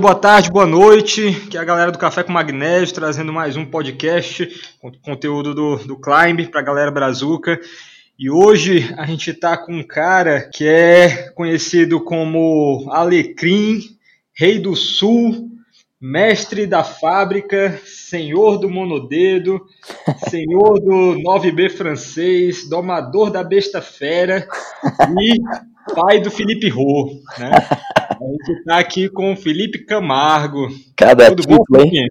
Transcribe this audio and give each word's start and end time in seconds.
boa 0.00 0.14
tarde, 0.14 0.50
boa 0.50 0.66
noite. 0.66 1.30
Que 1.50 1.58
é 1.58 1.60
a 1.60 1.64
galera 1.64 1.92
do 1.92 1.98
Café 1.98 2.22
com 2.22 2.32
Magnésio 2.32 2.94
trazendo 2.94 3.34
mais 3.34 3.54
um 3.54 3.66
podcast 3.66 4.48
com 4.80 4.90
conteúdo 4.92 5.54
do, 5.54 5.76
do 5.76 5.94
Climb 5.94 6.48
para 6.50 6.60
a 6.60 6.64
galera 6.64 6.90
brazuca. 6.90 7.60
E 8.18 8.30
hoje 8.30 8.94
a 8.96 9.04
gente 9.04 9.30
está 9.30 9.58
com 9.58 9.74
um 9.74 9.82
cara 9.82 10.48
que 10.48 10.66
é 10.66 11.30
conhecido 11.32 12.00
como 12.00 12.88
Alecrim, 12.90 13.80
Rei 14.32 14.58
do 14.58 14.74
Sul, 14.74 15.50
mestre 16.00 16.66
da 16.66 16.82
fábrica, 16.82 17.78
senhor 17.84 18.56
do 18.56 18.70
monodedo, 18.70 19.60
senhor 20.30 20.80
do 20.80 21.20
9B 21.20 21.76
francês, 21.76 22.66
domador 22.70 23.30
da 23.30 23.44
besta 23.44 23.82
fera 23.82 24.48
e 25.20 25.94
pai 25.94 26.22
do 26.22 26.30
Felipe 26.30 26.70
Rô, 26.70 27.20
né? 27.38 27.50
A 28.20 28.24
gente 28.26 28.58
está 28.58 28.78
aqui 28.78 29.08
com 29.08 29.32
o 29.32 29.36
Felipe 29.36 29.78
Camargo. 29.78 30.68
Cada 30.94 31.30
Tudo 31.30 31.42
título, 31.42 31.80
hein? 31.80 32.06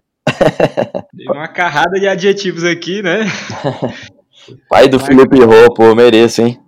Tem 1.16 1.30
uma 1.30 1.46
carrada 1.46 2.00
de 2.00 2.08
adjetivos 2.08 2.64
aqui, 2.64 3.00
né? 3.00 3.20
Pai 4.68 4.88
do 4.88 4.98
Mas... 4.98 5.06
Felipe 5.06 5.38
Rô, 5.38 5.72
pô, 5.72 5.94
mereço, 5.94 6.42
hein? 6.42 6.58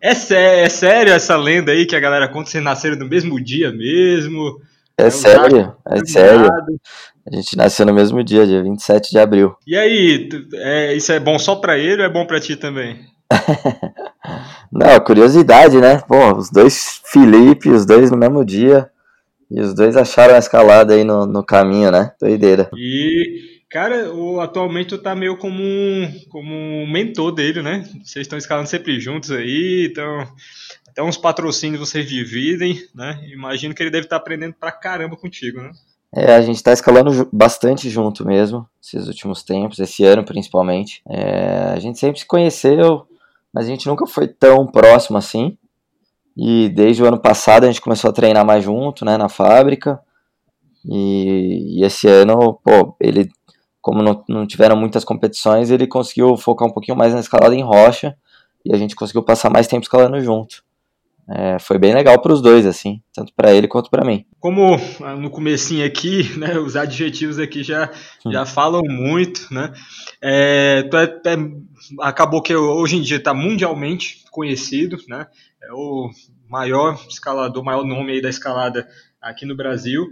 é, 0.00 0.14
sé 0.14 0.60
é 0.64 0.68
sério 0.68 1.12
essa 1.12 1.36
lenda 1.36 1.72
aí 1.72 1.86
que 1.86 1.96
a 1.96 2.00
galera 2.00 2.28
conta 2.28 2.50
vocês 2.50 2.62
nasceram 2.62 2.96
no 2.96 3.08
mesmo 3.08 3.42
dia 3.42 3.72
mesmo? 3.72 4.60
É, 4.96 5.06
é 5.06 5.10
sério, 5.10 5.74
é 5.88 6.04
sério. 6.04 6.48
A 7.26 7.34
gente 7.34 7.56
nasceu 7.56 7.84
no 7.84 7.94
mesmo 7.94 8.22
dia, 8.22 8.46
dia 8.46 8.62
27 8.62 9.10
de 9.10 9.18
abril. 9.18 9.56
E 9.66 9.76
aí, 9.76 10.28
é, 10.54 10.94
isso 10.94 11.10
é 11.10 11.18
bom 11.18 11.36
só 11.38 11.56
pra 11.56 11.76
ele 11.78 12.02
ou 12.02 12.06
é 12.06 12.12
bom 12.12 12.26
pra 12.26 12.38
ti 12.38 12.54
também? 12.54 13.00
Não, 14.72 15.00
curiosidade, 15.00 15.80
né? 15.80 16.00
Pô, 16.08 16.34
os 16.36 16.50
dois 16.50 17.00
Felipe, 17.04 17.68
os 17.68 17.84
dois 17.84 18.10
no 18.10 18.16
mesmo 18.16 18.44
dia. 18.44 18.90
E 19.50 19.60
os 19.60 19.74
dois 19.74 19.96
acharam 19.96 20.34
a 20.34 20.38
escalada 20.38 20.94
aí 20.94 21.04
no, 21.04 21.26
no 21.26 21.44
caminho, 21.44 21.90
né? 21.90 22.12
Doideira. 22.20 22.70
E, 22.74 23.60
cara, 23.70 24.12
o, 24.12 24.40
atualmente 24.40 24.88
tu 24.88 24.98
tá 24.98 25.14
meio 25.14 25.36
como 25.36 25.62
um, 25.62 26.10
como 26.30 26.52
um 26.52 26.90
mentor 26.90 27.30
dele, 27.32 27.62
né? 27.62 27.84
Vocês 28.02 28.24
estão 28.24 28.38
escalando 28.38 28.68
sempre 28.68 28.98
juntos 28.98 29.30
aí, 29.30 29.88
então. 29.90 30.26
Até 30.88 31.02
uns 31.02 31.16
patrocínios 31.16 31.80
vocês 31.80 32.08
dividem, 32.08 32.80
né? 32.94 33.20
Imagino 33.32 33.74
que 33.74 33.82
ele 33.82 33.90
deve 33.90 34.06
estar 34.06 34.16
tá 34.16 34.22
aprendendo 34.22 34.54
pra 34.54 34.70
caramba 34.70 35.16
contigo, 35.16 35.60
né? 35.60 35.72
É, 36.14 36.36
a 36.36 36.40
gente 36.40 36.56
está 36.56 36.72
escalando 36.72 37.28
bastante 37.32 37.90
junto 37.90 38.24
mesmo, 38.24 38.68
esses 38.80 39.08
últimos 39.08 39.42
tempos, 39.42 39.80
esse 39.80 40.04
ano 40.04 40.24
principalmente. 40.24 41.02
É, 41.08 41.72
a 41.74 41.78
gente 41.80 41.98
sempre 41.98 42.20
se 42.20 42.26
conheceu, 42.26 43.04
mas 43.54 43.66
a 43.66 43.68
gente 43.68 43.86
nunca 43.86 44.06
foi 44.06 44.26
tão 44.26 44.66
próximo 44.66 45.16
assim. 45.16 45.56
E 46.36 46.68
desde 46.70 47.02
o 47.02 47.06
ano 47.06 47.18
passado 47.18 47.64
a 47.64 47.66
gente 47.68 47.80
começou 47.80 48.10
a 48.10 48.12
treinar 48.12 48.44
mais 48.44 48.64
junto, 48.64 49.04
né, 49.04 49.16
na 49.16 49.28
fábrica. 49.28 50.00
E, 50.84 51.78
e 51.78 51.84
esse 51.84 52.08
ano, 52.08 52.58
pô, 52.64 52.96
ele, 53.00 53.30
como 53.80 54.02
não, 54.02 54.24
não 54.28 54.46
tiveram 54.46 54.76
muitas 54.76 55.04
competições, 55.04 55.70
ele 55.70 55.86
conseguiu 55.86 56.36
focar 56.36 56.66
um 56.66 56.72
pouquinho 56.72 56.98
mais 56.98 57.14
na 57.14 57.20
escalada 57.20 57.54
em 57.54 57.62
rocha. 57.62 58.16
E 58.64 58.74
a 58.74 58.76
gente 58.76 58.96
conseguiu 58.96 59.22
passar 59.22 59.50
mais 59.50 59.68
tempo 59.68 59.82
escalando 59.82 60.20
junto 60.20 60.64
é, 61.28 61.58
foi 61.58 61.78
bem 61.78 61.94
legal 61.94 62.20
para 62.20 62.32
os 62.32 62.42
dois, 62.42 62.66
assim, 62.66 63.00
tanto 63.12 63.32
para 63.34 63.52
ele 63.52 63.66
quanto 63.66 63.90
para 63.90 64.04
mim. 64.04 64.26
Como 64.38 64.76
ah, 65.02 65.16
no 65.16 65.30
comecinho 65.30 65.86
aqui, 65.86 66.30
né, 66.38 66.58
os 66.58 66.76
adjetivos 66.76 67.38
aqui 67.38 67.62
já, 67.62 67.90
já 68.30 68.44
falam 68.44 68.82
muito, 68.82 69.52
né? 69.52 69.72
É, 70.22 70.88
é, 70.92 71.30
é, 71.30 71.36
acabou 72.00 72.42
que 72.42 72.54
hoje 72.54 72.96
em 72.96 73.02
dia 73.02 73.16
está 73.16 73.32
mundialmente 73.32 74.22
conhecido, 74.30 74.98
né? 75.08 75.26
É 75.62 75.72
o 75.72 76.10
maior 76.48 77.00
escalador, 77.08 77.64
maior 77.64 77.84
nome 77.84 78.12
aí 78.12 78.20
da 78.20 78.28
escalada 78.28 78.86
aqui 79.20 79.46
no 79.46 79.56
Brasil 79.56 80.06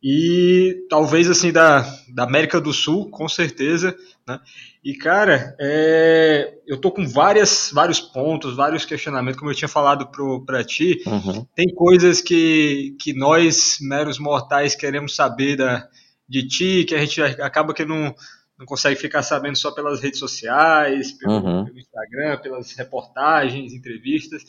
e 0.00 0.86
talvez 0.88 1.28
assim 1.28 1.50
da, 1.50 1.80
da 2.14 2.24
América 2.24 2.60
do 2.60 2.72
Sul, 2.72 3.10
com 3.10 3.28
certeza, 3.28 3.96
né? 4.28 4.38
E 4.84 4.94
cara, 4.94 5.56
é, 5.58 6.58
eu 6.66 6.78
tô 6.78 6.90
com 6.90 7.08
várias, 7.08 7.70
vários 7.72 8.00
pontos, 8.00 8.54
vários 8.54 8.84
questionamentos, 8.84 9.38
como 9.38 9.50
eu 9.50 9.54
tinha 9.54 9.68
falado 9.68 10.10
para 10.44 10.62
ti. 10.62 11.02
Uhum. 11.06 11.46
Tem 11.54 11.66
coisas 11.74 12.20
que, 12.20 12.94
que 13.00 13.14
nós 13.14 13.78
meros 13.80 14.18
mortais 14.18 14.74
queremos 14.74 15.16
saber 15.16 15.56
da, 15.56 15.88
de 16.28 16.46
ti, 16.46 16.84
que 16.84 16.94
a 16.94 16.98
gente 16.98 17.22
acaba 17.22 17.72
que 17.72 17.84
não 17.84 18.14
não 18.56 18.66
consegue 18.66 18.94
ficar 18.94 19.24
sabendo 19.24 19.58
só 19.58 19.72
pelas 19.72 20.00
redes 20.00 20.20
sociais, 20.20 21.10
pelo, 21.10 21.32
uhum. 21.32 21.64
pelo 21.64 21.76
Instagram, 21.76 22.38
pelas 22.38 22.72
reportagens, 22.76 23.72
entrevistas. 23.72 24.44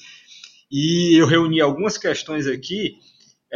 E 0.72 1.20
eu 1.20 1.26
reuni 1.26 1.60
algumas 1.60 1.98
questões 1.98 2.46
aqui 2.46 3.00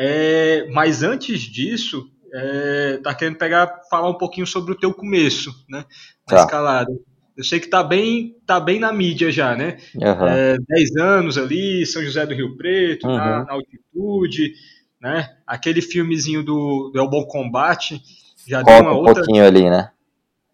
é, 0.02 0.66
mas 0.72 1.04
antes 1.04 1.42
disso, 1.42 2.10
é, 2.34 3.00
tá 3.04 3.14
querendo 3.14 3.38
pegar, 3.38 3.82
falar 3.90 4.10
um 4.10 4.18
pouquinho 4.18 4.46
sobre 4.46 4.72
o 4.72 4.78
teu 4.78 4.94
começo, 4.94 5.52
né? 5.70 5.86
Na 6.30 6.38
tá. 6.38 6.44
escalada. 6.44 6.92
Eu 7.36 7.44
sei 7.44 7.60
que 7.60 7.68
tá 7.68 7.82
bem, 7.82 8.36
tá 8.46 8.60
bem 8.60 8.80
na 8.80 8.92
mídia 8.92 9.32
já, 9.32 9.56
né? 9.56 9.78
Uhum. 9.96 10.28
É, 10.28 10.58
10 10.68 10.96
anos 10.98 11.38
ali, 11.38 11.86
São 11.86 12.04
José 12.04 12.26
do 12.26 12.34
Rio 12.34 12.58
Preto, 12.58 13.08
uhum. 13.08 13.16
na, 13.16 13.46
na, 13.46 13.54
altitude, 13.54 14.54
né? 15.02 15.30
Aquele 15.48 15.82
filmezinho 15.82 16.44
do, 16.44 16.92
do 16.94 17.00
É 17.00 17.02
o 17.02 17.10
Bom 17.10 17.26
Combate 17.26 18.02
já 18.46 18.60
Conta 18.60 18.74
deu 18.74 18.84
uma 18.84 18.94
um 18.94 18.98
outra... 18.98 19.14
pouquinho 19.24 19.46
ali, 19.46 19.70
né? 19.70 19.90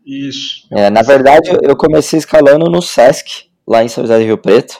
Isso. 0.05 0.67
É, 0.71 0.89
na 0.91 1.01
verdade, 1.01 1.49
eu 1.63 1.75
comecei 1.75 2.19
escalando 2.19 2.69
no 2.69 2.81
Sesc, 2.81 3.49
lá 3.67 3.83
em 3.83 3.87
São 3.87 4.03
José 4.03 4.19
do 4.19 4.25
Rio 4.25 4.37
Preto. 4.37 4.79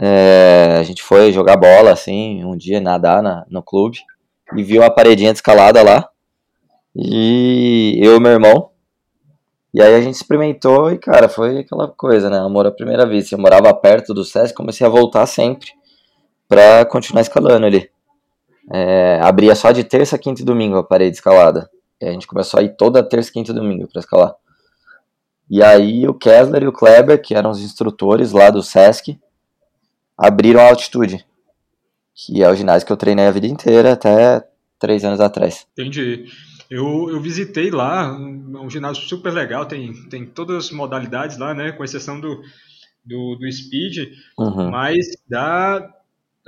É, 0.00 0.76
a 0.78 0.82
gente 0.82 1.02
foi 1.02 1.32
jogar 1.32 1.56
bola, 1.56 1.92
assim, 1.92 2.42
um 2.44 2.56
dia 2.56 2.80
nadar 2.80 3.22
na, 3.22 3.44
no 3.50 3.62
clube 3.62 3.98
e 4.56 4.62
viu 4.62 4.82
uma 4.82 4.90
paredinha 4.90 5.32
de 5.32 5.38
escalada 5.38 5.82
lá. 5.82 6.08
E 6.94 7.98
eu 8.02 8.16
e 8.16 8.20
meu 8.20 8.32
irmão. 8.32 8.70
E 9.72 9.82
aí 9.82 9.94
a 9.94 10.00
gente 10.00 10.14
experimentou 10.14 10.90
e, 10.90 10.98
cara, 10.98 11.28
foi 11.28 11.58
aquela 11.58 11.88
coisa, 11.88 12.30
né? 12.30 12.38
Amor 12.38 12.66
à 12.66 12.70
primeira 12.70 13.06
vez. 13.06 13.30
Eu 13.30 13.38
morava 13.38 13.72
perto 13.74 14.14
do 14.14 14.24
SESC, 14.24 14.54
comecei 14.54 14.86
a 14.86 14.90
voltar 14.90 15.26
sempre 15.26 15.68
pra 16.48 16.84
continuar 16.86 17.20
escalando 17.20 17.66
ali. 17.66 17.90
É, 18.72 19.20
abria 19.22 19.54
só 19.54 19.70
de 19.70 19.84
terça, 19.84 20.18
quinta 20.18 20.42
e 20.42 20.44
domingo 20.44 20.76
a 20.78 20.84
parede 20.84 21.16
escalada. 21.16 21.70
E 22.00 22.06
a 22.06 22.12
gente 22.12 22.26
começou 22.26 22.60
a 22.60 22.62
ir 22.62 22.76
toda 22.76 23.02
terça, 23.02 23.32
quinta 23.32 23.52
e 23.52 23.54
domingo 23.54 23.86
pra 23.88 24.00
escalar. 24.00 24.34
E 25.50 25.62
aí 25.62 26.06
o 26.06 26.14
Kessler 26.14 26.62
e 26.62 26.68
o 26.68 26.72
Kleber, 26.72 27.20
que 27.20 27.34
eram 27.34 27.50
os 27.50 27.60
instrutores 27.60 28.32
lá 28.32 28.50
do 28.50 28.62
SESC, 28.62 29.18
abriram 30.16 30.60
a 30.60 30.68
altitude, 30.68 31.24
que 32.18 32.42
é 32.42 32.50
o 32.50 32.54
ginásio 32.54 32.84
que 32.84 32.92
eu 32.92 32.96
treinei 32.96 33.26
a 33.26 33.30
vida 33.30 33.46
inteira 33.46 33.92
até 33.92 34.44
três 34.76 35.04
anos 35.04 35.20
atrás. 35.20 35.66
Entendi. 35.72 36.24
Eu, 36.68 37.08
eu 37.08 37.20
visitei 37.20 37.70
lá, 37.70 38.12
um, 38.12 38.64
um 38.64 38.68
ginásio 38.68 39.04
super 39.04 39.32
legal, 39.32 39.64
tem, 39.64 39.92
tem 40.10 40.26
todas 40.26 40.66
as 40.66 40.70
modalidades 40.72 41.38
lá, 41.38 41.54
né, 41.54 41.70
com 41.72 41.84
exceção 41.84 42.20
do, 42.20 42.42
do, 43.04 43.36
do 43.36 43.50
speed, 43.50 44.12
uhum. 44.36 44.68
mas 44.70 44.96
dá, 45.28 45.88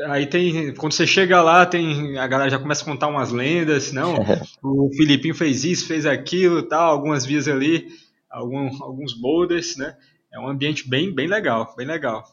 aí 0.09 0.27
tem 0.27 0.75
quando 0.75 0.93
você 0.93 1.07
chega 1.07 1.41
lá 1.41 1.65
tem 1.65 2.19
a 2.19 2.27
galera 2.27 2.51
já 2.51 2.59
começa 2.59 2.83
a 2.83 2.85
contar 2.85 3.09
umas 3.09 3.31
lendas 3.31 3.93
não 3.93 4.15
o 4.63 4.91
Filipinho 4.95 5.35
fez 5.35 5.63
isso 5.63 5.87
fez 5.87 6.07
aquilo 6.07 6.63
tal 6.63 6.91
algumas 6.91 7.27
vias 7.27 7.47
ali 7.47 7.87
algum, 8.31 8.83
alguns 8.83 9.13
boulders 9.13 9.77
né 9.77 9.95
é 10.33 10.41
um 10.41 10.49
ambiente 10.49 10.89
bem 10.89 11.15
bem 11.15 11.27
legal 11.27 11.75
bem 11.77 11.87
legal 11.87 12.25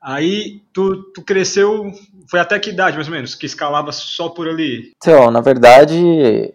Aí 0.00 0.62
tu, 0.72 1.02
tu 1.12 1.22
cresceu, 1.22 1.92
foi 2.30 2.38
até 2.38 2.58
que 2.58 2.70
idade 2.70 2.96
mais 2.96 3.08
ou 3.08 3.14
menos, 3.14 3.34
que 3.34 3.46
escalava 3.46 3.90
só 3.90 4.28
por 4.28 4.48
ali? 4.48 4.92
Então, 4.96 5.30
na 5.30 5.40
verdade, 5.40 6.54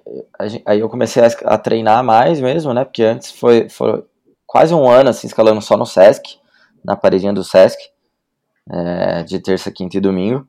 aí 0.66 0.80
eu 0.80 0.90
comecei 0.90 1.22
a, 1.22 1.28
a 1.46 1.58
treinar 1.58 2.04
mais 2.04 2.40
mesmo, 2.40 2.74
né? 2.74 2.86
Porque 2.86 3.04
antes 3.04 3.32
foi, 3.32 3.68
foi 3.70 4.04
quase 4.48 4.74
um 4.74 4.90
ano 4.90 5.10
assim, 5.10 5.28
escalando 5.28 5.62
só 5.62 5.76
no 5.76 5.86
Sesc, 5.86 6.38
na 6.86 6.96
paredinha 6.96 7.34
do 7.34 7.44
Sesc, 7.44 7.78
é, 8.72 9.24
de 9.24 9.40
terça, 9.40 9.72
quinta 9.72 9.98
e 9.98 10.02
domingo. 10.02 10.48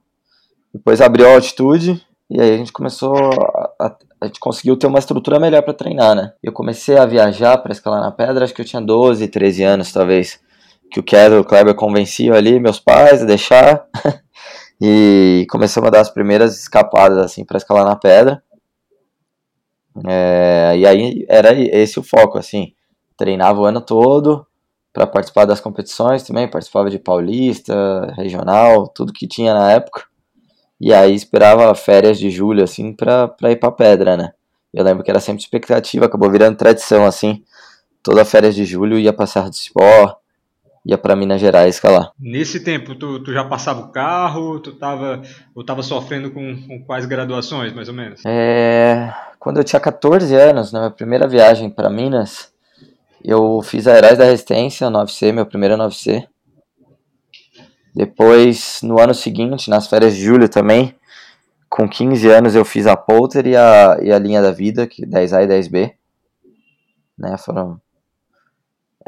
Depois 0.72 1.00
abriu 1.00 1.28
a 1.28 1.34
altitude 1.34 2.04
e 2.30 2.40
aí 2.40 2.54
a 2.54 2.56
gente 2.56 2.72
começou 2.72 3.16
a, 3.16 3.72
a, 3.86 3.96
a 4.20 4.26
gente 4.26 4.38
conseguiu 4.38 4.76
ter 4.76 4.86
uma 4.86 4.98
estrutura 4.98 5.40
melhor 5.40 5.62
para 5.62 5.74
treinar, 5.74 6.14
né? 6.14 6.32
Eu 6.42 6.52
comecei 6.52 6.96
a 6.96 7.06
viajar 7.06 7.58
para 7.58 7.72
escalar 7.72 8.00
na 8.00 8.12
pedra, 8.12 8.44
acho 8.44 8.54
que 8.54 8.60
eu 8.60 8.64
tinha 8.64 8.80
12, 8.80 9.26
13 9.28 9.62
anos 9.64 9.92
talvez 9.92 10.40
que 10.90 11.00
o 11.00 11.02
Keller, 11.02 11.40
o 11.40 11.44
Kleber 11.44 11.74
convenciam 11.74 12.34
ali 12.36 12.60
meus 12.60 12.80
pais 12.80 13.22
a 13.22 13.26
deixar. 13.26 13.86
e 14.80 15.46
começamos 15.50 15.88
a 15.88 15.90
dar 15.90 16.00
as 16.00 16.10
primeiras 16.10 16.58
escapadas 16.58 17.18
assim 17.18 17.44
para 17.44 17.56
escalar 17.56 17.84
na 17.84 17.96
pedra. 17.96 18.42
É, 20.06 20.74
e 20.76 20.86
aí 20.86 21.24
era 21.28 21.52
esse 21.52 21.98
o 21.98 22.02
foco, 22.02 22.38
assim. 22.38 22.72
Treinava 23.16 23.60
o 23.60 23.64
ano 23.64 23.80
todo 23.80 24.46
para 24.92 25.06
participar 25.06 25.44
das 25.44 25.60
competições 25.60 26.22
também, 26.22 26.48
participava 26.48 26.88
de 26.88 27.00
paulista, 27.00 27.74
regional, 28.16 28.86
tudo 28.86 29.12
que 29.12 29.26
tinha 29.26 29.52
na 29.52 29.72
época. 29.72 30.04
E 30.80 30.92
aí 30.92 31.14
esperava 31.14 31.74
férias 31.74 32.18
de 32.18 32.30
julho, 32.30 32.62
assim, 32.62 32.92
pra, 32.92 33.26
pra 33.28 33.50
ir 33.50 33.56
pra 33.56 33.72
pedra, 33.72 34.16
né? 34.16 34.32
Eu 34.72 34.84
lembro 34.84 35.04
que 35.04 35.10
era 35.10 35.20
sempre 35.20 35.42
expectativa, 35.42 36.06
acabou 36.06 36.30
virando 36.30 36.56
tradição, 36.56 37.04
assim. 37.06 37.42
Toda 38.02 38.24
férias 38.24 38.54
de 38.54 38.64
julho 38.64 38.98
ia 38.98 39.12
passar 39.12 39.50
de 39.50 39.56
Cipó, 39.56 40.16
ia 40.84 40.98
para 40.98 41.16
Minas 41.16 41.40
Gerais 41.40 41.76
escalar. 41.76 42.12
Nesse 42.18 42.60
tempo, 42.60 42.94
tu, 42.94 43.20
tu, 43.20 43.32
já 43.32 43.44
passava 43.44 43.80
o 43.80 43.88
carro, 43.88 44.60
tu 44.60 44.72
tava, 44.72 45.22
ou 45.54 45.64
tava 45.64 45.82
sofrendo 45.82 46.30
com, 46.30 46.56
com 46.66 46.84
quais 46.84 47.06
graduações, 47.06 47.72
mais 47.72 47.88
ou 47.88 47.94
menos? 47.94 48.22
É, 48.26 49.12
quando 49.38 49.58
eu 49.58 49.64
tinha 49.64 49.80
14 49.80 50.34
anos, 50.34 50.72
na 50.72 50.80
minha 50.80 50.90
primeira 50.90 51.26
viagem 51.26 51.70
para 51.70 51.88
Minas, 51.88 52.52
eu 53.24 53.62
fiz 53.62 53.86
a 53.86 53.96
Heróis 53.96 54.18
da 54.18 54.24
Resistência, 54.24 54.88
9C, 54.88 55.32
meu 55.32 55.46
primeiro 55.46 55.76
9C. 55.76 56.26
Depois, 57.94 58.80
no 58.82 59.00
ano 59.00 59.14
seguinte, 59.14 59.70
nas 59.70 59.86
férias 59.86 60.14
de 60.14 60.22
julho 60.22 60.48
também, 60.48 60.94
com 61.70 61.88
15 61.88 62.28
anos 62.28 62.54
eu 62.54 62.64
fiz 62.64 62.86
a 62.86 62.96
Polter 62.96 63.46
e 63.46 63.56
a, 63.56 63.98
e 64.02 64.12
a 64.12 64.18
linha 64.18 64.42
da 64.42 64.52
vida, 64.52 64.86
que 64.86 65.06
10A 65.06 65.44
e 65.44 65.46
10B. 65.46 65.92
Né, 67.16 67.36
foram 67.38 67.80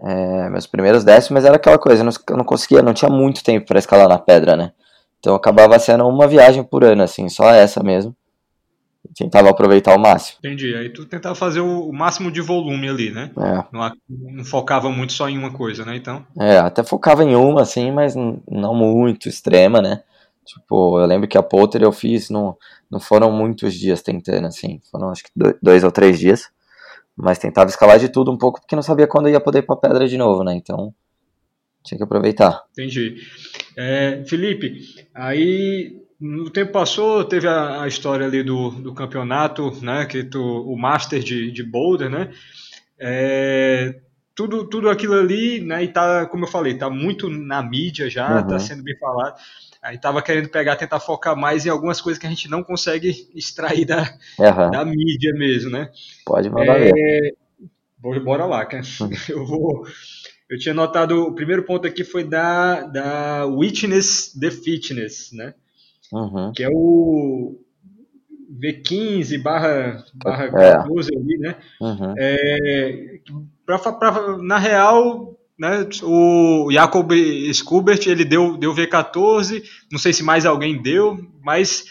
é, 0.02 0.48
meus 0.50 0.66
primeiros 0.66 1.04
décimos, 1.04 1.30
mas 1.30 1.44
era 1.44 1.56
aquela 1.56 1.78
coisa, 1.78 2.02
eu 2.02 2.04
não, 2.04 2.12
eu 2.28 2.36
não 2.36 2.44
conseguia, 2.44 2.82
não 2.82 2.94
tinha 2.94 3.10
muito 3.10 3.42
tempo 3.42 3.66
para 3.66 3.78
escalar 3.78 4.08
na 4.08 4.18
pedra, 4.18 4.56
né? 4.56 4.72
Então 5.18 5.34
acabava 5.34 5.78
sendo 5.78 6.06
uma 6.06 6.26
viagem 6.28 6.62
por 6.62 6.84
ano, 6.84 7.02
assim, 7.02 7.28
só 7.28 7.50
essa 7.50 7.82
mesmo. 7.82 8.14
Tentava 9.16 9.48
aproveitar 9.48 9.92
ao 9.92 9.98
máximo. 9.98 10.38
Entendi. 10.40 10.74
Aí 10.74 10.90
tu 10.90 11.06
tentava 11.06 11.34
fazer 11.34 11.60
o, 11.60 11.92
máximo 11.92 12.30
de 12.30 12.40
volume 12.40 12.88
ali, 12.88 13.10
né? 13.10 13.30
É. 13.38 13.64
Não, 13.72 13.92
não, 14.08 14.44
focava 14.44 14.90
muito 14.90 15.12
só 15.12 15.28
em 15.28 15.38
uma 15.38 15.52
coisa, 15.52 15.84
né? 15.84 15.96
Então. 15.96 16.26
É, 16.38 16.58
até 16.58 16.82
focava 16.82 17.24
em 17.24 17.34
uma, 17.34 17.62
assim, 17.62 17.90
mas 17.90 18.14
não 18.14 18.74
muito 18.74 19.28
extrema, 19.28 19.80
né? 19.80 20.02
Tipo, 20.44 21.00
eu 21.00 21.06
lembro 21.06 21.28
que 21.28 21.38
a 21.38 21.42
Potter 21.42 21.82
eu 21.82 21.92
fiz, 21.92 22.30
não, 22.30 22.56
não 22.90 23.00
foram 23.00 23.32
muitos 23.32 23.74
dias 23.74 24.02
tentando, 24.02 24.46
assim. 24.46 24.80
Foram 24.90 25.10
acho 25.10 25.24
que 25.24 25.30
dois 25.62 25.82
ou 25.82 25.90
três 25.90 26.18
dias. 26.18 26.48
Mas 27.16 27.38
tentava 27.38 27.70
escalar 27.70 27.98
de 27.98 28.08
tudo 28.08 28.30
um 28.30 28.36
pouco, 28.36 28.60
porque 28.60 28.76
não 28.76 28.82
sabia 28.82 29.06
quando 29.06 29.28
ia 29.28 29.40
poder 29.40 29.60
ir 29.60 29.66
pra 29.66 29.76
pedra 29.76 30.06
de 30.06 30.18
novo, 30.18 30.44
né? 30.44 30.54
Então, 30.54 30.94
tinha 31.82 31.96
que 31.96 32.04
aproveitar. 32.04 32.64
Entendi. 32.72 33.16
É, 33.76 34.22
Felipe, 34.26 34.80
aí 35.14 35.96
o 36.20 36.50
tempo 36.50 36.72
passou, 36.72 37.24
teve 37.24 37.46
a, 37.46 37.82
a, 37.82 37.88
história 37.88 38.26
ali 38.26 38.42
do, 38.42 38.70
do 38.70 38.94
campeonato, 38.94 39.72
né? 39.82 40.04
Que 40.04 40.24
tu, 40.24 40.42
o 40.42 40.76
Master 40.76 41.22
de, 41.22 41.50
de 41.50 41.62
Boulder, 41.62 42.10
né? 42.10 42.30
É, 42.98 44.00
tudo, 44.34 44.64
tudo 44.68 44.90
aquilo 44.90 45.14
ali, 45.14 45.60
né? 45.60 45.84
E 45.84 45.88
tá, 45.88 46.26
como 46.26 46.44
eu 46.44 46.48
falei, 46.48 46.74
tá 46.74 46.90
muito 46.90 47.28
na 47.28 47.62
mídia 47.62 48.10
já, 48.10 48.28
tá 48.28 48.40
uhum. 48.40 48.46
tá 48.48 48.58
sendo 48.58 48.82
bem 48.82 48.96
falado. 48.98 49.36
Aí 49.86 49.98
tava 49.98 50.20
querendo 50.20 50.48
pegar, 50.48 50.74
tentar 50.74 50.98
focar 50.98 51.36
mais 51.36 51.64
em 51.64 51.68
algumas 51.68 52.00
coisas 52.00 52.18
que 52.18 52.26
a 52.26 52.30
gente 52.30 52.50
não 52.50 52.64
consegue 52.64 53.30
extrair 53.32 53.84
da, 53.84 54.02
uhum. 54.36 54.70
da 54.72 54.84
mídia 54.84 55.32
mesmo, 55.32 55.70
né? 55.70 55.88
Pode 56.24 56.50
mandar 56.50 56.80
é, 56.80 56.92
ver. 56.92 57.36
Bora 58.24 58.46
lá, 58.46 58.66
cara. 58.66 58.82
Uhum. 59.00 59.10
Eu 59.30 59.46
vou. 59.46 59.86
Eu 60.50 60.58
tinha 60.58 60.74
notado, 60.74 61.22
o 61.22 61.34
primeiro 61.34 61.62
ponto 61.62 61.86
aqui 61.86 62.02
foi 62.02 62.24
da, 62.24 62.82
da 62.82 63.46
Witness 63.46 64.32
the 64.38 64.50
Fitness, 64.50 65.30
né? 65.32 65.54
Uhum. 66.12 66.52
Que 66.52 66.64
é 66.64 66.68
o 66.68 67.60
V15 68.60 69.40
barra, 69.40 70.04
barra 70.14 70.50
14 70.50 71.10
é. 71.12 71.18
ali, 71.18 71.38
né? 71.38 71.56
Uhum. 71.80 72.14
É, 72.18 73.20
pra, 73.64 73.78
pra, 73.78 74.36
na 74.38 74.58
real, 74.58 75.35
né? 75.58 75.86
O 76.02 76.68
Jacob 76.70 77.12
Skubert 77.12 78.00
ele 78.06 78.24
deu, 78.24 78.56
deu 78.56 78.74
V14, 78.74 79.62
não 79.90 79.98
sei 79.98 80.12
se 80.12 80.22
mais 80.22 80.44
alguém 80.44 80.80
deu, 80.80 81.18
mas 81.42 81.84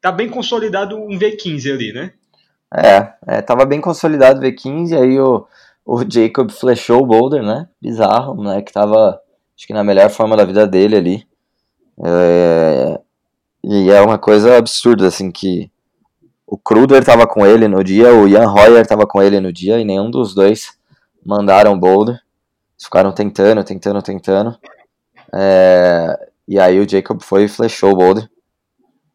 tá 0.00 0.10
bem 0.10 0.28
consolidado 0.28 0.96
um 0.96 1.18
V15 1.18 1.72
ali, 1.72 1.92
né? 1.92 2.12
É, 2.72 3.12
é 3.26 3.42
tava 3.42 3.64
bem 3.64 3.80
consolidado 3.80 4.40
o 4.40 4.42
V15, 4.42 4.96
aí 4.96 5.20
o, 5.20 5.46
o 5.84 6.04
Jacob 6.08 6.50
flechou 6.50 7.02
o 7.02 7.06
boulder, 7.06 7.42
né? 7.42 7.68
Bizarro, 7.80 8.42
né? 8.42 8.62
Que 8.62 8.72
tava, 8.72 9.20
acho 9.56 9.66
que 9.66 9.74
na 9.74 9.84
melhor 9.84 10.08
forma 10.08 10.36
da 10.36 10.44
vida 10.44 10.66
dele 10.66 10.96
ali. 10.96 11.26
É, 12.02 13.00
e 13.62 13.90
é 13.90 14.00
uma 14.00 14.16
coisa 14.16 14.56
absurda, 14.56 15.06
assim, 15.06 15.30
que 15.30 15.70
o 16.46 16.56
Kruder 16.56 17.04
tava 17.04 17.26
com 17.26 17.44
ele 17.44 17.68
no 17.68 17.84
dia, 17.84 18.14
o 18.14 18.26
Ian 18.26 18.50
Hoyer 18.50 18.86
tava 18.86 19.06
com 19.06 19.22
ele 19.22 19.38
no 19.40 19.52
dia, 19.52 19.78
e 19.78 19.84
nenhum 19.84 20.10
dos 20.10 20.34
dois 20.34 20.78
mandaram 21.24 21.78
boulder 21.78 22.18
ficaram 22.80 23.12
tentando, 23.12 23.62
tentando, 23.62 24.02
tentando. 24.02 24.58
É, 25.34 26.30
e 26.48 26.58
aí 26.58 26.80
o 26.80 26.88
Jacob 26.88 27.20
foi 27.22 27.44
e 27.44 27.48
flechou 27.48 27.92
o 27.92 27.96
boulder. 27.96 28.28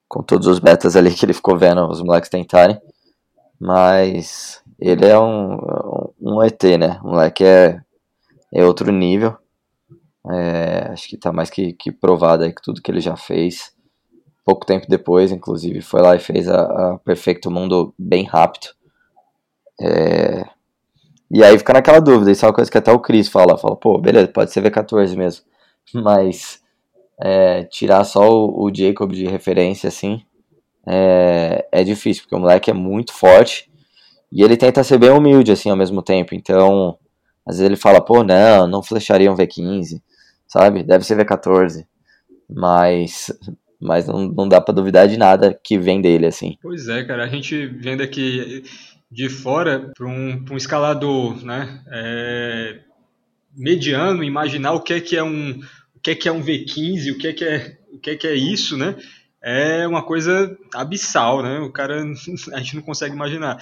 Com 0.08 0.22
todos 0.22 0.48
os 0.48 0.60
betas 0.60 0.96
ali 0.96 1.14
que 1.14 1.26
ele 1.26 1.34
ficou 1.34 1.58
vendo 1.58 1.86
os 1.90 2.02
moleques 2.02 2.30
tentarem. 2.30 2.80
Mas 3.60 4.62
ele 4.80 5.06
é 5.06 5.18
um, 5.20 5.58
um 6.22 6.44
ET, 6.44 6.64
né? 6.80 7.00
O 7.04 7.10
moleque 7.10 7.44
é, 7.44 7.82
é 8.54 8.64
outro 8.64 8.92
nível. 8.92 9.36
É, 10.32 10.92
acho 10.92 11.08
que 11.08 11.18
tá 11.18 11.32
mais 11.32 11.50
que, 11.50 11.74
que 11.74 11.92
provado 11.92 12.44
aí 12.44 12.54
que 12.54 12.62
tudo 12.62 12.82
que 12.82 12.92
ele 12.92 13.02
já 13.02 13.16
fez. 13.16 13.74
Pouco 14.44 14.66
tempo 14.66 14.86
depois, 14.88 15.32
inclusive, 15.32 15.82
foi 15.82 16.02
lá 16.02 16.16
e 16.16 16.20
fez 16.20 16.48
a, 16.48 16.62
a 16.94 17.00
Perfeito 17.00 17.50
Mundo 17.50 17.94
bem 17.98 18.24
rápido. 18.24 18.68
É, 19.82 20.46
e 21.32 21.44
aí 21.44 21.58
fica 21.58 21.74
naquela 21.74 22.00
dúvida, 22.00 22.32
isso 22.32 22.46
é 22.46 22.48
uma 22.48 22.54
coisa 22.54 22.70
que 22.70 22.78
até 22.78 22.92
o 22.92 23.00
Chris 23.00 23.28
fala, 23.28 23.58
fala, 23.58 23.76
pô, 23.76 23.98
beleza, 23.98 24.28
pode 24.28 24.52
ser 24.52 24.62
V14 24.62 25.16
mesmo, 25.16 25.46
mas 25.94 26.62
é, 27.20 27.64
tirar 27.64 28.04
só 28.04 28.30
o, 28.30 28.66
o, 28.66 28.74
Jacob 28.74 29.12
de 29.12 29.26
referência, 29.26 29.88
assim, 29.88 30.22
é, 30.88 31.68
é 31.72 31.84
difícil, 31.84 32.24
porque 32.24 32.36
o 32.36 32.40
moleque 32.40 32.70
é 32.70 32.74
muito 32.74 33.14
forte, 33.14 33.72
e 34.32 34.44
ele 34.44 34.58
tenta 34.58 34.84
ser 34.84 34.98
bem 34.98 35.12
humilde, 35.12 35.52
assim, 35.52 35.70
ao 35.70 35.78
mesmo 35.78 36.02
tempo, 36.02 36.36
então, 36.36 36.98
às 37.46 37.56
vezes 37.58 37.66
ele 37.66 37.76
fala, 37.76 38.02
pô, 38.02 38.24
não, 38.24 38.68
não 38.68 38.84
flecharia 38.84 39.32
um 39.32 39.36
V15, 39.36 40.02
sabe, 40.48 40.84
deve 40.84 41.06
ser 41.06 41.18
V14, 41.18 41.86
mas 42.50 43.32
mas 43.80 44.08
não, 44.08 44.28
não 44.28 44.48
dá 44.48 44.60
para 44.60 44.74
duvidar 44.74 45.08
de 45.08 45.18
nada 45.18 45.58
que 45.64 45.78
vem 45.78 46.02
dele, 46.02 46.26
assim. 46.26 46.58
Pois 46.62 46.88
é, 46.88 47.04
cara, 47.04 47.24
a 47.24 47.28
gente 47.28 47.68
vendo 47.68 48.02
aqui 48.02 48.64
de 49.12 49.30
fora 49.30 49.92
para 49.96 50.08
um, 50.08 50.44
um 50.50 50.58
escalador 50.58 51.44
né, 51.46 51.82
é, 51.92 52.80
mediano 53.56 54.24
imaginar 54.24 54.74
o 54.74 54.82
que 54.82 54.94
é 54.94 55.00
que 55.00 55.16
é 55.16 55.24
um 55.24 55.60
o 55.96 56.00
que 56.02 56.12
é 56.12 56.16
que 56.16 56.28
é 56.28 56.32
um 56.32 56.44
V15 56.44 57.14
o 57.14 57.18
que 57.18 57.28
é 57.28 57.34
que 57.34 57.46
é 57.46 57.78
o 57.94 58.00
que 58.00 58.10
é 58.12 58.16
que 58.16 58.28
é 58.28 58.34
isso 58.36 58.78
né? 58.78 58.96
É 59.42 59.88
uma 59.88 60.02
coisa 60.04 60.58
abissal 60.74 61.44
né? 61.44 61.60
O 61.60 61.72
cara 61.72 62.04
a 62.54 62.60
gente 62.60 62.76
não 62.76 62.82
consegue 62.82 63.16
imaginar. 63.16 63.60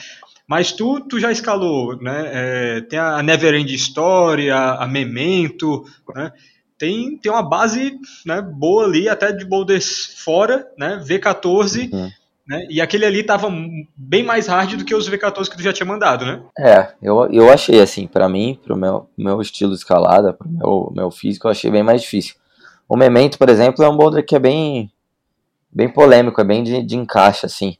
Mas 0.48 0.72
tu, 0.72 1.02
tu 1.02 1.20
já 1.20 1.32
escalou 1.32 2.02
né? 2.02 2.30
É, 2.34 2.82
tem 2.82 2.98
a 2.98 3.22
Never 3.22 3.54
End 3.54 3.74
Story 3.76 4.50
a, 4.50 4.76
a 4.76 4.88
Memento 4.88 5.86
né? 6.16 6.32
Tem, 6.78 7.18
tem 7.18 7.32
uma 7.32 7.44
base 7.44 7.98
né, 8.26 8.42
boa 8.42 8.86
ali 8.86 9.08
até 9.08 9.32
de 9.32 9.46
boulders 9.46 10.16
fora 10.18 10.68
né? 10.78 11.02
V14 11.06 11.94
uhum 11.94 12.12
né? 12.48 12.66
E 12.70 12.82
aquele 12.82 13.06
ali 13.06 13.24
tava 13.24 13.50
bem 13.96 14.24
mais 14.24 14.48
hard 14.48 14.76
do 14.76 14.86
que 14.86 14.94
os 14.94 15.10
V14 15.10 15.50
que 15.50 15.58
tu 15.58 15.64
já 15.64 15.72
tinha 15.72 15.88
mandado, 15.88 16.26
né? 16.26 16.44
É, 16.58 16.94
eu, 17.02 17.28
eu 17.32 17.50
achei 17.50 17.80
assim, 17.80 18.06
para 18.06 18.28
mim, 18.28 18.60
pro 18.64 18.76
meu, 18.76 19.10
meu 19.18 19.42
estilo 19.42 19.72
de 19.72 19.78
escalada, 19.78 20.34
pro 20.34 20.50
meu, 20.50 20.92
meu 20.94 21.12
físico, 21.12 21.48
eu 21.48 21.52
achei 21.52 21.72
bem 21.72 21.84
mais 21.84 22.02
difícil. 22.02 22.36
O 22.88 22.98
Memento, 22.98 23.38
por 23.38 23.50
exemplo, 23.50 23.84
é 23.84 23.90
um 23.90 23.96
boulder 23.96 24.26
que 24.26 24.36
é 24.36 24.40
bem, 24.40 24.92
bem 25.72 25.88
polêmico, 25.88 26.42
é 26.42 26.44
bem 26.44 26.64
de, 26.64 26.84
de 26.84 26.98
encaixe, 26.98 27.46
assim. 27.46 27.78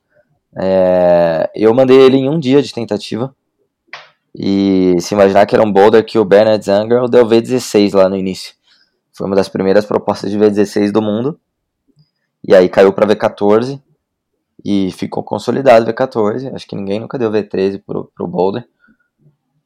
É, 0.56 1.50
eu 1.54 1.74
mandei 1.74 2.00
ele 2.00 2.18
em 2.18 2.30
um 2.30 2.40
dia 2.40 2.62
de 2.62 2.74
tentativa. 2.74 3.36
E 4.36 4.96
se 5.00 5.14
imaginar 5.14 5.46
que 5.46 5.54
era 5.54 5.64
um 5.64 5.72
boulder 5.72 6.04
que 6.04 6.18
o 6.18 6.26
Bernard 6.26 6.64
Zanger 6.66 7.08
deu 7.08 7.28
V16 7.28 7.96
lá 7.96 8.10
no 8.10 8.16
início. 8.16 8.56
Foi 9.12 9.28
uma 9.28 9.36
das 9.36 9.48
primeiras 9.48 9.86
propostas 9.86 10.32
de 10.32 10.40
V16 10.40 10.92
do 10.92 11.02
mundo. 11.02 11.40
E 12.44 12.56
aí 12.56 12.68
caiu 12.68 12.92
para 12.92 13.06
V14 13.06 13.80
e 14.64 14.92
ficou 14.92 15.24
consolidado 15.24 15.86
V14. 15.86 16.54
Acho 16.54 16.68
que 16.68 16.76
ninguém 16.76 17.00
nunca 17.00 17.18
deu 17.18 17.32
V13 17.32 17.82
pro, 17.86 18.06
pro 18.16 18.28
Boulder. 18.28 18.68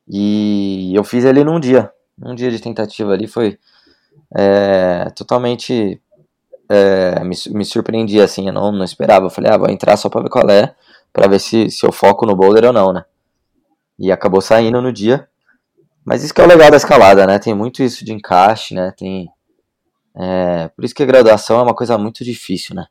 E 0.08 0.94
eu 0.96 1.04
fiz 1.04 1.26
ele 1.26 1.44
num 1.44 1.60
dia. 1.60 1.92
Um 2.22 2.34
dia 2.34 2.50
de 2.50 2.60
tentativa 2.60 3.14
ali 3.14 3.28
foi 3.28 3.60
é, 4.36 5.10
totalmente. 5.16 6.02
É, 6.70 7.24
me, 7.24 7.36
me 7.52 7.64
surpreendi 7.64 8.20
assim, 8.20 8.48
eu 8.48 8.54
não, 8.54 8.72
não 8.72 8.84
esperava. 8.84 9.28
Eu 9.28 9.30
falei, 9.30 9.52
ah, 9.52 9.58
vou 9.58 9.70
entrar 9.70 9.96
só 9.98 10.10
pra 10.10 10.22
ver 10.22 10.30
qual 10.30 10.50
é, 10.50 10.76
pra 11.14 11.28
ver 11.28 11.40
se, 11.40 11.70
se 11.70 11.86
eu 11.86 11.92
foco 11.92 12.26
no 12.26 12.36
boulder 12.36 12.66
ou 12.66 12.74
não, 12.74 12.92
né? 12.92 13.06
E 14.00 14.12
acabou 14.12 14.42
saindo 14.42 14.82
no 14.82 14.92
dia. 14.92 15.28
Mas 16.06 16.24
isso 16.24 16.34
que 16.34 16.42
é 16.42 16.44
o 16.44 16.48
legal 16.48 16.72
da 16.72 16.78
escalada, 16.78 17.28
né? 17.28 17.38
Tem 17.38 17.54
muito 17.54 17.84
isso 17.84 18.04
de 18.04 18.14
encaixe, 18.14 18.74
né? 18.74 18.94
Tem. 18.98 19.30
É, 20.16 20.70
por 20.70 20.84
isso 20.84 20.96
que 20.96 21.04
a 21.04 21.06
graduação 21.06 21.60
é 21.60 21.64
uma 21.64 21.76
coisa 21.76 21.98
muito 21.98 22.24
difícil, 22.24 22.76
né? 22.76 22.88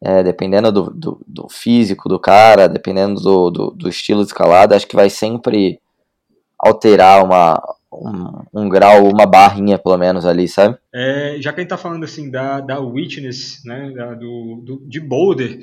É, 0.00 0.22
dependendo 0.22 0.70
do, 0.70 0.90
do, 0.90 1.20
do, 1.26 1.48
físico 1.48 2.08
do 2.08 2.18
cara, 2.18 2.68
dependendo 2.68 3.20
do, 3.20 3.50
do, 3.50 3.70
do, 3.70 3.88
estilo 3.88 4.20
de 4.20 4.28
escalada, 4.28 4.76
acho 4.76 4.86
que 4.86 4.94
vai 4.94 5.10
sempre 5.10 5.80
alterar 6.58 7.24
uma, 7.24 7.60
um, 7.92 8.62
um, 8.62 8.68
grau, 8.68 9.08
uma 9.08 9.26
barrinha 9.26 9.78
pelo 9.78 9.98
menos 9.98 10.24
ali, 10.24 10.46
sabe? 10.46 10.76
É, 10.92 11.36
já 11.40 11.52
que 11.52 11.60
a 11.60 11.62
gente 11.62 11.70
tá 11.70 11.76
falando 11.76 12.04
assim 12.04 12.30
da, 12.30 12.60
da 12.60 12.78
Witness, 12.78 13.62
né, 13.64 13.90
da, 13.90 14.14
do, 14.14 14.62
do, 14.64 14.82
de 14.86 15.00
Boulder, 15.00 15.58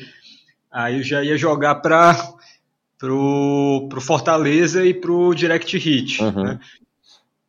aí 0.72 0.98
eu 0.98 1.04
já 1.04 1.24
ia 1.24 1.38
jogar 1.38 1.76
para 1.76 2.16
pro, 2.98 3.88
pro 3.90 4.02
Fortaleza 4.02 4.86
e 4.86 4.94
pro 4.94 5.34
Direct 5.34 5.78
Hit, 5.78 6.22
uhum. 6.22 6.44
né? 6.44 6.60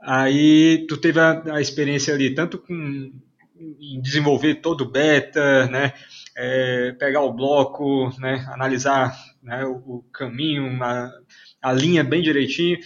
Aí 0.00 0.86
tu 0.88 0.96
teve 0.96 1.18
a, 1.18 1.42
a 1.54 1.60
experiência 1.60 2.14
ali 2.14 2.32
tanto 2.32 2.58
com 2.58 3.10
em 3.58 4.00
desenvolver 4.00 4.56
todo 4.56 4.82
o 4.82 4.90
beta, 4.90 5.66
né? 5.66 5.92
É, 6.36 6.92
pegar 6.98 7.22
o 7.22 7.32
bloco, 7.32 8.10
né? 8.18 8.46
Analisar 8.50 9.16
né? 9.42 9.64
o, 9.64 9.76
o, 9.76 10.04
caminho, 10.12 10.82
a, 10.82 11.10
a 11.62 11.72
linha 11.72 12.04
bem 12.04 12.20
direitinho. 12.20 12.78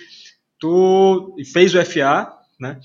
Tu 0.59 1.37
fez 1.53 1.75
o 1.75 1.85
FA, 1.85 2.33
né? 2.61 2.79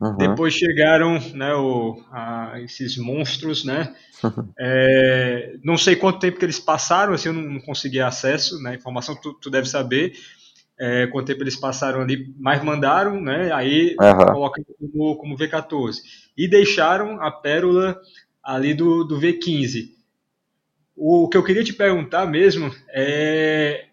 Uhum. 0.00 0.16
Depois 0.16 0.52
chegaram 0.52 1.18
né, 1.32 1.54
o, 1.54 2.02
a, 2.10 2.54
esses 2.60 2.96
monstros, 2.96 3.64
né? 3.64 3.94
É, 4.56 5.56
não 5.64 5.76
sei 5.76 5.96
quanto 5.96 6.20
tempo 6.20 6.38
que 6.38 6.44
eles 6.44 6.60
passaram, 6.60 7.12
assim, 7.12 7.30
eu 7.30 7.32
não, 7.32 7.42
não 7.42 7.60
consegui 7.60 8.00
acesso, 8.00 8.62
né? 8.62 8.76
Informação 8.76 9.16
tu, 9.16 9.34
tu 9.34 9.50
deve 9.50 9.68
saber 9.68 10.12
é, 10.78 11.06
quanto 11.08 11.26
tempo 11.26 11.42
eles 11.42 11.56
passaram 11.56 12.00
ali, 12.00 12.32
mas 12.38 12.62
mandaram, 12.62 13.20
né? 13.20 13.52
Aí 13.52 13.96
uhum. 14.00 14.26
coloca 14.32 14.62
como, 14.78 15.16
como 15.16 15.36
V14 15.36 15.96
e 16.36 16.48
deixaram 16.48 17.20
a 17.20 17.30
pérola 17.30 18.00
ali 18.42 18.74
do, 18.74 19.04
do 19.04 19.20
V15. 19.20 19.90
O 20.96 21.28
que 21.28 21.36
eu 21.36 21.44
queria 21.44 21.64
te 21.64 21.72
perguntar 21.72 22.26
mesmo 22.26 22.70
é 22.90 23.86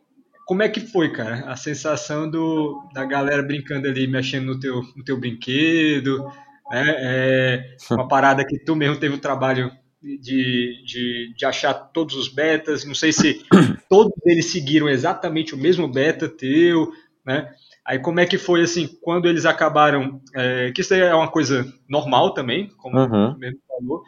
como 0.45 0.63
é 0.63 0.69
que 0.69 0.79
foi, 0.79 1.11
cara, 1.11 1.45
a 1.51 1.55
sensação 1.55 2.29
do, 2.29 2.81
da 2.91 3.05
galera 3.05 3.43
brincando 3.43 3.87
ali, 3.87 4.07
mexendo 4.07 4.47
no 4.47 4.59
teu, 4.59 4.81
no 4.95 5.03
teu 5.03 5.15
brinquedo, 5.15 6.25
né? 6.71 6.95
É 6.97 7.75
uma 7.91 8.07
parada 8.07 8.43
que 8.43 8.57
tu 8.57 8.75
mesmo 8.75 8.99
teve 8.99 9.15
o 9.15 9.19
trabalho 9.19 9.71
de, 10.01 10.83
de, 10.85 11.33
de, 11.35 11.45
achar 11.45 11.73
todos 11.73 12.15
os 12.15 12.27
betas. 12.27 12.83
Não 12.83 12.95
sei 12.95 13.11
se 13.11 13.45
todos 13.89 14.11
eles 14.25 14.47
seguiram 14.47 14.89
exatamente 14.89 15.53
o 15.53 15.57
mesmo 15.57 15.87
beta 15.87 16.27
teu, 16.27 16.91
né? 17.25 17.51
Aí 17.85 17.99
como 17.99 18.19
é 18.19 18.25
que 18.25 18.37
foi 18.37 18.61
assim 18.61 18.87
quando 19.01 19.27
eles 19.27 19.45
acabaram? 19.45 20.21
É, 20.35 20.71
que 20.71 20.81
isso 20.81 20.93
é 20.93 21.13
uma 21.13 21.29
coisa 21.29 21.65
normal 21.87 22.33
também, 22.33 22.69
como 22.77 22.99
uhum. 22.99 23.37
mesmo 23.37 23.59
falou. 23.67 24.03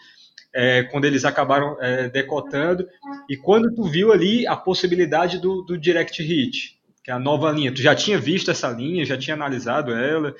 É, 0.53 0.83
quando 0.83 1.05
eles 1.05 1.23
acabaram 1.23 1.77
é, 1.81 2.09
decotando 2.09 2.85
e 3.29 3.37
quando 3.37 3.73
tu 3.73 3.83
viu 3.83 4.11
ali 4.11 4.45
a 4.45 4.55
possibilidade 4.55 5.39
do, 5.39 5.61
do 5.61 5.77
direct 5.77 6.21
hit, 6.21 6.77
que 7.03 7.09
é 7.09 7.13
a 7.13 7.19
nova 7.19 7.49
linha, 7.51 7.73
tu 7.73 7.81
já 7.81 7.95
tinha 7.95 8.19
visto 8.19 8.51
essa 8.51 8.69
linha, 8.69 9.05
já 9.05 9.17
tinha 9.17 9.33
analisado 9.33 9.93
ela? 9.93 10.35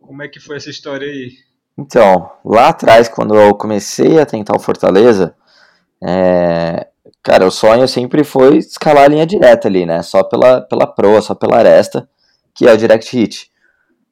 Como 0.00 0.22
é 0.22 0.28
que 0.28 0.40
foi 0.40 0.56
essa 0.56 0.70
história 0.70 1.06
aí? 1.06 1.32
Então, 1.78 2.32
lá 2.44 2.68
atrás, 2.68 3.08
quando 3.08 3.36
eu 3.36 3.54
comecei 3.54 4.18
a 4.18 4.26
tentar 4.26 4.56
o 4.56 4.60
Fortaleza, 4.60 5.34
é, 6.02 6.88
cara, 7.22 7.46
o 7.46 7.50
sonho 7.50 7.86
sempre 7.86 8.24
foi 8.24 8.58
escalar 8.58 9.04
a 9.04 9.08
linha 9.08 9.26
direta 9.26 9.68
ali, 9.68 9.86
né? 9.86 10.02
Só 10.02 10.24
pela, 10.24 10.60
pela 10.60 10.86
proa, 10.86 11.22
só 11.22 11.34
pela 11.34 11.58
aresta, 11.58 12.08
que 12.54 12.66
é 12.66 12.72
o 12.72 12.76
direct 12.76 13.16
hit. 13.16 13.50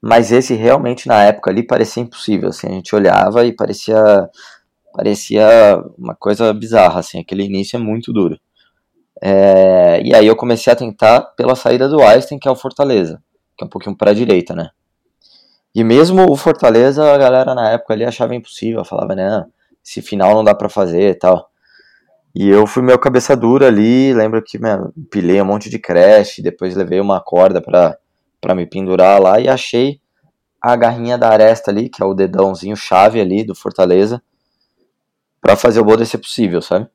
Mas 0.00 0.30
esse 0.30 0.54
realmente 0.54 1.08
na 1.08 1.24
época 1.24 1.50
ali 1.50 1.62
parecia 1.64 2.02
impossível, 2.02 2.50
assim, 2.50 2.68
a 2.68 2.72
gente 2.72 2.94
olhava 2.94 3.44
e 3.44 3.52
parecia 3.52 4.30
parecia 4.96 5.46
uma 5.98 6.14
coisa 6.14 6.50
bizarra, 6.54 7.00
assim, 7.00 7.20
aquele 7.20 7.44
início 7.44 7.76
é 7.76 7.78
muito 7.78 8.14
duro. 8.14 8.40
É, 9.22 10.00
e 10.02 10.14
aí 10.14 10.26
eu 10.26 10.34
comecei 10.34 10.72
a 10.72 10.76
tentar 10.76 11.20
pela 11.36 11.54
saída 11.54 11.86
do 11.86 12.02
Einstein, 12.02 12.38
que 12.38 12.48
é 12.48 12.50
o 12.50 12.56
Fortaleza, 12.56 13.22
que 13.56 13.62
é 13.62 13.66
um 13.66 13.70
pouquinho 13.70 13.94
para 13.94 14.10
a 14.10 14.14
direita, 14.14 14.54
né? 14.54 14.70
E 15.74 15.84
mesmo 15.84 16.30
o 16.30 16.36
Fortaleza, 16.36 17.12
a 17.12 17.18
galera 17.18 17.54
na 17.54 17.70
época 17.72 17.92
ali 17.92 18.04
achava 18.04 18.34
impossível, 18.34 18.82
falava, 18.86 19.14
né, 19.14 19.44
esse 19.84 20.00
final 20.00 20.34
não 20.34 20.42
dá 20.42 20.54
para 20.54 20.70
fazer 20.70 21.10
e 21.10 21.14
tal. 21.14 21.50
E 22.34 22.48
eu 22.48 22.66
fui 22.66 22.82
meio 22.82 22.98
cabeça 22.98 23.36
dura 23.36 23.66
ali, 23.66 24.14
lembro 24.14 24.42
que 24.42 24.58
meu, 24.58 24.92
pilei 25.10 25.40
um 25.42 25.44
monte 25.44 25.68
de 25.68 25.78
crash, 25.78 26.36
depois 26.42 26.74
levei 26.74 27.00
uma 27.00 27.20
corda 27.20 27.60
pra, 27.60 27.98
pra 28.40 28.54
me 28.54 28.66
pendurar 28.66 29.20
lá 29.20 29.38
e 29.38 29.48
achei 29.48 30.00
a 30.60 30.74
garrinha 30.74 31.18
da 31.18 31.28
aresta 31.28 31.70
ali, 31.70 31.90
que 31.90 32.02
é 32.02 32.06
o 32.06 32.14
dedãozinho 32.14 32.76
chave 32.76 33.20
ali 33.20 33.44
do 33.44 33.54
Fortaleza, 33.54 34.22
para 35.46 35.54
fazer 35.54 35.78
o 35.78 35.84
boulder 35.84 36.04
ser 36.04 36.18
possível, 36.18 36.60
sabe? 36.60 36.88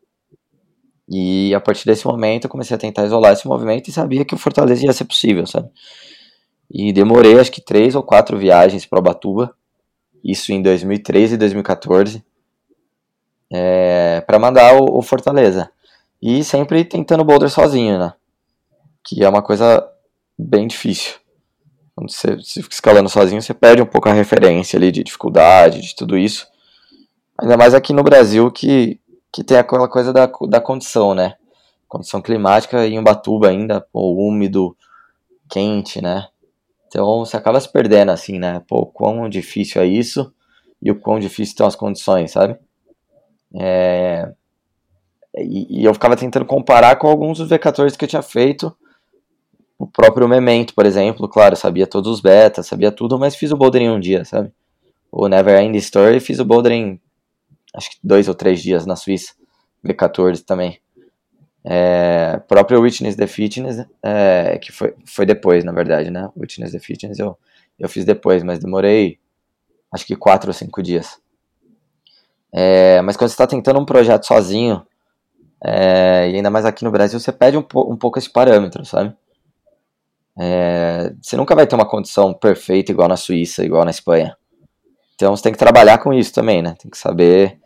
E 1.07 1.55
a 1.55 1.61
partir 1.61 1.85
desse 1.85 2.05
momento 2.05 2.43
eu 2.43 2.49
comecei 2.49 2.75
a 2.75 2.77
tentar 2.77 3.05
isolar 3.05 3.31
esse 3.31 3.47
movimento 3.47 3.87
e 3.87 3.93
sabia 3.93 4.25
que 4.25 4.35
o 4.35 4.37
Fortaleza 4.37 4.85
ia 4.85 4.91
ser 4.91 5.05
possível, 5.05 5.47
sabe? 5.47 5.69
E 6.69 6.91
demorei 6.91 7.39
acho 7.39 7.49
que 7.49 7.61
três 7.61 7.95
ou 7.95 8.03
quatro 8.03 8.37
viagens 8.37 8.85
para 8.85 8.99
Ubatuba, 8.99 9.55
isso 10.21 10.51
em 10.51 10.61
2013 10.61 11.35
e 11.35 11.37
2014, 11.37 12.25
é, 13.49 14.19
para 14.27 14.37
mandar 14.37 14.75
o, 14.75 14.97
o, 14.97 15.01
Fortaleza. 15.01 15.71
E 16.21 16.43
sempre 16.43 16.83
tentando 16.83 17.23
boulder 17.23 17.49
sozinho, 17.49 17.97
né? 17.97 18.13
Que 19.01 19.23
é 19.23 19.29
uma 19.29 19.41
coisa 19.41 19.81
bem 20.37 20.67
difícil. 20.67 21.13
Quando 21.95 22.11
você, 22.11 22.35
você 22.35 22.61
fica 22.61 22.75
escalando 22.75 23.07
sozinho, 23.07 23.41
você 23.41 23.53
perde 23.53 23.81
um 23.81 23.85
pouco 23.85 24.09
a 24.09 24.13
referência 24.13 24.75
ali 24.75 24.91
de 24.91 25.05
dificuldade, 25.05 25.79
de 25.79 25.95
tudo 25.95 26.17
isso. 26.17 26.50
Ainda 27.39 27.57
mais 27.57 27.73
aqui 27.73 27.93
no 27.93 28.03
Brasil 28.03 28.51
que, 28.51 28.99
que 29.31 29.43
tem 29.43 29.57
aquela 29.57 29.87
coisa 29.87 30.13
da, 30.13 30.29
da 30.47 30.61
condição, 30.61 31.13
né? 31.13 31.35
Condição 31.87 32.21
climática 32.21 32.85
em 32.87 32.99
Ubatuba 32.99 33.49
ainda, 33.49 33.81
pô, 33.81 34.13
úmido, 34.13 34.75
quente, 35.49 36.01
né? 36.01 36.27
Então 36.87 37.19
você 37.19 37.37
acaba 37.37 37.59
se 37.59 37.71
perdendo 37.71 38.11
assim, 38.11 38.37
né? 38.37 38.61
Pô, 38.67 38.85
quão 38.85 39.29
difícil 39.29 39.81
é 39.81 39.85
isso 39.85 40.33
e 40.81 40.91
o 40.91 40.99
quão 40.99 41.19
difícil 41.19 41.51
estão 41.51 41.67
as 41.67 41.75
condições, 41.75 42.31
sabe? 42.31 42.57
É... 43.59 44.31
E, 45.37 45.81
e, 45.81 45.85
eu 45.85 45.93
ficava 45.93 46.17
tentando 46.17 46.45
comparar 46.45 46.97
com 46.97 47.07
alguns 47.07 47.37
dos 47.37 47.49
V14 47.49 47.95
que 47.95 48.03
eu 48.03 48.09
tinha 48.09 48.21
feito. 48.21 48.75
O 49.79 49.87
próprio 49.87 50.27
Memento, 50.27 50.75
por 50.75 50.85
exemplo, 50.85 51.27
claro, 51.29 51.55
sabia 51.55 51.87
todos 51.87 52.11
os 52.11 52.19
betas, 52.19 52.67
sabia 52.67 52.91
tudo, 52.91 53.17
mas 53.17 53.35
fiz 53.35 53.51
o 53.51 53.57
boulder 53.57 53.81
em 53.81 53.89
um 53.89 53.99
dia, 53.99 54.25
sabe? 54.25 54.51
O 55.11 55.27
Never 55.27 55.59
End 55.59 55.77
Story 55.77 56.19
fiz 56.19 56.39
o 56.39 56.45
boulder 56.45 56.73
em 56.73 56.99
acho 57.73 57.91
que 57.91 57.97
dois 58.03 58.27
ou 58.27 58.35
três 58.35 58.61
dias 58.61 58.85
na 58.85 58.95
Suíça, 58.95 59.33
V14 59.85 60.43
também. 60.43 60.79
É, 61.63 62.41
próprio 62.47 62.81
Witness 62.81 63.15
the 63.15 63.27
Fitness, 63.27 63.85
é, 64.01 64.57
que 64.57 64.71
foi, 64.71 64.95
foi 65.05 65.25
depois, 65.25 65.63
na 65.63 65.71
verdade, 65.71 66.09
né? 66.09 66.29
Witness 66.35 66.71
the 66.71 66.79
Fitness 66.79 67.19
eu, 67.19 67.37
eu 67.77 67.87
fiz 67.87 68.03
depois, 68.03 68.43
mas 68.43 68.59
demorei 68.59 69.19
acho 69.91 70.05
que 70.05 70.15
quatro 70.15 70.49
ou 70.49 70.53
cinco 70.53 70.81
dias. 70.81 71.19
É, 72.53 73.01
mas 73.01 73.15
quando 73.15 73.29
você 73.29 73.33
está 73.33 73.47
tentando 73.47 73.79
um 73.79 73.85
projeto 73.85 74.25
sozinho, 74.25 74.85
é, 75.63 76.29
e 76.31 76.35
ainda 76.35 76.49
mais 76.49 76.65
aqui 76.65 76.83
no 76.83 76.91
Brasil, 76.91 77.19
você 77.19 77.31
perde 77.31 77.57
um, 77.57 77.65
um 77.75 77.97
pouco 77.97 78.17
esse 78.17 78.29
parâmetro, 78.29 78.83
sabe? 78.85 79.15
É, 80.39 81.13
você 81.21 81.35
nunca 81.37 81.53
vai 81.55 81.67
ter 81.67 81.75
uma 81.75 81.87
condição 81.87 82.33
perfeita 82.33 82.91
igual 82.91 83.07
na 83.07 83.17
Suíça, 83.17 83.63
igual 83.63 83.85
na 83.85 83.91
Espanha. 83.91 84.35
Então 85.21 85.35
você 85.35 85.43
tem 85.43 85.51
que 85.51 85.59
trabalhar 85.59 85.99
com 85.99 86.11
isso 86.11 86.33
também, 86.33 86.63
né? 86.63 86.75
Tem 86.81 86.89
que 86.89 86.97
saber 86.97 87.59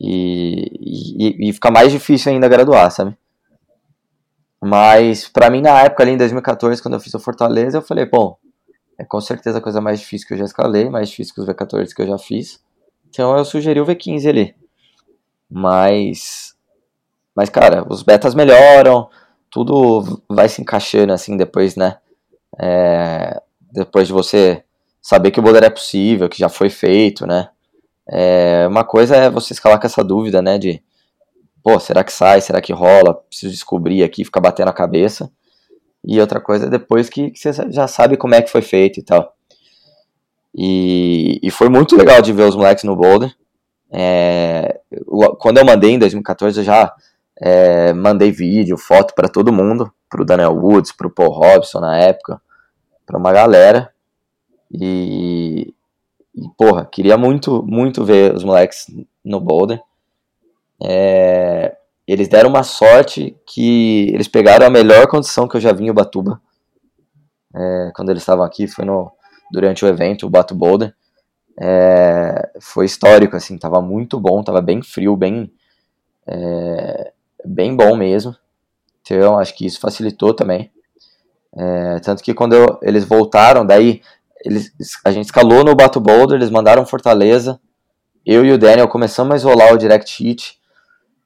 e, 0.00 0.72
e, 0.80 1.50
e 1.50 1.52
fica 1.52 1.70
mais 1.70 1.92
difícil 1.92 2.32
ainda 2.32 2.48
graduar, 2.48 2.90
sabe? 2.90 3.14
Mas 4.58 5.28
para 5.28 5.50
mim 5.50 5.60
na 5.60 5.82
época 5.82 6.02
ali 6.02 6.12
em 6.12 6.16
2014, 6.16 6.80
quando 6.80 6.94
eu 6.94 7.00
fiz 7.00 7.12
o 7.12 7.20
Fortaleza, 7.20 7.76
eu 7.76 7.82
falei, 7.82 8.06
bom, 8.06 8.38
é 8.98 9.04
com 9.04 9.20
certeza 9.20 9.58
a 9.58 9.60
coisa 9.60 9.82
mais 9.82 10.00
difícil 10.00 10.26
que 10.26 10.32
eu 10.32 10.38
já 10.38 10.46
escalei, 10.46 10.88
mais 10.88 11.10
difícil 11.10 11.34
que 11.34 11.42
os 11.42 11.46
V14 11.46 11.94
que 11.94 12.00
eu 12.00 12.06
já 12.06 12.16
fiz. 12.16 12.58
Então 13.10 13.36
eu 13.36 13.44
sugeri 13.44 13.78
o 13.78 13.84
V15 13.84 14.26
ali. 14.26 14.56
Mas 15.50 16.56
mas 17.36 17.50
cara, 17.50 17.84
os 17.86 18.02
betas 18.02 18.34
melhoram, 18.34 19.10
tudo 19.50 20.22
vai 20.26 20.48
se 20.48 20.62
encaixando 20.62 21.12
assim 21.12 21.36
depois, 21.36 21.76
né? 21.76 21.98
É, 22.58 23.42
depois 23.70 24.06
de 24.06 24.14
você 24.14 24.64
saber 25.08 25.30
que 25.30 25.40
o 25.40 25.42
boulder 25.42 25.64
é 25.64 25.70
possível, 25.70 26.28
que 26.28 26.38
já 26.38 26.50
foi 26.50 26.68
feito, 26.68 27.26
né? 27.26 27.48
É, 28.06 28.66
uma 28.68 28.84
coisa 28.84 29.16
é 29.16 29.30
você 29.30 29.54
escalar 29.54 29.80
com 29.80 29.86
essa 29.86 30.04
dúvida, 30.04 30.42
né? 30.42 30.58
De, 30.58 30.82
pô, 31.62 31.80
será 31.80 32.04
que 32.04 32.12
sai? 32.12 32.42
Será 32.42 32.60
que 32.60 32.74
rola? 32.74 33.14
Preciso 33.14 33.50
descobrir 33.50 34.02
aqui, 34.02 34.22
ficar 34.22 34.42
batendo 34.42 34.68
a 34.68 34.72
cabeça. 34.72 35.32
E 36.04 36.20
outra 36.20 36.42
coisa 36.42 36.66
é 36.66 36.68
depois 36.68 37.08
que, 37.08 37.30
que, 37.30 37.38
você 37.38 37.72
já 37.72 37.88
sabe 37.88 38.18
como 38.18 38.34
é 38.34 38.42
que 38.42 38.50
foi 38.50 38.60
feito 38.60 39.00
e 39.00 39.02
tal. 39.02 39.34
E, 40.54 41.40
e 41.42 41.50
foi 41.50 41.70
muito 41.70 41.96
legal 41.96 42.20
de 42.20 42.30
ver 42.30 42.42
os 42.42 42.54
moleques 42.54 42.84
no 42.84 42.94
Boulder. 42.94 43.34
É, 43.90 44.78
quando 45.38 45.56
eu 45.56 45.64
mandei 45.64 45.92
em 45.92 45.98
2014, 45.98 46.60
eu 46.60 46.64
já 46.64 46.94
é, 47.40 47.94
mandei 47.94 48.30
vídeo, 48.30 48.76
foto 48.76 49.14
para 49.14 49.30
todo 49.30 49.54
mundo, 49.54 49.90
pro 50.06 50.26
Daniel 50.26 50.52
Woods, 50.52 50.92
pro 50.92 51.08
Paul 51.08 51.30
Robson 51.30 51.80
na 51.80 51.96
época, 51.96 52.38
para 53.06 53.16
uma 53.16 53.32
galera. 53.32 53.90
E, 54.70 55.74
e, 56.34 56.48
porra, 56.56 56.84
queria 56.84 57.16
muito, 57.16 57.62
muito 57.62 58.04
ver 58.04 58.34
os 58.34 58.44
moleques 58.44 58.86
no 59.24 59.40
Boulder. 59.40 59.80
É, 60.82 61.76
eles 62.06 62.28
deram 62.28 62.48
uma 62.48 62.62
sorte 62.62 63.36
que 63.46 64.08
eles 64.14 64.28
pegaram 64.28 64.66
a 64.66 64.70
melhor 64.70 65.06
condição 65.08 65.48
que 65.48 65.56
eu 65.56 65.60
já 65.60 65.72
vi 65.72 65.84
em 65.84 65.90
Ubatuba. 65.90 66.40
É, 67.54 67.90
quando 67.94 68.10
eles 68.10 68.22
estavam 68.22 68.44
aqui, 68.44 68.66
foi 68.66 68.84
no, 68.84 69.10
durante 69.50 69.84
o 69.84 69.88
evento, 69.88 70.26
o 70.26 70.30
Bato 70.30 70.54
Boulder. 70.54 70.94
É, 71.60 72.50
foi 72.60 72.86
histórico, 72.86 73.36
assim, 73.36 73.58
tava 73.58 73.82
muito 73.82 74.20
bom, 74.20 74.42
tava 74.42 74.60
bem 74.60 74.80
frio, 74.80 75.16
bem, 75.16 75.52
é, 76.26 77.12
bem 77.44 77.74
bom 77.74 77.96
mesmo. 77.96 78.34
Então, 79.00 79.38
acho 79.38 79.56
que 79.56 79.66
isso 79.66 79.80
facilitou 79.80 80.34
também. 80.34 80.70
É, 81.56 81.98
tanto 82.00 82.22
que 82.22 82.34
quando 82.34 82.54
eu, 82.54 82.78
eles 82.82 83.04
voltaram, 83.04 83.66
daí 83.66 84.02
eles, 84.44 84.72
a 85.04 85.10
gente 85.10 85.26
escalou 85.26 85.64
no 85.64 85.74
Bato 85.74 86.00
Boulder, 86.00 86.36
eles 86.36 86.50
mandaram 86.50 86.86
Fortaleza. 86.86 87.60
Eu 88.24 88.44
e 88.44 88.52
o 88.52 88.58
Daniel 88.58 88.88
começamos 88.88 89.32
a 89.32 89.36
isolar 89.36 89.72
o 89.72 89.78
Direct 89.78 90.22
Hit. 90.22 90.58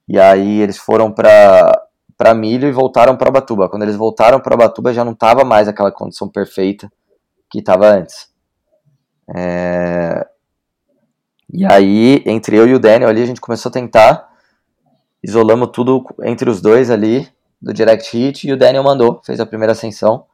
E 0.09 0.19
aí 0.19 0.61
eles 0.61 0.78
foram 0.78 1.12
para 1.12 1.73
para 2.16 2.35
Milho 2.35 2.69
e 2.69 2.73
voltaram 2.73 3.16
para 3.16 3.33
Batuba. 3.33 3.69
Quando 3.69 3.83
eles 3.83 3.97
voltaram 3.97 4.38
para 4.38 4.57
Batuba 4.57 4.92
já 4.92 5.04
não 5.04 5.12
tava 5.12 5.45
mais 5.45 5.66
aquela 5.66 5.90
condição 5.90 6.28
perfeita 6.28 6.88
que 7.50 7.59
estava 7.59 7.88
antes. 7.88 8.31
É... 9.35 10.25
E 11.52 11.64
aí, 11.66 12.23
entre 12.25 12.57
eu 12.57 12.69
e 12.69 12.75
o 12.75 12.78
Daniel 12.78 13.11
ali, 13.11 13.23
a 13.23 13.26
gente 13.26 13.40
começou 13.40 13.71
a 13.71 13.73
tentar. 13.73 14.31
Isolamos 15.23 15.71
tudo 15.73 16.04
entre 16.23 16.49
os 16.49 16.61
dois 16.61 16.90
ali, 16.90 17.28
do 17.61 17.75
Direct 17.75 18.16
Hit, 18.16 18.49
e 18.49 18.52
o 18.52 18.57
Daniel 18.57 18.85
mandou, 18.85 19.21
fez 19.25 19.40
a 19.40 19.47
primeira 19.47 19.73
ascensão. 19.73 20.26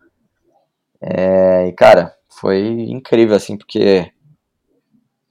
É... 1.00 1.68
E, 1.68 1.72
cara, 1.72 2.17
foi 2.40 2.60
incrível, 2.90 3.36
assim, 3.36 3.56
porque 3.56 4.10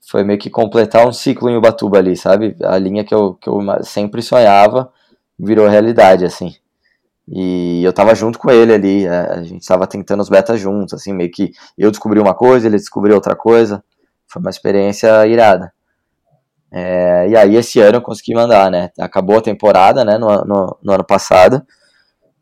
foi 0.08 0.24
meio 0.24 0.38
que 0.38 0.50
completar 0.50 1.06
um 1.06 1.12
ciclo 1.12 1.50
em 1.50 1.56
Ubatuba 1.56 1.98
ali, 1.98 2.16
sabe? 2.16 2.56
A 2.62 2.78
linha 2.78 3.04
que 3.04 3.14
eu, 3.14 3.34
que 3.34 3.48
eu 3.48 3.60
sempre 3.82 4.22
sonhava 4.22 4.92
virou 5.38 5.68
realidade, 5.68 6.24
assim. 6.24 6.54
E 7.30 7.82
eu 7.84 7.92
tava 7.92 8.14
junto 8.14 8.38
com 8.38 8.50
ele 8.50 8.72
ali, 8.72 9.06
é, 9.06 9.10
a 9.10 9.42
gente 9.42 9.66
tava 9.66 9.86
tentando 9.86 10.20
os 10.20 10.30
betas 10.30 10.58
juntos, 10.58 10.94
assim, 10.94 11.12
meio 11.12 11.30
que 11.30 11.52
eu 11.76 11.90
descobri 11.90 12.18
uma 12.18 12.34
coisa, 12.34 12.66
ele 12.66 12.76
descobriu 12.76 13.14
outra 13.14 13.36
coisa. 13.36 13.84
Foi 14.26 14.40
uma 14.40 14.50
experiência 14.50 15.26
irada. 15.26 15.72
É, 16.70 17.28
e 17.28 17.36
aí 17.36 17.56
esse 17.56 17.80
ano 17.80 17.98
eu 17.98 18.02
consegui 18.02 18.34
mandar, 18.34 18.70
né? 18.70 18.90
Acabou 18.98 19.38
a 19.38 19.42
temporada, 19.42 20.04
né, 20.04 20.18
no, 20.18 20.28
no, 20.44 20.78
no, 20.82 20.92
ano 20.92 21.04
passado. 21.04 21.62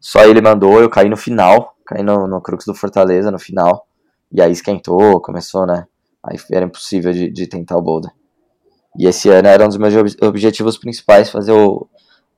Só 0.00 0.24
ele 0.24 0.40
mandou, 0.40 0.80
eu 0.80 0.90
caí 0.90 1.08
no 1.08 1.16
final, 1.16 1.74
caí 1.86 2.02
no, 2.02 2.26
no 2.26 2.40
Crux 2.40 2.64
do 2.64 2.74
Fortaleza 2.74 3.30
no 3.30 3.38
final. 3.38 3.86
E 4.32 4.42
aí 4.42 4.52
esquentou, 4.52 5.20
começou, 5.20 5.66
né? 5.66 5.86
Aí 6.22 6.36
era 6.50 6.66
impossível 6.66 7.12
de, 7.12 7.30
de 7.30 7.46
tentar 7.46 7.76
o 7.76 7.82
boulder. 7.82 8.10
E 8.98 9.06
esse 9.06 9.28
ano 9.28 9.48
era 9.48 9.64
um 9.64 9.68
dos 9.68 9.76
meus 9.76 9.94
objetivos 10.22 10.76
principais, 10.78 11.30
fazer 11.30 11.52
o, 11.52 11.86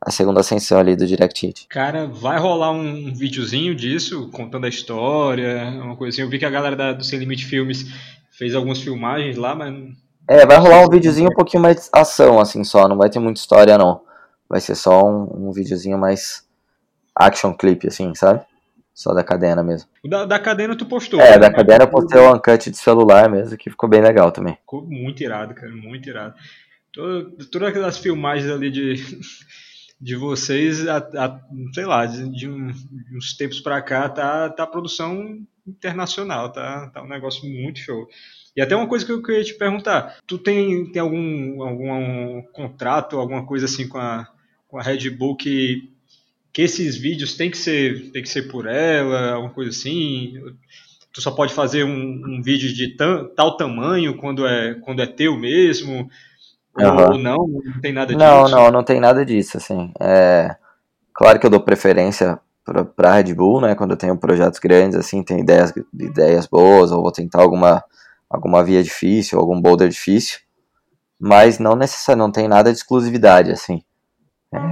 a 0.00 0.10
segunda 0.10 0.40
ascensão 0.40 0.78
ali 0.78 0.94
do 0.94 1.06
Direct 1.06 1.46
Hit. 1.46 1.66
Cara, 1.68 2.06
vai 2.06 2.38
rolar 2.38 2.70
um 2.70 3.12
videozinho 3.14 3.74
disso, 3.74 4.28
contando 4.30 4.66
a 4.66 4.68
história, 4.68 5.70
uma 5.82 5.96
coisa 5.96 6.14
assim. 6.14 6.22
Eu 6.22 6.28
vi 6.28 6.38
que 6.38 6.44
a 6.44 6.50
galera 6.50 6.76
da, 6.76 6.92
do 6.92 7.04
Sem 7.04 7.18
Limite 7.18 7.44
Filmes 7.44 7.86
fez 8.30 8.54
algumas 8.54 8.80
filmagens 8.80 9.36
lá, 9.36 9.54
mas... 9.54 9.74
É, 10.28 10.44
vai 10.44 10.58
rolar 10.58 10.84
um 10.84 10.90
videozinho 10.90 11.30
um 11.30 11.34
pouquinho 11.34 11.62
mais 11.62 11.88
ação, 11.92 12.38
assim, 12.38 12.62
só. 12.62 12.86
Não 12.86 12.98
vai 12.98 13.08
ter 13.08 13.18
muita 13.18 13.40
história, 13.40 13.78
não. 13.78 14.02
Vai 14.48 14.60
ser 14.60 14.74
só 14.74 15.04
um, 15.04 15.48
um 15.48 15.52
videozinho 15.52 15.98
mais 15.98 16.46
action 17.14 17.54
clip, 17.54 17.86
assim, 17.86 18.14
sabe? 18.14 18.44
Só 18.98 19.14
da 19.14 19.22
cadena 19.22 19.62
mesmo. 19.62 19.88
O 20.02 20.08
da, 20.08 20.24
da 20.24 20.40
cadena 20.40 20.74
tu 20.74 20.84
postou. 20.84 21.20
É, 21.20 21.30
né? 21.30 21.38
da 21.38 21.52
cadena 21.52 21.84
eu 21.84 21.88
postei 21.88 22.20
o 22.20 22.34
uncut 22.34 22.68
de 22.68 22.76
celular 22.76 23.30
mesmo, 23.30 23.56
que 23.56 23.70
ficou 23.70 23.88
bem 23.88 24.00
legal 24.00 24.32
também. 24.32 24.54
Ficou 24.54 24.84
muito 24.84 25.22
irado, 25.22 25.54
cara, 25.54 25.70
muito 25.70 26.08
irado. 26.08 26.34
Todas 26.92 27.68
aquelas 27.68 27.96
filmagens 27.96 28.50
ali 28.50 28.72
de 28.72 28.94
de 30.00 30.16
vocês, 30.16 30.84
a, 30.88 30.96
a, 30.96 31.40
sei 31.72 31.84
lá, 31.84 32.06
de, 32.06 32.28
de, 32.28 32.48
um, 32.48 32.72
de, 32.72 33.16
uns 33.16 33.36
tempos 33.36 33.60
para 33.60 33.80
cá, 33.80 34.08
tá, 34.08 34.48
tá 34.50 34.66
produção 34.66 35.46
internacional, 35.64 36.50
tá, 36.50 36.88
tá 36.88 37.00
um 37.00 37.08
negócio 37.08 37.48
muito 37.48 37.78
show. 37.78 38.08
E 38.56 38.60
até 38.60 38.74
uma 38.74 38.88
coisa 38.88 39.06
que 39.06 39.12
eu 39.12 39.22
queria 39.22 39.44
te 39.44 39.54
perguntar, 39.54 40.18
tu 40.26 40.38
tem, 40.38 40.90
tem 40.90 41.00
algum, 41.00 41.62
algum 41.62 42.42
contrato, 42.52 43.16
alguma 43.16 43.46
coisa 43.46 43.66
assim 43.66 43.86
com 43.86 43.98
a, 43.98 44.26
com 44.66 44.76
a 44.76 44.82
Red 44.82 45.08
Bull 45.10 45.36
que, 45.36 45.88
que 46.52 46.62
esses 46.62 46.96
vídeos 46.96 47.36
tem 47.36 47.50
que 47.50 47.58
ser 47.58 48.10
tem 48.12 48.22
que 48.22 48.28
ser 48.28 48.42
por 48.42 48.66
ela, 48.66 49.32
alguma 49.32 49.52
coisa 49.52 49.70
assim? 49.70 50.34
Tu 51.12 51.22
só 51.22 51.30
pode 51.30 51.54
fazer 51.54 51.84
um, 51.84 52.22
um 52.26 52.42
vídeo 52.42 52.72
de 52.72 52.96
tam, 52.96 53.28
tal 53.34 53.56
tamanho 53.56 54.16
quando 54.16 54.46
é, 54.46 54.74
quando 54.74 55.02
é 55.02 55.06
teu 55.06 55.36
mesmo? 55.36 56.08
Uhum. 56.76 57.12
Ou 57.12 57.18
não, 57.18 57.36
não 57.48 57.80
tem 57.80 57.92
nada 57.92 58.14
disso? 58.14 58.18
Não, 58.18 58.48
não, 58.48 58.70
não 58.70 58.84
tem 58.84 59.00
nada 59.00 59.24
disso, 59.24 59.56
assim. 59.56 59.92
É, 60.00 60.54
claro 61.12 61.40
que 61.40 61.46
eu 61.46 61.50
dou 61.50 61.60
preferência 61.60 62.38
para 62.94 63.14
Red 63.14 63.34
Bull, 63.34 63.62
né, 63.62 63.74
quando 63.74 63.92
eu 63.92 63.96
tenho 63.96 64.16
projetos 64.16 64.58
grandes, 64.58 64.98
assim, 64.98 65.22
tem 65.22 65.40
ideias, 65.40 65.72
ideias 65.98 66.46
boas, 66.46 66.92
ou 66.92 67.02
vou 67.02 67.10
tentar 67.10 67.40
alguma, 67.40 67.82
alguma 68.28 68.62
via 68.62 68.82
difícil, 68.82 69.38
algum 69.38 69.60
boulder 69.60 69.88
difícil, 69.88 70.40
mas 71.18 71.58
não 71.58 71.74
necessariamente, 71.74 72.26
não 72.26 72.32
tem 72.32 72.46
nada 72.46 72.70
de 72.70 72.78
exclusividade, 72.78 73.50
assim. 73.50 73.82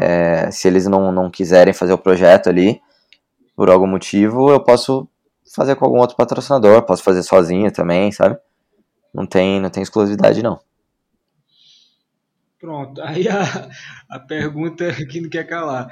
É, 0.01 0.51
se 0.51 0.67
eles 0.67 0.87
não, 0.87 1.13
não 1.13 1.31
quiserem 1.31 1.75
fazer 1.75 1.93
o 1.93 1.99
projeto 1.99 2.49
ali, 2.49 2.81
por 3.55 3.71
algum 3.71 3.87
motivo, 3.87 4.51
eu 4.51 4.61
posso 4.61 5.09
fazer 5.55 5.77
com 5.77 5.85
algum 5.85 5.99
outro 5.99 6.17
patrocinador, 6.17 6.83
posso 6.83 7.03
fazer 7.03 7.23
sozinho 7.23 7.71
também, 7.73 8.11
sabe? 8.11 8.39
Não 9.15 9.27
tem, 9.27 9.61
não 9.61 9.71
tem 9.71 9.83
exclusividade, 9.83 10.43
não. 10.43 10.59
Pronto. 12.59 13.01
Aí 13.03 13.29
a, 13.29 13.71
a 14.09 14.19
pergunta 14.19 14.93
que 15.07 15.21
não 15.21 15.29
quer 15.29 15.45
calar. 15.45 15.91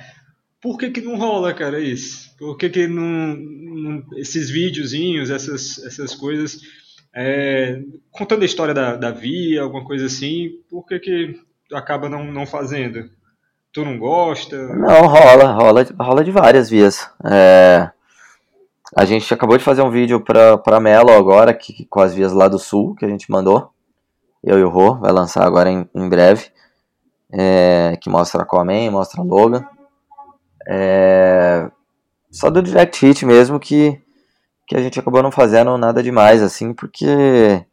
Por 0.60 0.78
que, 0.78 0.90
que 0.90 1.02
não 1.02 1.16
rola, 1.16 1.52
cara, 1.52 1.78
isso? 1.78 2.34
Por 2.38 2.56
que, 2.56 2.70
que 2.70 2.86
não, 2.86 3.36
não 3.36 4.02
esses 4.16 4.48
videozinhos, 4.48 5.30
essas, 5.30 5.78
essas 5.84 6.14
coisas, 6.14 6.58
é, 7.14 7.82
contando 8.10 8.42
a 8.42 8.46
história 8.46 8.72
da, 8.72 8.96
da 8.96 9.10
via, 9.10 9.62
alguma 9.62 9.84
coisa 9.84 10.06
assim, 10.06 10.50
por 10.70 10.86
que, 10.86 10.98
que 10.98 11.40
acaba 11.72 12.08
não, 12.08 12.24
não 12.24 12.46
fazendo? 12.46 13.10
Tu 13.74 13.84
não 13.84 13.98
gosta? 13.98 14.56
Não, 14.68 15.08
rola, 15.08 15.50
rola, 15.50 15.84
rola 16.00 16.22
de 16.22 16.30
várias 16.30 16.70
vias. 16.70 17.10
É, 17.24 17.90
a 18.96 19.04
gente 19.04 19.34
acabou 19.34 19.58
de 19.58 19.64
fazer 19.64 19.82
um 19.82 19.90
vídeo 19.90 20.20
pra, 20.20 20.56
pra 20.56 20.78
Melo 20.78 21.10
agora, 21.10 21.52
que, 21.52 21.84
com 21.86 22.00
as 22.00 22.14
vias 22.14 22.32
lá 22.32 22.46
do 22.46 22.56
sul, 22.56 22.94
que 22.94 23.04
a 23.04 23.08
gente 23.08 23.28
mandou. 23.28 23.72
Eu 24.44 24.60
e 24.60 24.62
o 24.62 24.68
Rô, 24.68 24.94
vai 24.94 25.10
lançar 25.10 25.44
agora 25.44 25.68
em, 25.68 25.88
em 25.92 26.08
breve 26.08 26.52
é, 27.32 27.98
que 28.00 28.08
mostra 28.08 28.42
Aquaman, 28.42 28.92
mostra 28.92 29.20
Logan. 29.22 29.66
É, 30.68 31.68
só 32.30 32.50
do 32.50 32.62
Direct 32.62 33.04
Hit 33.04 33.26
mesmo 33.26 33.58
que, 33.58 34.00
que 34.68 34.76
a 34.76 34.80
gente 34.80 35.00
acabou 35.00 35.20
não 35.20 35.32
fazendo 35.32 35.76
nada 35.76 36.00
demais, 36.00 36.42
assim, 36.42 36.72
porque. 36.72 37.64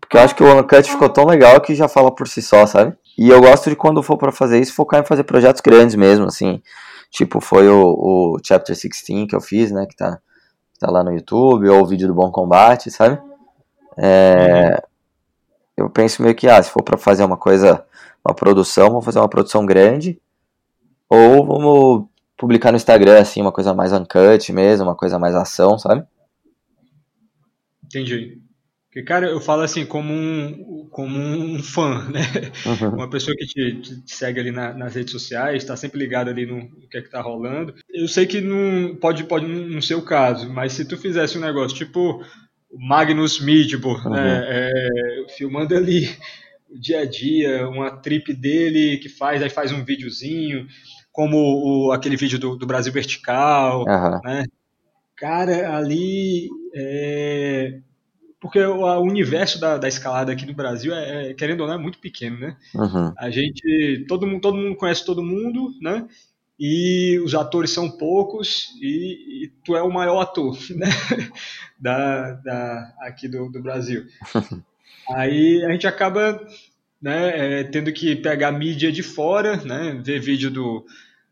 Porque 0.00 0.16
eu 0.16 0.20
acho 0.20 0.34
que 0.36 0.44
o 0.44 0.60
Uncut 0.60 0.88
ficou 0.88 1.08
tão 1.08 1.24
legal 1.24 1.60
que 1.60 1.74
já 1.74 1.88
fala 1.88 2.14
por 2.14 2.28
si 2.28 2.40
só, 2.40 2.66
sabe? 2.66 2.96
E 3.18 3.28
eu 3.28 3.40
gosto 3.40 3.68
de 3.68 3.76
quando 3.76 4.02
for 4.02 4.16
para 4.16 4.32
fazer 4.32 4.60
isso, 4.60 4.74
focar 4.74 5.00
em 5.00 5.06
fazer 5.06 5.24
projetos 5.24 5.60
grandes 5.60 5.94
mesmo, 5.94 6.26
assim. 6.26 6.62
Tipo, 7.10 7.40
foi 7.40 7.68
o, 7.68 7.82
o 8.34 8.38
Chapter 8.42 8.74
16 8.74 9.28
que 9.28 9.36
eu 9.36 9.40
fiz, 9.40 9.70
né? 9.70 9.86
Que 9.86 9.96
tá, 9.96 10.18
tá 10.78 10.90
lá 10.90 11.04
no 11.04 11.12
YouTube, 11.12 11.68
ou 11.68 11.82
o 11.82 11.86
vídeo 11.86 12.08
do 12.08 12.14
Bom 12.14 12.30
Combate, 12.30 12.90
sabe? 12.90 13.20
É, 13.98 14.82
eu 15.76 15.90
penso 15.90 16.22
meio 16.22 16.34
que, 16.34 16.48
ah, 16.48 16.62
se 16.62 16.70
for 16.70 16.82
para 16.82 16.96
fazer 16.96 17.24
uma 17.24 17.36
coisa 17.36 17.84
uma 18.24 18.34
produção, 18.34 18.88
vamos 18.88 19.04
fazer 19.04 19.18
uma 19.18 19.28
produção 19.28 19.66
grande, 19.66 20.20
ou 21.08 21.44
vamos 21.44 22.06
publicar 22.36 22.70
no 22.70 22.76
Instagram, 22.76 23.20
assim, 23.20 23.40
uma 23.40 23.52
coisa 23.52 23.74
mais 23.74 23.92
uncut 23.92 24.52
mesmo, 24.52 24.86
uma 24.86 24.94
coisa 24.94 25.18
mais 25.18 25.34
ação, 25.34 25.78
sabe? 25.78 26.04
Entendi. 27.84 28.41
Porque, 28.92 29.04
cara, 29.04 29.26
eu 29.26 29.40
falo 29.40 29.62
assim, 29.62 29.86
como 29.86 30.12
um, 30.12 30.86
como 30.90 31.18
um 31.18 31.62
fã, 31.62 32.10
né? 32.10 32.20
Uhum. 32.66 32.96
Uma 32.96 33.08
pessoa 33.08 33.34
que 33.34 33.46
te, 33.46 33.80
te 34.02 34.14
segue 34.14 34.38
ali 34.38 34.50
na, 34.50 34.74
nas 34.74 34.94
redes 34.94 35.12
sociais, 35.12 35.62
está 35.62 35.74
sempre 35.74 35.98
ligado 35.98 36.28
ali 36.28 36.44
no, 36.44 36.58
no, 36.58 36.88
que 36.90 36.98
é 36.98 37.00
que 37.00 37.08
tá 37.08 37.22
rolando. 37.22 37.74
Eu 37.88 38.06
sei 38.06 38.26
que 38.26 38.42
não 38.42 38.94
pode, 38.96 39.24
pode 39.24 39.46
não 39.46 39.80
ser 39.80 39.94
o 39.94 40.02
caso, 40.02 40.52
mas 40.52 40.74
se 40.74 40.84
tu 40.84 40.98
fizesse 40.98 41.38
um 41.38 41.40
negócio 41.40 41.74
tipo 41.74 42.22
Magnus 42.70 43.40
Midbor, 43.40 44.10
né? 44.10 44.10
uhum. 44.10 44.24
né? 44.24 44.46
É, 44.50 45.26
filmando 45.38 45.74
ali 45.74 46.14
o 46.68 46.78
dia 46.78 47.00
a 47.00 47.06
dia, 47.06 47.66
uma 47.66 47.96
trip 47.96 48.34
dele 48.34 48.98
que 48.98 49.08
faz, 49.08 49.42
aí 49.42 49.48
faz 49.48 49.72
um 49.72 49.82
videozinho, 49.82 50.66
como 51.10 51.38
o, 51.38 51.92
aquele 51.92 52.16
vídeo 52.16 52.38
do, 52.38 52.56
do 52.56 52.66
Brasil 52.66 52.92
Vertical, 52.92 53.86
uhum. 53.86 54.20
né? 54.22 54.44
Cara, 55.16 55.74
ali 55.74 56.50
é... 56.74 57.80
porque 58.42 58.58
o, 58.58 59.00
universo 59.00 59.60
da, 59.60 59.78
da, 59.78 59.86
escalada 59.86 60.32
aqui 60.32 60.44
no 60.44 60.52
Brasil 60.52 60.92
é, 60.92 61.30
é, 61.30 61.34
querendo 61.34 61.60
ou 61.60 61.68
não, 61.68 61.74
é 61.74 61.78
muito 61.78 62.00
pequeno, 62.00 62.40
né? 62.40 62.56
Uhum. 62.74 63.14
A 63.16 63.30
gente, 63.30 64.04
todo 64.08 64.26
mundo, 64.26 64.40
todo 64.40 64.56
mundo 64.56 64.74
conhece 64.74 65.06
todo 65.06 65.22
mundo, 65.22 65.72
né? 65.80 66.08
E 66.58 67.20
os 67.24 67.36
atores 67.36 67.70
são 67.70 67.88
poucos 67.88 68.70
e, 68.80 69.44
e 69.44 69.48
tu 69.64 69.76
é 69.76 69.82
o 69.82 69.92
maior 69.92 70.20
ator, 70.20 70.58
né? 70.74 70.88
Da, 71.78 72.32
da 72.32 72.94
aqui 73.02 73.28
do, 73.28 73.48
do 73.48 73.62
Brasil. 73.62 74.06
Aí 75.08 75.64
a 75.64 75.70
gente 75.70 75.86
acaba 75.86 76.44
né, 77.00 77.60
é, 77.60 77.64
tendo 77.64 77.92
que 77.92 78.16
pegar 78.16 78.50
mídia 78.50 78.90
de 78.90 79.04
fora, 79.04 79.56
né, 79.58 80.00
ver 80.02 80.20
vídeo 80.20 80.50
do 80.50 80.84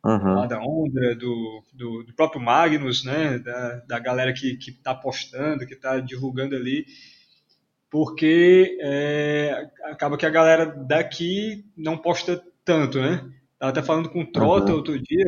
uhum. 0.05 0.47
da 0.47 0.61
Ondra, 0.61 1.15
do, 1.15 1.63
do, 1.73 2.03
do, 2.05 2.15
próprio 2.15 2.41
Magnus, 2.41 3.05
né, 3.05 3.39
da, 3.39 3.77
da 3.89 3.99
galera 3.99 4.33
que 4.33 4.57
está 4.57 4.95
postando, 4.95 5.67
que 5.67 5.75
está 5.75 6.01
divulgando 6.01 6.55
ali, 6.55 6.87
porque 7.91 8.79
é, 8.81 9.69
acaba 9.85 10.17
que 10.17 10.27
a 10.27 10.31
galera 10.31 10.67
daqui 10.67 11.65
não 11.77 11.97
posta 11.99 12.43
tanto, 12.65 13.01
né? 13.01 13.29
Tava 13.59 13.73
até 13.73 13.83
falando 13.83 14.09
com 14.09 14.23
o 14.23 14.33
Trota 14.33 14.71
uhum. 14.71 14.79
outro 14.79 14.99
dia, 14.99 15.27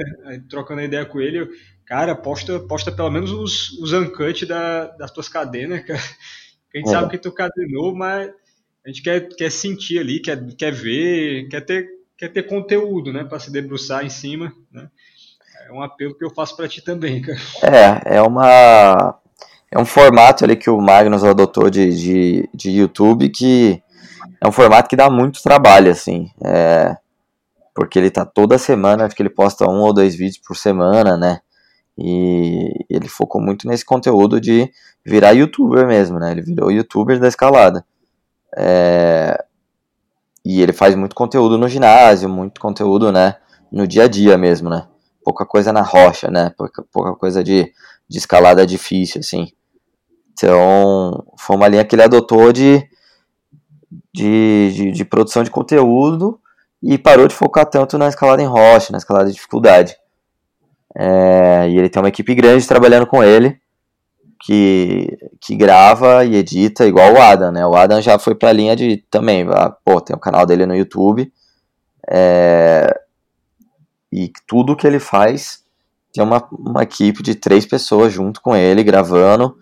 trocando 0.48 0.80
a 0.80 0.84
ideia 0.84 1.04
com 1.04 1.20
ele, 1.20 1.46
cara, 1.84 2.14
posta, 2.14 2.60
posta 2.60 2.90
pelo 2.90 3.10
menos 3.10 3.30
os, 3.30 3.72
os 3.80 3.92
uncut 3.92 4.46
da, 4.46 4.86
das 4.86 5.10
tuas 5.10 5.28
cadenas, 5.28 5.84
cara 5.84 6.00
A 6.74 6.78
gente 6.78 6.90
sabe 6.90 7.10
que 7.10 7.18
tu 7.18 7.30
cadenou, 7.30 7.94
mas 7.94 8.30
a 8.84 8.88
gente 8.88 9.02
quer, 9.02 9.28
quer 9.28 9.50
sentir 9.50 9.98
ali, 9.98 10.20
quer, 10.20 10.42
quer 10.56 10.72
ver, 10.72 11.48
quer 11.48 11.60
ter, 11.60 11.86
quer 12.22 12.28
ter 12.28 12.44
conteúdo, 12.44 13.12
né? 13.12 13.24
Para 13.24 13.40
se 13.40 13.50
debruçar 13.50 14.06
em 14.06 14.08
cima, 14.08 14.52
né? 14.70 14.88
É 15.66 15.72
um 15.72 15.82
apelo 15.82 16.16
que 16.16 16.24
eu 16.24 16.30
faço 16.30 16.56
para 16.56 16.68
ti 16.68 16.80
também, 16.80 17.20
cara. 17.20 17.38
É, 17.64 18.16
é 18.18 18.22
uma 18.22 19.18
é 19.68 19.76
um 19.76 19.84
formato 19.84 20.44
ali 20.44 20.54
que 20.54 20.70
o 20.70 20.80
Magnus 20.80 21.24
adotou 21.24 21.68
de, 21.68 21.88
de, 21.90 22.48
de 22.54 22.70
YouTube 22.70 23.28
que 23.28 23.82
é 24.40 24.46
um 24.46 24.52
formato 24.52 24.88
que 24.88 24.94
dá 24.94 25.10
muito 25.10 25.42
trabalho, 25.42 25.90
assim. 25.90 26.30
É, 26.44 26.96
porque 27.74 27.98
ele 27.98 28.10
tá 28.10 28.24
toda 28.24 28.56
semana, 28.56 29.04
acho 29.04 29.16
que 29.16 29.22
ele 29.22 29.28
posta 29.28 29.68
um 29.68 29.80
ou 29.80 29.92
dois 29.92 30.14
vídeos 30.14 30.38
por 30.46 30.56
semana, 30.56 31.16
né? 31.16 31.40
E 31.98 32.84
ele 32.88 33.08
focou 33.08 33.40
muito 33.40 33.66
nesse 33.66 33.84
conteúdo 33.84 34.40
de 34.40 34.70
virar 35.04 35.32
youtuber 35.32 35.88
mesmo, 35.88 36.20
né? 36.20 36.30
Ele 36.30 36.42
virou 36.42 36.70
youtuber 36.70 37.18
da 37.18 37.26
escalada. 37.26 37.84
É, 38.56 39.44
e 40.44 40.60
ele 40.60 40.72
faz 40.72 40.94
muito 40.94 41.14
conteúdo 41.14 41.56
no 41.56 41.68
ginásio, 41.68 42.28
muito 42.28 42.60
conteúdo, 42.60 43.12
né? 43.12 43.36
No 43.70 43.86
dia 43.86 44.04
a 44.04 44.08
dia 44.08 44.36
mesmo, 44.36 44.68
né? 44.68 44.86
Pouca 45.24 45.46
coisa 45.46 45.72
na 45.72 45.82
rocha, 45.82 46.30
né? 46.30 46.52
Pouca, 46.56 46.84
pouca 46.92 47.14
coisa 47.14 47.44
de, 47.44 47.72
de 48.08 48.18
escalada 48.18 48.66
difícil, 48.66 49.20
assim. 49.20 49.52
Então, 50.32 51.24
foi 51.38 51.56
uma 51.56 51.68
linha 51.68 51.84
que 51.84 51.94
ele 51.94 52.02
adotou 52.02 52.52
de, 52.52 52.88
de, 54.12 54.72
de, 54.72 54.90
de, 54.90 55.04
produção 55.04 55.44
de 55.44 55.50
conteúdo 55.50 56.40
e 56.82 56.98
parou 56.98 57.28
de 57.28 57.34
focar 57.34 57.66
tanto 57.66 57.96
na 57.96 58.08
escalada 58.08 58.42
em 58.42 58.46
rocha, 58.46 58.90
na 58.90 58.98
escalada 58.98 59.26
de 59.28 59.34
dificuldade. 59.34 59.96
É, 60.96 61.68
e 61.68 61.78
ele 61.78 61.88
tem 61.88 62.02
uma 62.02 62.08
equipe 62.08 62.34
grande 62.34 62.66
trabalhando 62.66 63.06
com 63.06 63.22
ele, 63.22 63.60
que, 64.44 65.16
que 65.40 65.54
grava 65.54 66.24
e 66.24 66.34
edita 66.34 66.84
igual 66.84 67.14
o 67.14 67.22
Adam, 67.22 67.52
né? 67.52 67.64
O 67.64 67.76
Adam 67.76 68.02
já 68.02 68.18
foi 68.18 68.34
pra 68.34 68.52
linha 68.52 68.74
de 68.74 68.96
também, 69.08 69.46
ah, 69.50 69.70
pô, 69.84 70.00
tem 70.00 70.16
o 70.16 70.18
canal 70.18 70.44
dele 70.44 70.66
no 70.66 70.74
YouTube, 70.74 71.32
é, 72.10 72.92
e 74.12 74.32
tudo 74.46 74.76
que 74.76 74.86
ele 74.86 74.98
faz 74.98 75.62
tem 76.12 76.22
uma, 76.22 76.46
uma 76.52 76.82
equipe 76.82 77.22
de 77.22 77.34
três 77.34 77.64
pessoas 77.64 78.12
junto 78.12 78.42
com 78.42 78.54
ele, 78.54 78.82
gravando, 78.82 79.56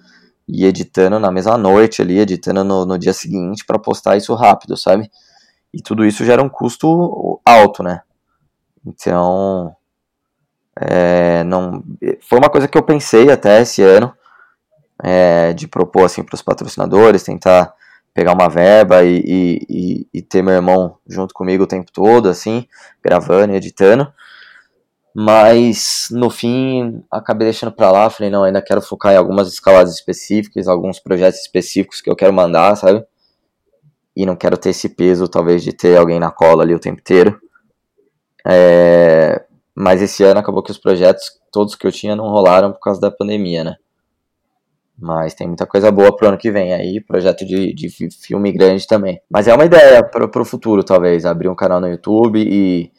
e 0.49 0.65
editando 0.65 1.21
na 1.21 1.31
mesma 1.31 1.57
noite 1.57 2.03
ali, 2.03 2.19
editando 2.19 2.65
no, 2.65 2.85
no 2.85 2.99
dia 2.99 3.13
seguinte 3.13 3.65
para 3.65 3.79
postar 3.79 4.17
isso 4.17 4.35
rápido, 4.35 4.77
sabe? 4.77 5.09
E 5.73 5.81
tudo 5.81 6.05
isso 6.05 6.25
gera 6.25 6.43
um 6.43 6.49
custo 6.49 7.41
alto, 7.45 7.83
né? 7.83 8.01
Então, 8.85 9.77
é, 10.75 11.45
não, 11.45 11.85
foi 12.23 12.39
uma 12.39 12.51
coisa 12.51 12.67
que 12.67 12.77
eu 12.77 12.83
pensei 12.83 13.31
até 13.31 13.61
esse 13.61 13.83
ano, 13.83 14.13
é, 15.03 15.53
de 15.53 15.67
propor 15.69 16.05
assim 16.05 16.23
para 16.23 16.35
os 16.35 16.43
patrocinadores, 16.43 17.23
tentar 17.23 17.75
pegar 18.13 18.33
uma 18.33 18.49
verba 18.49 19.05
e, 19.05 19.23
e, 19.69 20.09
e, 20.13 20.23
ter 20.23 20.43
meu 20.43 20.55
irmão 20.55 20.97
junto 21.07 21.33
comigo 21.33 21.65
o 21.65 21.67
tempo 21.67 21.91
todo, 21.93 22.29
assim, 22.29 22.67
gravando 23.03 23.53
e 23.53 23.57
editando. 23.57 24.13
Mas 25.15 26.09
no 26.11 26.31
fim 26.31 27.03
acabei 27.11 27.47
deixando 27.47 27.73
para 27.73 27.91
lá, 27.91 28.11
falei, 28.11 28.31
não, 28.31 28.45
ainda 28.45 28.63
quero 28.63 28.81
focar 28.81 29.13
em 29.13 29.17
algumas 29.17 29.49
escaladas 29.49 29.95
específicas, 29.95 30.69
alguns 30.69 31.01
projetos 31.01 31.41
específicos 31.41 32.01
que 32.01 32.11
eu 32.11 32.17
quero 32.17 32.33
mandar, 32.33 32.77
sabe? 32.77 33.05
E 34.17 34.27
não 34.27 34.37
quero 34.37 34.57
ter 34.57 34.71
esse 34.71 34.89
peso, 34.89 35.29
talvez, 35.29 35.63
de 35.63 35.73
ter 35.73 35.97
alguém 35.97 36.21
na 36.21 36.31
cola 36.31 36.63
ali 36.63 36.75
o 36.75 36.81
tempo 36.81 37.01
inteiro. 37.01 37.41
É... 38.47 39.45
Mas 39.75 40.03
esse 40.03 40.23
ano 40.23 40.41
acabou 40.41 40.63
que 40.63 40.71
os 40.71 40.79
projetos, 40.79 41.41
todos 41.51 41.75
que 41.75 41.87
eu 41.87 41.93
tinha, 41.93 42.15
não 42.15 42.29
rolaram 42.29 42.73
por 42.73 42.81
causa 42.81 43.01
da 43.01 43.11
pandemia, 43.11 43.65
né? 43.65 43.77
Mas 45.01 45.35
tem 45.35 45.47
muita 45.47 45.67
coisa 45.67 45.91
boa 45.91 46.15
pro 46.15 46.29
ano 46.29 46.39
que 46.39 46.51
vem 46.51 46.75
aí, 46.75 47.01
projeto 47.01 47.45
de, 47.47 47.73
de 47.73 47.89
filme 48.11 48.53
grande 48.53 48.87
também. 48.87 49.21
Mas 49.31 49.49
é 49.49 49.55
uma 49.55 49.65
ideia 49.65 50.03
pro, 50.03 50.29
pro 50.29 50.45
futuro, 50.45 50.85
talvez, 50.85 51.25
abrir 51.25 51.49
um 51.49 51.55
canal 51.55 51.81
no 51.81 51.89
YouTube 51.89 52.39
e 52.39 52.91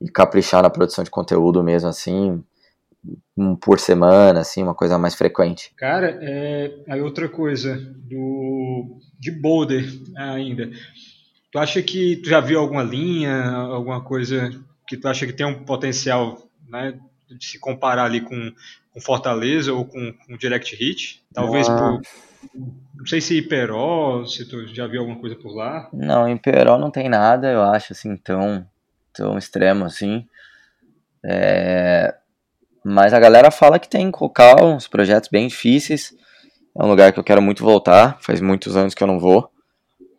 e 0.00 0.08
caprichar 0.08 0.62
na 0.62 0.70
produção 0.70 1.04
de 1.04 1.10
conteúdo 1.10 1.62
mesmo, 1.62 1.88
assim, 1.88 2.42
um 3.36 3.54
por 3.54 3.78
semana, 3.78 4.40
assim, 4.40 4.62
uma 4.62 4.74
coisa 4.74 4.96
mais 4.98 5.14
frequente. 5.14 5.72
Cara, 5.76 6.18
é, 6.22 6.74
aí 6.88 7.00
outra 7.02 7.28
coisa, 7.28 7.76
do, 7.76 8.98
de 9.18 9.30
Boulder 9.30 9.84
ainda. 10.16 10.70
Tu 11.52 11.58
acha 11.58 11.82
que 11.82 12.16
tu 12.16 12.28
já 12.28 12.40
viu 12.40 12.58
alguma 12.58 12.82
linha, 12.82 13.44
alguma 13.44 14.00
coisa 14.02 14.50
que 14.86 14.96
tu 14.96 15.06
acha 15.06 15.26
que 15.26 15.32
tem 15.32 15.46
um 15.46 15.64
potencial, 15.64 16.48
né, 16.68 16.98
de 17.28 17.44
se 17.44 17.58
comparar 17.58 18.04
ali 18.04 18.22
com, 18.22 18.52
com 18.92 19.00
Fortaleza 19.00 19.72
ou 19.72 19.84
com, 19.84 20.12
com 20.12 20.36
Direct 20.36 20.74
Hit? 20.74 21.22
Talvez 21.32 21.68
ah. 21.68 21.76
por 21.76 22.02
não 22.96 23.06
sei 23.06 23.20
se 23.20 23.38
Iperó, 23.38 24.24
se 24.26 24.46
tu 24.46 24.66
já 24.74 24.86
viu 24.86 25.00
alguma 25.00 25.18
coisa 25.18 25.36
por 25.36 25.54
lá. 25.54 25.88
Não, 25.92 26.28
em 26.28 26.34
Iperó 26.34 26.78
não 26.78 26.90
tem 26.90 27.08
nada, 27.08 27.50
eu 27.50 27.62
acho, 27.62 27.92
assim, 27.92 28.16
tão 28.16 28.66
tão 29.12 29.36
extremo 29.36 29.84
assim. 29.84 30.26
É, 31.24 32.14
mas 32.84 33.12
a 33.12 33.20
galera 33.20 33.50
fala 33.50 33.78
que 33.78 33.88
tem 33.88 34.06
em 34.06 34.10
Cocal 34.10 34.74
uns 34.74 34.88
projetos 34.88 35.28
bem 35.28 35.48
difíceis. 35.48 36.14
É 36.76 36.82
um 36.82 36.88
lugar 36.88 37.12
que 37.12 37.18
eu 37.18 37.24
quero 37.24 37.42
muito 37.42 37.64
voltar. 37.64 38.18
Faz 38.20 38.40
muitos 38.40 38.76
anos 38.76 38.94
que 38.94 39.02
eu 39.02 39.06
não 39.06 39.18
vou. 39.18 39.50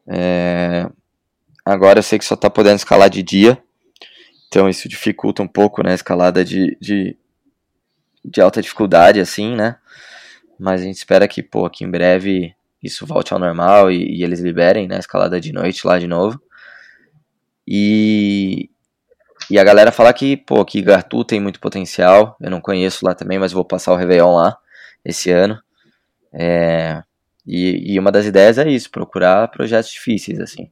É, 0.08 0.88
agora 1.66 2.00
eu 2.00 2.04
sei 2.04 2.20
que 2.20 2.26
só 2.26 2.36
tá 2.36 2.50
podendo 2.50 2.76
escalar 2.76 3.10
de 3.10 3.24
dia. 3.24 3.62
Então 4.48 4.70
isso 4.70 4.90
dificulta 4.90 5.42
um 5.42 5.48
pouco, 5.48 5.82
né? 5.82 5.92
A 5.92 5.96
escalada 5.96 6.44
de, 6.44 6.78
de, 6.80 7.18
de 8.24 8.42
alta 8.42 8.62
dificuldade, 8.62 9.20
assim, 9.20 9.56
né? 9.56 9.78
Mas 10.60 10.82
a 10.82 10.84
gente 10.84 10.98
espera 10.98 11.28
que, 11.28 11.42
pô, 11.42 11.70
que 11.70 11.84
em 11.84 11.90
breve 11.90 12.56
isso 12.82 13.06
volte 13.06 13.34
ao 13.34 13.40
normal 13.40 13.92
e, 13.92 14.20
e 14.20 14.24
eles 14.24 14.40
liberem, 14.40 14.88
né? 14.88 15.00
Escalada 15.00 15.40
de 15.40 15.52
noite 15.52 15.86
lá 15.86 15.98
de 16.00 16.08
novo. 16.08 16.42
E, 17.68 18.70
e 19.50 19.60
a 19.60 19.64
galera 19.64 19.92
fala 19.92 20.14
que, 20.14 20.38
pô, 20.38 20.64
que 20.66 20.82
Gartu 20.82 21.24
tem 21.24 21.40
muito 21.40 21.60
potencial. 21.60 22.36
Eu 22.40 22.50
não 22.50 22.62
conheço 22.62 23.06
lá 23.06 23.14
também, 23.14 23.40
mas 23.40 23.52
vou 23.52 23.66
passar 23.66 23.94
o 23.94 23.96
Réveillon 23.96 24.36
lá 24.36 24.58
esse 25.04 25.32
ano. 25.32 25.62
É, 26.34 27.04
e, 27.46 27.94
e, 27.94 28.00
uma 28.00 28.12
das 28.12 28.26
ideias 28.26 28.58
é 28.58 28.70
isso, 28.70 28.90
procurar 28.90 29.48
projetos 29.50 29.92
difíceis, 29.92 30.40
assim. 30.40 30.72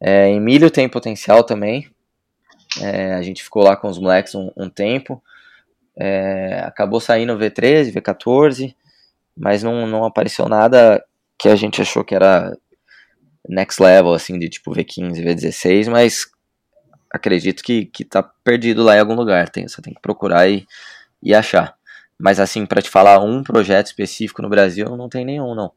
É, 0.00 0.30
Emílio 0.30 0.70
tem 0.70 0.88
potencial 0.88 1.44
também. 1.44 1.90
É, 2.80 3.14
a 3.14 3.22
gente 3.22 3.42
ficou 3.42 3.62
lá 3.62 3.76
com 3.76 3.88
os 3.88 3.98
moleques 3.98 4.34
um, 4.34 4.50
um 4.56 4.68
tempo. 4.68 5.22
É, 5.96 6.60
acabou 6.64 7.00
saindo 7.00 7.38
V13, 7.38 7.92
V14, 7.92 8.74
mas 9.36 9.62
não, 9.62 9.86
não 9.86 10.04
apareceu 10.04 10.48
nada 10.48 11.04
que 11.38 11.48
a 11.48 11.56
gente 11.56 11.80
achou 11.80 12.04
que 12.04 12.14
era 12.14 12.56
next 13.48 13.82
level, 13.82 14.12
assim, 14.12 14.38
de 14.38 14.48
tipo 14.48 14.72
V15, 14.72 15.22
V16, 15.22 15.90
mas 15.90 16.26
acredito 17.10 17.62
que, 17.62 17.86
que 17.86 18.04
tá 18.04 18.22
perdido 18.22 18.82
lá 18.82 18.96
em 18.96 19.00
algum 19.00 19.14
lugar. 19.14 19.48
Tem, 19.48 19.68
você 19.68 19.80
tem 19.80 19.94
que 19.94 20.00
procurar 20.00 20.48
e, 20.48 20.66
e 21.22 21.34
achar. 21.34 21.76
Mas 22.18 22.40
assim, 22.40 22.66
para 22.66 22.82
te 22.82 22.90
falar 22.90 23.20
um 23.20 23.42
projeto 23.42 23.86
específico 23.86 24.42
no 24.42 24.48
Brasil, 24.48 24.96
não 24.96 25.08
tem 25.08 25.24
nenhum, 25.24 25.54
não. 25.54 25.72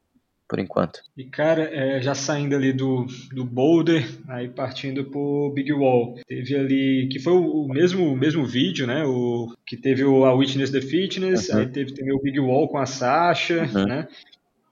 Por 0.48 0.60
enquanto. 0.60 1.02
E 1.18 1.26
cara, 1.26 1.64
é, 1.64 2.02
já 2.02 2.16
saindo 2.16 2.56
ali 2.56 2.72
do, 2.72 3.06
do 3.34 3.44
Boulder, 3.44 4.08
aí 4.30 4.48
partindo 4.48 5.04
pro 5.04 5.52
Big 5.54 5.74
Wall. 5.74 6.16
Teve 6.26 6.56
ali, 6.56 7.10
que 7.12 7.20
foi 7.20 7.34
o, 7.34 7.66
o 7.66 7.68
mesmo, 7.68 8.14
o 8.14 8.16
mesmo 8.16 8.46
vídeo, 8.46 8.88
né? 8.88 9.04
O, 9.04 9.54
que 9.66 9.76
teve 9.76 10.06
o, 10.06 10.24
a 10.24 10.34
Witness 10.34 10.72
the 10.72 10.80
Fitness, 10.80 11.50
uhum. 11.50 11.60
aí 11.60 11.68
teve 11.68 11.94
também 11.94 12.14
o 12.14 12.22
Big 12.22 12.40
Wall 12.40 12.70
com 12.70 12.78
a 12.78 12.86
Sasha, 12.86 13.70
uhum. 13.74 13.86
né? 13.86 14.08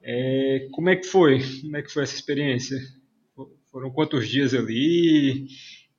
É, 0.01 0.67
como 0.71 0.89
é 0.89 0.95
que 0.95 1.07
foi? 1.07 1.41
Como 1.61 1.75
é 1.75 1.81
que 1.81 1.91
foi 1.91 2.03
essa 2.03 2.15
experiência? 2.15 2.77
Foram 3.69 3.91
quantos 3.91 4.29
dias 4.29 4.53
ali? 4.53 5.47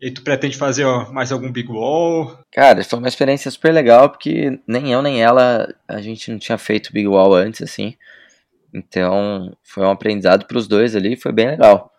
E 0.01 0.11
tu 0.11 0.23
pretende 0.23 0.57
fazer 0.57 0.85
ó, 0.85 1.11
mais 1.11 1.33
algum 1.33 1.51
Big 1.51 1.71
Wall? 1.71 2.39
Cara, 2.53 2.85
foi 2.85 2.99
uma 2.99 3.09
experiência 3.09 3.51
super 3.51 3.73
legal, 3.73 4.11
porque 4.11 4.59
nem 4.67 4.93
eu 4.93 5.03
nem 5.03 5.23
ela, 5.23 5.75
a 5.89 6.01
gente 6.01 6.31
não 6.31 6.39
tinha 6.39 6.57
feito 6.57 6.93
Big 6.93 7.07
Wall 7.07 7.35
antes, 7.35 7.63
assim. 7.63 7.95
Então, 8.73 9.57
foi 9.63 9.85
um 9.85 9.91
aprendizado 9.91 10.47
para 10.47 10.59
os 10.59 10.69
dois 10.69 10.95
ali, 10.95 11.17
foi 11.17 11.33
bem 11.33 11.49
legal. 11.49 11.93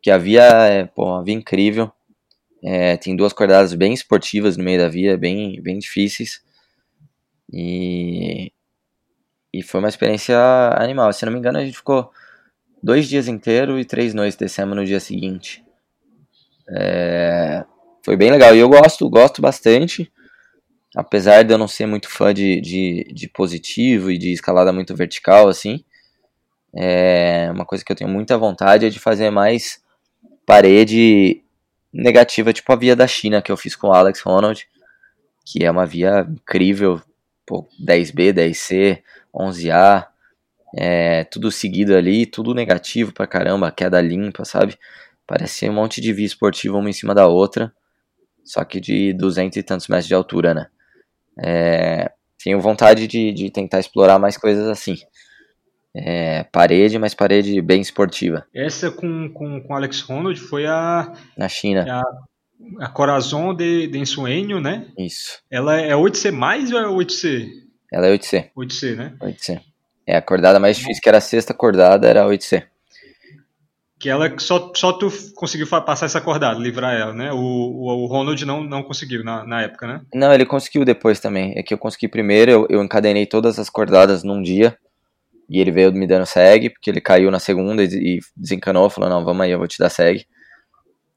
Que 0.00 0.10
a 0.10 0.18
via, 0.18 0.42
é, 0.42 0.84
pô, 0.84 1.06
uma 1.06 1.24
via 1.24 1.34
incrível. 1.34 1.92
É, 2.64 2.96
tem 2.96 3.16
duas 3.16 3.32
cordadas 3.32 3.74
bem 3.74 3.92
esportivas 3.92 4.56
no 4.56 4.64
meio 4.64 4.78
da 4.78 4.88
via, 4.88 5.16
bem, 5.16 5.60
bem 5.60 5.78
difíceis. 5.78 6.42
E, 7.52 8.52
e 9.52 9.62
foi 9.62 9.80
uma 9.80 9.88
experiência 9.88 10.36
animal. 10.76 11.12
Se 11.12 11.24
não 11.26 11.32
me 11.32 11.38
engano, 11.38 11.58
a 11.58 11.64
gente 11.64 11.76
ficou 11.76 12.10
dois 12.82 13.08
dias 13.08 13.28
inteiros 13.28 13.80
e 13.80 13.84
três 13.84 14.14
noites 14.14 14.36
descemos 14.36 14.76
no 14.76 14.84
dia 14.84 15.00
seguinte. 15.00 15.64
É, 16.68 17.64
foi 18.04 18.16
bem 18.16 18.30
legal. 18.30 18.54
E 18.54 18.58
eu 18.58 18.68
gosto, 18.68 19.08
gosto 19.10 19.42
bastante. 19.42 20.10
Apesar 20.94 21.42
de 21.42 21.52
eu 21.52 21.58
não 21.58 21.68
ser 21.68 21.86
muito 21.86 22.08
fã 22.08 22.32
de, 22.34 22.60
de, 22.60 23.04
de 23.12 23.28
positivo 23.28 24.10
e 24.10 24.18
de 24.18 24.32
escalada 24.32 24.72
muito 24.72 24.94
vertical, 24.94 25.48
assim. 25.48 25.84
É, 26.74 27.50
uma 27.52 27.64
coisa 27.64 27.84
que 27.84 27.92
eu 27.92 27.96
tenho 27.96 28.10
muita 28.10 28.38
vontade 28.38 28.86
é 28.86 28.88
de 28.88 28.98
fazer 28.98 29.30
mais 29.30 29.82
parede 30.46 31.42
negativa, 31.92 32.52
tipo 32.52 32.72
a 32.72 32.76
via 32.76 32.96
da 32.96 33.06
China 33.06 33.42
que 33.42 33.52
eu 33.52 33.56
fiz 33.56 33.76
com 33.76 33.88
o 33.88 33.92
Alex 33.92 34.20
Ronald, 34.22 34.66
que 35.44 35.64
é 35.64 35.70
uma 35.70 35.84
via 35.84 36.26
incrível, 36.28 37.00
pô, 37.46 37.68
10B, 37.84 38.32
10C, 38.32 39.02
11A, 39.34 40.06
é, 40.74 41.24
tudo 41.24 41.50
seguido 41.50 41.94
ali, 41.94 42.24
tudo 42.24 42.54
negativo 42.54 43.12
pra 43.12 43.26
caramba, 43.26 43.70
queda 43.70 44.00
limpa, 44.00 44.44
sabe? 44.44 44.78
Parecia 45.26 45.70
um 45.70 45.74
monte 45.74 46.00
de 46.00 46.12
via 46.12 46.26
esportiva 46.26 46.78
uma 46.78 46.88
em 46.88 46.94
cima 46.94 47.14
da 47.14 47.26
outra, 47.26 47.72
só 48.44 48.64
que 48.64 48.80
de 48.80 49.12
200 49.12 49.56
e 49.58 49.62
tantos 49.62 49.88
metros 49.88 50.08
de 50.08 50.14
altura, 50.14 50.54
né? 50.54 50.66
É, 51.38 52.12
tenho 52.42 52.60
vontade 52.60 53.06
de, 53.06 53.32
de 53.32 53.50
tentar 53.50 53.80
explorar 53.80 54.18
mais 54.18 54.36
coisas 54.36 54.66
assim. 54.68 54.96
É, 55.94 56.44
parede, 56.44 56.98
mas 56.98 57.14
parede 57.14 57.60
bem 57.60 57.80
esportiva. 57.80 58.46
Essa 58.54 58.90
com, 58.90 59.28
com, 59.30 59.60
com 59.60 59.74
Alex 59.74 60.00
Ronald 60.00 60.40
foi 60.40 60.66
a. 60.66 61.12
Na 61.36 61.48
China. 61.48 61.84
A, 61.86 62.86
a 62.86 62.88
Corazon 62.88 63.54
de, 63.54 63.86
de 63.88 63.98
Ensueño, 63.98 64.60
né? 64.60 64.86
Isso. 64.96 65.40
Ela 65.50 65.80
é 65.80 65.92
8C 65.92 66.32
mais 66.32 66.72
ou 66.72 66.78
é 66.78 66.84
8C? 66.84 67.46
Ela 67.92 68.06
é 68.06 68.16
8C. 68.16 68.50
8C, 68.56 68.96
né? 68.96 69.14
8C. 69.20 69.60
É, 70.06 70.16
a 70.16 70.18
acordada 70.18 70.58
mais 70.58 70.78
difícil, 70.78 71.02
que 71.02 71.08
era 71.08 71.18
a 71.18 71.20
sexta 71.20 71.52
acordada, 71.52 72.08
era 72.08 72.24
8C. 72.24 72.64
Que 74.00 74.08
ela 74.08 74.36
só, 74.38 74.72
só 74.74 74.92
tu 74.94 75.12
conseguiu 75.34 75.66
passar 75.68 76.06
essa 76.06 76.18
acordada, 76.18 76.58
livrar 76.58 76.94
ela, 76.94 77.12
né? 77.12 77.32
O, 77.32 77.36
o, 77.36 78.02
o 78.02 78.06
Ronald 78.06 78.44
não, 78.44 78.64
não 78.64 78.82
conseguiu 78.82 79.22
na, 79.22 79.44
na 79.44 79.62
época, 79.62 79.86
né? 79.86 80.00
Não, 80.12 80.32
ele 80.32 80.46
conseguiu 80.46 80.84
depois 80.84 81.20
também. 81.20 81.52
É 81.54 81.62
que 81.62 81.72
eu 81.72 81.78
consegui 81.78 82.08
primeiro, 82.08 82.50
eu, 82.50 82.66
eu 82.68 82.82
encadenei 82.82 83.26
todas 83.26 83.58
as 83.58 83.68
acordadas 83.68 84.24
num 84.24 84.42
dia. 84.42 84.76
E 85.52 85.60
ele 85.60 85.70
veio 85.70 85.92
me 85.92 86.06
dando 86.06 86.24
segue, 86.24 86.70
porque 86.70 86.88
ele 86.88 87.00
caiu 87.00 87.30
na 87.30 87.38
segunda 87.38 87.84
e, 87.84 88.20
desencanou, 88.34 88.88
falou, 88.88 89.10
não, 89.10 89.22
vamos 89.22 89.42
aí, 89.42 89.50
eu 89.50 89.58
vou 89.58 89.68
te 89.68 89.78
dar 89.78 89.90
segue. 89.90 90.24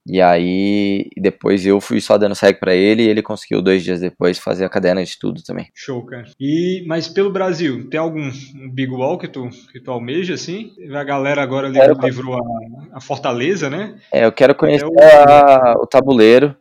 E 0.06 0.22
aí, 0.22 1.10
depois 1.16 1.66
eu 1.66 1.80
fui 1.80 2.02
só 2.02 2.18
dando 2.18 2.36
segue 2.36 2.60
para 2.60 2.76
ele 2.76 3.04
e 3.04 3.08
ele 3.08 3.22
conseguiu 3.22 3.62
dois 3.62 3.82
dias 3.82 4.02
depois 4.02 4.38
fazer 4.38 4.66
a 4.66 4.70
cadena 4.70 5.02
de 5.04 5.18
tudo 5.18 5.42
também. 5.42 5.70
Show, 5.74 6.06
cara. 6.06 6.26
E, 6.38 6.84
mas 6.86 7.08
pelo 7.08 7.32
Brasil, 7.32 7.90
tem 7.90 7.98
algum 7.98 8.30
big 8.74 8.92
wall 8.92 9.18
que 9.18 9.30
tu, 9.30 9.50
que 9.72 9.80
tu 9.80 9.90
almeja, 9.90 10.34
assim? 10.34 10.74
A 10.94 11.04
galera 11.06 11.42
agora 11.42 11.70
livrou, 11.70 11.98
livrou 12.04 12.36
a, 12.36 12.98
a, 12.98 13.00
Fortaleza, 13.02 13.70
né? 13.70 13.96
É, 14.12 14.26
eu 14.26 14.34
quero 14.34 14.54
conhecer 14.54 14.84
é 14.84 14.88
o... 14.88 15.00
A, 15.00 15.74
o 15.82 15.88
tabuleiro, 15.88 16.56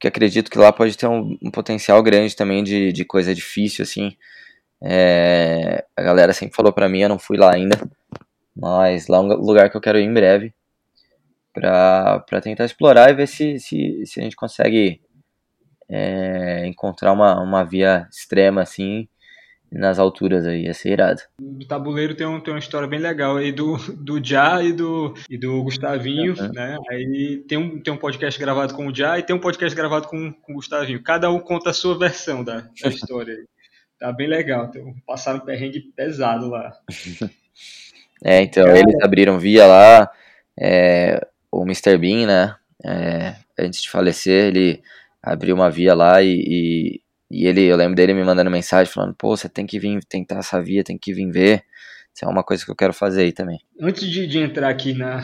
que 0.00 0.08
acredito 0.08 0.50
que 0.50 0.58
lá 0.58 0.72
pode 0.72 0.96
ter 0.96 1.06
um, 1.06 1.36
um 1.42 1.50
potencial 1.50 2.02
grande 2.02 2.34
também 2.34 2.64
de, 2.64 2.92
de 2.92 3.04
coisa 3.04 3.34
difícil, 3.34 3.82
assim. 3.82 4.16
É, 4.82 5.84
a 5.96 6.02
galera 6.02 6.32
sempre 6.32 6.56
falou 6.56 6.72
pra 6.72 6.88
mim, 6.88 7.00
eu 7.00 7.08
não 7.08 7.18
fui 7.18 7.36
lá 7.36 7.54
ainda, 7.54 7.76
mas 8.56 9.08
lá 9.08 9.18
é 9.18 9.20
um 9.20 9.26
lugar 9.26 9.70
que 9.70 9.76
eu 9.76 9.80
quero 9.80 9.98
ir 9.98 10.04
em 10.04 10.12
breve 10.12 10.54
para 11.52 12.40
tentar 12.42 12.64
explorar 12.64 13.10
e 13.10 13.14
ver 13.14 13.26
se, 13.26 13.58
se, 13.58 14.04
se 14.06 14.20
a 14.20 14.22
gente 14.22 14.36
consegue 14.36 15.00
é, 15.88 16.66
encontrar 16.66 17.12
uma, 17.12 17.40
uma 17.42 17.64
via 17.64 18.06
extrema 18.10 18.62
assim 18.62 19.08
nas 19.70 20.00
alturas 20.00 20.46
aí, 20.46 20.64
ia 20.64 20.74
ser 20.74 20.92
irado. 20.92 21.20
O 21.40 21.64
tabuleiro 21.64 22.14
tem, 22.14 22.26
um, 22.26 22.40
tem 22.40 22.52
uma 22.52 22.58
história 22.58 22.88
bem 22.88 22.98
legal 22.98 23.36
aí 23.36 23.52
do, 23.52 23.76
do 23.94 24.24
Já 24.24 24.60
e 24.62 24.72
do, 24.72 25.14
e 25.28 25.38
do 25.38 25.62
Gustavinho, 25.62 26.34
uhum. 26.36 26.52
né? 26.52 26.76
Aí 26.90 27.44
tem 27.46 27.56
um, 27.56 27.80
tem 27.80 27.94
um 27.94 27.96
podcast 27.96 28.38
gravado 28.40 28.74
com 28.74 28.88
o 28.88 28.94
Já 28.94 29.18
e 29.18 29.22
tem 29.22 29.34
um 29.34 29.40
podcast 29.40 29.76
gravado 29.76 30.08
com, 30.08 30.32
com 30.32 30.52
o 30.52 30.56
Gustavinho. 30.56 31.02
Cada 31.02 31.30
um 31.30 31.38
conta 31.38 31.70
a 31.70 31.74
sua 31.74 31.96
versão 31.96 32.42
da, 32.42 32.64
da 32.82 32.88
história 32.88 33.34
aí. 33.34 33.46
Tá 34.00 34.10
bem 34.10 34.26
legal, 34.26 34.64
então, 34.64 34.94
passaram 35.06 35.40
perrengue 35.40 35.92
pesado 35.94 36.48
lá. 36.48 36.72
é, 38.24 38.40
então, 38.40 38.64
Cara... 38.64 38.78
eles 38.78 38.96
abriram 39.02 39.38
via 39.38 39.66
lá, 39.66 40.10
é, 40.58 41.20
o 41.52 41.64
Mr. 41.64 41.98
Bean, 41.98 42.26
né, 42.26 42.56
é, 42.82 43.36
antes 43.58 43.82
de 43.82 43.90
falecer, 43.90 44.46
ele 44.46 44.82
abriu 45.22 45.54
uma 45.54 45.70
via 45.70 45.92
lá 45.92 46.22
e, 46.22 46.32
e, 46.32 47.02
e, 47.30 47.46
ele, 47.46 47.66
eu 47.66 47.76
lembro 47.76 47.94
dele 47.94 48.14
me 48.14 48.24
mandando 48.24 48.50
mensagem 48.50 48.90
falando, 48.90 49.14
pô, 49.14 49.36
você 49.36 49.50
tem 49.50 49.66
que 49.66 49.78
vir 49.78 50.02
tentar 50.06 50.38
essa 50.38 50.62
via, 50.62 50.82
tem 50.82 50.96
que 50.96 51.12
vir 51.12 51.30
ver, 51.30 51.62
isso 52.14 52.24
é 52.24 52.28
uma 52.28 52.42
coisa 52.42 52.64
que 52.64 52.70
eu 52.70 52.76
quero 52.76 52.94
fazer 52.94 53.24
aí 53.24 53.32
também. 53.32 53.60
Antes 53.78 54.08
de, 54.08 54.26
de 54.26 54.38
entrar 54.38 54.70
aqui 54.70 54.94
na, 54.94 55.22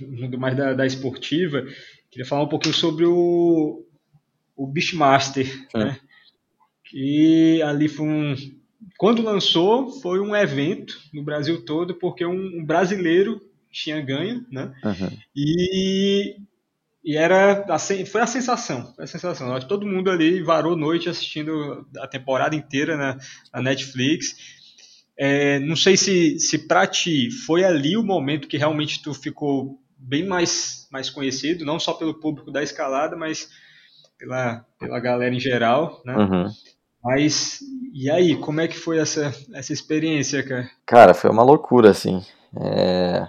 no 0.00 0.36
mais 0.36 0.56
da, 0.56 0.72
da 0.72 0.84
esportiva, 0.84 1.64
queria 2.10 2.26
falar 2.26 2.42
um 2.42 2.48
pouquinho 2.48 2.74
sobre 2.74 3.06
o, 3.06 3.86
o 4.56 4.66
Beachmaster, 4.66 5.46
hum. 5.72 5.78
né, 5.78 6.00
que 6.90 7.60
ali 7.62 7.88
foi 7.88 8.06
um, 8.06 8.34
quando 8.98 9.22
lançou, 9.22 9.90
foi 10.00 10.20
um 10.20 10.34
evento 10.34 10.98
no 11.12 11.22
Brasil 11.22 11.64
todo, 11.64 11.94
porque 11.94 12.24
um, 12.24 12.64
brasileiro 12.64 13.40
tinha 13.70 14.00
ganho, 14.00 14.46
né? 14.50 14.72
Uhum. 14.84 15.18
E, 15.34 16.36
e 17.04 17.16
era 17.16 17.66
a, 17.68 17.78
foi 17.78 18.20
a 18.22 18.26
sensação, 18.26 18.94
foi 18.94 19.04
a 19.04 19.08
sensação. 19.08 19.60
Todo 19.60 19.86
mundo 19.86 20.10
ali 20.10 20.42
varou 20.42 20.76
noite 20.76 21.08
assistindo 21.08 21.86
a 21.98 22.06
temporada 22.06 22.56
inteira 22.56 22.96
na, 22.96 23.18
na 23.52 23.62
Netflix. 23.62 24.34
É, 25.18 25.58
não 25.60 25.76
sei 25.76 25.96
se, 25.96 26.38
se 26.38 26.58
para 26.66 26.86
ti 26.86 27.30
foi 27.30 27.64
ali 27.64 27.96
o 27.96 28.02
momento 28.02 28.48
que 28.48 28.58
realmente 28.58 29.02
tu 29.02 29.12
ficou 29.12 29.78
bem 29.98 30.26
mais, 30.26 30.86
mais 30.90 31.10
conhecido, 31.10 31.64
não 31.64 31.78
só 31.78 31.92
pelo 31.94 32.20
público 32.20 32.50
da 32.50 32.62
escalada, 32.62 33.16
mas 33.16 33.48
pela, 34.18 34.64
pela 34.78 35.00
galera 35.00 35.34
em 35.34 35.40
geral, 35.40 36.02
né? 36.04 36.16
Uhum. 36.16 36.46
Mas 37.06 37.60
e 37.94 38.10
aí, 38.10 38.34
como 38.34 38.60
é 38.60 38.66
que 38.66 38.76
foi 38.76 38.98
essa, 38.98 39.32
essa 39.54 39.72
experiência, 39.72 40.42
cara? 40.42 40.68
Cara, 40.84 41.14
foi 41.14 41.30
uma 41.30 41.44
loucura, 41.44 41.90
assim. 41.90 42.20
É... 42.60 43.28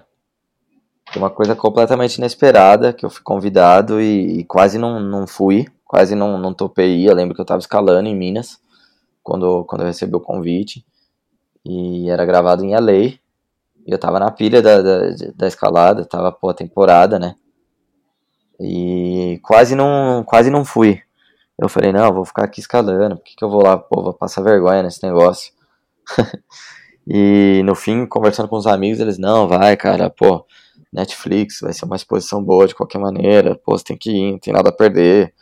Foi 1.13 1.21
uma 1.21 1.29
coisa 1.29 1.55
completamente 1.55 2.15
inesperada, 2.15 2.91
que 2.91 3.05
eu 3.05 3.09
fui 3.11 3.21
convidado 3.21 4.01
e, 4.01 4.39
e 4.39 4.43
quase 4.45 4.79
não, 4.79 4.99
não 4.99 5.27
fui, 5.27 5.67
quase 5.85 6.15
não, 6.15 6.39
não 6.39 6.55
topei. 6.55 7.07
Eu 7.07 7.13
lembro 7.13 7.35
que 7.35 7.41
eu 7.41 7.45
tava 7.45 7.59
escalando 7.59 8.09
em 8.09 8.15
Minas, 8.15 8.59
quando, 9.21 9.63
quando 9.65 9.81
eu 9.81 9.87
recebi 9.87 10.15
o 10.15 10.21
convite. 10.21 10.83
E 11.63 12.09
era 12.09 12.25
gravado 12.25 12.65
em 12.65 12.73
LA. 12.75 12.93
E 12.93 13.19
eu 13.85 13.99
tava 13.99 14.19
na 14.19 14.31
pilha 14.31 14.59
da, 14.59 14.81
da, 14.81 14.99
da 15.35 15.47
escalada, 15.47 16.03
tava, 16.03 16.31
pô, 16.31 16.49
a 16.49 16.53
temporada, 16.55 17.19
né? 17.19 17.35
E 18.59 19.39
quase 19.43 19.75
não, 19.75 20.23
quase 20.25 20.49
não 20.49 20.65
fui. 20.65 20.99
Eu 21.59 21.67
falei, 21.67 21.91
não, 21.91 22.13
vou 22.13 22.23
ficar 22.25 22.43
aqui 22.43 22.59
escalando, 22.59 23.17
por 23.17 23.23
que, 23.23 23.35
que 23.35 23.43
eu 23.43 23.49
vou 23.49 23.63
lá, 23.63 23.77
pô, 23.77 24.03
vou 24.03 24.13
passar 24.13 24.43
vergonha 24.43 24.83
nesse 24.83 25.03
negócio. 25.03 25.51
e 27.07 27.61
no 27.65 27.73
fim, 27.73 28.05
conversando 28.05 28.47
com 28.47 28.57
os 28.57 28.67
amigos, 28.67 28.99
eles, 28.99 29.17
não, 29.17 29.47
vai, 29.47 29.75
cara, 29.75 30.09
pô, 30.09 30.45
Netflix, 30.93 31.59
vai 31.61 31.73
ser 31.73 31.85
uma 31.85 31.95
exposição 31.95 32.43
boa 32.43 32.67
de 32.67 32.75
qualquer 32.75 32.99
maneira, 32.99 33.55
pô, 33.55 33.77
você 33.77 33.85
tem 33.85 33.97
que 33.97 34.11
ir, 34.11 34.31
não 34.33 34.39
tem 34.39 34.53
nada 34.53 34.69
a 34.69 34.73
perder. 34.73 35.33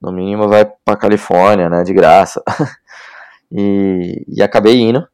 No 0.00 0.12
mínimo 0.12 0.48
vai 0.48 0.64
pra 0.84 0.96
Califórnia, 0.96 1.68
né, 1.68 1.82
de 1.82 1.92
graça. 1.92 2.42
e, 3.50 4.24
e 4.28 4.42
acabei 4.42 4.80
indo, 4.80 5.06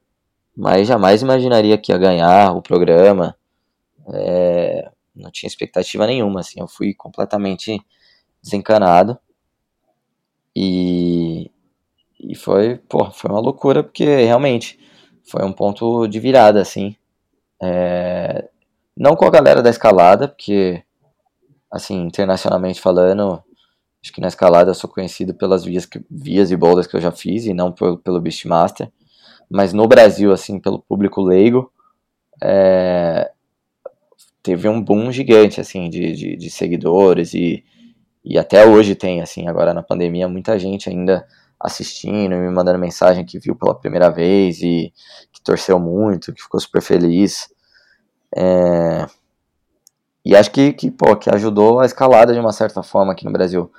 mas 0.56 0.88
jamais 0.88 1.22
imaginaria 1.22 1.78
que 1.78 1.92
ia 1.92 1.98
ganhar 1.98 2.52
o 2.52 2.62
programa. 2.62 3.36
É, 4.12 4.90
não 5.14 5.30
tinha 5.30 5.48
expectativa 5.48 6.06
nenhuma, 6.06 6.40
assim, 6.40 6.60
eu 6.60 6.68
fui 6.68 6.94
completamente 6.94 7.80
desencanado. 8.42 9.18
E, 10.54 11.50
e 12.20 12.34
foi, 12.34 12.76
pô, 12.88 13.10
foi 13.10 13.30
uma 13.30 13.40
loucura, 13.40 13.82
porque 13.82 14.04
realmente 14.04 14.78
foi 15.24 15.44
um 15.44 15.52
ponto 15.52 16.06
de 16.06 16.20
virada, 16.20 16.60
assim. 16.60 16.96
É, 17.62 18.48
não 18.96 19.16
com 19.16 19.24
a 19.24 19.30
galera 19.30 19.62
da 19.62 19.70
escalada, 19.70 20.28
porque, 20.28 20.82
assim, 21.70 22.02
internacionalmente 22.02 22.80
falando, 22.80 23.42
acho 24.02 24.12
que 24.12 24.20
na 24.20 24.28
escalada 24.28 24.70
eu 24.70 24.74
sou 24.74 24.90
conhecido 24.90 25.34
pelas 25.34 25.64
vias, 25.64 25.86
que, 25.86 26.04
vias 26.10 26.50
e 26.50 26.56
bolas 26.56 26.86
que 26.86 26.96
eu 26.96 27.00
já 27.00 27.12
fiz, 27.12 27.46
e 27.46 27.54
não 27.54 27.72
pelo, 27.72 27.98
pelo 27.98 28.20
Beastmaster. 28.20 28.90
Mas 29.50 29.72
no 29.72 29.86
Brasil, 29.88 30.32
assim, 30.32 30.58
pelo 30.60 30.80
público 30.80 31.22
leigo, 31.22 31.72
é, 32.42 33.30
teve 34.42 34.68
um 34.68 34.82
boom 34.82 35.10
gigante, 35.12 35.60
assim, 35.60 35.88
de, 35.88 36.12
de, 36.12 36.36
de 36.36 36.50
seguidores 36.50 37.32
e 37.34 37.64
e 38.24 38.38
até 38.38 38.66
hoje 38.66 38.94
tem, 38.94 39.20
assim, 39.20 39.48
agora 39.48 39.74
na 39.74 39.82
pandemia, 39.82 40.28
muita 40.28 40.58
gente 40.58 40.88
ainda 40.88 41.26
assistindo 41.58 42.34
e 42.34 42.38
me 42.38 42.50
mandando 42.50 42.78
mensagem 42.78 43.24
que 43.24 43.38
viu 43.38 43.54
pela 43.54 43.74
primeira 43.74 44.10
vez 44.10 44.60
e 44.60 44.92
que 45.32 45.40
torceu 45.42 45.78
muito, 45.78 46.32
que 46.32 46.42
ficou 46.42 46.60
super 46.60 46.82
feliz. 46.82 47.48
É... 48.34 49.06
E 50.24 50.36
acho 50.36 50.50
que, 50.50 50.72
que, 50.72 50.90
pô, 50.90 51.16
que 51.16 51.30
ajudou 51.30 51.80
a 51.80 51.86
escalada 51.86 52.32
de 52.32 52.38
uma 52.38 52.52
certa 52.52 52.82
forma 52.82 53.12
aqui 53.12 53.24
no 53.24 53.32
Brasil. 53.32 53.70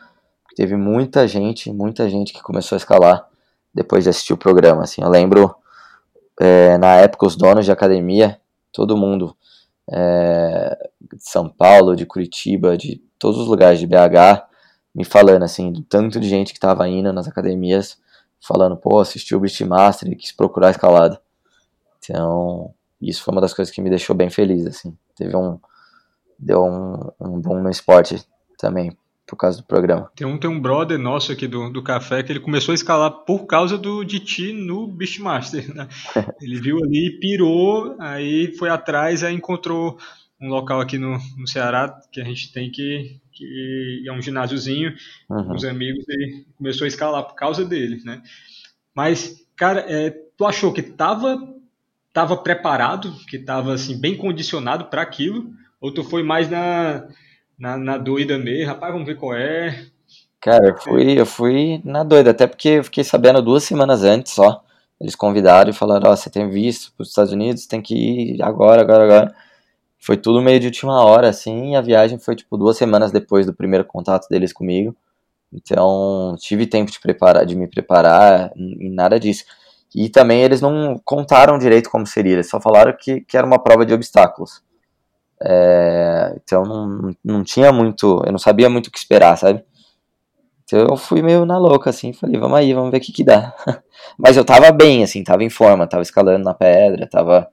Teve 0.55 0.75
muita 0.75 1.27
gente, 1.27 1.71
muita 1.71 2.09
gente 2.09 2.33
que 2.33 2.41
começou 2.41 2.75
a 2.75 2.77
escalar 2.77 3.27
depois 3.73 4.03
de 4.03 4.09
assistir 4.09 4.33
o 4.33 4.37
programa. 4.37 4.83
Assim, 4.83 5.01
eu 5.01 5.09
lembro, 5.09 5.55
é, 6.39 6.77
na 6.77 6.95
época, 6.95 7.25
os 7.25 7.35
donos 7.35 7.65
de 7.65 7.71
academia, 7.71 8.39
todo 8.71 8.97
mundo, 8.97 9.35
é, 9.89 10.89
de 11.01 11.23
São 11.29 11.49
Paulo, 11.49 11.95
de 11.95 12.05
Curitiba, 12.05 12.77
de 12.77 13.01
todos 13.19 13.39
os 13.39 13.47
lugares 13.47 13.79
de 13.79 13.87
BH 13.87 14.43
me 14.93 15.03
falando, 15.03 15.43
assim, 15.43 15.71
do 15.71 15.81
tanto 15.81 16.19
de 16.19 16.29
gente 16.29 16.53
que 16.53 16.59
tava 16.59 16.87
indo 16.87 17.11
nas 17.11 17.27
academias, 17.27 17.97
falando, 18.39 18.77
pô, 18.77 18.99
assistiu 18.99 19.37
o 19.37 19.41
Beastmaster 19.41 20.11
e 20.11 20.15
quis 20.15 20.31
procurar 20.31 20.69
escalada. 20.69 21.19
Então, 21.97 22.73
isso 23.01 23.23
foi 23.23 23.31
uma 23.31 23.41
das 23.41 23.53
coisas 23.53 23.73
que 23.73 23.81
me 23.81 23.89
deixou 23.89 24.15
bem 24.15 24.29
feliz, 24.29 24.67
assim. 24.67 24.95
Teve 25.15 25.35
um... 25.35 25.59
deu 26.37 26.63
um, 26.63 27.09
um 27.19 27.41
boom 27.41 27.61
no 27.61 27.69
esporte 27.69 28.23
também, 28.57 28.95
por 29.25 29.37
causa 29.37 29.57
do 29.57 29.63
programa. 29.63 30.11
Tem 30.15 30.27
um, 30.27 30.37
tem 30.37 30.49
um 30.49 30.59
brother 30.59 30.99
nosso 30.99 31.31
aqui 31.31 31.47
do, 31.47 31.69
do 31.69 31.81
café 31.81 32.21
que 32.21 32.31
ele 32.31 32.39
começou 32.39 32.73
a 32.73 32.75
escalar 32.75 33.11
por 33.25 33.45
causa 33.45 33.77
do 33.77 34.03
DT 34.03 34.53
no 34.53 34.87
Beastmaster. 34.87 35.73
Né? 35.73 35.87
ele 36.41 36.59
viu 36.59 36.77
ali, 36.83 37.19
pirou, 37.19 37.95
aí 37.99 38.53
foi 38.57 38.69
atrás, 38.69 39.23
aí 39.23 39.33
encontrou 39.33 39.97
um 40.41 40.49
local 40.49 40.81
aqui 40.81 40.97
no, 40.97 41.17
no 41.37 41.47
Ceará 41.47 42.01
que 42.11 42.19
a 42.19 42.23
gente 42.25 42.51
tem 42.51 42.69
que, 42.69 43.21
que 43.31 44.03
é 44.05 44.11
um 44.11 44.21
ginásiozinho 44.21 44.93
uhum. 45.29 45.45
com 45.45 45.53
os 45.53 45.63
amigos 45.63 46.03
e 46.09 46.45
começou 46.57 46.83
a 46.83 46.87
escalar 46.87 47.23
por 47.23 47.35
causa 47.35 47.63
dele, 47.63 48.01
né? 48.03 48.21
Mas, 48.93 49.47
cara, 49.55 49.85
é, 49.87 50.09
tu 50.37 50.45
achou 50.45 50.73
que 50.73 50.83
tava, 50.83 51.37
tava 52.11 52.35
preparado, 52.35 53.13
que 53.27 53.39
tava 53.39 53.73
assim, 53.73 53.99
bem 53.99 54.17
condicionado 54.17 54.85
para 54.85 55.01
aquilo? 55.01 55.49
Ou 55.79 55.91
tu 55.91 56.03
foi 56.03 56.23
mais 56.23 56.49
na, 56.49 57.07
na, 57.63 57.77
na 57.77 57.97
doida 57.97 58.37
mesmo, 58.37 58.67
rapaz, 58.67 58.91
vamos 58.91 59.07
ver 59.07 59.15
qual 59.15 59.33
é. 59.33 59.85
Cara, 60.41 60.67
eu 60.67 60.77
fui, 60.77 61.21
eu 61.21 61.25
fui 61.25 61.81
na 61.85 62.03
doida, 62.03 62.31
até 62.31 62.45
porque 62.45 62.67
eu 62.67 62.83
fiquei 62.83 63.05
sabendo 63.05 63.41
duas 63.41 63.63
semanas 63.63 64.03
antes 64.03 64.33
só. 64.33 64.61
Eles 64.99 65.15
convidaram 65.15 65.69
e 65.69 65.73
falaram, 65.73 66.09
ó, 66.09 66.13
oh, 66.13 66.17
você 66.17 66.29
tem 66.29 66.49
visto 66.49 66.91
para 66.93 67.03
os 67.03 67.09
Estados 67.09 67.31
Unidos, 67.31 67.65
tem 67.65 67.81
que 67.81 67.95
ir 67.95 68.41
agora, 68.43 68.81
agora, 68.81 69.03
agora. 69.05 69.35
Foi 69.97 70.17
tudo 70.17 70.41
meio 70.41 70.59
de 70.59 70.65
última 70.65 71.01
hora, 71.05 71.29
assim, 71.29 71.71
e 71.71 71.75
a 71.77 71.81
viagem 71.81 72.19
foi 72.19 72.35
tipo 72.35 72.57
duas 72.57 72.75
semanas 72.75 73.13
depois 73.13 73.45
do 73.45 73.53
primeiro 73.53 73.85
contato 73.85 74.27
deles 74.27 74.51
comigo. 74.51 74.93
Então, 75.53 76.35
tive 76.39 76.67
tempo 76.67 76.91
de 76.91 76.99
preparar, 76.99 77.45
de 77.45 77.55
me 77.55 77.67
preparar 77.67 78.51
e 78.57 78.89
nada 78.89 79.17
disso. 79.17 79.45
E 79.95 80.09
também 80.09 80.41
eles 80.41 80.59
não 80.59 80.99
contaram 81.05 81.57
direito 81.57 81.89
como 81.89 82.05
seria, 82.05 82.33
eles 82.33 82.49
só 82.49 82.59
falaram 82.59 82.93
que, 82.99 83.21
que 83.21 83.37
era 83.37 83.47
uma 83.47 83.63
prova 83.63 83.85
de 83.85 83.93
obstáculos. 83.93 84.61
É, 85.45 86.33
então 86.41 86.63
não, 86.63 87.15
não 87.23 87.43
tinha 87.43 87.71
muito, 87.71 88.23
eu 88.25 88.31
não 88.31 88.39
sabia 88.39 88.69
muito 88.69 88.87
o 88.87 88.91
que 88.91 88.97
esperar, 88.97 89.37
sabe? 89.37 89.63
Então 90.63 90.87
eu 90.89 90.95
fui 90.95 91.21
meio 91.21 91.45
na 91.45 91.57
louca, 91.57 91.89
assim, 91.89 92.13
falei, 92.13 92.39
vamos 92.39 92.57
aí, 92.57 92.73
vamos 92.73 92.91
ver 92.91 92.97
o 92.97 93.01
que 93.01 93.11
que 93.11 93.23
dá. 93.23 93.53
Mas 94.17 94.37
eu 94.37 94.45
tava 94.45 94.71
bem, 94.71 95.03
assim, 95.03 95.23
tava 95.23 95.43
em 95.43 95.49
forma, 95.49 95.85
tava 95.85 96.01
escalando 96.01 96.43
na 96.43 96.53
pedra, 96.53 97.05
tava, 97.07 97.47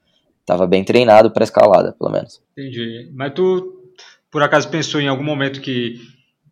tava 0.47 0.67
bem 0.67 0.85
treinado 0.85 1.31
pra 1.31 1.45
escalada, 1.45 1.93
pelo 1.99 2.11
menos. 2.11 2.41
Entendi. 2.53 3.11
Mas 3.13 3.33
tu, 3.35 3.93
por 4.31 4.43
acaso, 4.43 4.69
pensou 4.69 5.01
em 5.01 5.09
algum 5.09 5.25
momento 5.25 5.61
que, 5.61 6.01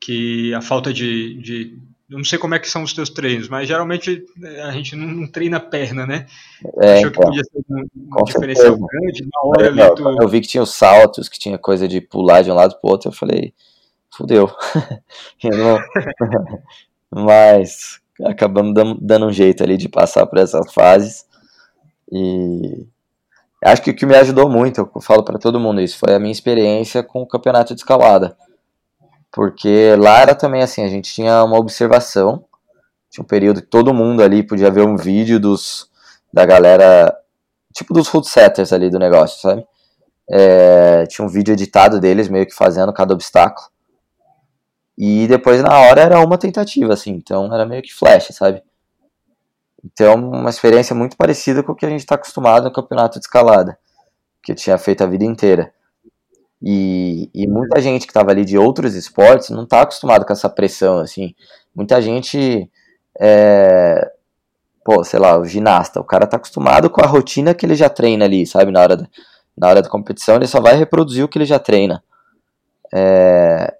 que 0.00 0.52
a 0.52 0.60
falta 0.60 0.92
de, 0.92 1.40
de 1.40 1.78
eu 2.10 2.16
não 2.16 2.24
sei 2.24 2.38
como 2.38 2.54
é 2.54 2.58
que 2.58 2.70
são 2.70 2.82
os 2.82 2.94
teus 2.94 3.10
treinos, 3.10 3.48
mas 3.48 3.68
geralmente 3.68 4.24
é, 4.42 4.62
a 4.62 4.70
gente 4.72 4.96
não, 4.96 5.06
não 5.06 5.26
treina 5.26 5.60
perna, 5.60 6.06
né? 6.06 6.26
É, 6.80 6.94
Achou 6.94 7.08
então, 7.08 7.10
que 7.10 7.28
podia 7.28 7.44
ser 7.44 7.64
um, 7.68 7.86
um 7.96 8.24
diferencial 8.24 8.76
certeza. 8.78 8.86
grande, 8.90 9.28
na 9.30 9.48
hora 9.48 9.66
eu, 9.66 9.84
ali 9.84 9.94
tu... 9.94 10.22
Eu 10.22 10.28
vi 10.28 10.40
que 10.40 10.48
tinha 10.48 10.62
os 10.62 10.72
saltos, 10.72 11.28
que 11.28 11.38
tinha 11.38 11.58
coisa 11.58 11.86
de 11.86 12.00
pular 12.00 12.42
de 12.42 12.50
um 12.50 12.54
lado 12.54 12.76
pro 12.80 12.90
outro, 12.90 13.10
eu 13.10 13.12
falei, 13.12 13.52
fudeu. 14.10 14.50
não... 15.44 15.78
mas 17.24 18.00
acabamos 18.24 18.72
dando 19.00 19.26
um 19.26 19.32
jeito 19.32 19.62
ali 19.62 19.76
de 19.76 19.88
passar 19.88 20.26
por 20.26 20.38
essas 20.38 20.72
fases. 20.72 21.26
E 22.10 22.86
acho 23.62 23.82
que 23.82 23.90
o 23.90 23.94
que 23.94 24.06
me 24.06 24.16
ajudou 24.16 24.48
muito, 24.48 24.90
eu 24.94 25.00
falo 25.02 25.22
para 25.22 25.38
todo 25.38 25.60
mundo 25.60 25.82
isso, 25.82 25.98
foi 25.98 26.14
a 26.14 26.18
minha 26.18 26.32
experiência 26.32 27.02
com 27.02 27.20
o 27.20 27.28
campeonato 27.28 27.74
de 27.74 27.80
escalada 27.80 28.34
porque 29.32 29.94
lá 29.96 30.20
era 30.20 30.34
também 30.34 30.62
assim, 30.62 30.82
a 30.82 30.88
gente 30.88 31.12
tinha 31.12 31.44
uma 31.44 31.58
observação, 31.58 32.44
tinha 33.10 33.22
um 33.22 33.26
período 33.26 33.62
que 33.62 33.68
todo 33.68 33.94
mundo 33.94 34.22
ali 34.22 34.42
podia 34.42 34.70
ver 34.70 34.86
um 34.86 34.96
vídeo 34.96 35.38
dos 35.40 35.88
da 36.32 36.44
galera, 36.44 37.16
tipo 37.74 37.94
dos 37.94 38.08
food 38.08 38.28
setters 38.28 38.72
ali 38.72 38.90
do 38.90 38.98
negócio, 38.98 39.40
sabe? 39.40 39.66
É, 40.30 41.06
tinha 41.06 41.24
um 41.24 41.28
vídeo 41.28 41.52
editado 41.52 41.98
deles 42.00 42.28
meio 42.28 42.46
que 42.46 42.54
fazendo 42.54 42.92
cada 42.92 43.14
obstáculo. 43.14 43.66
E 44.96 45.26
depois 45.26 45.62
na 45.62 45.78
hora 45.78 46.02
era 46.02 46.20
uma 46.20 46.36
tentativa, 46.36 46.92
assim, 46.92 47.12
então 47.12 47.52
era 47.54 47.64
meio 47.64 47.82
que 47.82 47.94
flash, 47.94 48.28
sabe? 48.32 48.62
Então, 49.84 50.16
uma 50.16 50.50
experiência 50.50 50.94
muito 50.94 51.16
parecida 51.16 51.62
com 51.62 51.72
o 51.72 51.74
que 51.74 51.86
a 51.86 51.88
gente 51.88 52.00
está 52.00 52.16
acostumado 52.16 52.64
no 52.64 52.72
campeonato 52.72 53.18
de 53.18 53.24
escalada, 53.24 53.78
que 54.42 54.52
eu 54.52 54.56
tinha 54.56 54.76
feito 54.76 55.02
a 55.04 55.06
vida 55.06 55.24
inteira. 55.24 55.72
E, 56.62 57.30
e 57.32 57.46
muita 57.46 57.80
gente 57.80 58.06
que 58.06 58.10
estava 58.10 58.30
ali 58.30 58.44
de 58.44 58.58
outros 58.58 58.94
esportes 58.94 59.50
não 59.50 59.62
está 59.62 59.82
acostumado 59.82 60.24
com 60.24 60.32
essa 60.32 60.48
pressão, 60.48 60.98
assim. 60.98 61.34
Muita 61.74 62.02
gente, 62.02 62.68
é, 63.18 64.10
pô, 64.84 65.04
sei 65.04 65.20
lá, 65.20 65.38
o 65.38 65.44
ginasta, 65.44 66.00
o 66.00 66.04
cara 66.04 66.24
está 66.24 66.36
acostumado 66.36 66.90
com 66.90 67.00
a 67.00 67.06
rotina 67.06 67.54
que 67.54 67.64
ele 67.64 67.76
já 67.76 67.88
treina 67.88 68.24
ali, 68.24 68.46
sabe? 68.46 68.72
Na 68.72 68.80
hora 68.80 68.96
da, 68.96 69.06
na 69.56 69.68
hora 69.68 69.82
da 69.82 69.88
competição, 69.88 70.36
ele 70.36 70.46
só 70.46 70.60
vai 70.60 70.76
reproduzir 70.76 71.24
o 71.24 71.28
que 71.28 71.38
ele 71.38 71.44
já 71.44 71.58
treina. 71.58 72.02
É, 72.92 73.74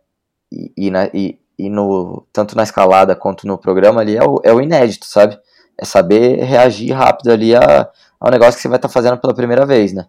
e, 0.52 0.72
e, 0.76 0.90
na, 0.90 1.06
e, 1.12 1.38
e, 1.58 1.68
no, 1.68 2.24
tanto 2.32 2.56
na 2.56 2.62
escalada 2.62 3.16
quanto 3.16 3.46
no 3.46 3.58
programa 3.58 4.00
ali 4.00 4.16
é 4.16 4.24
o, 4.24 4.40
é 4.44 4.52
o 4.52 4.60
inédito, 4.60 5.06
sabe? 5.06 5.38
É 5.76 5.84
saber 5.84 6.44
reagir 6.44 6.92
rápido 6.92 7.30
ali 7.32 7.54
a, 7.54 7.88
ao 8.20 8.30
negócio 8.30 8.54
que 8.54 8.62
você 8.62 8.68
vai 8.68 8.78
estar 8.78 8.88
tá 8.88 8.94
fazendo 8.94 9.18
pela 9.18 9.34
primeira 9.34 9.66
vez, 9.66 9.92
né? 9.92 10.06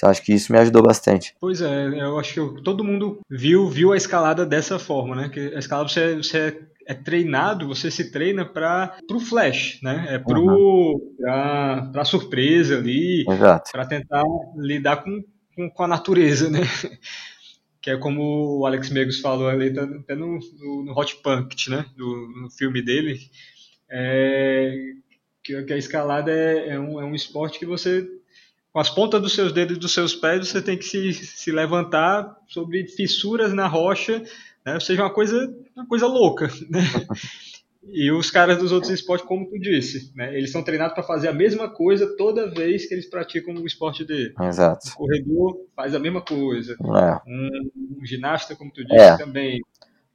Então 0.00 0.08
acho 0.08 0.22
que 0.22 0.32
isso 0.32 0.50
me 0.50 0.58
ajudou 0.58 0.82
bastante. 0.82 1.36
Pois 1.38 1.60
é, 1.60 1.88
eu 1.88 2.18
acho 2.18 2.54
que 2.54 2.62
todo 2.62 2.82
mundo 2.82 3.20
viu, 3.28 3.68
viu 3.68 3.92
a 3.92 3.98
escalada 3.98 4.46
dessa 4.46 4.78
forma, 4.78 5.14
né? 5.14 5.28
Que 5.28 5.54
a 5.54 5.58
escalada 5.58 5.90
você, 5.90 6.16
você 6.16 6.38
é, 6.86 6.92
é 6.92 6.94
treinado, 6.94 7.68
você 7.68 7.90
se 7.90 8.10
treina 8.10 8.42
para 8.46 8.96
o 9.12 9.20
flash, 9.20 9.78
né? 9.82 10.06
É 10.08 10.18
para 10.18 10.40
uhum. 10.40 10.98
a 11.26 12.04
surpresa 12.06 12.78
ali, 12.78 13.26
para 13.70 13.84
tentar 13.84 14.24
lidar 14.56 15.04
com, 15.04 15.22
com, 15.54 15.68
com, 15.68 15.82
a 15.82 15.88
natureza, 15.88 16.48
né? 16.48 16.60
Que 17.82 17.90
é 17.90 17.96
como 17.96 18.58
o 18.58 18.66
Alex 18.66 18.90
Megos 18.90 19.20
falou 19.20 19.48
ali 19.48 19.72
tá, 19.72 19.84
até 19.84 20.14
no, 20.14 20.38
no, 20.58 20.84
no 20.84 20.92
Hot 20.98 21.16
Punk, 21.22 21.70
né? 21.70 21.86
No, 21.96 22.42
no 22.42 22.50
filme 22.50 22.82
dele, 22.82 23.18
é, 23.90 24.70
que, 25.42 25.62
que 25.62 25.72
a 25.72 25.78
escalada 25.78 26.30
é, 26.30 26.70
é, 26.70 26.80
um, 26.80 27.00
é 27.00 27.04
um 27.04 27.14
esporte 27.14 27.58
que 27.58 27.64
você 27.64 28.06
com 28.72 28.78
as 28.78 28.88
pontas 28.88 29.20
dos 29.20 29.34
seus 29.34 29.52
dedos 29.52 29.76
e 29.76 29.80
dos 29.80 29.92
seus 29.92 30.14
pés, 30.14 30.48
você 30.48 30.62
tem 30.62 30.76
que 30.76 30.84
se, 30.84 31.12
se 31.12 31.50
levantar 31.50 32.36
sobre 32.46 32.86
fissuras 32.86 33.52
na 33.52 33.66
rocha, 33.66 34.22
né? 34.64 34.74
ou 34.74 34.80
seja, 34.80 35.02
uma 35.02 35.12
coisa, 35.12 35.52
uma 35.76 35.86
coisa 35.86 36.06
louca. 36.06 36.48
Né? 36.68 36.80
E 37.92 38.12
os 38.12 38.30
caras 38.30 38.58
dos 38.58 38.70
outros 38.72 38.92
esportes, 38.92 39.26
como 39.26 39.48
tu 39.48 39.58
disse, 39.58 40.12
né? 40.14 40.36
eles 40.36 40.52
são 40.52 40.62
treinados 40.62 40.94
para 40.94 41.02
fazer 41.02 41.28
a 41.28 41.32
mesma 41.32 41.68
coisa 41.68 42.14
toda 42.16 42.50
vez 42.50 42.86
que 42.86 42.94
eles 42.94 43.08
praticam 43.08 43.54
o 43.54 43.66
esporte 43.66 44.04
dele. 44.04 44.34
Exato. 44.40 44.88
O 44.90 44.96
corredor 44.98 45.56
faz 45.74 45.94
a 45.94 45.98
mesma 45.98 46.20
coisa. 46.20 46.74
É. 46.74 47.20
Um, 47.26 47.70
um, 47.98 48.06
ginasta, 48.06 48.54
como 48.54 48.70
tu 48.70 48.84
disse, 48.84 49.00
é. 49.00 49.16
também. 49.16 49.60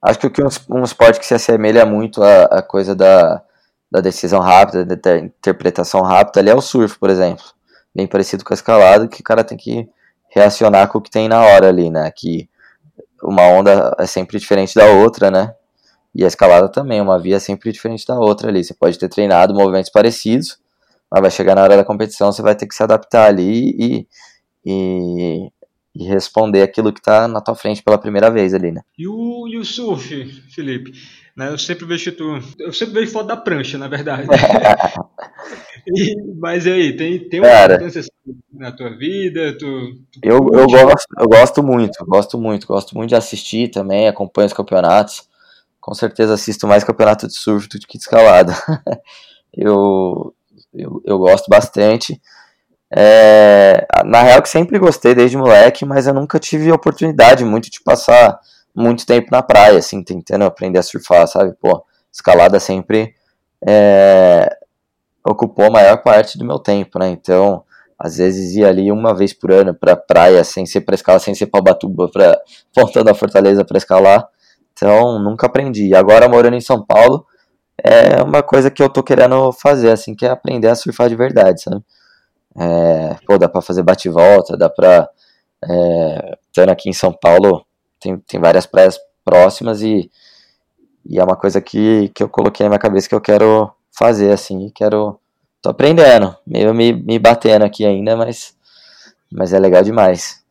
Acho 0.02 0.30
que 0.30 0.42
um, 0.42 0.78
um 0.80 0.84
esporte 0.84 1.20
que 1.20 1.26
se 1.26 1.34
assemelha 1.34 1.86
muito 1.86 2.22
à, 2.22 2.44
à 2.44 2.62
coisa 2.62 2.96
da, 2.96 3.44
da 3.92 4.00
decisão 4.00 4.40
rápida, 4.40 4.86
da 4.86 5.18
interpretação 5.18 6.02
rápida, 6.02 6.40
ali 6.40 6.52
é 6.52 6.56
o 6.56 6.62
surf, 6.62 6.98
por 7.00 7.10
exemplo 7.10 7.44
bem 7.96 8.06
parecido 8.06 8.44
com 8.44 8.54
a 8.54 8.56
escalada, 8.56 9.08
que 9.08 9.22
o 9.22 9.24
cara 9.24 9.44
tem 9.44 9.58
que 9.58 9.88
reacionar 10.30 10.90
com 10.90 10.98
o 10.98 11.02
que 11.02 11.10
tem 11.10 11.30
na 11.30 11.42
hora 11.42 11.70
ali, 11.70 11.90
né? 11.90 12.12
Que 12.12 12.50
uma 13.24 13.44
onda 13.44 13.96
é 13.98 14.06
sempre 14.06 14.38
diferente 14.38 14.76
da 14.76 14.86
outra, 14.88 15.32
né? 15.32 15.54
E 16.14 16.24
a 16.24 16.28
escalada 16.28 16.70
também, 16.70 17.00
uma 17.00 17.20
via 17.20 17.38
é 17.38 17.40
sempre 17.40 17.72
diferente 17.72 18.06
da 18.06 18.20
outra 18.20 18.50
ali. 18.50 18.64
Você 18.64 18.74
pode 18.74 19.00
ter 19.00 19.08
treinado 19.08 19.54
movimentos 19.54 19.90
parecidos, 19.90 20.58
mas 21.10 21.22
vai 21.22 21.32
chegar 21.32 21.56
na 21.56 21.64
hora 21.64 21.78
da 21.78 21.86
competição, 21.86 22.32
você 22.32 22.42
vai 22.42 22.56
ter 22.56 22.68
que 22.68 22.76
se 22.76 22.84
adaptar 22.84 23.28
ali 23.28 23.76
e, 23.80 24.08
e, 24.66 25.52
e 25.96 26.04
responder 26.06 26.62
aquilo 26.62 26.92
que 26.92 27.00
está 27.00 27.28
na 27.28 27.40
tua 27.40 27.56
frente 27.56 27.82
pela 27.82 27.98
primeira 27.98 28.30
vez 28.30 28.54
ali, 28.54 28.72
né? 28.72 28.82
E 28.98 29.08
o, 29.08 29.48
e 29.48 29.58
o 29.58 29.64
surf, 29.64 30.26
Felipe? 30.54 30.94
Né, 31.36 31.50
eu 31.50 31.58
sempre 31.58 31.86
vejo 31.86 32.14
tu. 32.14 32.40
Eu 32.58 32.72
sempre 32.72 32.94
vejo 32.94 33.12
foto 33.12 33.28
da 33.28 33.36
prancha, 33.36 33.78
na 33.78 33.90
verdade. 33.90 34.28
e, 35.88 36.16
mas 36.40 36.66
e 36.66 36.72
aí, 36.72 36.96
tem, 36.96 37.20
tem 37.30 37.40
uma 37.40 37.50
Cara, 37.50 37.76
importância 37.76 38.04
na 38.54 38.72
tua 38.72 38.96
vida? 38.98 39.58
Tu, 39.58 39.96
tu 40.12 40.20
eu, 40.24 40.38
eu, 40.54 40.68
gosto, 40.68 41.08
eu 41.18 41.28
gosto 41.28 41.64
muito, 41.64 42.06
gosto 42.06 42.38
muito, 42.38 42.68
gosto 42.68 42.96
muito 42.96 43.10
de 43.10 43.16
assistir 43.16 43.70
também, 43.70 44.08
acompanho 44.08 44.48
os 44.48 44.54
campeonatos. 44.54 45.28
Com 45.80 45.94
certeza 45.94 46.34
assisto 46.34 46.66
mais 46.68 46.84
campeonato 46.84 47.28
de 47.28 47.36
surf 47.36 47.68
do 47.68 47.80
que 47.80 47.98
de 47.98 48.04
escalada. 48.04 48.54
eu, 49.56 50.34
eu, 50.74 51.02
eu 51.06 51.18
gosto 51.20 51.48
bastante. 51.48 52.20
É, 52.92 53.86
na 54.06 54.22
real 54.22 54.42
que 54.42 54.50
sempre 54.50 54.80
gostei 54.80 55.14
desde 55.14 55.38
moleque, 55.38 55.86
mas 55.86 56.08
eu 56.08 56.14
nunca 56.14 56.40
tive 56.40 56.72
oportunidade 56.72 57.44
muito 57.44 57.70
de 57.70 57.82
passar 57.82 58.40
muito 58.74 59.06
tempo 59.06 59.28
na 59.32 59.42
praia, 59.42 59.80
assim, 59.80 60.04
tentando 60.04 60.46
aprender 60.46 60.80
a 60.80 60.84
surfar, 60.84 61.28
sabe? 61.28 61.54
Pô, 61.60 61.84
escalada 62.12 62.60
sempre 62.60 63.14
é, 63.66 64.50
ocupou 65.26 65.66
a 65.66 65.72
maior 65.72 66.02
parte 66.04 66.38
do 66.38 66.46
meu 66.46 66.60
tempo, 66.60 67.00
né? 67.00 67.10
Então, 67.10 67.64
às 67.98 68.18
vezes 68.18 68.56
ia 68.56 68.68
ali 68.68 68.92
uma 68.92 69.14
vez 69.16 69.34
por 69.34 69.52
ano 69.52 69.74
pra 69.74 69.96
praia, 69.96 70.44
sem 70.44 70.66
ser 70.66 70.82
pra 70.82 70.96
escalar, 70.96 71.20
sem 71.20 71.34
ser 71.34 71.48
pra 71.48 71.62
Batuba, 71.62 72.10
pra 72.12 72.40
Ponta 72.74 73.04
da 73.04 73.14
Fortaleza 73.14 73.66
pra 73.66 73.78
escalar. 73.78 74.28
Então, 74.74 75.20
nunca 75.20 75.48
aprendi. 75.48 75.96
Agora, 75.96 76.28
morando 76.30 76.56
em 76.56 76.62
São 76.62 76.86
Paulo, 76.86 77.26
é 77.84 78.22
uma 78.22 78.44
coisa 78.44 78.70
que 78.70 78.84
eu 78.84 78.90
tô 78.90 79.02
querendo 79.04 79.52
fazer, 79.54 79.92
assim, 79.92 80.16
que 80.16 80.26
é 80.26 80.30
aprender 80.30 80.68
a 80.68 80.76
surfar 80.76 81.10
de 81.10 81.16
verdade, 81.16 81.62
sabe? 81.62 81.82
É, 82.58 83.18
pô, 83.26 83.38
dá 83.38 83.50
pra 83.50 83.62
fazer 83.62 83.84
bate-volta, 83.84 84.58
dá 84.58 84.70
pra... 84.70 85.10
É, 85.64 86.38
estando 86.48 86.70
aqui 86.70 86.90
em 86.90 86.94
São 86.94 87.12
Paulo, 87.12 87.66
tem, 88.00 88.18
tem 88.20 88.40
várias 88.40 88.66
praias 88.66 89.00
próximas 89.24 89.82
e 89.82 90.12
E 91.06 91.20
é 91.20 91.24
uma 91.24 91.36
coisa 91.36 91.62
que, 91.62 92.10
que 92.10 92.24
eu 92.24 92.30
coloquei 92.30 92.64
na 92.64 92.70
minha 92.70 92.80
cabeça 92.80 93.10
que 93.10 93.16
eu 93.16 93.22
quero 93.22 93.72
fazer, 93.98 94.32
assim, 94.32 94.70
quero. 94.74 95.20
Tô 95.62 95.70
aprendendo, 95.70 96.36
meio 96.46 96.74
me, 96.76 96.94
me 96.94 97.18
batendo 97.18 97.66
aqui 97.66 97.86
ainda, 97.86 98.16
mas, 98.16 98.56
mas 99.32 99.52
é 99.52 99.60
legal 99.60 99.84
demais. 99.84 100.44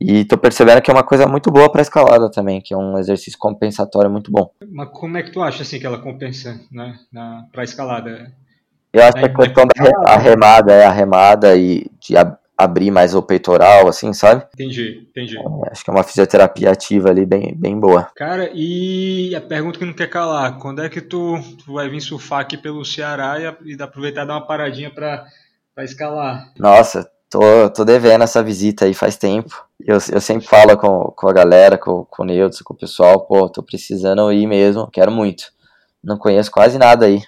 E 0.00 0.24
tô 0.24 0.38
percebendo 0.38 0.80
que 0.80 0.90
é 0.90 0.94
uma 0.94 1.04
coisa 1.04 1.26
muito 1.26 1.50
boa 1.50 1.70
para 1.70 1.82
escalada 1.82 2.30
também, 2.30 2.60
que 2.60 2.72
é 2.72 2.76
um 2.76 2.98
exercício 2.98 3.38
compensatório 3.38 4.10
muito 4.10 4.32
bom. 4.32 4.50
Mas 4.70 4.88
como 4.92 5.18
é 5.18 5.22
que 5.22 5.30
tu 5.30 5.42
acha 5.42 5.62
assim 5.62 5.78
que 5.78 5.86
ela 5.86 5.98
compensa, 5.98 6.58
né, 6.72 6.98
na 7.12 7.46
para 7.52 7.64
escalada? 7.64 8.32
Eu 8.92 9.02
acho 9.04 9.12
que 9.12 9.24
a 9.24 9.34
questão 9.34 9.64
da 9.66 10.16
remada 10.16 10.72
é 10.72 10.84
a 10.84 10.90
remada 10.90 11.56
e 11.56 11.86
de 12.00 12.16
abrir 12.56 12.90
mais 12.90 13.14
o 13.14 13.22
peitoral, 13.22 13.88
assim, 13.88 14.12
sabe? 14.12 14.44
Entendi, 14.54 15.06
entendi. 15.08 15.36
É, 15.36 15.70
acho 15.70 15.84
que 15.84 15.90
é 15.90 15.92
uma 15.92 16.04
fisioterapia 16.04 16.70
ativa 16.70 17.10
ali 17.10 17.26
bem, 17.26 17.54
bem 17.56 17.78
boa. 17.78 18.10
Cara, 18.14 18.50
e 18.54 19.34
a 19.34 19.40
pergunta 19.40 19.78
que 19.78 19.84
não 19.84 19.92
quer 19.92 20.08
calar, 20.08 20.58
quando 20.58 20.82
é 20.82 20.88
que 20.88 21.00
tu, 21.00 21.38
tu 21.64 21.72
vai 21.72 21.88
vir 21.88 22.00
surfar 22.00 22.40
aqui 22.40 22.56
pelo 22.56 22.84
Ceará 22.84 23.36
e, 23.38 23.72
e 23.72 23.82
aproveitar 23.82 24.24
e 24.24 24.26
dar 24.26 24.34
uma 24.34 24.46
paradinha 24.46 24.90
pra, 24.90 25.26
pra 25.74 25.84
escalar? 25.84 26.52
Nossa, 26.58 27.10
tô, 27.28 27.70
tô 27.70 27.84
devendo 27.84 28.22
essa 28.22 28.42
visita 28.42 28.84
aí 28.84 28.94
faz 28.94 29.16
tempo. 29.16 29.66
Eu, 29.80 29.94
eu 30.12 30.20
sempre 30.20 30.46
falo 30.46 30.76
com, 30.76 31.12
com 31.16 31.28
a 31.28 31.32
galera, 31.32 31.76
com, 31.76 32.04
com 32.04 32.22
o 32.22 32.26
Neutro, 32.26 32.62
com 32.64 32.74
o 32.74 32.78
pessoal, 32.78 33.26
pô, 33.26 33.48
tô 33.48 33.62
precisando 33.62 34.32
ir 34.32 34.46
mesmo, 34.46 34.88
quero 34.90 35.10
muito. 35.10 35.52
Não 36.02 36.18
conheço 36.18 36.50
quase 36.50 36.78
nada 36.78 37.06
aí. 37.06 37.22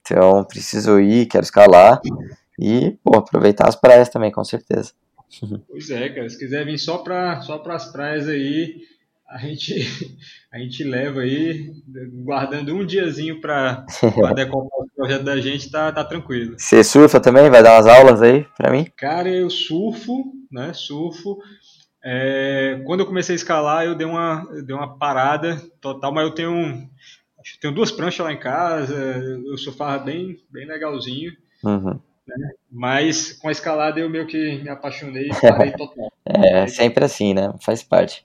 Então, 0.00 0.44
preciso 0.44 0.98
ir, 0.98 1.26
quero 1.26 1.44
escalar. 1.44 2.00
E, 2.60 2.90
pô, 3.02 3.16
aproveitar 3.16 3.66
as 3.66 3.74
praias 3.74 4.10
também, 4.10 4.30
com 4.30 4.44
certeza. 4.44 4.92
Pois 5.68 5.88
é, 5.90 6.08
cara. 6.08 6.28
Se 6.28 6.36
quiser 6.36 6.64
vir 6.66 6.76
só 6.76 6.98
para 6.98 7.40
só 7.42 7.62
as 7.68 7.92
praias 7.92 8.28
aí, 8.28 8.80
a 9.28 9.38
gente, 9.38 9.74
a 10.52 10.58
gente 10.58 10.82
leva 10.82 11.20
aí, 11.20 11.72
guardando 12.24 12.74
um 12.74 12.84
diazinho 12.84 13.40
para 13.40 13.86
decompar 14.34 14.80
o 14.84 14.90
projeto 14.94 15.22
da 15.22 15.40
gente, 15.40 15.70
tá, 15.70 15.90
tá 15.92 16.04
tranquilo. 16.04 16.56
Você 16.58 16.82
surfa 16.82 17.20
também? 17.20 17.48
Vai 17.48 17.62
dar 17.62 17.76
umas 17.76 17.86
aulas 17.86 18.20
aí 18.20 18.44
para 18.56 18.72
mim? 18.72 18.86
Cara, 18.96 19.28
eu 19.28 19.48
surfo, 19.48 20.24
né? 20.50 20.72
Surfo. 20.74 21.38
É, 22.02 22.82
quando 22.84 23.00
eu 23.00 23.06
comecei 23.06 23.34
a 23.34 23.36
escalar, 23.36 23.84
eu 23.84 23.94
dei 23.94 24.06
uma, 24.06 24.48
eu 24.52 24.64
dei 24.64 24.74
uma 24.74 24.98
parada 24.98 25.62
total, 25.80 26.12
mas 26.12 26.24
eu 26.24 26.34
tenho, 26.34 26.88
acho 27.38 27.54
que 27.54 27.60
tenho 27.60 27.74
duas 27.74 27.92
pranchas 27.92 28.24
lá 28.24 28.32
em 28.32 28.40
casa, 28.40 28.94
eu 29.46 29.56
surfava 29.56 30.02
bem, 30.02 30.38
bem 30.50 30.66
legalzinho. 30.66 31.32
Uhum. 31.62 32.00
Né? 32.38 32.50
Mas 32.70 33.32
com 33.32 33.48
a 33.48 33.52
escalada 33.52 34.00
eu 34.00 34.08
meio 34.08 34.26
que 34.26 34.62
me 34.62 34.68
apaixonei 34.68 35.28
e 35.28 35.40
parei 35.40 35.72
total. 35.72 36.12
é, 36.24 36.66
sempre 36.66 37.04
assim, 37.04 37.34
né? 37.34 37.52
Faz 37.60 37.82
parte. 37.82 38.24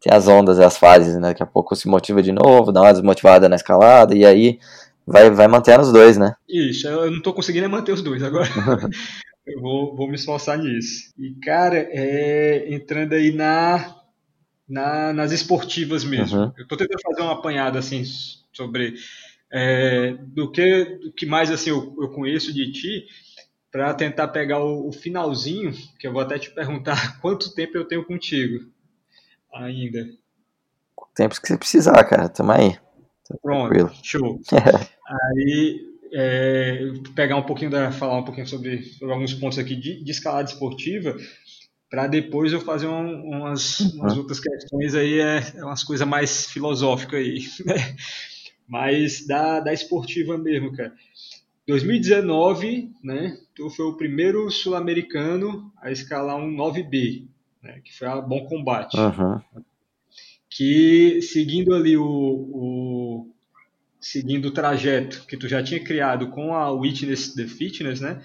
Tem 0.00 0.12
as 0.12 0.28
ondas 0.28 0.60
as 0.60 0.76
fases, 0.76 1.14
né? 1.14 1.28
Daqui 1.28 1.42
a 1.42 1.46
pouco 1.46 1.74
se 1.74 1.88
motiva 1.88 2.22
de 2.22 2.32
novo, 2.32 2.72
dá 2.72 2.82
uma 2.82 2.92
desmotivada 2.92 3.48
na 3.48 3.56
escalada 3.56 4.14
e 4.14 4.24
aí 4.24 4.58
vai, 5.06 5.30
vai 5.30 5.48
mantendo 5.48 5.82
os 5.82 5.92
dois, 5.92 6.16
né? 6.16 6.34
Isso, 6.48 6.86
eu 6.86 7.10
não 7.10 7.22
tô 7.22 7.32
conseguindo 7.32 7.68
manter 7.68 7.92
os 7.92 8.02
dois 8.02 8.22
agora. 8.22 8.48
eu 9.46 9.60
vou, 9.60 9.96
vou 9.96 10.08
me 10.08 10.16
esforçar 10.16 10.58
nisso. 10.58 11.12
E, 11.18 11.30
cara, 11.42 11.88
é, 11.90 12.66
entrando 12.74 13.14
aí 13.14 13.32
na, 13.32 13.96
na, 14.68 15.12
nas 15.12 15.32
esportivas 15.32 16.04
mesmo. 16.04 16.38
Uhum. 16.38 16.52
Eu 16.58 16.66
tô 16.66 16.76
tentando 16.76 17.00
fazer 17.02 17.22
uma 17.22 17.32
apanhada 17.32 17.78
assim 17.78 18.02
sobre 18.52 18.94
é, 19.52 20.14
do, 20.20 20.50
que, 20.50 20.84
do 20.84 21.12
que 21.12 21.24
mais 21.24 21.50
assim 21.50 21.70
eu, 21.70 21.94
eu 22.00 22.08
conheço 22.10 22.52
de 22.52 22.72
ti 22.72 23.06
para 23.76 23.92
tentar 23.92 24.28
pegar 24.28 24.58
o, 24.58 24.88
o, 24.88 24.92
finalzinho, 24.92 25.70
que 25.98 26.06
eu 26.06 26.12
vou 26.12 26.22
até 26.22 26.38
te 26.38 26.50
perguntar 26.50 26.96
quanto 27.20 27.54
tempo 27.54 27.76
eu 27.76 27.86
tenho 27.86 28.06
contigo 28.06 28.64
ainda. 29.54 30.08
O 30.96 31.04
tempo 31.14 31.38
que 31.38 31.46
você 31.46 31.58
precisar, 31.58 32.02
cara, 32.04 32.26
tamo 32.26 32.52
aí. 32.52 32.72
Tá 33.28 33.36
Pronto, 33.42 33.68
tranquilo. 33.68 33.92
show. 34.02 34.40
aí, 35.30 35.80
é, 36.10 36.78
pegar 37.14 37.36
um 37.36 37.42
pouquinho 37.42 37.70
da, 37.70 37.92
falar 37.92 38.18
um 38.18 38.24
pouquinho 38.24 38.46
sobre, 38.46 38.82
sobre 38.82 39.12
alguns 39.12 39.34
pontos 39.34 39.58
aqui 39.58 39.76
de, 39.76 40.02
de 40.02 40.10
escalada 40.10 40.48
esportiva, 40.48 41.14
para 41.90 42.06
depois 42.06 42.54
eu 42.54 42.60
fazer 42.62 42.86
um, 42.86 43.28
umas, 43.28 43.80
uhum. 43.80 44.00
umas 44.00 44.16
outras 44.16 44.40
questões 44.40 44.94
aí, 44.94 45.20
é, 45.20 45.52
é 45.54 45.64
umas 45.64 45.84
coisas 45.84 46.08
mais 46.08 46.46
filosóficas 46.46 47.20
aí, 47.20 47.40
né? 47.66 47.94
Mas 48.66 49.26
da, 49.26 49.60
da 49.60 49.72
esportiva 49.74 50.38
mesmo, 50.38 50.74
cara. 50.74 50.94
2019, 51.66 52.92
né, 53.02 53.36
tu 53.54 53.68
foi 53.68 53.86
o 53.86 53.96
primeiro 53.96 54.48
sul-americano 54.50 55.72
a 55.82 55.90
escalar 55.90 56.36
um 56.36 56.54
9B, 56.54 57.26
né, 57.62 57.80
que 57.84 57.96
foi 57.96 58.06
a 58.06 58.20
Bom 58.20 58.46
Combate. 58.46 58.96
Uhum. 58.96 59.40
Que 60.48 61.20
seguindo 61.22 61.74
ali 61.74 61.96
o, 61.96 62.04
o, 62.04 63.34
seguindo 64.00 64.46
o 64.46 64.52
trajeto 64.52 65.26
que 65.26 65.36
tu 65.36 65.48
já 65.48 65.62
tinha 65.62 65.82
criado 65.82 66.28
com 66.28 66.54
a 66.54 66.70
Witness 66.70 67.34
the 67.34 67.46
Fitness, 67.46 68.00
né, 68.00 68.22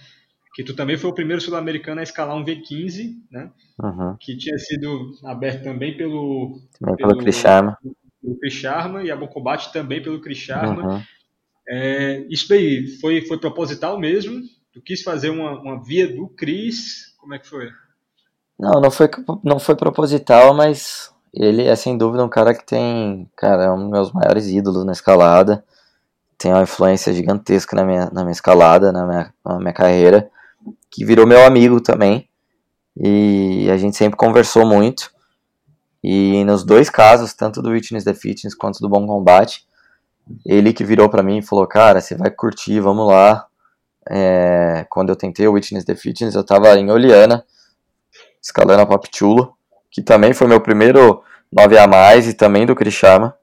que 0.54 0.64
tu 0.64 0.76
também 0.76 0.98
foi 0.98 1.10
o 1.10 1.16
primeiro 1.16 1.42
sul-americano 1.42 2.00
a 2.00 2.04
escalar 2.04 2.36
um 2.36 2.46
V15, 2.46 3.16
né, 3.32 3.50
uhum. 3.82 4.16
que 4.20 4.38
tinha 4.38 4.58
sido 4.60 5.18
aberto 5.24 5.64
também 5.64 5.98
pelo 5.98 6.62
também 6.80 6.96
pelo, 6.96 7.10
pelo 7.10 7.18
Chris 7.18 7.36
Sharma. 7.38 7.78
Pelo 8.22 8.52
Sharma 8.52 9.04
e 9.04 9.10
a 9.10 9.16
Bom 9.16 9.28
Combate 9.28 9.74
também 9.74 10.00
pelo 10.00 10.22
Chris 10.22 10.38
Sharma. 10.38 10.94
Uhum. 10.94 11.02
É, 11.74 12.26
isso 12.30 12.50
daí 12.50 12.86
foi, 13.00 13.22
foi 13.22 13.38
proposital 13.40 13.98
mesmo? 13.98 14.42
Tu 14.74 14.82
quis 14.82 15.02
fazer 15.02 15.30
uma, 15.30 15.58
uma 15.58 15.82
via 15.82 16.06
do 16.14 16.28
Cris? 16.28 17.16
Como 17.18 17.34
é 17.34 17.40
que 17.40 17.48
foi? 17.48 17.70
Não, 18.60 18.82
não 18.82 18.92
foi, 18.92 19.10
não 19.42 19.58
foi 19.58 19.76
proposital, 19.76 20.54
mas 20.54 21.14
ele 21.34 21.64
é 21.64 21.74
sem 21.78 21.98
dúvida 21.98 22.26
um 22.26 22.30
cara 22.30 22.54
que 22.54 22.66
tem, 22.66 23.30
cara, 23.38 23.64
é 23.64 23.72
um 23.72 23.78
dos 23.78 23.90
meus 23.90 24.12
maiores 24.12 24.48
ídolos 24.48 24.84
na 24.84 24.92
escalada. 24.92 25.64
Tem 26.38 26.52
uma 26.52 26.64
influência 26.64 27.14
gigantesca 27.14 27.74
na 27.74 27.86
minha, 27.86 28.10
na 28.12 28.24
minha 28.24 28.34
escalada, 28.34 28.92
na 28.92 29.08
minha, 29.08 29.34
na 29.46 29.60
minha 29.60 29.74
carreira, 29.74 30.30
que 30.90 31.06
virou 31.06 31.26
meu 31.26 31.46
amigo 31.46 31.80
também. 31.80 32.28
E 32.98 33.70
a 33.72 33.78
gente 33.78 33.96
sempre 33.96 34.18
conversou 34.18 34.66
muito. 34.66 35.10
E 36.04 36.44
nos 36.44 36.66
dois 36.66 36.90
casos, 36.90 37.34
tanto 37.34 37.62
do 37.62 37.70
Witness 37.70 38.04
the 38.04 38.14
Fitness 38.14 38.54
quanto 38.56 38.80
do 38.80 38.90
Bom 38.90 39.08
Combate, 39.08 39.66
ele 40.46 40.74
que 40.74 40.84
virou 40.84 41.10
para 41.10 41.24
mim 41.24 41.38
e 41.38 41.42
falou, 41.42 41.68
cara, 41.68 42.02
você 42.02 42.16
vai 42.16 42.32
curtir, 42.32 42.80
vamos 42.80 43.08
lá. 43.08 43.48
É, 44.10 44.86
quando 44.90 45.10
eu 45.10 45.16
tentei 45.16 45.48
o 45.48 45.54
Witness 45.54 45.86
the 45.86 45.96
Fitness, 45.96 46.36
eu 46.36 46.44
tava 46.44 46.74
em 46.78 46.90
Oliana, 46.90 47.46
escalando 48.42 48.82
a 48.82 48.86
Pop 48.86 49.08
Chulo, 49.14 49.56
que 49.90 50.02
também 50.02 50.34
foi 50.34 50.48
meu 50.48 50.62
primeiro 50.62 51.24
9 51.52 51.78
a 51.78 51.88
mais 51.88 52.28
e 52.28 52.34
também 52.34 52.66
do 52.66 52.76
Krishama. 52.76 53.36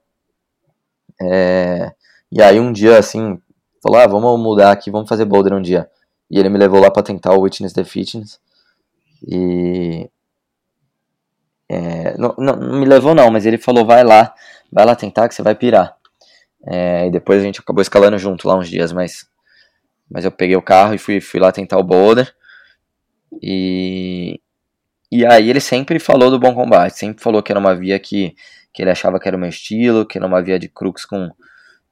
É, 1.21 1.91
e 2.31 2.41
aí 2.41 2.59
um 2.59 2.71
dia 2.71 2.97
assim, 2.97 3.39
falou, 3.81 3.99
ah, 3.99 4.07
vamos 4.07 4.39
mudar 4.39 4.71
aqui, 4.71 4.91
vamos 4.91 5.09
fazer 5.09 5.25
boulder 5.25 5.53
um 5.53 5.61
dia. 5.61 5.89
E 6.29 6.39
ele 6.39 6.49
me 6.49 6.57
levou 6.57 6.79
lá 6.79 6.91
para 6.91 7.03
tentar 7.03 7.33
o 7.33 7.41
Witness 7.41 7.73
the 7.73 7.83
Fitness. 7.83 8.39
E 9.27 10.09
é, 11.67 12.17
não, 12.17 12.33
não, 12.37 12.55
não, 12.55 12.79
me 12.79 12.85
levou 12.85 13.13
não, 13.13 13.29
mas 13.29 13.45
ele 13.45 13.57
falou, 13.57 13.85
vai 13.85 14.03
lá, 14.03 14.33
vai 14.71 14.85
lá 14.85 14.95
tentar 14.95 15.27
que 15.29 15.35
você 15.35 15.43
vai 15.43 15.53
pirar. 15.53 15.95
É, 16.65 17.07
e 17.07 17.11
depois 17.11 17.41
a 17.41 17.45
gente 17.45 17.59
acabou 17.59 17.81
escalando 17.81 18.17
junto 18.17 18.47
lá 18.47 18.57
uns 18.57 18.69
dias, 18.69 18.91
mas, 18.91 19.25
mas 20.09 20.25
eu 20.25 20.31
peguei 20.31 20.55
o 20.55 20.61
carro 20.61 20.93
e 20.93 20.97
fui, 20.97 21.21
fui 21.21 21.39
lá 21.39 21.51
tentar 21.51 21.77
o 21.77 21.83
boulder. 21.83 22.33
E, 23.41 24.39
e 25.11 25.25
aí 25.25 25.49
ele 25.49 25.59
sempre 25.59 25.99
falou 25.99 26.29
do 26.29 26.39
bom 26.39 26.53
combate, 26.53 26.97
sempre 26.97 27.23
falou 27.23 27.41
que 27.41 27.51
era 27.51 27.59
uma 27.59 27.75
via 27.75 27.99
que, 27.99 28.35
que 28.73 28.81
ele 28.81 28.91
achava 28.91 29.19
que 29.19 29.27
era 29.27 29.37
o 29.37 29.39
meu 29.39 29.49
estilo, 29.49 30.05
que 30.05 30.17
era 30.17 30.27
uma 30.27 30.41
via 30.41 30.59
de 30.59 30.67
crux 30.67 31.05
com, 31.05 31.29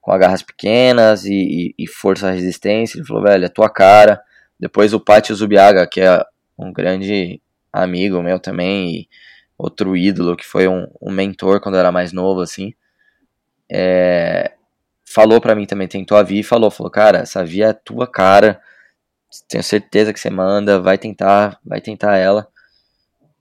com 0.00 0.12
agarras 0.12 0.42
pequenas 0.42 1.24
e, 1.24 1.74
e, 1.78 1.84
e 1.84 1.86
força 1.86 2.30
resistência. 2.30 2.98
Ele 2.98 3.06
falou, 3.06 3.22
velho, 3.22 3.44
é 3.44 3.48
tua 3.48 3.70
cara. 3.70 4.20
Depois 4.58 4.92
o 4.92 5.00
Pátio 5.00 5.34
Zubiaga, 5.34 5.86
que 5.86 6.00
é 6.00 6.22
um 6.58 6.72
grande 6.72 7.40
amigo 7.72 8.22
meu 8.22 8.40
também, 8.40 9.08
outro 9.56 9.96
ídolo, 9.96 10.36
que 10.36 10.46
foi 10.46 10.68
um, 10.68 10.86
um 11.00 11.12
mentor 11.12 11.60
quando 11.60 11.76
eu 11.76 11.80
era 11.80 11.92
mais 11.92 12.12
novo, 12.12 12.40
assim. 12.40 12.74
É, 13.70 14.52
falou 15.12 15.40
para 15.40 15.54
mim 15.54 15.66
também, 15.66 15.88
tentou 15.88 16.16
a 16.16 16.22
via 16.22 16.40
e 16.40 16.44
falou, 16.44 16.70
falou, 16.70 16.90
cara, 16.90 17.18
essa 17.18 17.44
via 17.44 17.68
é 17.68 17.72
tua 17.72 18.06
cara, 18.06 18.60
tenho 19.48 19.62
certeza 19.62 20.12
que 20.12 20.20
você 20.20 20.30
manda, 20.30 20.80
vai 20.80 20.98
tentar, 20.98 21.58
vai 21.64 21.80
tentar 21.80 22.16
ela. 22.16 22.46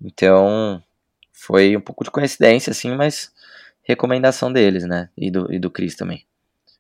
Então, 0.02 0.82
foi 1.34 1.76
um 1.76 1.82
pouco 1.82 2.04
de 2.04 2.12
coincidência, 2.12 2.72
assim, 2.72 2.96
mas 2.96 3.32
recomendação 3.84 4.52
deles, 4.52 4.86
né, 4.86 5.10
e 5.18 5.30
do, 5.30 5.52
e 5.52 5.60
do 5.60 5.70
Chris 5.70 5.96
também. 5.96 6.26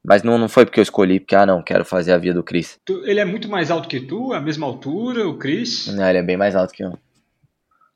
Mas 0.03 0.23
não, 0.23 0.37
não 0.37 0.47
foi 0.47 0.65
porque 0.65 0.79
eu 0.79 0.83
escolhi, 0.83 1.19
porque, 1.19 1.35
ah, 1.35 1.45
não, 1.45 1.61
quero 1.61 1.83
fazer 1.83 2.13
a 2.13 2.17
via 2.17 2.33
do 2.33 2.43
Chris. 2.43 2.79
Ele 3.03 3.19
é 3.19 3.25
muito 3.25 3.49
mais 3.49 3.69
alto 3.69 3.89
que 3.89 3.99
tu, 3.99 4.31
a 4.31 4.39
mesma 4.39 4.65
altura, 4.65 5.27
o 5.27 5.37
Chris? 5.37 5.87
Não, 5.87 6.07
ele 6.07 6.19
é 6.19 6.23
bem 6.23 6.37
mais 6.37 6.55
alto 6.55 6.73
que 6.73 6.83
eu. 6.83 6.97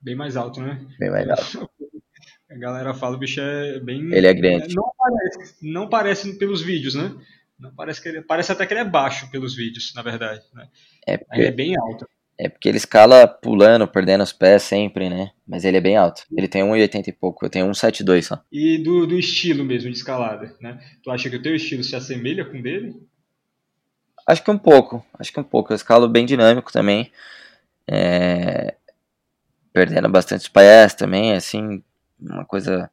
Bem 0.01 0.15
mais 0.15 0.35
alto, 0.35 0.59
né? 0.61 0.81
Bem 0.99 1.09
mais 1.09 1.29
alto. 1.29 1.69
A 2.51 2.57
galera 2.57 2.93
fala, 2.93 3.15
o 3.15 3.19
bicho 3.19 3.39
é 3.39 3.79
bem. 3.79 4.13
Ele 4.13 4.27
é 4.27 4.33
grande. 4.33 4.75
Não 4.75 4.91
parece, 4.97 5.55
não 5.61 5.89
parece 5.89 6.37
pelos 6.37 6.61
vídeos, 6.61 6.95
né? 6.95 7.15
Não 7.57 7.73
parece 7.73 8.01
que 8.01 8.09
ele, 8.09 8.21
parece 8.21 8.51
até 8.51 8.65
que 8.65 8.73
ele 8.73 8.81
é 8.81 8.85
baixo 8.85 9.29
pelos 9.31 9.55
vídeos, 9.55 9.93
na 9.95 10.01
verdade. 10.01 10.41
Né? 10.53 10.67
É 11.07 11.17
porque, 11.17 11.39
ele 11.39 11.47
é 11.47 11.51
bem 11.51 11.77
alto. 11.77 12.05
É 12.37 12.49
porque 12.49 12.67
ele 12.67 12.77
escala 12.77 13.25
pulando, 13.27 13.87
perdendo 13.87 14.23
os 14.23 14.33
pés 14.33 14.63
sempre, 14.63 15.09
né? 15.09 15.31
Mas 15.47 15.63
ele 15.63 15.77
é 15.77 15.81
bem 15.81 15.95
alto. 15.95 16.23
Ele 16.35 16.47
tem 16.47 16.63
1,80 16.63 17.07
e 17.07 17.11
pouco, 17.13 17.45
eu 17.45 17.49
tenho 17.49 17.67
1,72 17.67 18.23
só. 18.23 18.43
E 18.51 18.79
do, 18.79 19.05
do 19.05 19.17
estilo 19.17 19.63
mesmo 19.63 19.89
de 19.89 19.97
escalada, 19.97 20.53
né? 20.59 20.79
Tu 21.03 21.09
acha 21.09 21.29
que 21.29 21.35
o 21.37 21.41
teu 21.41 21.55
estilo 21.55 21.83
se 21.83 21.95
assemelha 21.95 22.43
com 22.43 22.57
o 22.57 22.61
dele? 22.61 22.95
Acho 24.27 24.43
que 24.43 24.51
um 24.51 24.57
pouco, 24.57 25.05
acho 25.17 25.31
que 25.31 25.39
um 25.39 25.43
pouco. 25.43 25.71
Eu 25.71 25.75
escalo 25.75 26.09
bem 26.09 26.25
dinâmico 26.25 26.71
também. 26.71 27.11
É... 27.87 28.75
Perdendo 29.71 30.09
bastante 30.09 30.41
os 30.41 30.47
pés 30.49 30.93
também, 30.93 31.33
assim, 31.33 31.81
uma 32.21 32.45
coisa 32.45 32.89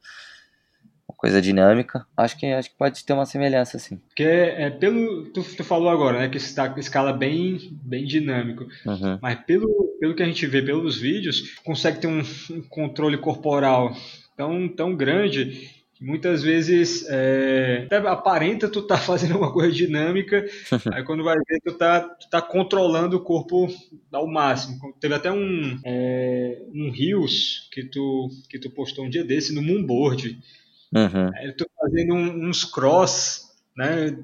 coisa 1.18 1.43
dinâmica. 1.43 2.07
Acho 2.16 2.39
que 2.39 2.47
acho 2.47 2.70
que 2.70 2.76
pode 2.79 3.05
ter 3.05 3.12
uma 3.12 3.26
semelhança, 3.26 3.76
assim. 3.76 3.97
Porque 3.97 4.22
é, 4.22 4.70
pelo 4.70 5.24
tu, 5.26 5.43
tu 5.43 5.64
falou 5.64 5.91
agora, 5.91 6.20
né, 6.20 6.29
que 6.29 6.37
está 6.37 6.72
escala 6.79 7.12
bem 7.12 7.76
bem 7.83 8.07
dinâmico. 8.07 8.64
Uhum. 8.87 9.18
Mas 9.20 9.41
pelo 9.41 9.68
pelo 10.01 10.14
que 10.14 10.22
a 10.22 10.26
gente 10.26 10.47
vê 10.47 10.62
pelos 10.62 10.97
vídeos, 10.97 11.57
consegue 11.64 11.99
ter 11.99 12.07
um, 12.07 12.22
um 12.51 12.62
controle 12.62 13.18
corporal 13.18 13.95
tão 14.37 14.68
tão 14.68 14.95
grande 14.95 15.78
que 15.99 16.05
muitas 16.05 16.42
vezes 16.42 17.05
é, 17.11 17.82
até 17.86 17.96
aparenta 17.96 18.68
tu 18.68 18.82
tá 18.82 18.96
fazendo 18.99 19.36
uma 19.36 19.53
coisa 19.53 19.72
dinâmica, 19.72 20.44
aí 20.94 21.03
quando 21.03 21.24
vai 21.24 21.36
ver 21.36 21.61
tu 21.64 21.72
tá, 21.74 22.01
tu 22.01 22.30
tá 22.30 22.40
controlando 22.40 23.16
o 23.16 23.22
corpo 23.22 23.66
ao 24.12 24.26
máximo. 24.26 24.94
Teve 25.01 25.14
até 25.14 25.30
um 25.30 25.78
é, 25.84 26.62
um 26.72 26.90
Rios 26.90 27.68
que 27.72 27.84
tu 27.84 28.30
que 28.49 28.59
tu 28.59 28.70
postou 28.70 29.05
um 29.05 29.11
dia 29.11 29.24
desse 29.24 29.55
no 29.55 29.61
Moonboard, 29.61 30.38
Uhum. 30.92 31.30
Aí 31.34 31.53
tô 31.53 31.66
fazendo 31.78 32.14
um, 32.14 32.49
uns 32.49 32.64
cross, 32.64 33.55
né? 33.76 34.18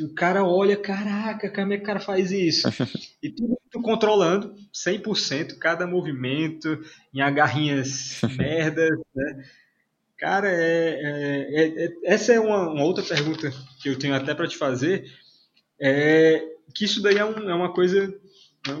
O 0.00 0.14
cara 0.14 0.44
olha, 0.44 0.76
caraca, 0.76 1.50
como 1.50 1.72
é 1.72 1.78
que 1.78 1.82
o 1.82 1.86
cara 1.86 2.00
faz 2.00 2.30
isso? 2.30 2.68
E 3.22 3.30
tudo, 3.30 3.58
tudo 3.70 3.82
controlando, 3.82 4.54
100%, 4.72 5.58
cada 5.58 5.84
movimento, 5.84 6.78
em 7.12 7.20
agarrinhas 7.20 8.20
merdas, 8.38 8.90
né? 9.12 9.44
Cara, 10.18 10.48
é, 10.48 11.00
é, 11.02 11.84
é, 11.84 11.92
essa 12.04 12.32
é 12.32 12.40
uma, 12.40 12.70
uma, 12.70 12.84
outra 12.84 13.04
pergunta 13.04 13.52
que 13.82 13.88
eu 13.88 13.98
tenho 13.98 14.14
até 14.14 14.34
para 14.34 14.48
te 14.48 14.56
fazer, 14.56 15.04
é 15.80 16.42
que 16.74 16.84
isso 16.84 17.02
daí 17.02 17.18
é, 17.18 17.24
um, 17.24 17.50
é 17.50 17.54
uma 17.54 17.72
coisa 17.72 18.14
é 18.68 18.72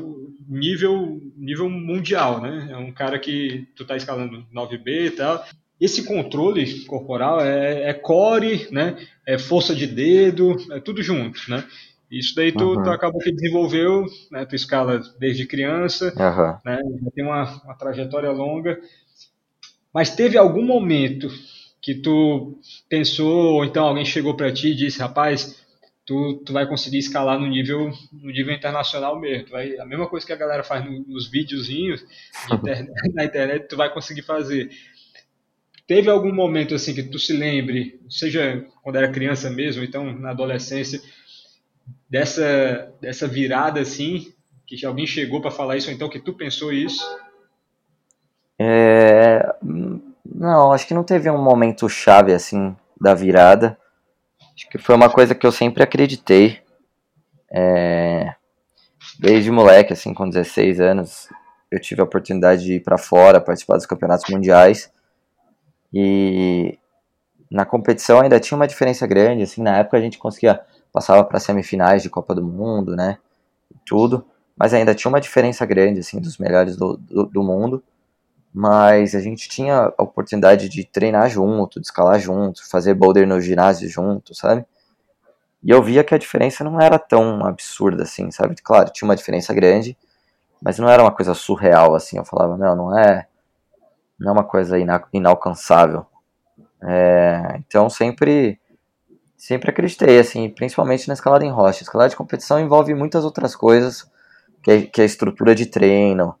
nível, 0.48 1.20
nível 1.36 1.68
mundial, 1.68 2.40
né? 2.40 2.68
É 2.70 2.76
um 2.76 2.90
cara 2.90 3.18
que 3.18 3.68
tu 3.76 3.84
tá 3.84 3.96
escalando 3.96 4.46
9B 4.52 5.06
e 5.06 5.10
tal, 5.10 5.44
esse 5.80 6.04
controle 6.04 6.84
corporal 6.86 7.40
é, 7.40 7.90
é, 7.90 7.92
core, 7.92 8.68
né? 8.70 8.96
É 9.26 9.38
força 9.38 9.74
de 9.74 9.86
dedo, 9.86 10.56
é 10.72 10.80
tudo 10.80 11.02
junto, 11.02 11.38
né? 11.48 11.64
Isso 12.10 12.34
daí 12.34 12.52
tu, 12.52 12.64
uhum. 12.64 12.82
tu 12.82 12.90
acabou 12.90 13.20
que 13.20 13.32
desenvolveu, 13.32 14.06
né? 14.30 14.46
Tu 14.46 14.54
escala 14.54 15.02
desde 15.18 15.46
criança, 15.46 16.12
uhum. 16.16 16.58
né? 16.64 16.80
Já 17.02 17.10
tem 17.10 17.24
uma, 17.24 17.62
uma 17.62 17.74
trajetória 17.74 18.30
longa. 18.30 18.80
Mas 19.96 20.14
teve 20.14 20.36
algum 20.36 20.62
momento 20.62 21.26
que 21.80 21.94
tu 21.94 22.60
pensou, 22.86 23.54
ou 23.54 23.64
então 23.64 23.86
alguém 23.86 24.04
chegou 24.04 24.36
para 24.36 24.52
ti 24.52 24.68
e 24.68 24.74
disse, 24.74 24.98
rapaz, 24.98 25.58
tu, 26.04 26.34
tu 26.44 26.52
vai 26.52 26.68
conseguir 26.68 26.98
escalar 26.98 27.40
no 27.40 27.46
nível, 27.46 27.90
no 28.12 28.30
nível 28.30 28.54
internacional 28.54 29.18
mesmo. 29.18 29.48
Vai, 29.48 29.78
a 29.78 29.86
mesma 29.86 30.06
coisa 30.06 30.26
que 30.26 30.34
a 30.34 30.36
galera 30.36 30.62
faz 30.62 30.84
nos 30.84 31.30
videozinhos 31.30 32.04
internet, 32.52 32.92
na 33.14 33.24
internet, 33.24 33.68
tu 33.68 33.74
vai 33.74 33.90
conseguir 33.90 34.20
fazer. 34.20 34.68
Teve 35.86 36.10
algum 36.10 36.34
momento 36.34 36.74
assim 36.74 36.94
que 36.94 37.04
tu 37.04 37.18
se 37.18 37.32
lembre, 37.32 37.98
seja 38.06 38.66
quando 38.82 38.96
era 38.96 39.10
criança 39.10 39.48
mesmo, 39.48 39.82
então 39.82 40.12
na 40.12 40.32
adolescência, 40.32 41.00
dessa 42.06 42.92
dessa 43.00 43.26
virada 43.26 43.80
assim, 43.80 44.30
que 44.66 44.84
alguém 44.84 45.06
chegou 45.06 45.40
para 45.40 45.50
falar 45.50 45.78
isso, 45.78 45.88
ou 45.88 45.94
então 45.94 46.10
que 46.10 46.20
tu 46.20 46.34
pensou 46.34 46.70
isso? 46.70 47.02
É... 48.58 49.15
Não, 50.46 50.72
acho 50.72 50.86
que 50.86 50.94
não 50.94 51.02
teve 51.02 51.28
um 51.28 51.42
momento 51.42 51.88
chave 51.88 52.32
assim 52.32 52.76
da 53.00 53.14
virada. 53.14 53.76
Acho 54.54 54.68
que 54.70 54.78
foi 54.78 54.94
uma 54.94 55.10
coisa 55.10 55.34
que 55.34 55.44
eu 55.44 55.50
sempre 55.50 55.82
acreditei. 55.82 56.62
É... 57.50 58.32
Desde 59.18 59.50
moleque, 59.50 59.92
assim, 59.92 60.14
com 60.14 60.28
16 60.28 60.80
anos, 60.80 61.28
eu 61.70 61.80
tive 61.80 62.00
a 62.00 62.04
oportunidade 62.04 62.62
de 62.62 62.74
ir 62.74 62.80
para 62.80 62.96
fora, 62.96 63.40
participar 63.40 63.76
dos 63.76 63.86
campeonatos 63.86 64.30
mundiais. 64.30 64.92
E 65.92 66.78
na 67.50 67.64
competição 67.64 68.20
ainda 68.20 68.38
tinha 68.38 68.56
uma 68.56 68.68
diferença 68.68 69.04
grande, 69.04 69.42
assim, 69.42 69.62
na 69.62 69.78
época 69.78 69.96
a 69.96 70.00
gente 70.00 70.16
conseguia 70.16 70.60
passava 70.92 71.24
para 71.24 71.40
semifinais 71.40 72.02
de 72.02 72.08
Copa 72.08 72.34
do 72.34 72.42
Mundo, 72.42 72.94
né? 72.94 73.18
Tudo, 73.84 74.24
mas 74.56 74.72
ainda 74.72 74.94
tinha 74.94 75.10
uma 75.10 75.20
diferença 75.20 75.66
grande 75.66 76.00
assim 76.00 76.20
dos 76.20 76.38
melhores 76.38 76.76
do, 76.76 76.96
do, 76.96 77.26
do 77.26 77.42
mundo. 77.42 77.82
Mas 78.52 79.14
a 79.14 79.20
gente 79.20 79.48
tinha 79.48 79.92
a 79.96 80.02
oportunidade 80.02 80.68
de 80.68 80.84
treinar 80.84 81.28
junto, 81.28 81.78
de 81.80 81.86
escalar 81.86 82.18
junto, 82.18 82.68
fazer 82.68 82.94
boulder 82.94 83.26
no 83.26 83.40
ginásio 83.40 83.88
junto, 83.88 84.34
sabe? 84.34 84.64
E 85.62 85.70
eu 85.70 85.82
via 85.82 86.04
que 86.04 86.14
a 86.14 86.18
diferença 86.18 86.64
não 86.64 86.80
era 86.80 86.98
tão 86.98 87.44
absurda 87.44 88.04
assim, 88.04 88.30
sabe? 88.30 88.54
Claro, 88.62 88.90
tinha 88.90 89.06
uma 89.06 89.16
diferença 89.16 89.52
grande, 89.52 89.96
mas 90.62 90.78
não 90.78 90.88
era 90.88 91.02
uma 91.02 91.12
coisa 91.12 91.34
surreal 91.34 91.94
assim. 91.94 92.18
Eu 92.18 92.24
falava, 92.24 92.56
não, 92.56 92.76
não 92.76 92.98
é 92.98 93.26
não 94.18 94.30
é 94.30 94.32
uma 94.32 94.44
coisa 94.44 94.78
ina 94.78 95.02
inalcançável. 95.12 96.06
É, 96.82 97.56
então 97.58 97.90
sempre 97.90 98.58
sempre 99.36 99.70
acreditei, 99.70 100.18
assim, 100.18 100.48
principalmente 100.48 101.06
na 101.08 101.14
escalada 101.14 101.44
em 101.44 101.50
rocha. 101.50 101.82
Escalada 101.82 102.10
de 102.10 102.16
competição 102.16 102.58
envolve 102.58 102.94
muitas 102.94 103.24
outras 103.24 103.54
coisas, 103.54 104.10
que 104.62 104.70
é, 104.70 104.82
que 104.82 105.00
é 105.00 105.04
a 105.04 105.06
estrutura 105.06 105.54
de 105.54 105.66
treino, 105.66 106.34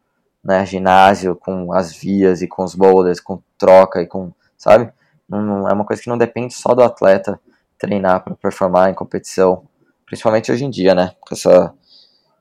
né, 0.46 0.64
ginásio 0.64 1.34
com 1.34 1.72
as 1.72 1.92
vias 1.92 2.40
e 2.40 2.46
com 2.46 2.62
os 2.62 2.74
boulders, 2.74 3.18
com 3.18 3.42
troca 3.58 4.00
e 4.00 4.06
com, 4.06 4.32
sabe? 4.56 4.92
Não, 5.28 5.68
é 5.68 5.72
uma 5.72 5.84
coisa 5.84 6.00
que 6.00 6.08
não 6.08 6.16
depende 6.16 6.54
só 6.54 6.72
do 6.72 6.84
atleta 6.84 7.40
treinar 7.76 8.22
para 8.22 8.36
performar 8.36 8.88
em 8.88 8.94
competição, 8.94 9.64
principalmente 10.06 10.52
hoje 10.52 10.64
em 10.64 10.70
dia, 10.70 10.94
né? 10.94 11.12
Com 11.20 11.34
essa, 11.34 11.74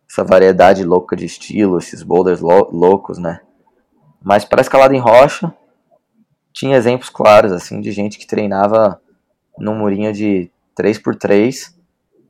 essa 0.08 0.24
variedade 0.24 0.84
louca 0.84 1.16
de 1.16 1.26
estilo, 1.26 1.80
esses 1.80 2.04
boulders 2.04 2.42
loucos, 2.42 3.18
né? 3.18 3.42
Mas 4.22 4.46
para 4.46 4.62
escalada 4.62 4.96
em 4.96 5.00
rocha, 5.00 5.52
tinha 6.54 6.78
exemplos 6.78 7.10
claros 7.10 7.52
assim 7.52 7.82
de 7.82 7.92
gente 7.92 8.20
que 8.20 8.28
treinava 8.28 9.02
num 9.58 9.76
murinho 9.76 10.14
de 10.14 10.52
3x3 10.80 11.74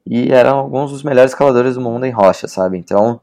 e 0.05 0.31
eram 0.31 0.57
alguns 0.57 0.91
dos 0.91 1.03
melhores 1.03 1.31
escaladores 1.31 1.75
do 1.75 1.81
mundo 1.81 2.05
em 2.05 2.11
rocha, 2.11 2.47
sabe? 2.47 2.77
Então, 2.77 3.19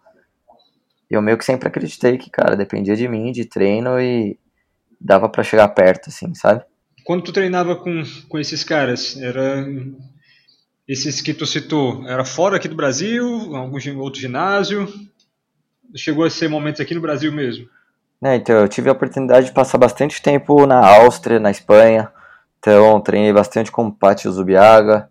eu 1.15 1.23
meio 1.23 1.37
que 1.37 1.45
sempre 1.45 1.69
acreditei 1.69 2.17
que, 2.17 2.31
cara, 2.31 2.57
dependia 2.57 2.97
de 2.97 3.07
mim, 3.09 3.33
de 3.33 3.45
treino 3.45 4.01
e 4.01 4.39
dava 5.01 5.29
para 5.29 5.43
chegar 5.43 5.69
perto, 5.69 6.09
assim, 6.09 6.35
sabe? 6.35 6.65
Quando 7.05 7.25
tu 7.25 7.33
treinava 7.33 7.77
com, 7.77 8.03
com 8.29 8.39
esses 8.39 8.63
caras, 8.63 9.21
era 9.21 9.67
esses 10.87 11.21
que 11.21 11.35
tu 11.35 11.47
citou, 11.47 12.07
era 12.09 12.25
fora 12.25 12.57
aqui 12.57 12.69
do 12.69 12.77
Brasil, 12.77 13.55
algum 13.55 13.79
outro 13.99 14.21
ginásio? 14.21 14.89
Chegou 15.95 16.25
a 16.25 16.31
ser 16.31 16.49
momentos 16.49 16.81
aqui 16.81 16.95
no 16.95 17.01
Brasil 17.01 17.33
mesmo? 17.33 17.69
É, 18.25 18.37
então, 18.37 18.57
eu 18.61 18.69
tive 18.69 18.89
a 18.89 18.93
oportunidade 18.93 19.47
de 19.47 19.53
passar 19.53 19.79
bastante 19.79 20.23
tempo 20.23 20.65
na 20.65 20.79
Áustria, 20.79 21.41
na 21.41 21.51
Espanha. 21.51 22.11
Então, 22.59 23.01
treinei 23.01 23.33
bastante 23.33 23.73
com 23.73 23.87
o 23.87 23.93
Pátio 23.93 24.31
Zubiaga, 24.31 25.11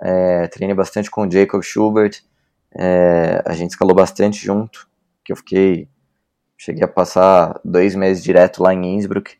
é, 0.00 0.48
treinei 0.48 0.74
bastante 0.74 1.10
com 1.10 1.26
o 1.26 1.30
Jacob 1.30 1.62
Schubert. 1.62 2.22
É, 2.74 3.42
a 3.44 3.52
gente 3.52 3.70
escalou 3.70 3.94
bastante 3.94 4.42
junto, 4.42 4.88
que 5.26 5.32
eu 5.32 5.36
fiquei... 5.36 5.88
Cheguei 6.56 6.84
a 6.84 6.88
passar 6.88 7.60
dois 7.62 7.94
meses 7.94 8.24
direto 8.24 8.62
lá 8.62 8.72
em 8.72 8.94
Innsbruck. 8.94 9.36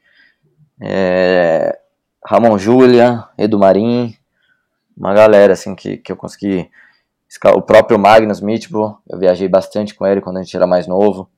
É, 0.81 1.79
Ramon 2.23 2.59
Julian, 2.59 3.27
Edu 3.39 3.59
Marim, 3.59 4.15
uma 4.95 5.15
galera 5.15 5.55
assim 5.55 5.75
que, 5.75 5.97
que 5.97 6.13
eu 6.13 6.17
consegui... 6.17 6.69
O 7.55 7.63
próprio 7.63 7.99
Magnus 7.99 8.41
Mitchell, 8.41 8.99
eu 9.09 9.19
viajei 9.19 9.49
bastante 9.49 9.95
com 9.95 10.07
ele 10.07 10.21
quando 10.21 10.39
a 10.39 10.43
gente 10.43 10.57
era 10.57 10.67
mais 10.67 10.87
novo. 10.87 11.29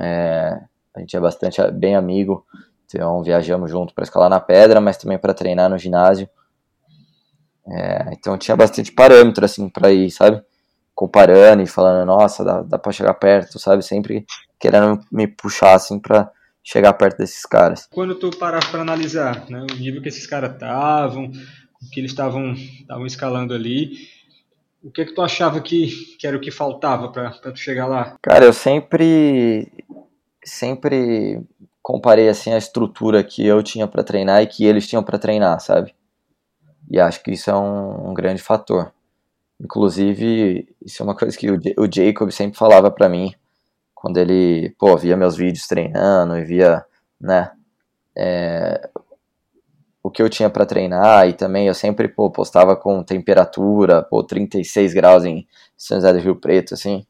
É, 0.00 0.60
a 0.94 1.00
gente 1.00 1.16
é 1.16 1.20
bastante 1.20 1.60
bem 1.72 1.96
amigo, 1.96 2.46
então 2.86 3.22
viajamos 3.22 3.70
junto 3.70 3.92
para 3.92 4.04
escalar 4.04 4.30
na 4.30 4.38
pedra, 4.38 4.80
mas 4.80 4.96
também 4.96 5.18
para 5.18 5.34
treinar 5.34 5.68
no 5.68 5.78
ginásio. 5.78 6.28
É, 7.66 8.12
então 8.12 8.38
tinha 8.38 8.56
bastante 8.56 8.92
parâmetro 8.92 9.44
assim 9.44 9.68
para 9.68 9.90
ir, 9.90 10.10
sabe? 10.10 10.42
Comparando 11.00 11.62
e 11.62 11.66
falando, 11.66 12.04
nossa, 12.04 12.44
dá, 12.44 12.60
dá 12.60 12.78
para 12.78 12.92
chegar 12.92 13.14
perto, 13.14 13.58
sabe? 13.58 13.82
Sempre 13.82 14.26
querendo 14.58 15.00
me 15.10 15.26
puxar 15.26 15.72
assim 15.72 15.98
para 15.98 16.30
chegar 16.62 16.92
perto 16.92 17.16
desses 17.16 17.46
caras. 17.46 17.88
Quando 17.90 18.14
tu 18.16 18.28
parar 18.28 18.70
para 18.70 18.82
analisar, 18.82 19.48
né, 19.48 19.62
o 19.62 19.74
nível 19.76 20.02
que 20.02 20.10
esses 20.10 20.26
caras 20.26 20.52
estavam, 20.52 21.24
o 21.24 21.90
que 21.90 22.00
eles 22.00 22.10
estavam 22.10 22.54
escalando 23.06 23.54
ali, 23.54 23.92
o 24.84 24.90
que 24.90 25.00
é 25.00 25.06
que 25.06 25.14
tu 25.14 25.22
achava 25.22 25.58
que, 25.62 25.88
que 26.18 26.26
era 26.26 26.36
o 26.36 26.40
que 26.40 26.50
faltava 26.50 27.10
para 27.10 27.30
tu 27.30 27.58
chegar 27.58 27.86
lá? 27.86 28.18
Cara, 28.20 28.44
eu 28.44 28.52
sempre 28.52 29.72
sempre 30.44 31.40
comparei 31.82 32.28
assim 32.28 32.52
a 32.52 32.58
estrutura 32.58 33.24
que 33.24 33.46
eu 33.46 33.62
tinha 33.62 33.88
para 33.88 34.04
treinar 34.04 34.42
e 34.42 34.46
que 34.46 34.66
eles 34.66 34.86
tinham 34.86 35.02
para 35.02 35.18
treinar, 35.18 35.60
sabe? 35.60 35.94
E 36.90 37.00
acho 37.00 37.22
que 37.22 37.30
isso 37.30 37.48
é 37.48 37.56
um, 37.56 38.10
um, 38.10 38.12
grande 38.12 38.42
fator. 38.42 38.92
Inclusive, 39.60 40.74
isso 40.82 41.02
é 41.02 41.04
uma 41.04 41.14
coisa 41.14 41.36
que 41.36 41.50
o, 41.50 41.92
Jacob 41.92 42.30
sempre 42.30 42.56
falava 42.58 42.90
para 42.90 43.10
mim 43.10 43.34
quando 43.94 44.16
ele, 44.16 44.74
pô, 44.78 44.96
via 44.96 45.16
meus 45.16 45.36
vídeos 45.36 45.66
treinando 45.66 46.38
e 46.38 46.44
via, 46.44 46.82
né, 47.20 47.52
é, 48.16 48.88
o 50.02 50.10
que 50.10 50.22
eu 50.22 50.30
tinha 50.30 50.48
para 50.48 50.64
treinar 50.64 51.28
e 51.28 51.34
também 51.34 51.66
eu 51.66 51.74
sempre, 51.74 52.08
pô, 52.08 52.30
postava 52.30 52.74
com 52.74 53.02
temperatura, 53.02 54.02
pô, 54.02 54.24
36 54.24 54.94
graus 54.94 55.24
em 55.26 55.46
São 55.76 55.98
José 55.98 56.12
do 56.14 56.18
Rio 56.20 56.36
Preto, 56.36 56.72
assim, 56.72 57.06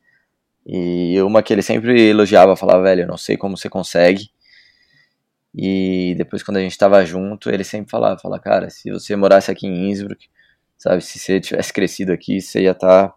e 0.66 1.20
uma 1.22 1.44
que 1.44 1.52
ele 1.52 1.62
sempre 1.62 2.08
elogiava, 2.08 2.56
falava, 2.56 2.82
velho, 2.82 3.02
eu 3.02 3.06
não 3.06 3.16
sei 3.16 3.36
como 3.36 3.56
você 3.56 3.68
consegue, 3.68 4.28
e 5.54 6.14
depois 6.18 6.42
quando 6.42 6.56
a 6.56 6.60
gente 6.60 6.76
tava 6.76 7.04
junto, 7.06 7.50
ele 7.50 7.62
sempre 7.62 7.90
falava, 7.90 8.18
fala, 8.18 8.40
cara, 8.40 8.68
se 8.70 8.90
você 8.90 9.14
morasse 9.14 9.50
aqui 9.52 9.68
em 9.68 9.90
Innsbruck, 9.90 10.28
sabe, 10.80 11.02
se 11.02 11.18
você 11.18 11.38
tivesse 11.38 11.72
crescido 11.74 12.10
aqui, 12.10 12.40
você 12.40 12.62
ia 12.62 12.70
estar 12.70 13.08
tá 13.08 13.14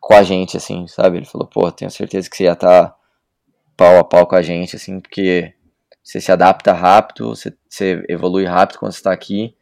com 0.00 0.14
a 0.14 0.22
gente, 0.22 0.56
assim, 0.56 0.86
sabe? 0.86 1.16
Ele 1.16 1.26
falou, 1.26 1.48
pô, 1.48 1.70
tenho 1.72 1.90
certeza 1.90 2.30
que 2.30 2.36
você 2.36 2.44
ia 2.44 2.52
estar 2.52 2.90
tá 2.90 2.96
pau 3.76 3.98
a 3.98 4.04
pau 4.04 4.24
com 4.24 4.36
a 4.36 4.42
gente, 4.42 4.76
assim, 4.76 5.00
porque 5.00 5.52
você 6.00 6.20
se 6.20 6.30
adapta 6.30 6.72
rápido, 6.72 7.30
você, 7.30 7.52
você 7.68 8.04
evolui 8.08 8.44
rápido 8.44 8.78
quando 8.78 8.92
você 8.92 8.98
está 8.98 9.12
aqui, 9.12 9.52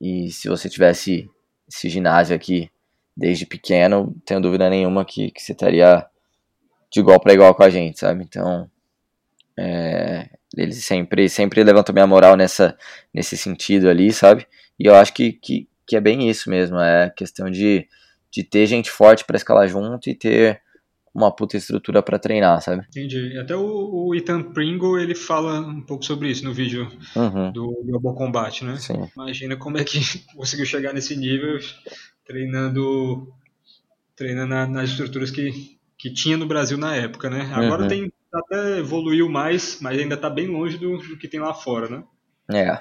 e 0.00 0.30
se 0.30 0.48
você 0.48 0.70
tivesse 0.70 1.30
esse 1.68 1.90
ginásio 1.90 2.34
aqui 2.34 2.70
desde 3.14 3.44
pequeno, 3.44 4.16
tenho 4.24 4.40
dúvida 4.40 4.70
nenhuma 4.70 5.04
que, 5.04 5.30
que 5.30 5.42
você 5.42 5.52
estaria 5.52 6.06
de 6.90 7.00
igual 7.00 7.20
para 7.20 7.34
igual 7.34 7.54
com 7.54 7.62
a 7.62 7.68
gente, 7.68 7.98
sabe? 7.98 8.24
Então, 8.24 8.70
é, 9.58 10.30
ele 10.56 10.72
sempre, 10.72 11.28
sempre 11.28 11.62
levantou 11.62 11.92
minha 11.92 12.06
moral 12.06 12.36
nessa, 12.36 12.76
nesse 13.12 13.36
sentido 13.36 13.90
ali, 13.90 14.10
sabe? 14.14 14.46
E 14.78 14.86
eu 14.86 14.94
acho 14.94 15.12
que, 15.12 15.34
que, 15.34 15.68
que 15.90 15.96
é 15.96 16.00
bem 16.00 16.30
isso 16.30 16.48
mesmo, 16.48 16.78
é 16.78 17.10
questão 17.10 17.50
de, 17.50 17.88
de 18.30 18.44
ter 18.44 18.64
gente 18.66 18.88
forte 18.88 19.24
para 19.24 19.36
escalar 19.36 19.66
junto 19.66 20.08
e 20.08 20.14
ter 20.14 20.62
uma 21.12 21.34
puta 21.34 21.56
estrutura 21.56 22.00
para 22.00 22.16
treinar, 22.16 22.62
sabe? 22.62 22.86
Entendi. 22.90 23.36
Até 23.36 23.56
o, 23.56 24.06
o, 24.06 24.14
Ethan 24.14 24.40
Pringle, 24.52 25.00
ele 25.00 25.16
fala 25.16 25.58
um 25.58 25.80
pouco 25.80 26.04
sobre 26.04 26.28
isso 26.28 26.44
no 26.44 26.54
vídeo 26.54 26.88
uhum. 27.16 27.50
do 27.50 27.82
Global 27.84 28.14
Combat, 28.14 28.64
né? 28.64 28.76
Sim. 28.76 29.10
Imagina 29.16 29.56
como 29.56 29.78
é 29.78 29.82
que 29.82 29.98
conseguiu 30.36 30.64
chegar 30.64 30.94
nesse 30.94 31.16
nível 31.16 31.58
treinando 32.24 33.34
treinando 34.14 34.54
nas 34.70 34.90
estruturas 34.90 35.32
que, 35.32 35.76
que 35.98 36.14
tinha 36.14 36.36
no 36.36 36.46
Brasil 36.46 36.78
na 36.78 36.94
época, 36.94 37.28
né? 37.28 37.50
Agora 37.52 37.82
uhum. 37.82 37.88
tem 37.88 38.12
até 38.32 38.78
evoluiu 38.78 39.28
mais, 39.28 39.80
mas 39.80 39.98
ainda 39.98 40.14
está 40.14 40.30
bem 40.30 40.46
longe 40.46 40.78
do, 40.78 40.98
do, 40.98 41.18
que 41.18 41.26
tem 41.26 41.40
lá 41.40 41.52
fora, 41.52 41.88
né? 41.88 42.04
É. 42.48 42.80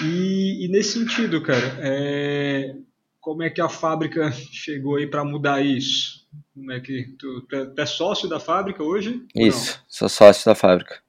E, 0.00 0.64
e 0.64 0.68
nesse 0.68 0.98
sentido, 0.98 1.42
cara, 1.42 1.76
é, 1.80 2.74
como 3.20 3.42
é 3.42 3.50
que 3.50 3.60
a 3.60 3.68
fábrica 3.68 4.32
chegou 4.52 4.96
aí 4.96 5.06
para 5.06 5.24
mudar 5.24 5.60
isso? 5.60 6.22
Como 6.54 6.72
é 6.72 6.80
que 6.80 7.14
tu, 7.18 7.42
tu, 7.42 7.56
é, 7.56 7.64
tu, 7.66 7.80
é, 7.80 7.86
sócio 7.86 8.28
da 8.28 8.40
fábrica 8.40 8.82
hoje? 8.82 9.24
Isso, 9.34 9.82
sou 9.88 10.08
sócio 10.08 10.44
da 10.44 10.54
fábrica. 10.54 11.00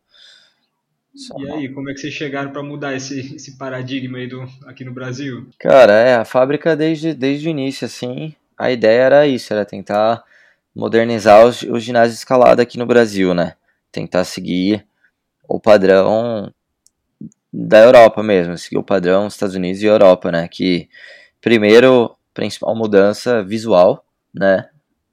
E 1.38 1.52
aí, 1.52 1.70
como 1.70 1.90
é 1.90 1.94
que 1.94 2.00
vocês 2.00 2.14
chegaram 2.14 2.52
para 2.52 2.64
mudar 2.64 2.96
esse, 2.96 3.36
esse 3.36 3.56
paradigma 3.56 4.18
aí 4.18 4.28
do, 4.28 4.42
aqui 4.66 4.84
no 4.84 4.92
Brasil? 4.92 5.48
Cara, 5.60 5.94
é, 5.94 6.16
a 6.16 6.26
fábrica 6.26 6.76
desde, 6.76 7.14
desde 7.14 7.48
o 7.48 7.52
início, 7.52 7.86
assim, 7.86 8.36
a 8.58 8.72
ideia 8.72 9.02
era 9.02 9.28
isso, 9.28 9.54
era 9.54 9.64
tentar 9.64 10.24
modernizar 10.76 11.46
os, 11.46 11.62
os 11.62 11.84
ginásios 11.84 12.18
escalados 12.18 12.60
aqui 12.60 12.80
no 12.80 12.86
Brasil, 12.86 13.34
né? 13.34 13.56
Tentar 13.92 14.24
seguir 14.24 14.88
o 15.48 15.60
padrão 15.60 16.52
da 17.54 17.80
Europa 17.80 18.24
mesmo, 18.24 18.58
seguir 18.58 18.80
o 18.80 18.84
padrão 18.84 19.26
dos 19.26 19.36
Estados 19.36 19.56
Unidos 19.56 19.84
e 19.84 19.86
Europa, 19.86 20.32
né? 20.32 20.48
Que 20.48 20.90
primeiro, 21.40 22.16
principal 22.34 22.76
mudança 22.76 23.44
visual, 23.44 24.04
né? 24.34 24.70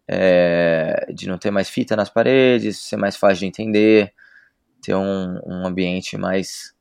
É, 0.09 1.07
de 1.13 1.29
não 1.29 1.39
ter 1.39 1.51
mais 1.51 1.69
fita 1.69 1.95
nas 1.95 2.09
paredes, 2.09 2.79
ser 2.79 2.97
mais 2.97 3.15
fácil 3.15 3.41
de 3.41 3.47
entender, 3.47 4.13
ter 4.83 4.95
um, 4.95 5.39
um 5.47 5.67
ambiente 5.67 6.17
mais, 6.17 6.75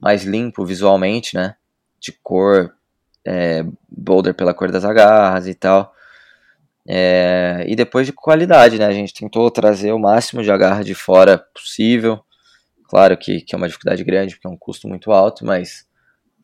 mais 0.00 0.22
limpo 0.24 0.64
visualmente, 0.64 1.34
né? 1.34 1.56
De 1.98 2.12
cor, 2.12 2.72
é, 3.26 3.64
boulder 3.88 4.32
pela 4.32 4.54
cor 4.54 4.70
das 4.70 4.84
agarras 4.84 5.48
e 5.48 5.54
tal. 5.54 5.92
É, 6.88 7.64
e 7.68 7.74
depois 7.74 8.06
de 8.06 8.12
qualidade, 8.12 8.78
né? 8.78 8.86
A 8.86 8.92
gente 8.92 9.12
tentou 9.12 9.50
trazer 9.50 9.92
o 9.92 9.98
máximo 9.98 10.42
de 10.42 10.52
agarra 10.52 10.84
de 10.84 10.94
fora 10.94 11.38
possível. 11.38 12.24
Claro 12.90 13.16
que, 13.16 13.40
que 13.40 13.54
é 13.54 13.56
uma 13.56 13.68
dificuldade 13.68 14.02
grande, 14.02 14.34
porque 14.34 14.48
é 14.48 14.50
um 14.50 14.56
custo 14.56 14.88
muito 14.88 15.12
alto, 15.12 15.46
mas 15.46 15.86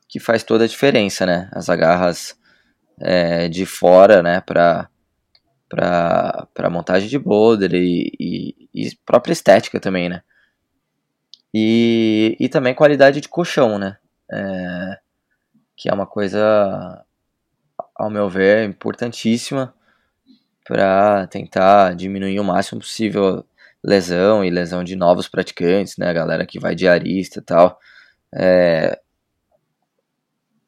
que 0.08 0.20
faz 0.20 0.44
toda 0.44 0.62
a 0.62 0.68
diferença, 0.68 1.26
né? 1.26 1.50
As 1.52 1.68
agarras 1.68 2.38
é, 3.00 3.48
de 3.48 3.66
fora, 3.66 4.22
né? 4.22 4.40
Para 4.40 4.88
para 5.68 6.70
montagem 6.70 7.08
de 7.08 7.18
boulder 7.18 7.74
e, 7.74 8.12
e, 8.20 8.68
e, 8.72 8.96
própria 9.04 9.32
estética 9.32 9.80
também, 9.80 10.08
né? 10.08 10.22
E, 11.52 12.36
e 12.38 12.48
também 12.48 12.72
qualidade 12.72 13.20
de 13.20 13.28
colchão, 13.28 13.76
né? 13.76 13.96
É, 14.30 14.98
que 15.76 15.88
é 15.88 15.92
uma 15.92 16.06
coisa, 16.06 17.04
ao 17.96 18.08
meu 18.08 18.28
ver, 18.30 18.64
importantíssima 18.68 19.74
para 20.64 21.26
tentar 21.26 21.96
diminuir 21.96 22.38
o 22.38 22.44
máximo 22.44 22.80
possível 22.80 23.44
lesão 23.86 24.44
e 24.44 24.50
lesão 24.50 24.82
de 24.82 24.96
novos 24.96 25.28
praticantes, 25.28 25.96
né? 25.96 26.08
A 26.10 26.12
galera 26.12 26.44
que 26.44 26.58
vai 26.58 26.74
diarista 26.74 27.38
e 27.38 27.42
tal. 27.42 27.78
É... 28.34 28.98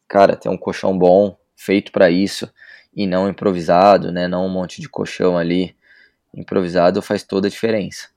Cara, 0.06 0.36
ter 0.36 0.48
um 0.48 0.56
colchão 0.56 0.96
bom, 0.96 1.36
feito 1.56 1.90
para 1.90 2.08
isso, 2.08 2.48
e 2.94 3.06
não 3.06 3.28
improvisado, 3.28 4.12
né? 4.12 4.28
Não 4.28 4.46
um 4.46 4.48
monte 4.48 4.80
de 4.80 4.88
colchão 4.88 5.36
ali 5.36 5.76
improvisado 6.32 7.02
faz 7.02 7.24
toda 7.24 7.48
a 7.48 7.50
diferença 7.50 8.08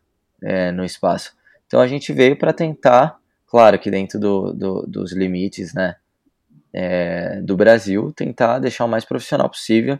é, 0.43 0.71
no 0.71 0.85
espaço. 0.85 1.33
Então 1.65 1.79
a 1.79 1.87
gente 1.87 2.13
veio 2.13 2.37
para 2.37 2.53
tentar, 2.53 3.17
claro 3.47 3.79
que 3.79 3.89
dentro 3.89 4.19
do, 4.19 4.53
do, 4.53 4.81
dos 4.87 5.13
limites, 5.13 5.73
né? 5.73 5.95
É, 6.73 7.41
do 7.41 7.57
Brasil, 7.57 8.13
tentar 8.15 8.59
deixar 8.59 8.85
o 8.85 8.87
mais 8.87 9.03
profissional 9.03 9.49
possível 9.49 9.99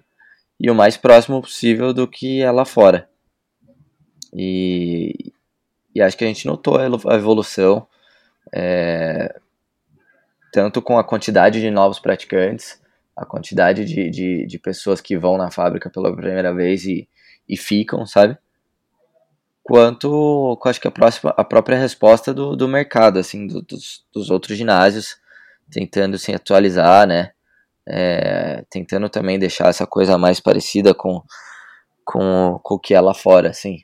e 0.58 0.70
o 0.70 0.76
mais 0.76 0.96
próximo 0.96 1.42
possível 1.42 1.92
do 1.94 2.08
que 2.08 2.42
é 2.42 2.52
lá 2.52 2.64
fora. 2.64 3.11
E, 4.34 5.34
e 5.94 6.02
acho 6.02 6.18
que 6.18 6.24
a 6.24 6.28
gente 6.28 6.46
notou 6.46 6.78
a 6.78 7.16
evolução, 7.16 7.88
é, 8.54 9.40
tanto 10.52 10.82
com 10.82 10.98
a 10.98 11.04
quantidade 11.04 11.60
de 11.60 11.70
novos 11.70 12.00
praticantes, 12.00 12.82
a 13.16 13.26
quantidade 13.26 13.86
de, 13.86 14.10
de, 14.10 14.46
de, 14.46 14.60
pessoas 14.60 15.02
que 15.02 15.18
vão 15.18 15.38
na 15.38 15.52
fábrica 15.52 15.90
pela 15.90 16.16
primeira 16.16 16.54
vez 16.54 16.86
e, 16.86 17.08
e 17.48 17.58
ficam, 17.58 18.06
sabe? 18.06 18.38
Quanto, 19.64 20.60
acho 20.66 20.82
que 20.82 20.88
a, 20.88 20.92
próxima, 20.92 21.34
a 21.38 21.44
própria 21.44 21.78
resposta 21.78 22.34
do, 22.34 22.56
do 22.56 22.68
mercado, 22.68 23.20
assim, 23.20 23.46
do, 23.48 23.62
dos, 23.62 24.06
dos 24.14 24.30
outros 24.30 24.58
ginásios, 24.58 25.18
tentando 25.70 26.18
se 26.18 26.34
atualizar, 26.34 27.08
né? 27.08 27.32
é, 27.88 28.64
tentando 28.70 29.10
também 29.10 29.40
deixar 29.40 29.70
essa 29.70 29.88
coisa 29.88 30.18
mais 30.18 30.40
parecida 30.40 30.94
com, 30.94 31.22
com, 32.06 32.60
com 32.64 32.76
o 32.76 32.80
que 32.80 32.94
é 32.94 33.02
lá 33.02 33.14
fora, 33.14 33.50
assim. 33.50 33.80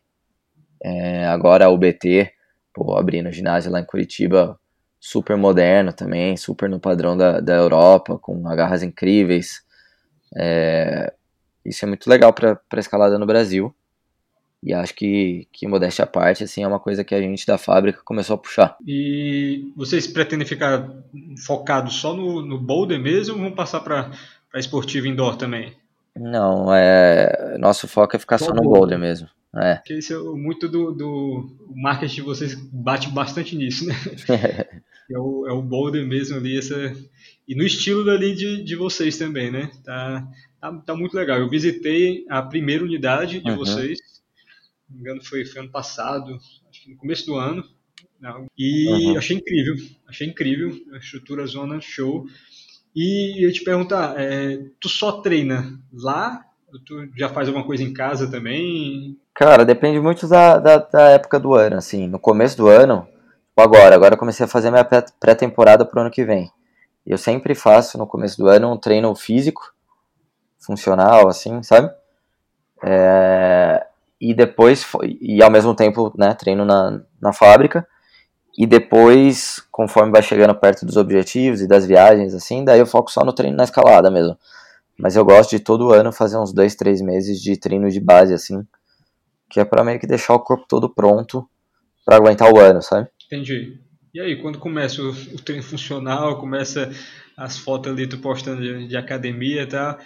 É, 0.84 1.25
agora 1.25 1.69
o 1.69 1.78
BT, 1.78 2.32
pô, 2.73 2.97
abrindo 2.97 3.32
ginásio 3.32 3.71
lá 3.71 3.80
em 3.80 3.86
Curitiba, 3.86 4.59
super 4.99 5.38
moderno 5.38 5.93
também, 5.93 6.36
super 6.38 6.69
no 6.69 6.80
padrão 6.80 7.15
da, 7.15 7.39
da 7.39 7.55
Europa, 7.55 8.17
com 8.17 8.47
agarras 8.47 8.84
incríveis. 8.84 9.61
É, 10.36 11.13
isso 11.65 11.86
é 11.86 11.88
muito 11.88 12.09
legal 12.09 12.34
para 12.34 12.59
escalada 12.78 13.17
no 13.17 13.25
Brasil. 13.25 13.73
E 14.63 14.73
acho 14.73 14.93
que, 14.95 15.47
que 15.51 15.67
modéstia 15.67 16.03
à 16.03 16.07
parte, 16.07 16.43
assim, 16.43 16.63
é 16.63 16.67
uma 16.67 16.80
coisa 16.80 17.03
que 17.03 17.13
a 17.13 17.21
gente 17.21 17.45
da 17.45 17.57
fábrica 17.57 18.01
começou 18.03 18.34
a 18.34 18.38
puxar. 18.38 18.75
E 18.86 19.71
vocês 19.75 20.07
pretendem 20.07 20.47
ficar 20.47 20.89
focados 21.45 21.95
só 21.95 22.13
no, 22.13 22.41
no 22.41 22.59
boulder 22.59 22.99
mesmo 22.99 23.36
ou 23.36 23.41
vão 23.41 23.51
passar 23.51 23.82
para 23.82 24.11
esportivo 24.55 25.07
indoor 25.07 25.36
também? 25.36 25.73
Não, 26.15 26.73
é 26.73 27.55
nosso 27.59 27.88
foco 27.88 28.15
é 28.15 28.19
ficar 28.19 28.39
só, 28.39 28.45
só 28.45 28.53
no 28.53 28.63
boulder 28.63 28.97
mesmo. 28.97 29.30
É. 29.57 29.75
Porque 29.75 29.97
isso 29.97 30.13
é 30.13 30.37
muito 30.37 30.67
do, 30.67 30.91
do 30.91 31.57
marketing 31.75 32.15
de 32.15 32.21
vocês 32.21 32.55
bate 32.55 33.09
bastante 33.09 33.55
nisso, 33.55 33.85
né? 33.85 33.95
é, 35.09 35.17
o, 35.17 35.47
é 35.47 35.51
o 35.53 35.61
boulder 35.61 36.05
mesmo 36.05 36.37
ali, 36.37 36.57
essa, 36.57 36.93
e 37.47 37.55
no 37.55 37.63
estilo 37.63 38.05
dali 38.05 38.35
de, 38.35 38.63
de 38.63 38.75
vocês 38.75 39.17
também, 39.17 39.49
né? 39.49 39.71
Tá, 39.83 40.27
tá, 40.59 40.73
tá 40.79 40.95
muito 40.95 41.15
legal. 41.15 41.39
Eu 41.39 41.49
visitei 41.49 42.25
a 42.29 42.41
primeira 42.41 42.83
unidade 42.83 43.39
de 43.39 43.49
uhum. 43.49 43.57
vocês 43.57 43.99
não 44.89 44.95
me 44.95 45.01
engano 45.01 45.23
foi, 45.23 45.45
foi 45.45 45.61
ano 45.61 45.71
passado, 45.71 46.37
acho 46.69 46.83
que 46.83 46.91
no 46.91 46.97
começo 46.97 47.25
do 47.25 47.35
ano. 47.35 47.63
Não, 48.19 48.47
e 48.57 48.87
uhum. 48.87 49.17
achei 49.17 49.37
incrível, 49.37 49.75
achei 50.07 50.27
incrível, 50.27 50.75
a 50.93 50.97
estrutura 50.97 51.45
zona 51.45 51.79
show. 51.79 52.25
E 52.95 53.45
eu 53.45 53.53
te 53.53 53.63
perguntar, 53.63 54.19
é, 54.19 54.57
tu 54.79 54.89
só 54.89 55.21
treina 55.21 55.79
lá? 55.93 56.43
Tu 56.85 57.09
já 57.15 57.29
faz 57.29 57.47
alguma 57.47 57.65
coisa 57.65 57.83
em 57.83 57.93
casa 57.93 58.29
também? 58.29 59.19
Cara, 59.38 59.63
depende 59.63 59.99
muito 59.99 60.27
da, 60.27 60.57
da, 60.57 60.77
da 60.79 61.09
época 61.09 61.39
do 61.39 61.53
ano, 61.53 61.77
assim. 61.77 62.07
No 62.07 62.17
começo 62.17 62.57
do 62.57 62.67
ano, 62.67 63.07
agora, 63.55 63.93
agora 63.93 64.15
eu 64.15 64.17
comecei 64.17 64.43
a 64.43 64.49
fazer 64.49 64.71
minha 64.71 64.83
pré-temporada 64.83 65.85
pro 65.85 66.01
ano 66.01 66.09
que 66.09 66.25
vem. 66.25 66.51
Eu 67.05 67.19
sempre 67.19 67.53
faço 67.53 67.99
no 67.99 68.07
começo 68.07 68.35
do 68.35 68.47
ano 68.47 68.73
um 68.73 68.77
treino 68.77 69.13
físico, 69.15 69.61
funcional, 70.59 71.27
assim, 71.27 71.61
sabe? 71.61 71.88
É, 72.83 73.85
e 74.19 74.33
depois, 74.33 74.83
e 75.21 75.43
ao 75.43 75.51
mesmo 75.51 75.75
tempo, 75.75 76.11
né, 76.17 76.33
treino 76.33 76.65
na, 76.65 76.99
na 77.21 77.31
fábrica, 77.31 77.88
e 78.57 78.65
depois, 78.65 79.63
conforme 79.71 80.11
vai 80.11 80.23
chegando 80.23 80.55
perto 80.55 80.83
dos 80.83 80.97
objetivos 80.97 81.61
e 81.61 81.67
das 81.67 81.85
viagens, 81.85 82.33
assim, 82.33 82.65
daí 82.65 82.79
eu 82.79 82.88
foco 82.88 83.11
só 83.11 83.23
no 83.23 83.33
treino 83.33 83.55
na 83.55 83.65
escalada 83.65 84.09
mesmo. 84.09 84.35
Mas 84.97 85.15
eu 85.15 85.23
gosto 85.23 85.51
de 85.51 85.59
todo 85.59 85.93
ano 85.93 86.11
fazer 86.11 86.39
uns 86.39 86.51
dois, 86.51 86.73
três 86.73 87.03
meses 87.03 87.39
de 87.39 87.55
treino 87.55 87.88
de 87.88 87.99
base, 87.99 88.33
assim, 88.33 88.65
que 89.49 89.59
é 89.59 89.65
para 89.65 89.83
meio 89.83 89.99
que 89.99 90.07
deixar 90.07 90.33
o 90.33 90.39
corpo 90.39 90.65
todo 90.67 90.89
pronto 90.89 91.47
para 92.05 92.15
aguentar 92.15 92.51
o 92.51 92.59
ano, 92.59 92.81
sabe? 92.81 93.07
Entendi. 93.25 93.79
E 94.13 94.19
aí, 94.19 94.41
quando 94.41 94.59
começa 94.59 95.01
o, 95.01 95.09
o 95.09 95.41
treino 95.41 95.63
funcional, 95.63 96.39
começa 96.39 96.91
as 97.35 97.57
fotos 97.57 97.91
ali 97.91 98.07
tu 98.07 98.17
postando 98.17 98.61
de, 98.61 98.87
de 98.87 98.97
academia 98.97 99.63
e 99.63 99.67
tá, 99.67 99.97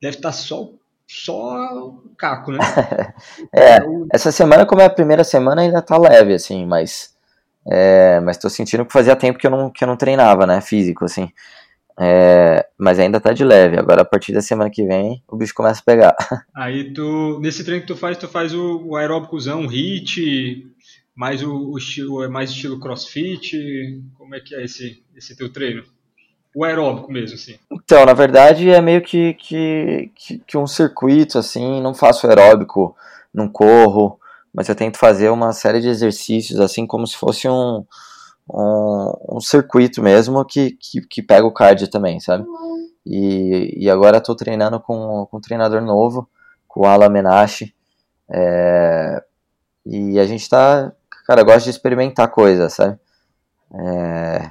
deve 0.00 0.16
estar 0.16 0.30
tá 0.30 0.32
só 0.32 0.70
só 1.06 1.76
o 1.76 2.10
caco, 2.16 2.52
né? 2.52 2.58
é, 3.54 3.78
essa 4.12 4.32
semana, 4.32 4.66
como 4.66 4.80
é 4.80 4.86
a 4.86 4.90
primeira 4.90 5.22
semana, 5.22 5.62
ainda 5.62 5.82
tá 5.82 5.98
leve, 5.98 6.34
assim, 6.34 6.66
mas. 6.66 7.12
É, 7.66 8.20
mas 8.20 8.36
tô 8.36 8.50
sentindo 8.50 8.84
que 8.84 8.92
fazia 8.92 9.16
tempo 9.16 9.38
que 9.38 9.46
eu 9.46 9.50
não, 9.50 9.70
que 9.70 9.84
eu 9.84 9.88
não 9.88 9.96
treinava, 9.96 10.46
né? 10.46 10.60
Físico, 10.60 11.04
assim. 11.04 11.30
É, 11.98 12.66
mas 12.78 12.98
ainda 12.98 13.20
tá 13.20 13.32
de 13.32 13.44
leve. 13.44 13.78
Agora, 13.78 14.02
a 14.02 14.04
partir 14.04 14.32
da 14.32 14.42
semana 14.42 14.70
que 14.70 14.84
vem, 14.84 15.22
o 15.28 15.36
bicho 15.36 15.54
começa 15.54 15.80
a 15.80 15.84
pegar. 15.84 16.16
Aí 16.54 16.92
tu. 16.92 17.38
Nesse 17.40 17.64
treino 17.64 17.82
que 17.82 17.86
tu 17.86 17.96
faz, 17.96 18.18
tu 18.18 18.28
faz 18.28 18.52
o, 18.52 18.82
o 18.84 18.96
aeróbicozão, 18.96 19.66
o 19.66 19.70
HIT, 19.70 20.66
mais 21.14 21.42
o, 21.42 21.52
o 21.52 21.78
estilo, 21.78 22.22
é 22.24 22.28
mais 22.28 22.50
estilo 22.50 22.80
crossfit. 22.80 24.02
Como 24.18 24.34
é 24.34 24.40
que 24.40 24.54
é 24.54 24.64
esse, 24.64 25.04
esse 25.16 25.36
teu 25.36 25.52
treino? 25.52 25.84
o 26.54 26.64
aeróbico 26.64 27.10
mesmo, 27.10 27.34
assim? 27.34 27.56
Então, 27.70 28.06
na 28.06 28.14
verdade, 28.14 28.70
é 28.70 28.80
meio 28.80 29.02
que, 29.02 29.34
que, 29.34 30.10
que, 30.14 30.38
que 30.38 30.56
um 30.56 30.66
circuito, 30.66 31.36
assim, 31.36 31.82
não 31.82 31.92
faço 31.92 32.28
aeróbico, 32.28 32.96
não 33.32 33.48
corro, 33.48 34.20
mas 34.54 34.68
eu 34.68 34.76
tento 34.76 34.96
fazer 34.96 35.30
uma 35.30 35.52
série 35.52 35.80
de 35.80 35.88
exercícios, 35.88 36.60
assim, 36.60 36.86
como 36.86 37.06
se 37.06 37.16
fosse 37.16 37.48
um, 37.48 37.84
um, 38.48 39.36
um 39.36 39.40
circuito 39.40 40.02
mesmo 40.02 40.44
que, 40.44 40.72
que, 40.72 41.00
que, 41.00 41.22
pega 41.22 41.46
o 41.46 41.52
cardio 41.52 41.88
também, 41.88 42.20
sabe? 42.20 42.44
E, 43.06 43.74
e 43.76 43.90
agora 43.90 44.18
estou 44.18 44.34
treinando 44.34 44.80
com, 44.80 45.26
com 45.30 45.36
um 45.36 45.40
treinador 45.40 45.80
novo, 45.80 46.28
com 46.68 46.80
o 46.80 46.86
Alan 46.86 47.08
Menache, 47.08 47.74
é, 48.28 49.22
e 49.84 50.18
a 50.18 50.26
gente 50.26 50.48
tá, 50.48 50.92
cara, 51.26 51.42
gosta 51.42 51.64
de 51.64 51.70
experimentar 51.70 52.28
coisas, 52.28 52.72
sabe? 52.72 52.98
É, 53.72 54.50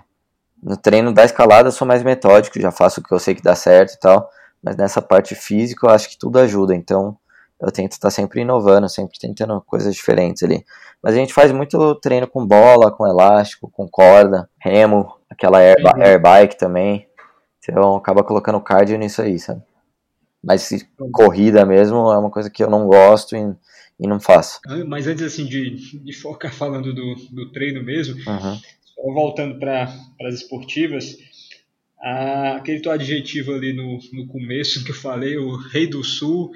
no 0.62 0.78
treino 0.78 1.14
da 1.14 1.24
escalada 1.24 1.68
eu 1.68 1.72
sou 1.72 1.88
mais 1.88 2.04
metódico, 2.04 2.60
já 2.60 2.72
faço 2.72 3.00
o 3.00 3.04
que 3.04 3.14
eu 3.14 3.20
sei 3.20 3.36
que 3.36 3.42
dá 3.42 3.56
certo 3.56 3.94
e 3.94 4.00
tal, 4.00 4.30
mas 4.62 4.76
nessa 4.76 5.02
parte 5.02 5.36
física 5.36 5.88
eu 5.88 5.92
acho 5.92 6.10
que 6.10 6.18
tudo 6.18 6.40
ajuda, 6.40 6.76
então 6.76 7.18
eu 7.64 7.72
tento 7.72 7.94
estar 7.94 8.12
sempre 8.12 8.42
inovando, 8.42 8.90
sempre 8.90 9.18
tentando 9.18 9.62
coisas 9.62 9.96
diferentes 9.96 10.44
ali. 10.44 10.64
Mas 11.02 11.14
a 11.14 11.18
gente 11.18 11.34
faz 11.34 11.52
muito 11.52 11.96
treino 11.96 12.28
com 12.28 12.46
bola, 12.46 12.92
com 12.92 13.08
elástico, 13.08 13.70
com 13.72 13.88
corda, 13.88 14.50
remo, 14.60 15.16
aquela 15.30 15.60
air, 15.60 15.78
uhum. 15.80 16.04
air 16.04 16.22
bike 16.22 16.58
também. 16.58 17.08
Então 17.60 17.96
acaba 17.96 18.24
colocando 18.24 18.60
cardio 18.60 18.98
nisso 18.98 19.22
aí, 19.22 19.40
sabe? 19.40 19.62
Mas 20.44 20.70
corrida 21.12 21.66
mesmo 21.66 22.12
é 22.12 22.18
uma 22.18 22.30
coisa 22.30 22.50
que 22.50 22.62
eu 22.62 22.70
não 22.70 22.86
gosto 22.86 23.36
e, 23.36 23.56
e 24.00 24.08
não 24.08 24.20
faço. 24.20 24.60
Ah, 24.68 24.84
mas 24.86 25.08
antes 25.08 25.24
assim 25.24 25.46
de, 25.46 26.00
de 26.00 26.14
focar 26.14 26.52
falando 26.54 26.94
do, 26.94 27.16
do 27.32 27.52
treino 27.52 27.82
mesmo, 27.82 28.16
uhum 28.30 28.60
voltando 29.12 29.60
para 29.60 29.94
as 30.22 30.36
esportivas, 30.36 31.18
aquele 32.56 32.80
teu 32.80 32.92
adjetivo 32.92 33.54
ali 33.54 33.74
no, 33.74 34.00
no 34.14 34.28
começo 34.28 34.84
que 34.84 34.92
eu 34.92 34.96
falei, 34.96 35.38
o 35.38 35.56
rei 35.56 35.88
do 35.88 36.04
sul, 36.04 36.52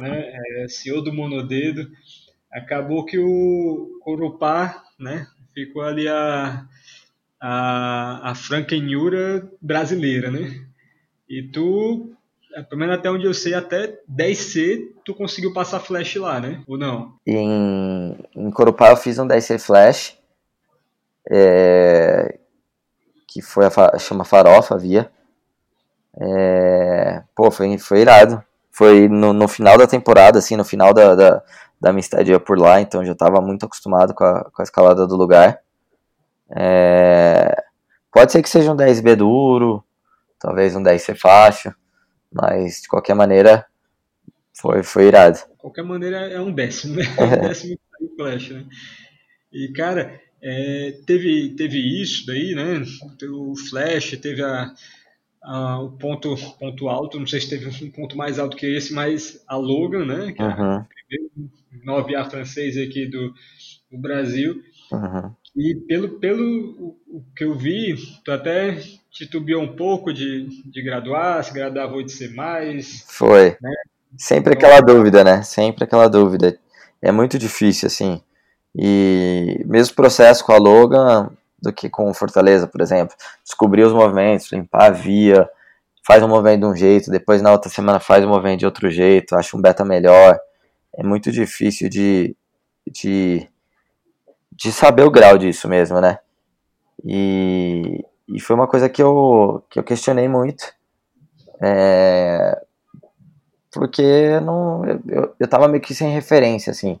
né, 0.00 0.32
é, 0.32 0.68
CEO 0.68 1.02
do 1.02 1.12
monodedo, 1.12 1.90
acabou 2.52 3.04
que 3.04 3.18
o 3.18 3.98
Corupá, 4.02 4.82
né, 4.98 5.26
ficou 5.54 5.82
ali 5.82 6.08
a, 6.08 6.66
a, 7.40 8.30
a 8.30 8.34
brasileira, 9.60 10.30
né? 10.30 10.66
E 11.28 11.42
tu, 11.42 12.12
pelo 12.68 12.80
menos 12.80 12.96
até 12.96 13.10
onde 13.10 13.26
eu 13.26 13.34
sei, 13.34 13.54
até 13.54 13.98
10C 14.10 14.92
tu 15.04 15.14
conseguiu 15.14 15.52
passar 15.52 15.80
flash 15.80 16.16
lá, 16.16 16.40
né? 16.40 16.62
Ou 16.66 16.78
não? 16.78 17.14
Em, 17.26 18.16
em 18.34 18.50
Corupá 18.50 18.90
eu 18.90 18.96
fiz 18.96 19.18
um 19.18 19.26
10C 19.26 19.58
flash, 19.58 20.16
é, 21.30 22.38
que 23.26 23.42
foi 23.42 23.66
a 23.66 23.98
chama 23.98 24.24
Farofa 24.24 24.78
Via. 24.78 25.10
É, 26.18 27.22
pô, 27.34 27.50
foi, 27.50 27.76
foi 27.78 28.00
irado. 28.00 28.42
Foi 28.76 29.08
no, 29.08 29.32
no, 29.32 29.48
final 29.48 29.78
da 29.78 29.86
temporada, 29.86 30.38
assim, 30.38 30.54
no 30.54 30.64
final 30.64 30.92
da, 30.92 31.14
da, 31.14 31.42
da 31.80 31.92
minha 31.92 32.00
estadia 32.00 32.38
por 32.38 32.58
lá, 32.58 32.78
então 32.78 33.04
já 33.04 33.12
estava 33.12 33.40
muito 33.40 33.64
acostumado 33.64 34.12
com 34.12 34.22
a, 34.22 34.44
com 34.50 34.60
a 34.60 34.64
escalada 34.64 35.06
do 35.06 35.16
lugar. 35.16 35.60
É, 36.54 37.56
pode 38.12 38.32
ser 38.32 38.42
que 38.42 38.50
seja 38.50 38.70
um 38.70 38.76
10B 38.76 39.16
duro, 39.16 39.82
talvez 40.38 40.76
um 40.76 40.82
10C 40.82 41.16
fácil, 41.16 41.74
mas 42.30 42.82
de 42.82 42.88
qualquer 42.88 43.14
maneira 43.14 43.64
foi, 44.52 44.82
foi 44.82 45.06
irado. 45.06 45.38
De 45.38 45.56
qualquer 45.56 45.82
maneira 45.82 46.28
é 46.28 46.38
um 46.38 46.52
décimo, 46.52 46.96
né? 46.96 47.04
É 47.16 47.24
um 47.24 47.48
décimo 47.48 47.78
flash, 48.16 48.50
né? 48.50 48.66
E 49.50 49.72
cara, 49.72 50.20
é, 50.42 50.98
teve, 51.06 51.54
teve 51.56 52.02
isso 52.02 52.26
daí, 52.26 52.54
né? 52.54 52.82
O 53.30 53.54
Flash 53.70 54.18
teve 54.18 54.42
a, 54.42 54.70
a, 55.46 55.78
o 55.80 55.92
ponto, 55.92 56.34
ponto 56.58 56.88
alto, 56.88 57.20
não 57.20 57.26
sei 57.26 57.40
se 57.40 57.48
teve 57.48 57.84
um 57.84 57.90
ponto 57.90 58.16
mais 58.16 58.38
alto 58.38 58.56
que 58.56 58.66
esse, 58.66 58.92
mas 58.92 59.42
a 59.46 59.56
Logan, 59.56 60.04
né? 60.04 60.32
Que 60.32 60.42
uhum. 60.42 60.48
é 60.48 60.80
o 60.80 60.84
primeiro 60.84 61.50
9A 61.86 62.28
francês 62.28 62.76
aqui 62.76 63.06
do, 63.06 63.32
do 63.90 63.96
Brasil. 63.96 64.60
Uhum. 64.90 65.32
E 65.56 65.76
pelo, 65.86 66.08
pelo 66.18 66.96
o, 67.06 67.22
que 67.36 67.44
eu 67.44 67.54
vi, 67.54 67.94
tu 68.24 68.32
até 68.32 68.76
titubeou 69.10 69.62
um 69.62 69.76
pouco 69.76 70.12
de, 70.12 70.48
de 70.68 70.82
graduar, 70.82 71.44
se 71.44 71.54
graduar 71.54 71.88
vou 71.88 72.02
de 72.02 72.10
ser 72.10 72.34
mais. 72.34 73.04
Foi. 73.08 73.56
Né? 73.62 73.74
Sempre 74.18 74.54
então, 74.54 74.68
aquela 74.68 74.80
dúvida, 74.80 75.22
né? 75.22 75.42
Sempre 75.42 75.84
aquela 75.84 76.08
dúvida. 76.08 76.58
É 77.00 77.12
muito 77.12 77.38
difícil, 77.38 77.86
assim. 77.86 78.20
E 78.74 79.62
mesmo 79.64 79.94
processo 79.94 80.44
com 80.44 80.52
a 80.52 80.58
Logan 80.58 81.30
do 81.60 81.72
que 81.72 81.88
com 81.88 82.12
Fortaleza, 82.14 82.66
por 82.66 82.80
exemplo. 82.80 83.16
Descobrir 83.42 83.84
os 83.84 83.92
movimentos, 83.92 84.52
limpar 84.52 84.86
a 84.86 84.90
via, 84.90 85.48
faz 86.06 86.22
um 86.22 86.28
movimento 86.28 86.60
de 86.60 86.66
um 86.66 86.76
jeito, 86.76 87.10
depois 87.10 87.42
na 87.42 87.52
outra 87.52 87.70
semana 87.70 87.98
faz 87.98 88.24
um 88.24 88.28
movimento 88.28 88.60
de 88.60 88.66
outro 88.66 88.90
jeito, 88.90 89.34
acha 89.34 89.56
um 89.56 89.60
beta 89.60 89.84
melhor. 89.84 90.38
É 90.94 91.02
muito 91.02 91.32
difícil 91.32 91.88
de, 91.88 92.36
de, 92.86 93.48
de 94.52 94.72
saber 94.72 95.02
o 95.02 95.10
grau 95.10 95.36
disso 95.36 95.68
mesmo, 95.68 96.00
né? 96.00 96.18
E, 97.04 98.04
e 98.28 98.40
foi 98.40 98.54
uma 98.56 98.66
coisa 98.66 98.88
que 98.88 99.02
eu, 99.02 99.64
que 99.68 99.78
eu 99.78 99.84
questionei 99.84 100.28
muito. 100.28 100.64
É, 101.60 102.60
porque 103.72 104.40
não, 104.40 104.84
eu, 105.08 105.34
eu 105.38 105.48
tava 105.48 105.68
meio 105.68 105.82
que 105.82 105.94
sem 105.94 106.10
referência, 106.12 106.70
assim. 106.70 107.00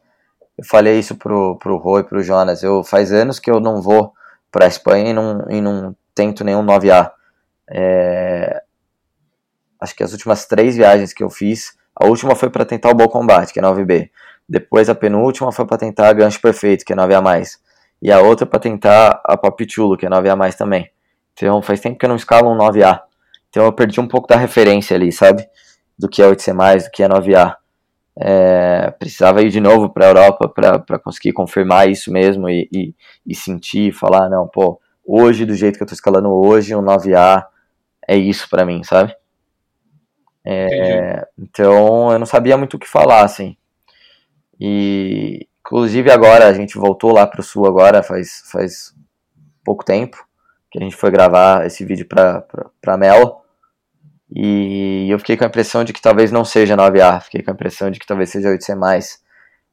Eu 0.58 0.64
falei 0.64 0.98
isso 0.98 1.14
pro, 1.14 1.56
pro 1.56 1.76
Rui, 1.76 2.02
pro 2.02 2.22
Jonas. 2.22 2.62
Eu 2.62 2.82
faz 2.82 3.12
anos 3.12 3.38
que 3.38 3.50
eu 3.50 3.60
não 3.60 3.80
vou 3.80 4.12
pra 4.50 4.66
Espanha 4.66 5.10
e 5.10 5.12
não, 5.12 5.46
e 5.50 5.60
não 5.60 5.96
tento 6.14 6.44
nenhum 6.44 6.64
9A. 6.64 7.10
É, 7.68 8.62
acho 9.80 9.94
que 9.94 10.02
as 10.02 10.12
últimas 10.12 10.46
três 10.46 10.76
viagens 10.76 11.12
que 11.12 11.22
eu 11.22 11.30
fiz, 11.30 11.76
a 11.94 12.06
última 12.06 12.34
foi 12.34 12.50
para 12.50 12.64
tentar 12.64 12.90
o 12.90 12.94
Bom 12.94 13.08
Combate, 13.08 13.52
que 13.52 13.58
é 13.58 13.62
9B. 13.62 14.10
Depois 14.48 14.88
a 14.88 14.94
penúltima 14.94 15.50
foi 15.50 15.66
para 15.66 15.78
tentar 15.78 16.08
a 16.08 16.12
Gancho 16.12 16.40
Perfeito, 16.40 16.84
que 16.84 16.92
é 16.92 16.96
9A+. 16.96 17.58
E 18.00 18.12
a 18.12 18.20
outra 18.20 18.46
para 18.46 18.60
tentar 18.60 19.20
a 19.24 19.36
Papichulo, 19.36 19.96
que 19.96 20.06
é 20.06 20.08
9A+, 20.08 20.54
também. 20.56 20.90
Então 21.32 21.60
faz 21.62 21.80
tempo 21.80 21.98
que 21.98 22.04
eu 22.04 22.08
não 22.08 22.16
escalo 22.16 22.50
um 22.50 22.56
9A. 22.56 23.00
Então 23.48 23.64
eu 23.64 23.72
perdi 23.72 24.00
um 24.00 24.08
pouco 24.08 24.28
da 24.28 24.36
referência 24.36 24.94
ali, 24.94 25.10
sabe? 25.10 25.46
Do 25.98 26.08
que 26.08 26.22
é 26.22 26.26
8C+, 26.26 26.84
do 26.84 26.90
que 26.90 27.02
é 27.02 27.08
9A. 27.08 27.56
É, 28.18 28.90
precisava 28.98 29.42
ir 29.42 29.50
de 29.50 29.60
novo 29.60 29.90
para 29.90 30.06
a 30.06 30.08
Europa 30.08 30.48
para 30.48 30.98
conseguir 30.98 31.32
confirmar 31.32 31.90
isso 31.90 32.10
mesmo 32.10 32.48
e, 32.48 32.68
e, 32.72 32.94
e, 33.26 33.34
sentir, 33.34 33.92
falar, 33.92 34.30
não, 34.30 34.48
pô, 34.48 34.80
hoje, 35.04 35.44
do 35.44 35.54
jeito 35.54 35.76
que 35.76 35.82
eu 35.82 35.86
estou 35.86 35.94
escalando 35.94 36.30
hoje, 36.30 36.74
um 36.74 36.82
9A 36.82 37.44
é 38.08 38.16
isso 38.16 38.48
para 38.48 38.64
mim, 38.64 38.82
sabe? 38.82 39.14
É, 40.44 41.26
então 41.36 42.12
eu 42.12 42.18
não 42.18 42.26
sabia 42.26 42.56
muito 42.56 42.74
o 42.74 42.78
que 42.78 42.88
falar, 42.88 43.24
assim. 43.24 43.56
E 44.58 45.46
inclusive 45.60 46.10
agora 46.10 46.46
a 46.46 46.52
gente 46.52 46.78
voltou 46.78 47.12
lá 47.12 47.26
para 47.26 47.40
o 47.40 47.44
sul 47.44 47.66
agora 47.66 48.02
faz, 48.02 48.44
faz 48.52 48.94
pouco 49.64 49.84
tempo 49.84 50.24
que 50.70 50.78
a 50.78 50.82
gente 50.82 50.96
foi 50.96 51.10
gravar 51.10 51.66
esse 51.66 51.84
vídeo 51.84 52.06
para 52.06 52.96
Mel. 52.96 53.44
E 54.34 55.06
eu 55.08 55.18
fiquei 55.18 55.36
com 55.36 55.44
a 55.44 55.46
impressão 55.46 55.84
de 55.84 55.92
que 55.92 56.00
talvez 56.02 56.32
não 56.32 56.44
seja 56.44 56.76
9A, 56.76 57.22
fiquei 57.22 57.42
com 57.42 57.50
a 57.50 57.54
impressão 57.54 57.90
de 57.90 57.98
que 57.98 58.06
talvez 58.06 58.30
seja 58.30 58.48
8C+. 58.48 59.20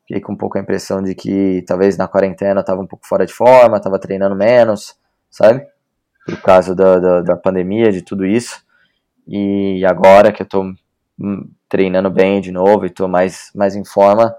Fiquei 0.08 0.22
com 0.22 0.34
um 0.34 0.38
pouco 0.38 0.58
a 0.58 0.62
impressão 0.62 1.02
de 1.02 1.16
que 1.16 1.64
talvez 1.66 1.98
na 1.98 2.08
quarentena 2.08 2.60
eu 2.60 2.66
tava 2.66 2.82
um 2.82 2.88
pouco 2.88 3.08
fora 3.08 3.26
de 3.26 3.34
forma, 3.34 3.80
tava 3.80 3.98
treinando 4.00 4.36
menos, 4.36 4.96
sabe? 5.30 5.66
Por 6.26 6.42
causa 6.42 6.76
da, 6.76 7.00
da, 7.00 7.22
da 7.22 7.36
pandemia, 7.38 7.92
de 7.92 8.02
tudo 8.02 8.26
isso. 8.26 8.62
E 9.28 9.84
agora 9.86 10.32
que 10.32 10.42
eu 10.42 10.46
tô 10.46 10.64
hum, 11.20 11.50
treinando 11.70 12.10
bem 12.10 12.42
de 12.42 12.52
novo 12.52 12.86
e 12.86 12.90
tô 12.90 13.08
mais, 13.08 13.50
mais 13.56 13.76
em 13.76 13.86
forma, 13.86 14.36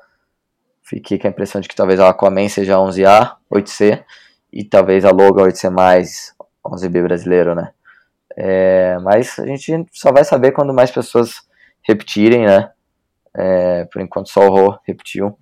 Fiquei 0.85 1.19
com 1.19 1.27
a 1.27 1.31
impressão 1.31 1.63
de 1.63 1.69
que 1.69 1.75
talvez 1.75 1.99
a 1.99 2.11
Aquaman 2.11 2.47
seja 2.47 2.77
11A, 2.77 3.37
8C, 3.51 4.05
e 4.53 4.63
talvez 4.63 5.03
a 5.07 5.11
Loga 5.11 5.43
8C+, 5.43 5.71
11B 6.63 7.03
brasileiro, 7.03 7.55
né? 7.55 7.73
É, 8.37 8.99
mas 8.99 9.39
a 9.39 9.47
gente 9.47 9.87
só 9.93 10.13
vai 10.13 10.25
saber 10.25 10.53
quando 10.53 10.75
mais 10.75 10.91
pessoas 10.91 11.43
repetirem, 11.83 12.47
né? 12.47 12.71
É, 13.37 13.85
por 13.87 14.01
enquanto 14.01 14.31
só 14.31 14.41
o 14.47 14.55
Ro 14.55 14.79
repetiu. 14.87 15.37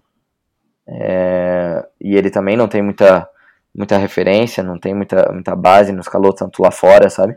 É, 0.86 1.86
e 2.00 2.16
ele 2.16 2.30
também 2.30 2.56
não 2.56 2.68
tem 2.68 2.82
muita, 2.82 3.28
muita 3.74 3.96
referência, 3.96 4.62
não 4.62 4.78
tem 4.78 4.94
muita, 4.94 5.30
muita 5.32 5.54
base 5.54 5.92
nos 5.92 6.08
calor 6.08 6.32
tanto 6.32 6.62
lá 6.62 6.70
fora, 6.70 7.08
sabe? 7.08 7.36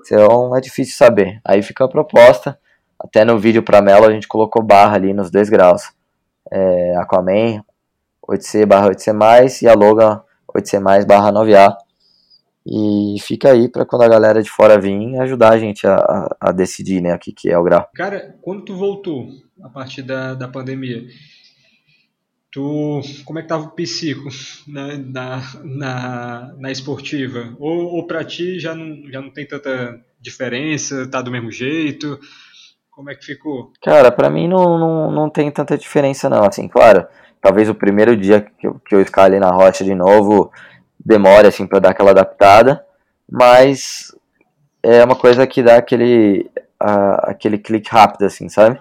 Então 0.00 0.56
é 0.56 0.60
difícil 0.60 0.96
saber. 0.96 1.40
Aí 1.44 1.62
fica 1.62 1.84
a 1.84 1.88
proposta. 1.88 2.58
Até 2.98 3.24
no 3.24 3.38
vídeo 3.38 3.62
para 3.62 3.82
Melo 3.82 4.06
a 4.06 4.12
gente 4.12 4.28
colocou 4.28 4.62
barra 4.62 4.96
ali 4.96 5.12
nos 5.12 5.30
dois 5.30 5.48
graus. 5.48 5.92
É, 6.50 6.96
Aquaman 6.96 7.64
8C 8.28 8.64
barra 8.64 8.90
8C+, 8.90 9.62
e 9.62 9.68
a 9.68 9.74
Logan 9.74 10.22
8C+, 10.54 11.06
barra 11.06 11.32
9A. 11.32 11.76
E 12.64 13.16
fica 13.20 13.50
aí 13.50 13.68
para 13.68 13.84
quando 13.84 14.02
a 14.02 14.08
galera 14.08 14.42
de 14.42 14.48
fora 14.48 14.80
vir 14.80 15.18
ajudar 15.20 15.52
a 15.52 15.58
gente 15.58 15.86
a, 15.86 15.96
a, 15.96 16.36
a 16.40 16.52
decidir 16.52 17.00
né, 17.00 17.14
o 17.14 17.18
que, 17.18 17.32
que 17.32 17.50
é 17.50 17.58
o 17.58 17.64
grau. 17.64 17.88
Cara, 17.94 18.36
quando 18.40 18.64
tu 18.64 18.76
voltou 18.76 19.28
a 19.62 19.68
partir 19.68 20.02
da, 20.02 20.34
da 20.34 20.46
pandemia, 20.46 21.04
tu 22.52 23.00
como 23.24 23.38
é 23.38 23.42
que 23.42 23.48
tava 23.48 23.64
o 23.64 23.70
psico 23.70 24.28
né, 24.68 25.02
na, 25.04 25.42
na, 25.64 26.54
na 26.58 26.70
esportiva? 26.70 27.56
Ou, 27.58 27.94
ou 27.94 28.06
para 28.06 28.24
ti 28.24 28.60
já 28.60 28.74
não, 28.74 29.10
já 29.10 29.20
não 29.20 29.30
tem 29.30 29.46
tanta 29.46 30.00
diferença, 30.20 31.08
tá 31.08 31.20
do 31.20 31.32
mesmo 31.32 31.50
jeito? 31.50 32.20
Como 32.90 33.10
é 33.10 33.14
que 33.14 33.24
ficou? 33.24 33.72
Cara, 33.82 34.12
para 34.12 34.30
mim 34.30 34.46
não, 34.46 34.78
não, 34.78 35.10
não 35.10 35.30
tem 35.30 35.50
tanta 35.50 35.76
diferença 35.76 36.28
não, 36.28 36.44
assim, 36.44 36.68
claro, 36.68 37.06
talvez 37.40 37.68
o 37.68 37.74
primeiro 37.74 38.16
dia 38.16 38.42
que 38.42 38.66
eu, 38.66 38.74
que 38.86 38.94
eu 38.94 39.00
escalei 39.00 39.40
na 39.40 39.50
rocha 39.50 39.82
de 39.82 39.94
novo 39.94 40.52
demore 41.04 41.46
assim 41.46 41.66
para 41.66 41.78
dar 41.78 41.90
aquela 41.90 42.10
adaptada, 42.10 42.84
mas 43.30 44.14
é 44.82 45.04
uma 45.04 45.16
coisa 45.16 45.46
que 45.46 45.62
dá 45.62 45.76
aquele 45.76 46.50
aquele 46.78 47.58
clique 47.58 47.90
rápido 47.90 48.24
assim, 48.24 48.48
sabe? 48.48 48.80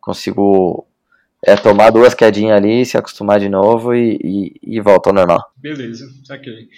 Consigo 0.00 0.86
é 1.44 1.54
tomar 1.54 1.90
duas 1.90 2.14
quedinhas 2.14 2.56
ali, 2.56 2.84
se 2.84 2.96
acostumar 2.96 3.38
de 3.38 3.48
novo 3.48 3.94
e, 3.94 4.18
e, 4.22 4.76
e 4.76 4.80
volta 4.80 5.10
ao 5.10 5.14
normal. 5.14 5.40
Beleza, 5.56 6.08
saquei. 6.24 6.68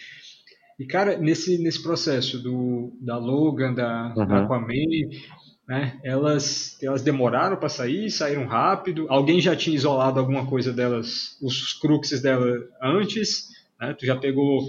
E 0.79 0.87
cara, 0.87 1.17
nesse, 1.17 1.59
nesse 1.59 1.83
processo 1.83 2.39
do, 2.39 2.93
da 3.01 3.17
Logan, 3.17 3.75
da, 3.75 4.15
uhum. 4.17 4.27
da 4.27 4.45
Aquaman, 4.45 4.75
né, 5.67 5.99
elas, 6.05 6.79
elas 6.83 7.03
demoraram 7.03 7.57
para 7.57 7.69
sair, 7.69 8.11
saíram 8.11 8.47
rápido. 8.47 9.07
Alguém 9.09 9.41
já 9.41 9.57
tinha 9.57 9.75
isolado 9.75 10.21
alguma 10.21 10.47
coisa 10.47 10.73
delas, 10.73 11.37
os 11.43 11.73
cruxes 11.73 12.23
dela 12.23 12.47
antes? 12.83 13.49
Né? 13.81 13.95
Tu 13.99 14.07
já 14.07 14.17
pegou 14.17 14.61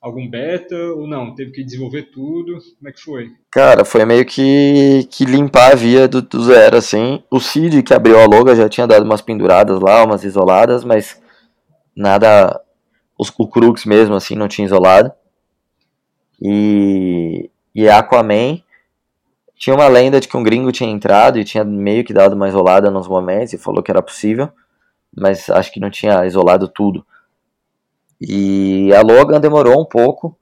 algum 0.00 0.28
beta 0.28 0.76
ou 0.76 1.06
não? 1.06 1.34
Teve 1.34 1.50
que 1.52 1.64
desenvolver 1.64 2.10
tudo? 2.10 2.58
Como 2.78 2.88
é 2.88 2.92
que 2.92 3.00
foi? 3.00 3.30
Cara, 3.50 3.84
foi 3.84 4.04
meio 4.04 4.24
que, 4.24 5.08
que 5.10 5.24
limpar 5.24 5.72
a 5.72 5.76
via 5.76 6.06
do, 6.08 6.22
do 6.22 6.42
zero, 6.42 6.76
assim. 6.76 7.22
O 7.30 7.40
Cid, 7.40 7.82
que 7.82 7.94
abriu 7.94 8.18
a 8.18 8.26
loga, 8.26 8.54
já 8.54 8.68
tinha 8.68 8.86
dado 8.86 9.04
umas 9.04 9.22
penduradas 9.22 9.80
lá, 9.80 10.04
umas 10.04 10.24
isoladas, 10.24 10.84
mas 10.84 11.20
nada... 11.94 12.60
Os, 13.18 13.32
o 13.38 13.48
Crux 13.48 13.86
mesmo, 13.86 14.14
assim, 14.14 14.34
não 14.34 14.46
tinha 14.46 14.66
isolado. 14.66 15.10
E, 16.40 17.50
e 17.74 17.88
Aquaman 17.88 18.60
tinha 19.56 19.74
uma 19.74 19.88
lenda 19.88 20.20
de 20.20 20.28
que 20.28 20.36
um 20.36 20.42
gringo 20.42 20.70
tinha 20.70 20.90
entrado 20.90 21.38
e 21.38 21.44
tinha 21.44 21.64
meio 21.64 22.04
que 22.04 22.12
dado 22.12 22.34
uma 22.34 22.48
isolada 22.48 22.90
nos 22.90 23.08
momentos 23.08 23.54
e 23.54 23.58
falou 23.58 23.82
que 23.82 23.90
era 23.90 24.02
possível, 24.02 24.50
mas 25.16 25.48
acho 25.48 25.72
que 25.72 25.80
não 25.80 25.88
tinha 25.88 26.26
isolado 26.26 26.68
tudo. 26.68 27.06
E 28.20 28.92
a 28.94 29.02
Logan 29.02 29.40
demorou 29.40 29.80
um 29.80 29.84
pouco, 29.84 30.36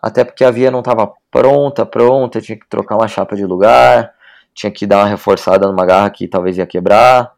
até 0.00 0.24
porque 0.24 0.44
a 0.44 0.50
via 0.50 0.70
não 0.70 0.80
estava 0.80 1.12
pronta, 1.30 1.86
pronta, 1.86 2.40
tinha 2.40 2.58
que 2.58 2.68
trocar 2.68 2.96
uma 2.96 3.08
chapa 3.08 3.34
de 3.34 3.44
lugar, 3.44 4.14
tinha 4.54 4.70
que 4.70 4.86
dar 4.86 4.98
uma 4.98 5.08
reforçada 5.08 5.66
numa 5.66 5.86
garra 5.86 6.10
que 6.10 6.28
talvez 6.28 6.58
ia 6.58 6.66
quebrar, 6.66 7.32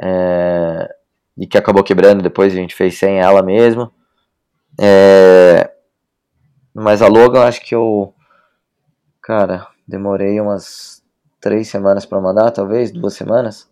é, 0.00 0.94
e 1.36 1.46
que 1.46 1.58
acabou 1.58 1.82
quebrando, 1.82 2.22
depois 2.22 2.52
a 2.52 2.56
gente 2.56 2.74
fez 2.74 2.98
sem 2.98 3.18
ela 3.18 3.42
mesmo. 3.42 3.92
É, 4.80 5.70
mas 6.74 7.02
a 7.02 7.08
Logan 7.08 7.44
acho 7.44 7.60
que 7.60 7.74
eu, 7.74 8.14
cara, 9.20 9.66
demorei 9.86 10.40
umas 10.40 11.02
três 11.40 11.68
semanas 11.68 12.06
para 12.06 12.20
mandar, 12.20 12.50
talvez, 12.50 12.90
duas 12.92 13.14
semanas. 13.14 13.71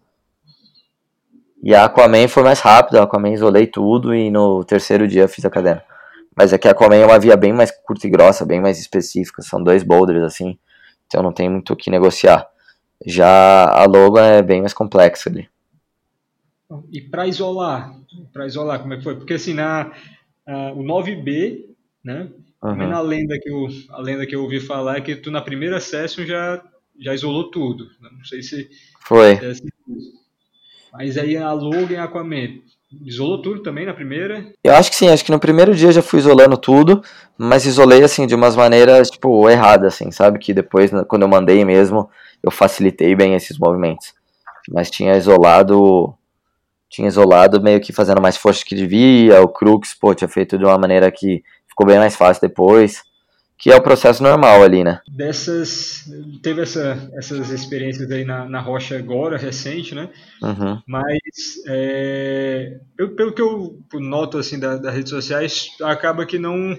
E 1.63 1.75
a 1.75 1.85
Aquaman 1.85 2.27
foi 2.29 2.43
mais 2.43 2.61
rápida, 2.61 3.01
a 3.01 3.05
Aquaman 3.05 3.33
isolei 3.33 3.67
tudo 3.67 4.15
e 4.15 4.31
no 4.31 4.65
terceiro 4.65 5.07
dia 5.07 5.29
fiz 5.29 5.45
a 5.45 5.51
cadena. 5.51 5.83
Mas 6.35 6.53
é 6.53 6.59
que 6.59 6.67
a 6.67 6.71
Aquaman 6.71 6.97
é 6.97 7.07
uma 7.07 7.19
via 7.19 7.37
bem 7.37 7.53
mais 7.53 7.71
curta 7.71 8.07
e 8.07 8.11
grossa, 8.11 8.47
bem 8.47 8.61
mais 8.61 8.79
específica, 8.79 9.43
são 9.43 9.63
dois 9.63 9.83
boulders 9.83 10.23
assim, 10.23 10.59
então 11.07 11.23
não 11.23 11.33
tem 11.33 11.49
muito 11.49 11.73
o 11.73 11.77
que 11.77 11.91
negociar. 11.91 12.49
Já 13.05 13.71
a 13.71 13.85
Logan 13.85 14.27
é 14.27 14.43
bem 14.43 14.61
mais 14.61 14.73
complexa 14.73 15.29
ali. 15.29 15.49
E 16.91 17.01
para 17.01 17.27
isolar, 17.27 17.95
para 18.33 18.47
isolar, 18.47 18.81
como 18.81 18.95
é 18.95 18.97
que 18.97 19.03
foi? 19.03 19.17
Porque 19.17 19.35
assim, 19.35 19.55
na, 19.55 19.91
uh, 20.47 20.79
o 20.79 20.85
9B, 20.85 21.65
né? 22.05 22.29
Uhum. 22.63 22.75
Na 22.77 23.01
lenda 23.01 23.39
que 23.39 23.51
eu, 23.51 23.69
a 23.91 24.01
lenda 24.01 24.27
que 24.27 24.37
eu 24.37 24.43
ouvi 24.43 24.61
falar 24.61 24.99
é 24.99 25.01
que 25.01 25.17
tu 25.17 25.31
na 25.31 25.41
primeira 25.41 25.81
session 25.81 26.25
já, 26.25 26.63
já 26.99 27.15
isolou 27.15 27.51
tudo. 27.51 27.89
Não 28.01 28.25
sei 28.25 28.43
se. 28.43 28.71
Foi. 29.01 29.37
Se 29.37 29.45
é 29.45 29.49
assim. 29.49 29.69
Mas 30.93 31.17
aí 31.17 31.37
a 31.37 31.53
Logan 31.53 31.93
e 31.93 31.97
a 31.97 32.05
Aquaman 32.05 32.59
isolou 33.05 33.41
tudo 33.41 33.63
também 33.63 33.87
na 33.87 33.95
primeira? 33.95 34.53
Eu 34.63 34.75
acho 34.75 34.91
que 34.91 34.97
sim, 34.97 35.09
acho 35.09 35.25
que 35.25 35.31
no 35.31 35.39
primeiro 35.39 35.75
dia 35.75 35.93
já 35.93 36.03
fui 36.03 36.19
isolando 36.19 36.57
tudo, 36.57 37.03
mas 37.39 37.65
isolei 37.65 38.03
assim 38.03 38.27
de 38.27 38.35
umas 38.35 38.57
maneiras 38.57 39.11
tipo 39.11 39.49
erradas 39.49 39.95
assim, 39.95 40.11
sabe? 40.11 40.39
Que 40.39 40.53
depois 40.53 40.91
quando 41.07 41.23
eu 41.23 41.29
mandei 41.29 41.65
mesmo, 41.65 42.11
eu 42.43 42.51
facilitei 42.51 43.15
bem 43.15 43.35
esses 43.35 43.59
movimentos. 43.59 44.13
Mas 44.69 44.91
tinha 44.91 45.17
isolado 45.17 46.15
tinha 46.89 47.07
isolado 47.07 47.63
meio 47.63 47.81
que 47.81 47.93
fazendo 47.93 48.21
mais 48.21 48.37
força 48.37 48.65
que 48.65 48.75
devia, 48.75 49.41
o 49.41 49.49
Crux, 49.49 49.95
pô, 49.95 50.13
tinha 50.13 50.27
feito 50.27 50.59
de 50.59 50.65
uma 50.65 50.77
maneira 50.77 51.09
que 51.13 51.41
ficou 51.69 51.87
bem 51.87 51.99
mais 51.99 52.17
fácil 52.17 52.41
depois 52.41 53.05
que 53.61 53.71
é 53.71 53.77
o 53.77 53.83
processo 53.83 54.23
normal 54.23 54.63
ali, 54.63 54.83
né? 54.83 55.01
Dessas, 55.07 56.11
teve 56.43 56.63
essa, 56.63 57.11
essas 57.13 57.51
experiências 57.51 58.11
aí 58.11 58.25
na, 58.25 58.47
na 58.47 58.59
rocha 58.59 58.97
agora, 58.97 59.37
recente, 59.37 59.95
né? 59.95 60.09
Uhum. 60.43 60.81
Mas, 60.89 61.63
é, 61.69 62.79
eu, 62.99 63.15
pelo 63.15 63.35
que 63.35 63.43
eu 63.43 63.79
noto, 63.93 64.39
assim, 64.39 64.59
da, 64.59 64.79
das 64.79 64.95
redes 64.95 65.11
sociais, 65.11 65.69
acaba 65.83 66.25
que 66.25 66.39
não 66.39 66.75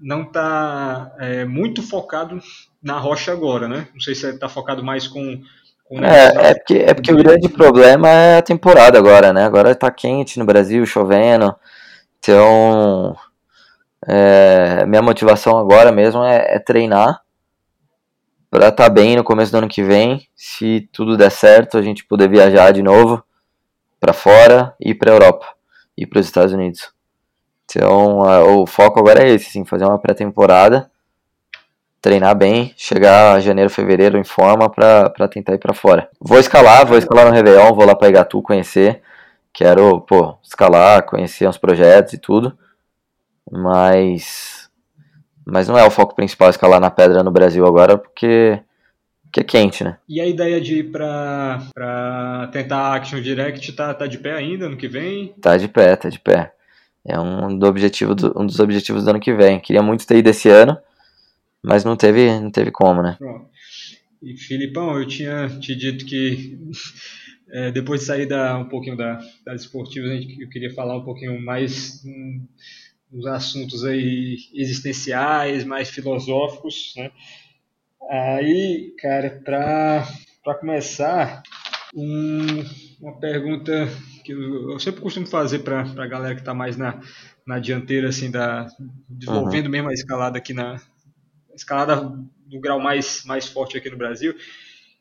não 0.00 0.30
tá 0.30 1.10
é, 1.18 1.44
muito 1.44 1.82
focado 1.82 2.38
na 2.80 2.98
rocha 2.98 3.32
agora, 3.32 3.66
né? 3.66 3.88
Não 3.92 4.00
sei 4.00 4.14
se 4.14 4.28
está 4.28 4.48
focado 4.48 4.84
mais 4.84 5.08
com... 5.08 5.40
com 5.84 6.04
é, 6.04 6.50
é, 6.50 6.54
porque, 6.54 6.74
é 6.74 6.94
porque 6.94 7.12
o 7.12 7.16
grande 7.16 7.48
problema 7.48 8.08
é 8.08 8.38
a 8.38 8.42
temporada 8.42 8.98
agora, 8.98 9.32
né? 9.32 9.44
Agora 9.44 9.74
tá 9.74 9.90
quente 9.90 10.38
no 10.38 10.44
Brasil, 10.44 10.86
chovendo, 10.86 11.52
então 12.18 13.16
é, 14.06 14.86
minha 14.86 15.02
motivação 15.02 15.58
agora 15.58 15.90
mesmo 15.90 16.22
é, 16.22 16.54
é 16.54 16.58
treinar 16.60 17.20
para 18.48 18.68
estar 18.68 18.84
tá 18.84 18.88
bem 18.88 19.16
no 19.16 19.24
começo 19.24 19.50
do 19.50 19.58
ano 19.58 19.68
que 19.68 19.82
vem. 19.82 20.28
Se 20.36 20.88
tudo 20.92 21.16
der 21.16 21.30
certo, 21.30 21.76
a 21.76 21.82
gente 21.82 22.04
poder 22.04 22.28
viajar 22.28 22.72
de 22.72 22.82
novo 22.82 23.22
para 23.98 24.12
fora 24.12 24.74
e 24.80 24.94
para 24.94 25.10
Europa 25.10 25.46
e 25.96 26.06
para 26.06 26.20
os 26.20 26.26
Estados 26.26 26.52
Unidos. 26.52 26.92
Então, 27.64 28.22
a, 28.22 28.44
o 28.44 28.64
foco 28.64 29.00
agora 29.00 29.24
é 29.24 29.30
esse, 29.30 29.50
sim, 29.50 29.64
fazer 29.64 29.84
uma 29.84 29.98
pré-temporada, 29.98 30.88
treinar 32.00 32.36
bem, 32.36 32.72
chegar 32.76 33.34
a 33.34 33.40
janeiro, 33.40 33.68
fevereiro 33.68 34.16
em 34.16 34.22
forma 34.22 34.70
para 34.70 35.28
tentar 35.28 35.54
ir 35.54 35.58
para 35.58 35.74
fora. 35.74 36.08
Vou 36.20 36.38
escalar, 36.38 36.86
vou 36.86 36.96
escalar 36.96 37.26
no 37.26 37.32
Réveillon, 37.32 37.74
vou 37.74 37.84
lá 37.84 37.96
para 37.96 38.08
Igatu 38.08 38.40
conhecer. 38.40 39.02
Quero, 39.52 40.00
pô, 40.02 40.36
escalar, 40.44 41.02
conhecer 41.04 41.48
uns 41.48 41.58
projetos 41.58 42.12
e 42.12 42.18
tudo 42.18 42.56
mas 43.50 44.66
mas 45.46 45.68
não 45.68 45.78
é 45.78 45.86
o 45.86 45.90
foco 45.90 46.16
principal 46.16 46.50
escalar 46.50 46.80
na 46.80 46.90
pedra 46.90 47.22
no 47.22 47.30
Brasil 47.30 47.64
agora, 47.64 47.96
porque, 47.96 48.60
porque 49.22 49.40
é 49.40 49.44
quente, 49.44 49.84
né? 49.84 49.96
E 50.08 50.20
a 50.20 50.26
ideia 50.26 50.60
de 50.60 50.80
ir 50.80 50.90
pra, 50.90 51.62
pra 51.72 52.48
tentar 52.52 52.96
Action 52.96 53.20
Direct 53.20 53.72
tá, 53.74 53.94
tá 53.94 54.08
de 54.08 54.18
pé 54.18 54.32
ainda 54.32 54.66
ano 54.66 54.76
que 54.76 54.88
vem? 54.88 55.28
Tá 55.40 55.56
de 55.56 55.68
pé, 55.68 55.94
tá 55.94 56.08
de 56.08 56.18
pé. 56.18 56.52
É 57.06 57.18
um, 57.20 57.56
do 57.56 57.64
objetivo 57.64 58.12
do, 58.12 58.34
um 58.36 58.44
dos 58.44 58.58
objetivos 58.58 59.04
do 59.04 59.10
ano 59.10 59.20
que 59.20 59.32
vem. 59.32 59.60
Queria 59.60 59.82
muito 59.82 60.04
ter 60.04 60.18
ido 60.18 60.28
esse 60.28 60.48
ano, 60.48 60.76
mas 61.62 61.84
não 61.84 61.96
teve, 61.96 62.40
não 62.40 62.50
teve 62.50 62.72
como, 62.72 63.00
né? 63.00 63.14
Pronto. 63.16 63.46
E 64.20 64.36
Filipão, 64.36 64.98
eu 64.98 65.06
tinha 65.06 65.48
te 65.60 65.76
dito 65.76 66.04
que 66.04 66.58
é, 67.52 67.70
depois 67.70 68.00
de 68.00 68.06
sair 68.06 68.26
da, 68.26 68.58
um 68.58 68.64
pouquinho 68.64 68.96
da, 68.96 69.20
das 69.44 69.60
esportivas, 69.60 70.10
eu 70.40 70.48
queria 70.48 70.74
falar 70.74 70.96
um 70.96 71.04
pouquinho 71.04 71.40
mais 71.40 72.04
um, 72.04 72.44
uns 73.12 73.26
assuntos 73.26 73.84
aí 73.84 74.36
existenciais, 74.54 75.64
mais 75.64 75.88
filosóficos, 75.88 76.92
né? 76.96 77.10
Aí, 78.10 78.94
cara, 78.98 79.40
para 79.44 80.54
começar, 80.58 81.42
Um, 81.94 82.62
uma 83.00 83.18
pergunta 83.18 83.88
que 84.22 84.32
eu, 84.32 84.72
eu, 84.72 84.78
sempre 84.78 85.00
costumo 85.00 85.26
fazer 85.26 85.60
para 85.60 85.80
a 85.80 86.06
galera 86.06 86.34
que 86.34 86.42
está 86.42 86.52
mais 86.52 86.76
na, 86.76 87.00
na 87.46 87.58
dianteira, 87.58 88.08
assim, 88.08 88.30
da, 88.30 88.68
desenvolvendo 89.08 89.66
uhum. 89.66 89.70
mesmo 89.70 89.88
a 89.88 89.94
escalada 89.94 90.36
aqui 90.36 90.52
na 90.52 90.76
escalada 91.54 91.96
do 92.46 92.60
grau 92.60 92.78
mais, 92.78 93.24
mais 93.24 93.48
forte 93.48 93.78
aqui 93.78 93.88
no 93.88 93.96
Brasil, 93.96 94.34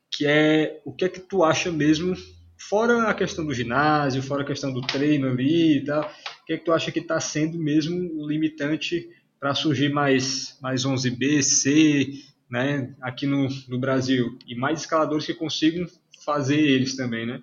que 0.10 0.26
é 0.26 0.80
o 0.86 0.94
que 0.94 1.06
é 1.06 1.10
que 1.10 1.20
tu 1.20 1.44
acha 1.44 1.72
mesmo, 1.72 2.16
fora 2.58 3.10
a 3.10 3.14
questão 3.14 3.46
do 3.46 3.54
ginásio, 3.54 4.24
fora 4.24 4.44
a 4.44 4.46
questão 4.46 4.72
do 4.72 4.82
treino 4.82 5.28
ali 5.28 5.80
e 5.80 5.86
tal, 5.86 6.10
o 6.46 6.48
que 6.48 6.54
é 6.54 6.58
que 6.60 6.64
tu 6.64 6.72
acha 6.72 6.92
que 6.92 7.00
está 7.00 7.20
sendo 7.20 7.58
mesmo 7.58 8.28
limitante 8.28 9.10
para 9.40 9.56
surgir 9.56 9.90
mais, 9.90 10.60
mais 10.62 10.86
11B, 10.86 11.42
C, 11.42 12.14
né, 12.48 12.94
aqui 13.02 13.26
no, 13.26 13.48
no 13.68 13.80
Brasil, 13.80 14.38
e 14.46 14.54
mais 14.54 14.82
escaladores 14.82 15.26
que 15.26 15.34
consigam 15.34 15.88
fazer 16.24 16.60
eles 16.60 16.96
também, 16.96 17.26
né? 17.26 17.38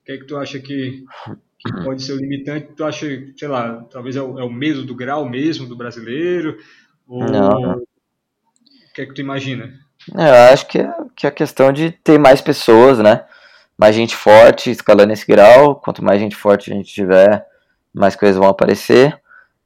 O 0.00 0.04
que 0.06 0.12
é 0.12 0.16
que 0.16 0.24
tu 0.24 0.38
acha 0.38 0.58
que, 0.58 1.04
que 1.58 1.84
pode 1.84 2.02
ser 2.02 2.14
o 2.14 2.16
limitante? 2.16 2.72
Tu 2.74 2.82
acha, 2.82 3.06
sei 3.36 3.48
lá, 3.48 3.82
talvez 3.90 4.16
é 4.16 4.22
o, 4.22 4.40
é 4.40 4.44
o 4.44 4.50
medo 4.50 4.82
do 4.82 4.94
grau 4.94 5.28
mesmo 5.28 5.66
do 5.66 5.76
brasileiro? 5.76 6.56
Ou 7.06 7.24
não. 7.24 7.74
o 7.74 7.84
que 8.94 9.02
é 9.02 9.06
que 9.06 9.12
tu 9.12 9.20
imagina? 9.20 9.78
É, 10.16 10.28
eu 10.48 10.52
acho 10.54 10.66
que 10.68 10.78
é, 10.78 10.90
que 11.14 11.26
é 11.26 11.28
a 11.28 11.32
questão 11.32 11.70
de 11.70 11.90
ter 11.90 12.18
mais 12.18 12.40
pessoas, 12.40 12.98
né? 12.98 13.26
Mais 13.76 13.94
gente 13.94 14.16
forte 14.16 14.70
escalando 14.70 15.12
esse 15.12 15.26
grau. 15.26 15.76
Quanto 15.76 16.02
mais 16.02 16.18
gente 16.18 16.34
forte 16.34 16.72
a 16.72 16.74
gente 16.74 16.92
tiver, 16.92 17.46
mais 17.94 18.16
coisas 18.16 18.36
vão 18.36 18.48
aparecer. 18.48 19.20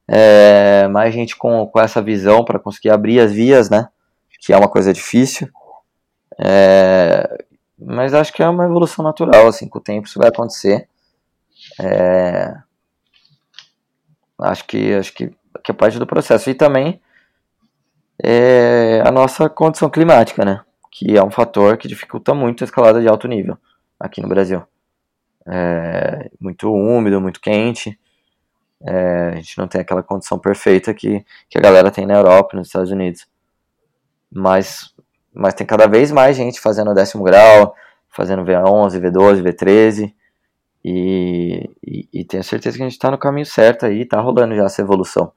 É, 0.08 0.86
mais 0.88 1.12
gente 1.12 1.36
com, 1.36 1.66
com 1.66 1.80
essa 1.80 2.00
visão 2.00 2.44
para 2.44 2.58
conseguir 2.58 2.90
abrir 2.90 3.20
as 3.20 3.32
vias, 3.32 3.68
né? 3.68 3.88
Que 4.40 4.52
é 4.52 4.56
uma 4.56 4.68
coisa 4.68 4.92
difícil. 4.92 5.48
É, 6.38 7.44
mas 7.78 8.14
acho 8.14 8.32
que 8.32 8.42
é 8.42 8.48
uma 8.48 8.64
evolução 8.64 9.04
natural, 9.04 9.46
assim, 9.48 9.68
com 9.68 9.78
o 9.78 9.82
tempo 9.82 10.06
isso 10.06 10.18
vai 10.18 10.28
acontecer. 10.28 10.88
É... 11.80 12.54
Acho 14.38 14.66
que 14.66 14.94
acho 14.94 15.12
que, 15.12 15.30
que 15.64 15.70
é 15.70 15.74
parte 15.74 15.98
do 15.98 16.06
processo. 16.06 16.48
E 16.50 16.54
também 16.54 17.00
é 18.22 19.02
a 19.04 19.10
nossa 19.10 19.48
condição 19.48 19.90
climática, 19.90 20.44
né? 20.44 20.62
Que 20.90 21.16
é 21.16 21.22
um 21.22 21.30
fator 21.30 21.76
que 21.76 21.88
dificulta 21.88 22.34
muito 22.34 22.64
a 22.64 22.66
escalada 22.66 23.00
de 23.00 23.08
alto 23.08 23.28
nível 23.28 23.58
aqui 24.00 24.22
no 24.22 24.28
Brasil. 24.28 24.62
É 25.46 26.30
muito 26.40 26.72
úmido, 26.72 27.20
muito 27.20 27.40
quente. 27.40 27.98
É, 28.82 29.30
a 29.32 29.36
gente 29.36 29.58
não 29.58 29.68
tem 29.68 29.80
aquela 29.80 30.02
condição 30.02 30.38
perfeita 30.38 30.92
que, 30.92 31.24
que 31.48 31.58
a 31.58 31.60
galera 31.60 31.90
tem 31.90 32.06
na 32.06 32.14
Europa 32.14 32.50
e 32.52 32.56
nos 32.58 32.68
Estados 32.68 32.90
Unidos. 32.90 33.26
Mas 34.30 34.94
mas 35.36 35.52
tem 35.52 35.66
cada 35.66 35.86
vez 35.86 36.10
mais 36.10 36.34
gente 36.34 36.58
fazendo 36.58 36.94
décimo 36.94 37.22
grau, 37.22 37.74
fazendo 38.08 38.42
V11, 38.42 38.98
V12, 38.98 39.42
V13, 39.42 40.14
e, 40.82 41.70
e, 41.86 42.08
e 42.10 42.24
tenho 42.24 42.42
certeza 42.42 42.76
que 42.76 42.82
a 42.82 42.86
gente 42.86 42.94
está 42.94 43.10
no 43.10 43.18
caminho 43.18 43.44
certo 43.44 43.84
aí, 43.84 44.00
está 44.00 44.18
rolando 44.18 44.56
já 44.56 44.64
essa 44.64 44.80
evolução. 44.80 45.30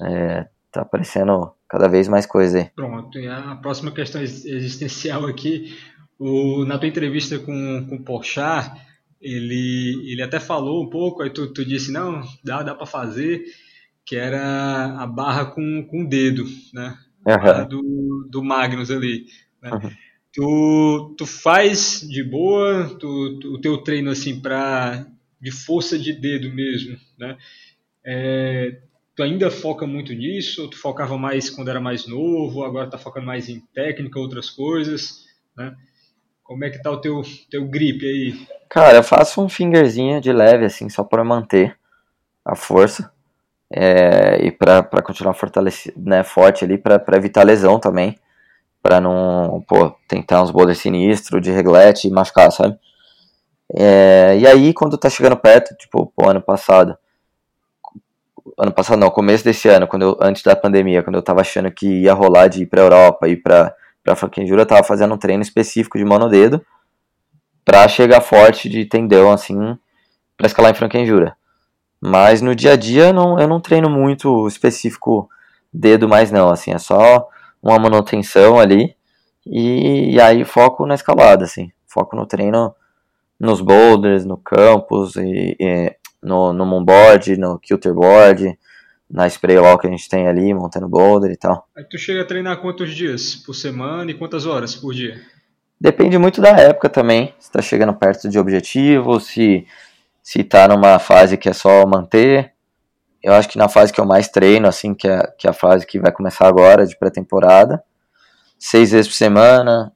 É, 0.00 0.46
tá 0.70 0.82
aparecendo 0.82 1.50
cada 1.68 1.88
vez 1.88 2.06
mais 2.06 2.24
coisa 2.24 2.58
aí. 2.58 2.70
Pronto, 2.76 3.18
e 3.18 3.26
a 3.26 3.56
próxima 3.56 3.90
questão 3.90 4.22
existencial 4.22 5.26
aqui, 5.26 5.76
o, 6.18 6.64
na 6.64 6.78
tua 6.78 6.88
entrevista 6.88 7.36
com, 7.38 7.86
com 7.88 7.96
o 7.96 8.04
Porchat, 8.04 8.70
ele, 9.20 10.10
ele 10.10 10.22
até 10.22 10.38
falou 10.38 10.82
um 10.82 10.90
pouco, 10.90 11.22
aí 11.22 11.30
tu, 11.30 11.52
tu 11.52 11.64
disse, 11.64 11.90
não, 11.90 12.22
dá, 12.44 12.62
dá 12.62 12.74
para 12.74 12.86
fazer, 12.86 13.44
que 14.04 14.16
era 14.16 14.96
a 15.00 15.06
barra 15.06 15.46
com, 15.46 15.86
com 15.88 16.04
o 16.04 16.08
dedo, 16.08 16.44
né? 16.72 16.96
uhum. 17.26 17.68
do, 17.68 18.28
do 18.30 18.44
Magnus 18.44 18.90
ali. 18.90 19.26
Né? 19.60 19.70
Uhum. 19.72 19.90
Tu, 20.32 21.14
tu 21.18 21.26
faz 21.26 22.06
de 22.08 22.22
boa 22.22 22.94
tu, 22.98 23.38
tu, 23.40 23.54
o 23.54 23.60
teu 23.60 23.78
treino 23.78 24.10
assim 24.10 24.38
para 24.40 25.06
de 25.40 25.50
força 25.50 25.98
de 25.98 26.12
dedo 26.12 26.52
mesmo, 26.52 26.96
né? 27.18 27.36
É, 28.04 28.80
tu 29.14 29.22
ainda 29.22 29.50
foca 29.50 29.86
muito 29.86 30.12
nisso? 30.12 30.68
Tu 30.68 30.76
focava 30.76 31.18
mais 31.18 31.50
quando 31.50 31.68
era 31.68 31.80
mais 31.80 32.06
novo? 32.06 32.64
Agora 32.64 32.88
tá 32.88 32.98
focando 32.98 33.26
mais 33.26 33.48
em 33.48 33.60
técnica, 33.74 34.18
outras 34.18 34.50
coisas, 34.50 35.24
né? 35.56 35.74
Como 36.46 36.64
é 36.64 36.70
que 36.70 36.80
tá 36.80 36.90
o 36.90 37.00
teu, 37.00 37.22
teu 37.50 37.64
grip 37.66 38.04
aí? 38.06 38.46
Cara, 38.68 38.98
eu 38.98 39.02
faço 39.02 39.42
um 39.42 39.48
fingerzinho 39.48 40.20
de 40.20 40.32
leve, 40.32 40.64
assim, 40.64 40.88
só 40.88 41.02
para 41.02 41.24
manter 41.24 41.76
a 42.44 42.54
força 42.54 43.10
é, 43.68 44.38
e 44.44 44.52
para 44.52 44.84
continuar 45.02 45.34
fortalecido, 45.34 45.98
né, 45.98 46.22
forte 46.22 46.64
ali, 46.64 46.78
para 46.78 47.02
evitar 47.16 47.42
lesão 47.42 47.80
também, 47.80 48.16
para 48.80 49.00
não, 49.00 49.64
pô, 49.66 49.90
tentar 50.06 50.40
uns 50.40 50.52
boulders 50.52 50.78
sinistros 50.78 51.42
de 51.42 51.50
reglete 51.50 52.06
e 52.06 52.12
machucar, 52.12 52.52
sabe? 52.52 52.78
É, 53.74 54.38
e 54.38 54.46
aí, 54.46 54.72
quando 54.72 54.96
tá 54.96 55.10
chegando 55.10 55.36
perto, 55.36 55.74
tipo, 55.76 56.12
pô, 56.14 56.28
ano 56.28 56.40
passado, 56.40 56.96
ano 58.56 58.72
passado 58.72 59.00
não, 59.00 59.10
começo 59.10 59.42
desse 59.42 59.68
ano, 59.68 59.88
quando 59.88 60.02
eu, 60.02 60.18
antes 60.20 60.44
da 60.44 60.54
pandemia, 60.54 61.02
quando 61.02 61.16
eu 61.16 61.22
tava 61.22 61.40
achando 61.40 61.70
que 61.72 62.02
ia 62.02 62.14
rolar 62.14 62.46
de 62.46 62.62
ir 62.62 62.66
pra 62.66 62.82
Europa, 62.82 63.28
ir 63.28 63.38
pra, 63.38 63.74
pra 64.06 64.14
Franquenjura, 64.14 64.62
eu 64.62 64.66
tava 64.66 64.84
fazendo 64.84 65.12
um 65.14 65.18
treino 65.18 65.42
específico 65.42 65.98
de 65.98 66.04
mão 66.04 66.16
no 66.20 66.28
dedo, 66.28 66.64
pra 67.64 67.88
chegar 67.88 68.20
forte 68.20 68.68
de 68.68 68.84
tendão, 68.84 69.32
assim, 69.32 69.76
pra 70.36 70.46
escalar 70.46 70.70
em 70.70 70.76
Franquenjura. 70.76 71.36
Mas 72.00 72.40
no 72.40 72.54
dia 72.54 72.74
a 72.74 72.76
dia 72.76 73.12
não, 73.12 73.36
eu 73.36 73.48
não 73.48 73.60
treino 73.60 73.90
muito 73.90 74.46
específico 74.46 75.28
dedo 75.72 76.08
mais 76.08 76.30
não, 76.30 76.48
assim, 76.48 76.72
é 76.72 76.78
só 76.78 77.28
uma 77.60 77.80
manutenção 77.80 78.60
ali 78.60 78.94
e, 79.44 80.14
e 80.14 80.20
aí 80.20 80.44
foco 80.44 80.86
na 80.86 80.94
escalada, 80.94 81.44
assim, 81.44 81.72
foco 81.88 82.14
no 82.14 82.26
treino 82.26 82.72
nos 83.40 83.60
boulders, 83.60 84.24
no 84.24 84.36
campus 84.36 85.16
e, 85.16 85.56
e 85.58 85.96
no, 86.22 86.52
no 86.52 86.64
moonboard, 86.64 87.36
no 87.36 87.58
kilterboard, 87.58 88.56
na 89.10 89.26
spray 89.28 89.58
wall 89.58 89.78
que 89.78 89.86
a 89.86 89.90
gente 89.90 90.08
tem 90.08 90.26
ali, 90.26 90.52
montando 90.52 90.88
boulder 90.88 91.30
e 91.30 91.36
tal. 91.36 91.68
Aí 91.76 91.84
tu 91.84 91.98
chega 91.98 92.22
a 92.22 92.24
treinar 92.24 92.60
quantos 92.60 92.94
dias 92.94 93.36
por 93.36 93.54
semana 93.54 94.10
e 94.10 94.14
quantas 94.14 94.46
horas 94.46 94.74
por 94.74 94.92
dia? 94.92 95.20
Depende 95.80 96.16
muito 96.18 96.40
da 96.40 96.50
época 96.50 96.88
também, 96.88 97.34
se 97.38 97.50
tá 97.50 97.60
chegando 97.60 97.94
perto 97.94 98.28
de 98.28 98.38
objetivo, 98.38 99.20
se 99.20 99.66
se 100.26 100.42
tá 100.42 100.66
numa 100.66 100.98
fase 100.98 101.36
que 101.36 101.48
é 101.48 101.52
só 101.52 101.86
manter. 101.86 102.52
Eu 103.22 103.32
acho 103.32 103.48
que 103.48 103.56
na 103.56 103.68
fase 103.68 103.92
que 103.92 104.00
eu 104.00 104.04
mais 104.04 104.26
treino, 104.26 104.66
assim, 104.66 104.92
que 104.92 105.06
é, 105.06 105.22
que 105.38 105.46
é 105.46 105.50
a 105.50 105.52
fase 105.52 105.86
que 105.86 106.00
vai 106.00 106.10
começar 106.10 106.48
agora, 106.48 106.84
de 106.84 106.98
pré-temporada, 106.98 107.80
seis 108.58 108.90
vezes 108.90 109.06
por 109.06 109.14
semana, 109.14 109.92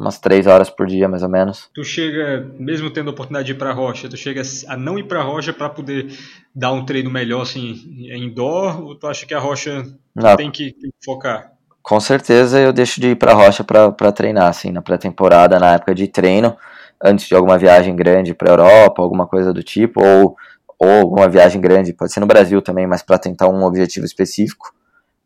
umas 0.00 0.18
três 0.18 0.46
horas 0.46 0.70
por 0.70 0.86
dia, 0.86 1.06
mais 1.06 1.22
ou 1.22 1.28
menos. 1.28 1.68
Tu 1.74 1.84
chega, 1.84 2.50
mesmo 2.58 2.90
tendo 2.90 3.08
a 3.08 3.12
oportunidade 3.12 3.46
de 3.46 3.52
ir 3.52 3.56
pra 3.56 3.72
rocha, 3.72 4.08
tu 4.08 4.16
chega 4.16 4.40
a 4.66 4.76
não 4.76 4.98
ir 4.98 5.04
pra 5.04 5.22
rocha 5.22 5.52
para 5.52 5.68
poder 5.68 6.16
dar 6.54 6.72
um 6.72 6.84
treino 6.86 7.10
melhor, 7.10 7.42
assim, 7.42 8.06
em 8.10 8.24
indoor, 8.24 8.82
ou 8.82 8.94
tu 8.94 9.06
acha 9.06 9.26
que 9.26 9.34
a 9.34 9.38
rocha 9.38 9.84
não. 10.14 10.36
tem 10.36 10.50
que, 10.50 10.74
focar? 11.04 11.52
Com 11.82 12.00
certeza 12.00 12.58
eu 12.58 12.72
deixo 12.72 13.00
de 13.00 13.08
ir 13.08 13.16
pra 13.16 13.34
rocha 13.34 13.62
para 13.62 14.12
treinar, 14.12 14.48
assim, 14.48 14.72
na 14.72 14.80
pré-temporada, 14.80 15.58
na 15.58 15.74
época 15.74 15.94
de 15.94 16.08
treino 16.08 16.56
antes 17.02 17.26
de 17.26 17.34
alguma 17.34 17.56
viagem 17.56 17.94
grande 17.94 18.34
para 18.34 18.50
Europa, 18.50 19.02
alguma 19.02 19.26
coisa 19.26 19.52
do 19.52 19.62
tipo, 19.62 20.02
ou, 20.02 20.36
ou 20.78 21.00
alguma 21.00 21.28
viagem 21.28 21.60
grande, 21.60 21.92
pode 21.92 22.12
ser 22.12 22.20
no 22.20 22.26
Brasil 22.26 22.60
também, 22.60 22.86
mas 22.86 23.02
para 23.02 23.18
tentar 23.18 23.48
um 23.48 23.64
objetivo 23.64 24.04
específico. 24.04 24.74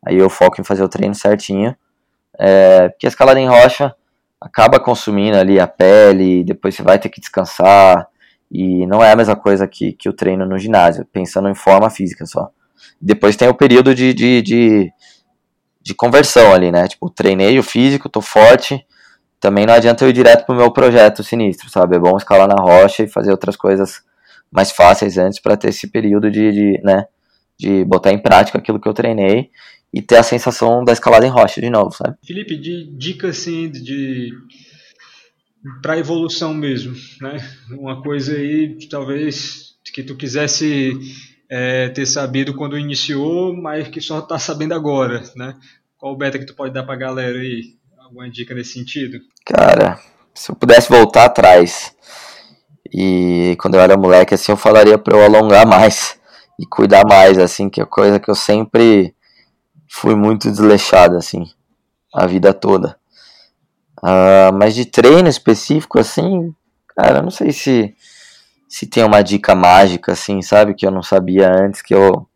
Aí 0.07 0.17
eu 0.17 0.31
foco 0.31 0.61
em 0.61 0.65
fazer 0.65 0.85
o 0.85 0.89
treino 0.89 1.15
certinho, 1.15 1.75
é, 2.39 2.89
porque 2.91 3.07
a 3.07 3.09
escalada 3.09 3.41
em 3.41 3.49
rocha 3.49 3.95
acaba 4.45 4.79
consumindo 4.79 5.39
ali 5.39 5.59
a 5.59 5.67
pele, 5.67 6.45
depois 6.45 6.75
você 6.75 6.83
vai 6.83 6.99
ter 6.99 7.09
que 7.09 7.19
descansar, 7.19 8.07
e 8.51 8.87
não 8.87 9.03
é 9.03 9.11
a 9.11 9.17
mesma 9.17 9.35
coisa 9.35 9.67
que, 9.67 9.95
que 9.95 10.07
o 10.07 10.13
treino 10.13 10.45
no 10.45 10.59
ginásio, 10.59 11.07
pensando 11.11 11.49
em 11.49 11.55
forma 11.55 11.89
física 11.89 12.27
só. 12.27 12.51
Depois 13.01 13.37
tem 13.37 13.49
o 13.49 13.55
período 13.55 13.95
de, 13.95 14.13
de, 14.13 14.43
de, 14.43 14.93
de 15.81 15.95
conversão 15.95 16.53
ali, 16.53 16.71
né? 16.71 16.87
Tipo, 16.87 17.09
treinei 17.09 17.59
o 17.59 17.63
físico, 17.63 18.07
tô 18.07 18.21
forte, 18.21 18.87
também 19.41 19.65
não 19.65 19.73
adianta 19.73 20.05
eu 20.05 20.11
ir 20.11 20.13
direto 20.13 20.45
pro 20.45 20.55
meu 20.55 20.71
projeto 20.71 21.25
sinistro, 21.25 21.71
sabe? 21.71 21.97
É 21.97 21.99
bom 21.99 22.15
escalar 22.17 22.47
na 22.47 22.63
rocha 22.63 23.03
e 23.03 23.09
fazer 23.09 23.31
outras 23.31 23.57
coisas 23.57 24.03
mais 24.53 24.71
fáceis 24.71 25.17
antes 25.17 25.41
para 25.41 25.57
ter 25.57 25.71
esse 25.71 25.89
período 25.89 26.31
de, 26.31 26.53
de, 26.53 26.81
né, 26.85 27.07
de 27.59 27.83
botar 27.87 28.13
em 28.13 28.19
prática 28.19 28.59
aquilo 28.59 28.79
que 28.79 28.89
eu 28.89 28.95
treinei 28.95 29.51
e 29.95 30.03
ter 30.03 30.17
a 30.17 30.25
sensação 30.25 30.85
da 30.85 30.93
escalada 30.93 31.25
em 31.25 31.31
rocha 31.31 31.61
de 31.61 31.71
novo, 31.71 31.93
sabe? 31.93 32.17
Felipe, 32.27 32.57
de 32.57 32.91
dica 32.97 33.29
assim 33.29 33.71
de 33.71 34.33
para 35.81 35.97
evolução 35.97 36.53
mesmo, 36.53 36.95
né? 37.21 37.37
Uma 37.71 38.03
coisa 38.03 38.35
aí 38.35 38.77
talvez 38.91 39.77
que 39.95 40.03
tu 40.03 40.17
quisesse 40.17 40.99
é, 41.49 41.89
ter 41.91 42.07
sabido 42.07 42.55
quando 42.55 42.77
iniciou, 42.77 43.57
mas 43.57 43.87
que 43.87 44.01
só 44.01 44.21
tá 44.21 44.37
sabendo 44.37 44.75
agora, 44.75 45.23
né? 45.37 45.55
Qual 45.97 46.13
o 46.13 46.17
beta 46.17 46.41
que 46.41 46.47
tu 46.47 46.57
pode 46.57 46.75
dar 46.75 46.83
pra 46.83 46.97
galera 46.97 47.39
aí? 47.39 47.77
Alguma 48.01 48.29
dica 48.29 48.53
nesse 48.53 48.73
sentido? 48.73 49.19
Cara, 49.47 49.99
se 50.35 50.51
eu 50.51 50.57
pudesse 50.57 50.89
voltar 50.89 51.27
atrás 51.27 51.95
e 52.93 53.57
quando 53.61 53.75
eu 53.77 53.81
era 53.81 53.97
moleque, 53.97 54.35
assim, 54.35 54.51
eu 54.51 54.57
falaria 54.57 54.99
para 54.99 55.17
eu 55.17 55.25
alongar 55.25 55.65
mais 55.65 56.19
e 56.59 56.67
cuidar 56.67 57.05
mais, 57.07 57.39
assim, 57.39 57.71
que 57.71 57.81
é 57.81 57.87
coisa 57.87 58.19
que 58.19 58.31
eu 58.31 58.35
sempre 58.35 59.14
fui 59.95 60.15
muito 60.15 60.51
desleixado, 60.51 61.17
assim, 61.17 61.45
a 62.13 62.27
vida 62.27 62.53
toda. 62.53 62.97
Uh, 64.03 64.53
mas 64.53 64.75
de 64.75 64.85
treino 64.85 65.29
específico, 65.29 65.99
assim, 65.99 66.55
Cara, 66.97 67.21
não 67.21 67.31
sei 67.31 67.53
se 67.53 67.95
se 68.69 68.87
tem 68.87 69.05
uma 69.05 69.23
dica 69.23 69.55
mágica 69.55 70.13
assim, 70.13 70.43
sabe, 70.43 70.75
que 70.75 70.87
eu 70.87 70.91
não 70.91 71.03
sabia 71.03 71.49
antes 71.51 71.83
que 71.83 71.95
eu 71.95 72.27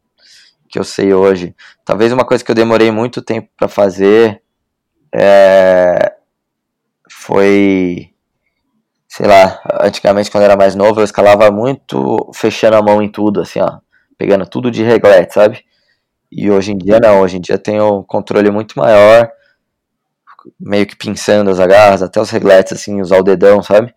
que 0.69 0.79
eu 0.79 0.85
sei 0.85 1.15
hoje. 1.15 1.55
Talvez 1.85 2.13
uma 2.13 2.25
coisa 2.25 2.45
que 2.45 2.51
eu 2.51 2.55
demorei 2.55 2.91
muito 2.91 3.23
tempo 3.23 3.49
para 3.57 3.69
fazer 3.69 4.43
é, 5.15 6.15
foi 7.11 8.11
sei 9.09 9.27
lá, 9.27 9.61
antigamente 9.83 10.31
quando 10.31 10.43
eu 10.43 10.51
era 10.51 10.57
mais 10.57 10.75
novo 10.75 11.01
eu 11.01 11.05
escalava 11.05 11.51
muito 11.51 12.31
fechando 12.35 12.77
a 12.77 12.83
mão 12.83 13.03
em 13.03 13.11
tudo, 13.11 13.41
assim, 13.41 13.61
ó, 13.61 13.79
pegando 14.19 14.47
tudo 14.47 14.71
de 14.71 14.83
reglete, 14.85 15.35
sabe? 15.35 15.65
E 16.31 16.51
hoje 16.51 16.73
em 16.73 16.79
dia 16.79 16.99
não, 17.01 17.21
hoje 17.21 17.37
em 17.37 17.41
dia 17.41 17.59
tenho 17.59 18.01
um 18.01 18.03
controle 18.03 18.51
muito 18.51 18.79
maior, 18.79 19.31
meio 20.61 20.87
que 20.87 20.97
pinçando 20.97 21.51
as 21.51 21.59
agarras, 21.59 22.03
até 22.03 22.21
os 22.21 22.31
regletes, 22.31 22.73
assim, 22.73 23.01
usar 23.01 23.19
o 23.19 23.23
dedão, 23.23 23.63
sabe? 23.63 23.95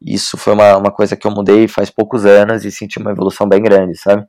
Isso 0.00 0.38
foi 0.38 0.54
uma, 0.54 0.76
uma 0.76 0.90
coisa 0.90 1.16
que 1.16 1.26
eu 1.26 1.30
mudei 1.30 1.68
faz 1.68 1.90
poucos 1.90 2.24
anos 2.24 2.64
e 2.64 2.72
senti 2.72 2.98
uma 2.98 3.10
evolução 3.10 3.46
bem 3.46 3.62
grande, 3.62 3.96
sabe? 3.98 4.26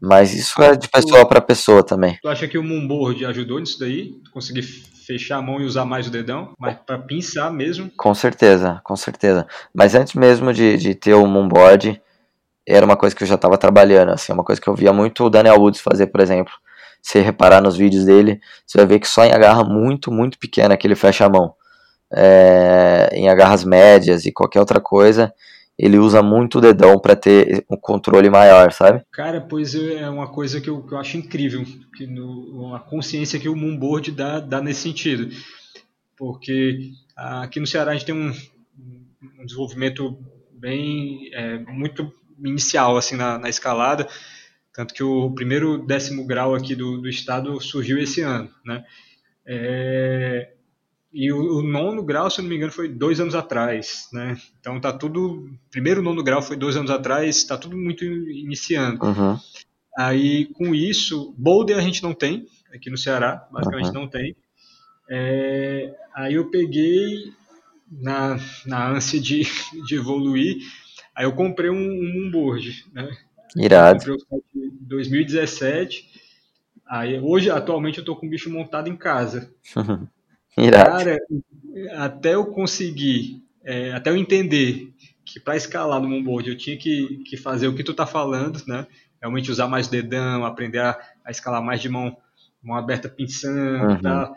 Mas 0.00 0.34
isso 0.34 0.60
é 0.60 0.74
de 0.74 0.88
pessoa 0.88 1.28
para 1.28 1.40
pessoa 1.40 1.84
também. 1.84 2.18
Tu 2.20 2.28
acha 2.28 2.48
que 2.48 2.58
o 2.58 2.64
Moonboard 2.64 3.24
ajudou 3.26 3.60
nisso 3.60 3.78
daí? 3.78 4.14
Tu 4.24 4.32
conseguir 4.32 4.62
fechar 4.62 5.36
a 5.38 5.42
mão 5.42 5.60
e 5.60 5.64
usar 5.64 5.84
mais 5.84 6.08
o 6.08 6.10
dedão? 6.10 6.54
Mas 6.58 6.76
para 6.84 6.98
pinçar 6.98 7.52
mesmo? 7.52 7.90
Com 7.96 8.12
certeza, 8.12 8.80
com 8.82 8.96
certeza. 8.96 9.46
Mas 9.72 9.94
antes 9.94 10.14
mesmo 10.14 10.52
de, 10.52 10.76
de 10.76 10.94
ter 10.94 11.14
o 11.14 11.26
Moonboard, 11.26 12.02
era 12.66 12.84
uma 12.84 12.96
coisa 12.96 13.14
que 13.14 13.22
eu 13.22 13.26
já 13.26 13.34
estava 13.34 13.58
trabalhando, 13.58 14.10
assim, 14.10 14.32
uma 14.32 14.44
coisa 14.44 14.60
que 14.60 14.68
eu 14.68 14.74
via 14.74 14.92
muito 14.92 15.24
o 15.24 15.30
Daniel 15.30 15.60
Woods 15.60 15.80
fazer, 15.80 16.06
por 16.06 16.20
exemplo. 16.20 16.52
Se 17.00 17.18
reparar 17.20 17.60
nos 17.60 17.76
vídeos 17.76 18.04
dele, 18.04 18.40
você 18.64 18.78
vai 18.78 18.86
ver 18.86 19.00
que 19.00 19.08
só 19.08 19.24
em 19.24 19.32
agarra 19.32 19.64
muito, 19.64 20.12
muito 20.12 20.38
pequena 20.38 20.76
que 20.76 20.86
ele 20.86 20.94
fecha 20.94 21.24
a 21.24 21.28
mão. 21.28 21.54
É, 22.14 23.08
em 23.12 23.28
agarras 23.28 23.64
médias 23.64 24.24
e 24.24 24.32
qualquer 24.32 24.60
outra 24.60 24.80
coisa, 24.80 25.32
ele 25.78 25.98
usa 25.98 26.22
muito 26.22 26.58
o 26.58 26.60
dedão 26.60 27.00
para 27.00 27.16
ter 27.16 27.64
um 27.68 27.76
controle 27.76 28.30
maior, 28.30 28.70
sabe? 28.72 29.02
Cara, 29.10 29.40
pois 29.40 29.74
é 29.74 30.08
uma 30.08 30.28
coisa 30.28 30.60
que 30.60 30.70
eu, 30.70 30.82
que 30.82 30.94
eu 30.94 30.98
acho 30.98 31.16
incrível, 31.16 31.64
que 31.96 32.06
no, 32.06 32.66
uma 32.66 32.78
consciência 32.78 33.40
que 33.40 33.48
o 33.48 33.56
Moonboard 33.56 34.12
dá, 34.12 34.38
dá 34.38 34.60
nesse 34.60 34.82
sentido. 34.82 35.28
Porque 36.16 36.92
aqui 37.16 37.58
no 37.58 37.66
Ceará 37.66 37.90
a 37.90 37.94
gente 37.94 38.06
tem 38.06 38.14
um, 38.14 38.32
um 39.40 39.44
desenvolvimento 39.44 40.16
bem 40.52 41.30
é, 41.32 41.58
muito 41.58 42.12
inicial 42.44 42.96
assim 42.96 43.16
na, 43.16 43.38
na, 43.38 43.48
escalada, 43.48 44.08
tanto 44.74 44.94
que 44.94 45.02
o 45.02 45.30
primeiro 45.30 45.84
décimo 45.86 46.26
grau 46.26 46.54
aqui 46.54 46.74
do, 46.74 46.98
do 46.98 47.08
estado 47.08 47.60
surgiu 47.60 47.98
esse 47.98 48.20
ano, 48.22 48.50
né? 48.64 48.84
É, 49.46 50.52
e 51.12 51.30
o, 51.30 51.58
o, 51.58 51.62
nono 51.62 52.02
grau, 52.02 52.30
se 52.30 52.40
não 52.40 52.48
me 52.48 52.56
engano, 52.56 52.72
foi 52.72 52.88
dois 52.88 53.20
anos 53.20 53.34
atrás, 53.34 54.08
né? 54.12 54.38
Então 54.60 54.80
tá 54.80 54.92
tudo. 54.92 55.50
Primeiro 55.70 56.02
nono 56.02 56.22
grau 56.22 56.40
foi 56.40 56.56
dois 56.56 56.76
anos 56.76 56.90
atrás, 56.90 57.44
tá 57.44 57.58
tudo 57.58 57.76
muito 57.76 58.04
iniciando. 58.04 59.04
Uhum. 59.04 59.38
Aí 59.98 60.46
com 60.54 60.74
isso, 60.74 61.34
boulder 61.36 61.76
a 61.76 61.82
gente 61.82 62.02
não 62.02 62.14
tem 62.14 62.46
aqui 62.72 62.88
no 62.88 62.96
Ceará, 62.96 63.46
basicamente 63.52 63.88
uhum. 63.88 63.92
não 63.92 64.08
tem. 64.08 64.34
É, 65.10 65.94
aí 66.14 66.34
eu 66.34 66.50
peguei 66.50 67.32
na, 67.90 68.38
na 68.64 68.88
ânsia 68.88 69.20
de, 69.20 69.42
de 69.86 69.96
evoluir, 69.96 70.56
aí 71.14 71.24
eu 71.24 71.32
comprei 71.32 71.70
um, 71.70 71.76
um 71.76 72.30
board, 72.30 72.86
né? 72.92 73.10
Irado. 73.56 74.10
Eu 74.10 74.18
comprei 74.28 74.68
o 74.68 74.78
2017. 74.80 76.10
Aí 76.86 77.18
hoje, 77.18 77.50
atualmente, 77.50 77.98
eu 77.98 78.04
tô 78.04 78.16
com 78.16 78.26
o 78.26 78.30
bicho 78.30 78.50
montado 78.50 78.88
em 78.88 78.96
casa. 78.96 79.52
Irado. 80.56 80.90
Cara, 80.90 81.18
até 81.96 82.34
eu 82.34 82.46
conseguir, 82.46 83.42
é, 83.64 83.92
até 83.92 84.10
eu 84.10 84.16
entender 84.16 84.92
que 85.24 85.40
para 85.40 85.56
escalar 85.56 86.00
no 86.00 86.08
Moonboard 86.08 86.50
eu 86.50 86.56
tinha 86.56 86.76
que, 86.76 87.22
que 87.24 87.36
fazer 87.36 87.66
o 87.66 87.74
que 87.74 87.84
tu 87.84 87.94
tá 87.94 88.06
falando, 88.06 88.62
né? 88.66 88.86
Realmente 89.20 89.50
usar 89.50 89.68
mais 89.68 89.88
dedão, 89.88 90.44
aprender 90.44 90.80
a, 90.80 90.98
a 91.24 91.30
escalar 91.30 91.62
mais 91.62 91.80
de 91.80 91.88
mão, 91.88 92.16
mão 92.62 92.76
aberta 92.76 93.08
pinçando 93.08 93.92
uhum. 93.92 94.00
Tá? 94.00 94.32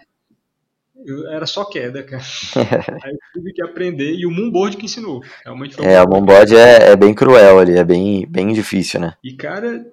Eu, 1.05 1.29
era 1.29 1.45
só 1.45 1.65
queda, 1.65 2.03
cara. 2.03 2.23
Aí 3.03 3.11
eu 3.11 3.19
tive 3.33 3.53
que 3.53 3.63
aprender 3.63 4.13
e 4.13 4.25
o 4.25 4.31
Moonboard 4.31 4.77
que 4.77 4.85
ensinou. 4.85 5.21
Realmente 5.43 5.79
é, 5.79 6.01
o 6.01 6.09
Moonboard 6.09 6.55
é, 6.55 6.91
é 6.91 6.95
bem 6.95 7.13
cruel 7.13 7.59
ali, 7.59 7.77
é 7.77 7.83
bem, 7.83 8.25
bem 8.27 8.53
difícil, 8.53 8.99
né? 8.99 9.13
E, 9.23 9.33
cara, 9.33 9.85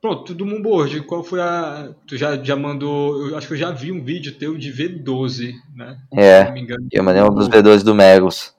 Pronto, 0.00 0.32
do 0.32 0.46
Moonboard, 0.46 1.00
qual 1.02 1.24
foi 1.24 1.40
a. 1.40 1.90
Tu 2.06 2.16
já, 2.16 2.36
já 2.36 2.54
mandou. 2.54 3.30
Eu 3.30 3.36
acho 3.36 3.48
que 3.48 3.54
eu 3.54 3.58
já 3.58 3.72
vi 3.72 3.90
um 3.90 4.02
vídeo 4.02 4.38
teu 4.38 4.56
de 4.56 4.72
V12, 4.72 5.54
né? 5.74 5.98
É. 6.16 6.54
Eu 6.92 7.02
mandei 7.02 7.20
um 7.20 7.34
dos 7.34 7.48
V12 7.48 7.82
do 7.82 7.96
Megos. 7.96 8.54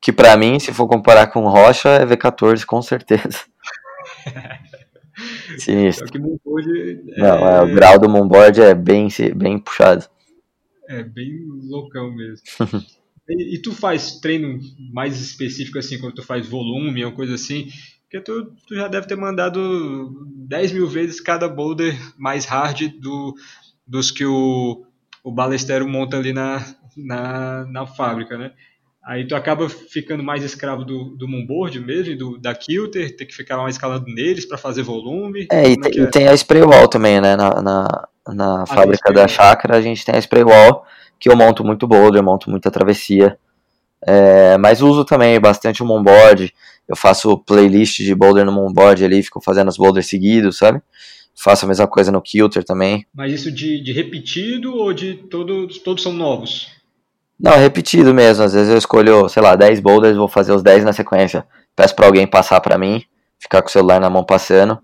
Que 0.00 0.12
pra 0.12 0.36
mim, 0.36 0.60
se 0.60 0.72
for 0.72 0.86
comparar 0.86 1.26
com 1.26 1.48
Rocha, 1.48 1.88
é 1.88 2.06
V14, 2.06 2.64
com 2.64 2.80
certeza. 2.80 3.40
Sinistro. 5.58 6.06
Só 6.06 6.12
que 6.12 6.20
Moonboard 6.20 7.12
é... 7.16 7.20
Não, 7.20 7.48
é, 7.48 7.62
o 7.62 7.74
grau 7.74 7.98
do 7.98 8.08
Moonboard 8.08 8.60
é 8.62 8.74
bem, 8.74 9.08
bem 9.34 9.58
puxado. 9.58 10.04
É, 10.88 11.02
bem 11.02 11.44
loucão 11.68 12.10
mesmo. 12.10 12.44
e, 13.28 13.56
e 13.56 13.62
tu 13.62 13.72
faz 13.72 14.18
treino 14.20 14.58
mais 14.90 15.20
específico 15.20 15.78
assim, 15.78 15.98
quando 15.98 16.14
tu 16.14 16.22
faz 16.22 16.48
volume 16.48 17.04
ou 17.04 17.12
coisa 17.12 17.34
assim? 17.34 17.68
Porque 18.02 18.20
tu, 18.22 18.52
tu 18.66 18.74
já 18.74 18.88
deve 18.88 19.06
ter 19.06 19.16
mandado 19.16 20.10
10 20.34 20.72
mil 20.72 20.88
vezes 20.88 21.20
cada 21.20 21.46
boulder 21.46 21.94
mais 22.16 22.46
hard 22.46 22.88
do, 22.98 23.34
dos 23.86 24.10
que 24.10 24.24
o, 24.24 24.82
o 25.22 25.30
balesteiro 25.30 25.86
monta 25.86 26.16
ali 26.16 26.32
na, 26.32 26.64
na, 26.96 27.66
na 27.66 27.86
fábrica, 27.86 28.38
né? 28.38 28.52
Aí 29.04 29.26
tu 29.26 29.34
acaba 29.34 29.68
ficando 29.68 30.22
mais 30.22 30.42
escravo 30.42 30.84
do, 30.84 31.16
do 31.16 31.28
moonboard 31.28 31.80
mesmo, 31.80 32.16
do, 32.16 32.38
da 32.38 32.54
Kilter, 32.54 33.14
ter 33.16 33.24
que 33.26 33.34
ficar 33.34 33.56
mais 33.56 33.74
escalando 33.74 34.06
neles 34.06 34.44
para 34.44 34.58
fazer 34.58 34.82
volume. 34.82 35.46
É, 35.50 35.68
e, 35.68 35.72
é 35.72 35.76
tem, 35.76 36.02
é? 36.02 36.06
tem 36.06 36.28
a 36.28 36.34
spray 36.34 36.62
wall 36.62 36.88
também, 36.88 37.20
né? 37.20 37.36
Na, 37.36 37.62
na, 37.62 38.08
na 38.34 38.62
ah, 38.62 38.66
fábrica 38.66 39.12
da 39.12 39.26
chácara 39.26 39.76
a 39.76 39.80
gente 39.80 40.04
tem 40.04 40.14
a 40.14 40.18
spray 40.18 40.44
wall, 40.44 40.84
que 41.18 41.28
eu 41.28 41.36
monto 41.36 41.64
muito 41.64 41.86
boulder, 41.86 42.22
monto 42.22 42.50
muita 42.50 42.70
travessia. 42.70 43.38
É, 44.06 44.56
mas 44.58 44.80
uso 44.80 45.04
também 45.04 45.38
bastante 45.40 45.82
o 45.82 45.86
moonboard. 45.86 46.52
Eu 46.86 46.96
faço 46.96 47.36
playlist 47.38 47.98
de 47.98 48.14
boulder 48.14 48.44
no 48.44 48.52
moonboard 48.52 49.04
ali, 49.04 49.22
fico 49.22 49.40
fazendo 49.40 49.68
os 49.68 49.76
boulders 49.76 50.06
seguidos, 50.06 50.58
sabe? 50.58 50.80
Faço 51.34 51.64
a 51.64 51.68
mesma 51.68 51.86
coisa 51.86 52.10
no 52.10 52.22
Kilter 52.22 52.64
também. 52.64 53.06
Mas 53.14 53.32
isso 53.32 53.52
de, 53.52 53.80
de 53.82 53.92
repetido 53.92 54.74
ou 54.74 54.92
de 54.92 55.14
todos, 55.14 55.78
todos 55.78 56.02
são 56.02 56.12
novos? 56.12 56.68
Não, 57.38 57.52
é 57.52 57.58
repetido 57.58 58.12
mesmo. 58.12 58.44
Às 58.44 58.54
vezes 58.54 58.70
eu 58.70 58.78
escolho, 58.78 59.28
sei 59.28 59.42
lá, 59.42 59.54
10 59.54 59.80
boulders, 59.80 60.16
vou 60.16 60.26
fazer 60.26 60.52
os 60.52 60.62
10 60.62 60.84
na 60.84 60.92
sequência. 60.92 61.46
Peço 61.76 61.94
para 61.94 62.06
alguém 62.06 62.26
passar 62.26 62.60
para 62.60 62.76
mim, 62.76 63.02
ficar 63.38 63.62
com 63.62 63.68
o 63.68 63.70
celular 63.70 64.00
na 64.00 64.10
mão 64.10 64.24
passando. 64.24 64.78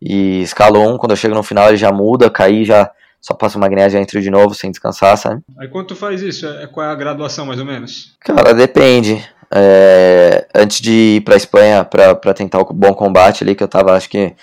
E 0.00 0.42
escalo 0.42 0.80
um, 0.80 0.96
quando 0.96 1.12
eu 1.12 1.16
chego 1.16 1.34
no 1.34 1.42
final 1.42 1.68
ele 1.68 1.76
já 1.76 1.92
muda, 1.92 2.30
cair 2.30 2.64
já 2.64 2.90
só 3.20 3.34
passo 3.34 3.58
magnésio 3.58 3.98
e 3.98 4.02
entro 4.02 4.20
de 4.20 4.30
novo 4.30 4.54
sem 4.54 4.70
descansar, 4.70 5.16
sabe? 5.18 5.42
Aí 5.58 5.68
quando 5.68 5.88
tu 5.88 5.96
faz 5.96 6.22
isso, 6.22 6.46
é, 6.46 6.66
qual 6.66 6.86
é 6.86 6.90
a 6.90 6.94
graduação 6.94 7.44
mais 7.44 7.60
ou 7.60 7.66
menos? 7.66 8.16
Cara, 8.20 8.54
depende. 8.54 9.22
É, 9.52 10.46
antes 10.54 10.80
de 10.80 11.16
ir 11.16 11.20
pra 11.22 11.36
Espanha 11.36 11.84
pra, 11.84 12.14
pra 12.14 12.32
tentar 12.32 12.60
o 12.60 12.72
bom 12.72 12.94
combate 12.94 13.44
ali, 13.44 13.54
que 13.54 13.62
eu 13.62 13.68
tava, 13.68 13.94
acho 13.94 14.08
que 14.08 14.34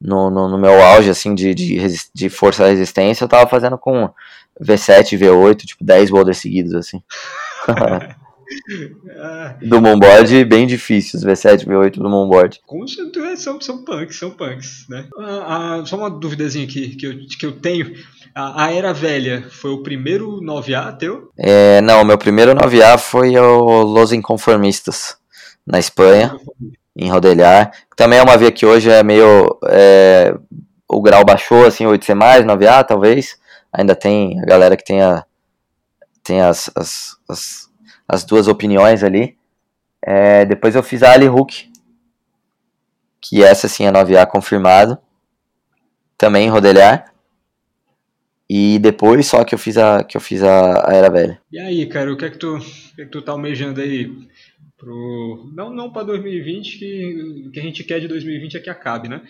no, 0.00 0.30
no, 0.30 0.48
no 0.48 0.58
meu 0.58 0.82
auge, 0.82 1.10
assim, 1.10 1.34
de, 1.34 1.54
de, 1.54 1.78
de 2.14 2.28
força 2.30 2.66
e 2.66 2.70
resistência, 2.70 3.24
eu 3.24 3.28
tava 3.28 3.48
fazendo 3.48 3.76
com 3.76 4.08
V7, 4.60 5.18
V8, 5.18 5.56
tipo 5.66 5.84
10 5.84 6.10
boulders 6.10 6.38
seguidos, 6.38 6.74
assim. 6.74 7.02
do 9.62 9.80
Moonboard, 9.80 10.44
bem 10.44 10.66
difícil, 10.66 11.18
os 11.18 11.24
V7, 11.24 11.66
V8 11.66 11.94
do 11.94 12.08
Moonboard. 12.08 12.60
Com 12.66 12.86
certeza, 12.86 13.36
são, 13.36 13.60
são 13.60 13.84
punks, 13.84 14.16
são 14.16 14.30
punks, 14.30 14.86
né? 14.88 15.06
Ah, 15.18 15.78
ah, 15.80 15.86
só 15.86 15.96
uma 15.96 16.10
duvidazinha 16.10 16.64
aqui 16.64 16.96
que 16.96 17.06
eu, 17.06 17.14
que 17.38 17.46
eu 17.46 17.52
tenho. 17.52 17.92
A, 18.34 18.64
a 18.64 18.72
Era 18.72 18.92
Velha 18.92 19.44
foi 19.50 19.70
o 19.70 19.82
primeiro 19.82 20.40
9A 20.40 20.96
teu? 20.96 21.30
É, 21.38 21.80
não, 21.80 22.04
meu 22.04 22.16
primeiro 22.16 22.54
9A 22.54 22.98
foi 22.98 23.36
o 23.36 23.82
Los 23.82 24.12
Inconformistas, 24.12 25.16
na 25.66 25.78
Espanha, 25.78 26.36
em 26.96 27.10
Rodelhar. 27.10 27.72
Também 27.96 28.18
é 28.18 28.22
uma 28.22 28.36
via 28.36 28.52
que 28.52 28.66
hoje 28.66 28.90
é 28.90 29.02
meio... 29.02 29.58
É, 29.68 30.34
o 30.88 31.00
grau 31.00 31.24
baixou, 31.24 31.66
assim, 31.66 31.84
8C+, 31.84 32.14
9A, 32.44 32.84
talvez. 32.84 33.38
Ainda 33.72 33.94
tem 33.94 34.38
a 34.40 34.44
galera 34.44 34.76
que 34.76 34.84
tem, 34.84 35.00
a, 35.00 35.24
tem 36.22 36.42
as, 36.42 36.70
as, 36.76 37.16
as 37.28 37.71
as 38.12 38.24
duas 38.24 38.46
opiniões 38.46 39.02
ali. 39.02 39.38
É, 40.02 40.44
depois 40.44 40.74
eu 40.74 40.82
fiz 40.82 41.02
a 41.02 41.12
Ali 41.12 41.28
Hook, 41.28 41.70
que 43.18 43.42
essa 43.42 43.68
sim 43.68 43.86
é 43.86 43.90
9A 43.90 44.26
confirmado, 44.26 44.98
também 46.18 46.50
Rodelhar. 46.50 47.10
E 48.50 48.78
depois 48.80 49.26
só 49.26 49.44
que 49.44 49.54
eu 49.54 49.58
fiz 49.58 49.78
a 49.78 50.04
que 50.04 50.14
eu 50.14 50.20
fiz 50.20 50.42
a, 50.42 50.90
a 50.90 50.92
Era 50.92 51.08
Velha. 51.08 51.40
E 51.50 51.58
aí, 51.58 51.86
cara, 51.86 52.12
o 52.12 52.16
que 52.18 52.26
é 52.26 52.30
que 52.30 52.36
tu, 52.36 52.56
o 52.56 52.60
que 52.60 53.00
é 53.00 53.04
que 53.06 53.10
tu 53.10 53.22
tá 53.22 53.32
almejando 53.32 53.80
aí 53.80 54.12
pro 54.76 55.50
não 55.54 55.72
não 55.72 55.90
para 55.90 56.02
2020 56.02 56.78
que 56.78 57.50
que 57.50 57.60
a 57.60 57.62
gente 57.62 57.82
quer 57.82 57.98
de 57.98 58.08
2020 58.08 58.58
é 58.58 58.60
que 58.60 58.68
acabe, 58.68 59.08
né? 59.08 59.22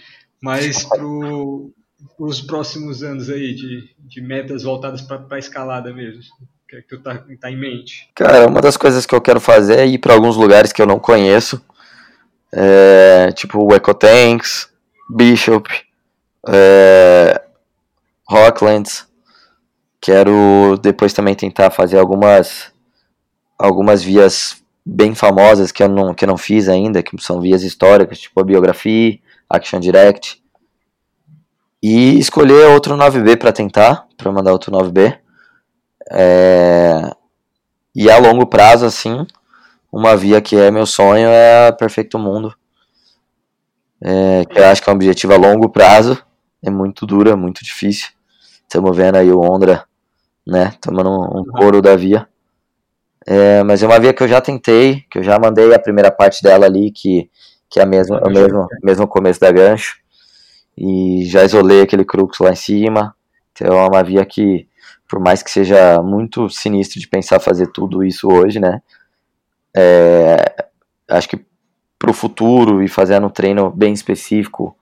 Mas 0.43 0.83
pro 0.85 1.73
os 2.19 2.41
próximos 2.41 3.05
anos 3.05 3.31
aí 3.31 3.55
de, 3.55 3.95
de 4.01 4.21
metas 4.21 4.65
voltadas 4.65 5.03
para 5.03 5.25
a 5.31 5.39
escalada 5.39 5.93
mesmo 5.95 6.21
que 6.73 6.83
que 6.83 6.97
tu 6.97 7.03
tá, 7.03 7.23
tá 7.41 7.51
em 7.51 7.59
mente? 7.59 8.09
Cara, 8.15 8.47
uma 8.47 8.61
das 8.61 8.77
coisas 8.77 9.05
que 9.05 9.15
eu 9.15 9.21
quero 9.21 9.41
fazer 9.41 9.79
é 9.79 9.87
ir 9.87 9.99
para 9.99 10.15
alguns 10.15 10.37
lugares 10.37 10.73
que 10.73 10.81
eu 10.81 10.87
não 10.87 10.99
conheço, 10.99 11.63
é, 12.53 13.31
tipo 13.33 13.63
o 13.63 13.75
Ecotanks, 13.75 14.71
Bishop, 15.11 15.69
é, 16.49 17.43
Rocklands. 18.27 19.07
Quero 20.01 20.79
depois 20.83 21.13
também 21.13 21.35
tentar 21.35 21.71
fazer 21.71 21.99
algumas 21.99 22.73
algumas 23.59 24.03
vias 24.03 24.61
bem 24.85 25.15
famosas 25.15 25.71
que 25.71 25.83
eu 25.83 25.89
não, 25.89 26.13
que 26.13 26.25
eu 26.25 26.29
não 26.29 26.37
fiz 26.37 26.69
ainda, 26.69 27.03
que 27.03 27.17
são 27.23 27.41
vias 27.41 27.63
históricas, 27.63 28.19
tipo 28.19 28.41
a 28.41 28.45
biografia, 28.45 29.19
Action 29.49 29.79
Direct. 29.79 30.43
E 31.81 32.19
escolher 32.19 32.67
outro 32.69 32.97
9B 32.97 33.37
para 33.37 33.53
tentar, 33.53 34.09
para 34.17 34.33
mandar 34.33 34.53
outro 34.53 34.73
9B. 34.73 35.22
É... 36.11 37.11
E 37.95 38.11
a 38.11 38.19
longo 38.19 38.47
prazo, 38.47 38.87
assim, 38.87 39.27
uma 39.93 40.17
via 40.17 40.41
que 40.41 40.57
é 40.57 40.71
meu 40.71 40.87
sonho 40.87 41.29
é 41.29 41.71
Perfeito 41.73 42.19
Mundo. 42.19 42.55
É, 44.01 44.45
que 44.47 44.59
eu 44.59 44.65
acho 44.67 44.83
que 44.83 44.89
é 44.89 44.93
um 44.93 44.97
objetivo 44.97 45.35
a 45.35 45.37
longo 45.37 45.69
prazo. 45.69 46.19
É 46.63 46.71
muito 46.71 47.07
dura, 47.07 47.37
muito 47.37 47.63
difícil. 47.65 48.09
Estamos 48.63 48.97
vendo 48.97 49.17
aí 49.17 49.31
o 49.31 49.41
Ondra, 49.41 49.85
né, 50.47 50.73
tomando 50.81 51.11
um, 51.11 51.41
um 51.41 51.45
couro 51.45 51.83
da 51.83 51.95
via. 51.95 52.27
É, 53.27 53.63
mas 53.63 53.83
é 53.83 53.87
uma 53.87 54.01
via 54.01 54.13
que 54.13 54.23
eu 54.23 54.29
já 54.29 54.41
tentei, 54.41 55.05
que 55.11 55.19
eu 55.19 55.23
já 55.23 55.39
mandei 55.39 55.73
a 55.73 55.79
primeira 55.79 56.11
parte 56.11 56.43
dela 56.43 56.67
ali, 56.67 56.91
que, 56.91 57.31
que 57.69 57.79
é 57.79 57.83
a 57.83 57.87
mesma, 57.87 58.21
o 58.27 58.31
mesmo, 58.31 58.67
mesmo 58.83 59.07
começo 59.07 59.39
da 59.39 59.53
gancho. 59.53 59.97
E 60.77 61.25
já 61.27 61.45
isolei 61.45 61.83
aquele 61.83 62.05
crux 62.05 62.39
lá 62.41 62.51
em 62.51 62.57
cima. 62.57 63.15
Então 63.53 63.79
é 63.79 63.89
uma 63.89 64.03
via 64.03 64.25
que, 64.25 64.67
por 65.13 65.21
mais 65.21 65.43
que 65.43 65.51
seja 65.51 66.01
muito 66.01 66.49
sinistro 66.49 66.99
de 66.99 67.07
pensar 67.07 67.39
fazer 67.39 67.67
tudo 67.67 68.03
isso 68.03 68.27
hoje, 68.33 68.59
né? 68.59 68.81
É, 69.77 70.37
acho 71.07 71.29
que 71.29 71.39
pro 71.99 72.15
futuro 72.15 72.83
e 72.83 72.89
fazendo 72.89 73.27
um 73.27 73.31
treino 73.31 73.71
bem 73.71 73.93
específico, 73.93 74.75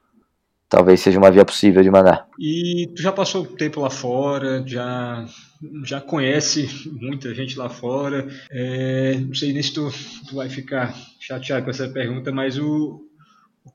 talvez 0.69 1.01
seja 1.01 1.19
uma 1.19 1.32
via 1.32 1.44
possível 1.44 1.82
de 1.82 1.90
mandar. 1.90 2.28
E 2.39 2.89
tu 2.94 3.02
já 3.02 3.11
passou 3.11 3.44
tempo 3.44 3.81
lá 3.81 3.90
fora, 3.90 4.62
já 4.65 5.27
já 5.85 6.01
conhece 6.01 6.89
muita 6.93 7.35
gente 7.35 7.59
lá 7.59 7.69
fora. 7.69 8.28
É, 8.52 9.16
não 9.19 9.35
sei 9.35 9.52
nem 9.52 9.65
se 9.65 9.74
tu, 9.74 9.90
tu 10.28 10.36
vai 10.36 10.48
ficar 10.48 10.94
chateado 11.19 11.65
com 11.65 11.70
essa 11.70 11.89
pergunta, 11.89 12.31
mas 12.31 12.57
o, 12.57 12.65
o 12.65 13.10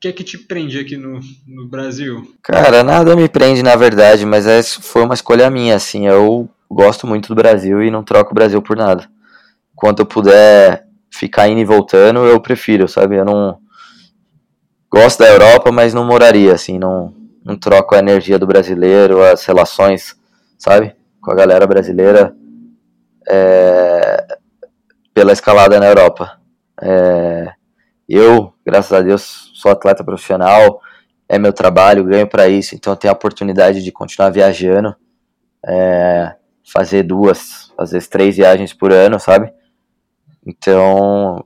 que 0.06 0.10
é 0.10 0.14
que 0.14 0.23
te 0.23 0.38
prende 0.38 0.80
aqui 0.80 0.98
no, 0.98 1.19
no 1.48 1.68
Brasil? 1.68 2.36
Cara, 2.44 2.84
nada 2.84 3.15
me 3.15 3.27
prende 3.27 3.64
na 3.64 3.76
verdade, 3.76 4.26
mas 4.26 4.45
é, 4.45 4.61
foi 4.61 5.03
uma 5.03 5.14
escolha 5.14 5.49
minha, 5.49 5.76
assim. 5.76 6.07
Eu 6.07 6.49
gosto 6.69 7.07
muito 7.07 7.27
do 7.30 7.36
Brasil 7.36 7.82
e 7.82 7.90
não 7.90 8.03
troco 8.03 8.32
o 8.32 8.36
Brasil 8.36 8.61
por 8.61 8.77
nada. 8.77 9.10
Quanto 9.76 10.02
eu 10.02 10.06
puder 10.06 10.86
ficar 11.10 11.48
indo 11.48 11.60
e 11.60 11.65
voltando, 11.65 12.19
eu 12.19 12.40
prefiro, 12.40 12.88
sabe? 12.88 13.15
Eu 13.15 13.26
não 13.26 13.57
gosto 14.91 15.19
da 15.19 15.27
Europa, 15.27 15.72
mas 15.72 15.94
não 15.94 16.06
moraria, 16.06 16.53
assim, 16.53 16.77
não, 16.77 17.14
não 17.44 17.57
troco 17.57 17.95
a 17.95 17.99
energia 17.99 18.38
do 18.38 18.45
brasileiro, 18.45 19.23
as 19.23 19.44
relações, 19.45 20.15
sabe? 20.57 20.95
com 21.26 21.32
a 21.32 21.36
galera 21.36 21.65
brasileira 21.65 22.36
é, 23.27 24.27
pela 25.15 25.34
escalada 25.34 25.80
na 25.80 25.88
Europa. 25.88 26.40
É, 26.80 27.52
eu, 28.07 28.53
graças 28.64 28.94
a 28.94 29.02
Deus, 29.02 29.52
sou 29.65 29.71
atleta 29.71 30.03
profissional, 30.03 30.79
é 31.27 31.39
meu 31.39 31.51
trabalho, 31.51 32.03
ganho 32.03 32.27
para 32.27 32.47
isso, 32.47 32.75
então 32.75 32.93
eu 32.93 32.97
tenho 32.97 33.11
a 33.11 33.15
oportunidade 33.15 33.83
de 33.83 33.91
continuar 33.91 34.29
viajando, 34.29 34.95
é, 35.65 36.35
fazer 36.71 37.01
duas, 37.01 37.73
às 37.75 37.89
vezes 37.91 38.07
três 38.07 38.35
viagens 38.35 38.73
por 38.73 38.91
ano, 38.91 39.19
sabe? 39.19 39.51
Então 40.45 41.43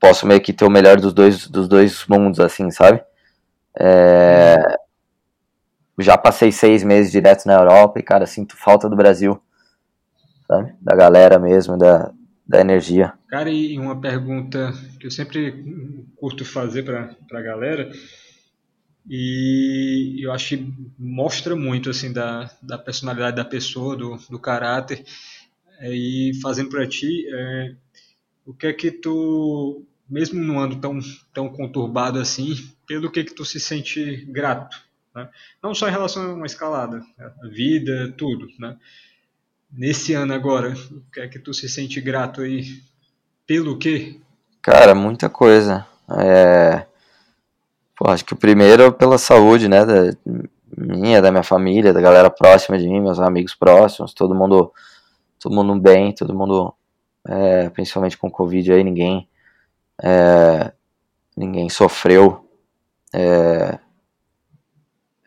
posso 0.00 0.26
meio 0.26 0.40
que 0.40 0.52
ter 0.52 0.64
o 0.64 0.70
melhor 0.70 0.98
dos 0.98 1.12
dois, 1.12 1.46
dos 1.46 1.68
dois 1.68 2.06
mundos, 2.06 2.40
assim, 2.40 2.70
sabe? 2.70 3.04
É, 3.78 4.56
já 5.98 6.16
passei 6.16 6.50
seis 6.50 6.82
meses 6.82 7.12
direto 7.12 7.44
na 7.44 7.54
Europa 7.54 7.98
e, 7.98 8.02
cara, 8.02 8.26
sinto 8.26 8.56
falta 8.56 8.88
do 8.88 8.96
Brasil, 8.96 9.38
sabe? 10.46 10.74
Da 10.80 10.96
galera 10.96 11.38
mesmo, 11.38 11.76
da, 11.76 12.10
da 12.46 12.60
energia. 12.60 13.12
Cara, 13.28 13.50
e 13.50 13.78
uma 13.78 14.00
pergunta 14.00 14.72
que 15.00 15.06
eu 15.06 15.10
sempre 15.10 15.64
curto 16.16 16.44
fazer 16.44 16.84
pra, 16.84 17.14
pra 17.28 17.42
galera, 17.42 17.90
e 19.08 20.18
eu 20.20 20.32
acho 20.32 20.56
que 20.56 20.74
mostra 20.98 21.56
muito, 21.56 21.90
assim, 21.90 22.12
da, 22.12 22.50
da 22.62 22.78
personalidade 22.78 23.36
da 23.36 23.44
pessoa, 23.44 23.96
do, 23.96 24.16
do 24.30 24.38
caráter, 24.38 25.04
é, 25.78 25.92
e 25.92 26.32
fazendo 26.40 26.70
pra 26.70 26.86
ti, 26.86 27.26
é, 27.28 27.74
o 28.44 28.54
que 28.54 28.66
é 28.66 28.72
que 28.72 28.90
tu, 28.90 29.84
mesmo 30.08 30.40
num 30.40 30.58
ano 30.58 30.80
tão, 30.80 30.98
tão 31.34 31.48
conturbado 31.48 32.18
assim, 32.18 32.54
pelo 32.86 33.10
que 33.10 33.24
que 33.24 33.34
tu 33.34 33.44
se 33.44 33.58
sente 33.58 34.24
grato? 34.26 34.76
Né? 35.14 35.28
Não 35.62 35.74
só 35.74 35.88
em 35.88 35.92
relação 35.92 36.22
a 36.30 36.34
uma 36.34 36.46
escalada, 36.46 37.02
a 37.18 37.48
vida, 37.48 38.12
tudo. 38.16 38.46
Né? 38.58 38.76
Nesse 39.70 40.14
ano 40.14 40.32
agora, 40.32 40.72
o 40.72 41.10
que 41.12 41.20
é 41.20 41.28
que 41.28 41.38
tu 41.38 41.52
se 41.52 41.68
sente 41.68 42.00
grato 42.00 42.40
aí? 42.40 42.82
Pelo 43.46 43.78
quê? 43.78 44.20
Cara, 44.62 44.94
muita 44.94 45.28
coisa. 45.28 45.86
É... 46.10 46.86
Pô, 47.96 48.10
acho 48.10 48.24
que 48.24 48.32
o 48.32 48.36
primeiro 48.36 48.82
é 48.82 48.90
pela 48.90 49.18
saúde, 49.18 49.68
né? 49.68 49.84
Da 49.84 50.16
minha, 50.76 51.22
da 51.22 51.30
minha 51.30 51.42
família, 51.42 51.92
da 51.92 52.00
galera 52.00 52.30
próxima 52.30 52.78
de 52.78 52.88
mim, 52.88 53.00
meus 53.00 53.18
amigos 53.18 53.54
próximos, 53.54 54.12
todo 54.12 54.34
mundo, 54.34 54.72
todo 55.40 55.54
mundo 55.54 55.80
bem, 55.80 56.12
todo 56.12 56.34
mundo, 56.34 56.74
é, 57.26 57.70
principalmente 57.70 58.18
com 58.18 58.30
Covid 58.30 58.72
aí, 58.72 58.84
ninguém, 58.84 59.28
é, 60.02 60.72
ninguém 61.36 61.68
sofreu. 61.68 62.44
É, 63.14 63.78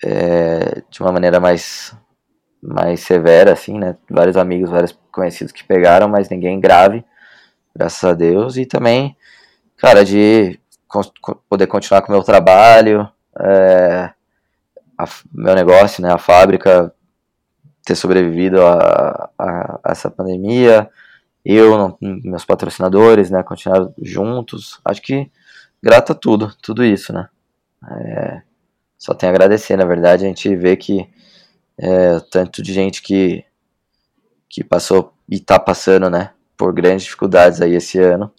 é, 0.04 0.82
de 0.90 1.02
uma 1.02 1.12
maneira 1.12 1.40
mais, 1.40 1.96
mais 2.62 3.02
severa, 3.02 3.54
assim, 3.54 3.78
né? 3.78 3.96
Vários 4.10 4.38
amigos, 4.38 4.70
vários 4.70 4.98
conhecidos 5.12 5.52
que 5.52 5.64
pegaram, 5.64 6.08
mas 6.08 6.30
ninguém 6.30 6.60
grave, 6.60 7.04
graças 7.76 8.04
a 8.04 8.14
Deus. 8.14 8.58
E 8.58 8.66
também, 8.66 9.16
cara, 9.78 10.04
de 10.04 10.60
poder 11.50 11.68
continuar 11.68 12.02
com 12.02 12.12
o 12.12 12.16
meu 12.16 12.24
trabalho, 12.24 13.10
é, 13.40 14.12
a, 14.98 15.06
meu 15.34 15.56
negócio, 15.56 16.02
né? 16.04 16.12
A 16.12 16.18
fábrica 16.18 16.94
ter 17.84 17.96
sobrevivido 17.96 18.62
a, 18.66 19.30
a, 19.38 19.80
a 19.84 19.92
essa 19.92 20.12
pandemia, 20.12 20.90
eu, 21.44 21.98
meus 22.02 22.46
patrocinadores, 22.46 23.30
né? 23.32 23.42
Continuar 23.44 23.90
juntos. 24.02 24.80
Acho 24.84 25.02
que 25.02 25.32
grata 25.82 26.14
tudo, 26.14 26.54
tudo 26.62 26.84
isso, 26.84 27.14
né? 27.14 27.30
É, 27.90 28.42
só 28.98 29.14
tem 29.14 29.30
a 29.30 29.32
agradecer, 29.32 29.78
na 29.78 29.86
verdade, 29.86 30.26
a 30.26 30.28
gente 30.28 30.54
vê 30.56 30.76
que 30.76 31.10
é, 31.80 32.20
tanto 32.20 32.62
de 32.62 32.74
gente 32.74 33.02
que, 33.02 33.44
que 34.50 34.64
passou 34.64 35.14
e 35.28 35.36
está 35.36 35.58
passando, 35.58 36.10
né, 36.10 36.32
por 36.58 36.74
grandes 36.74 37.06
dificuldades 37.06 37.62
aí 37.62 37.74
esse 37.74 37.98
ano, 38.00 38.32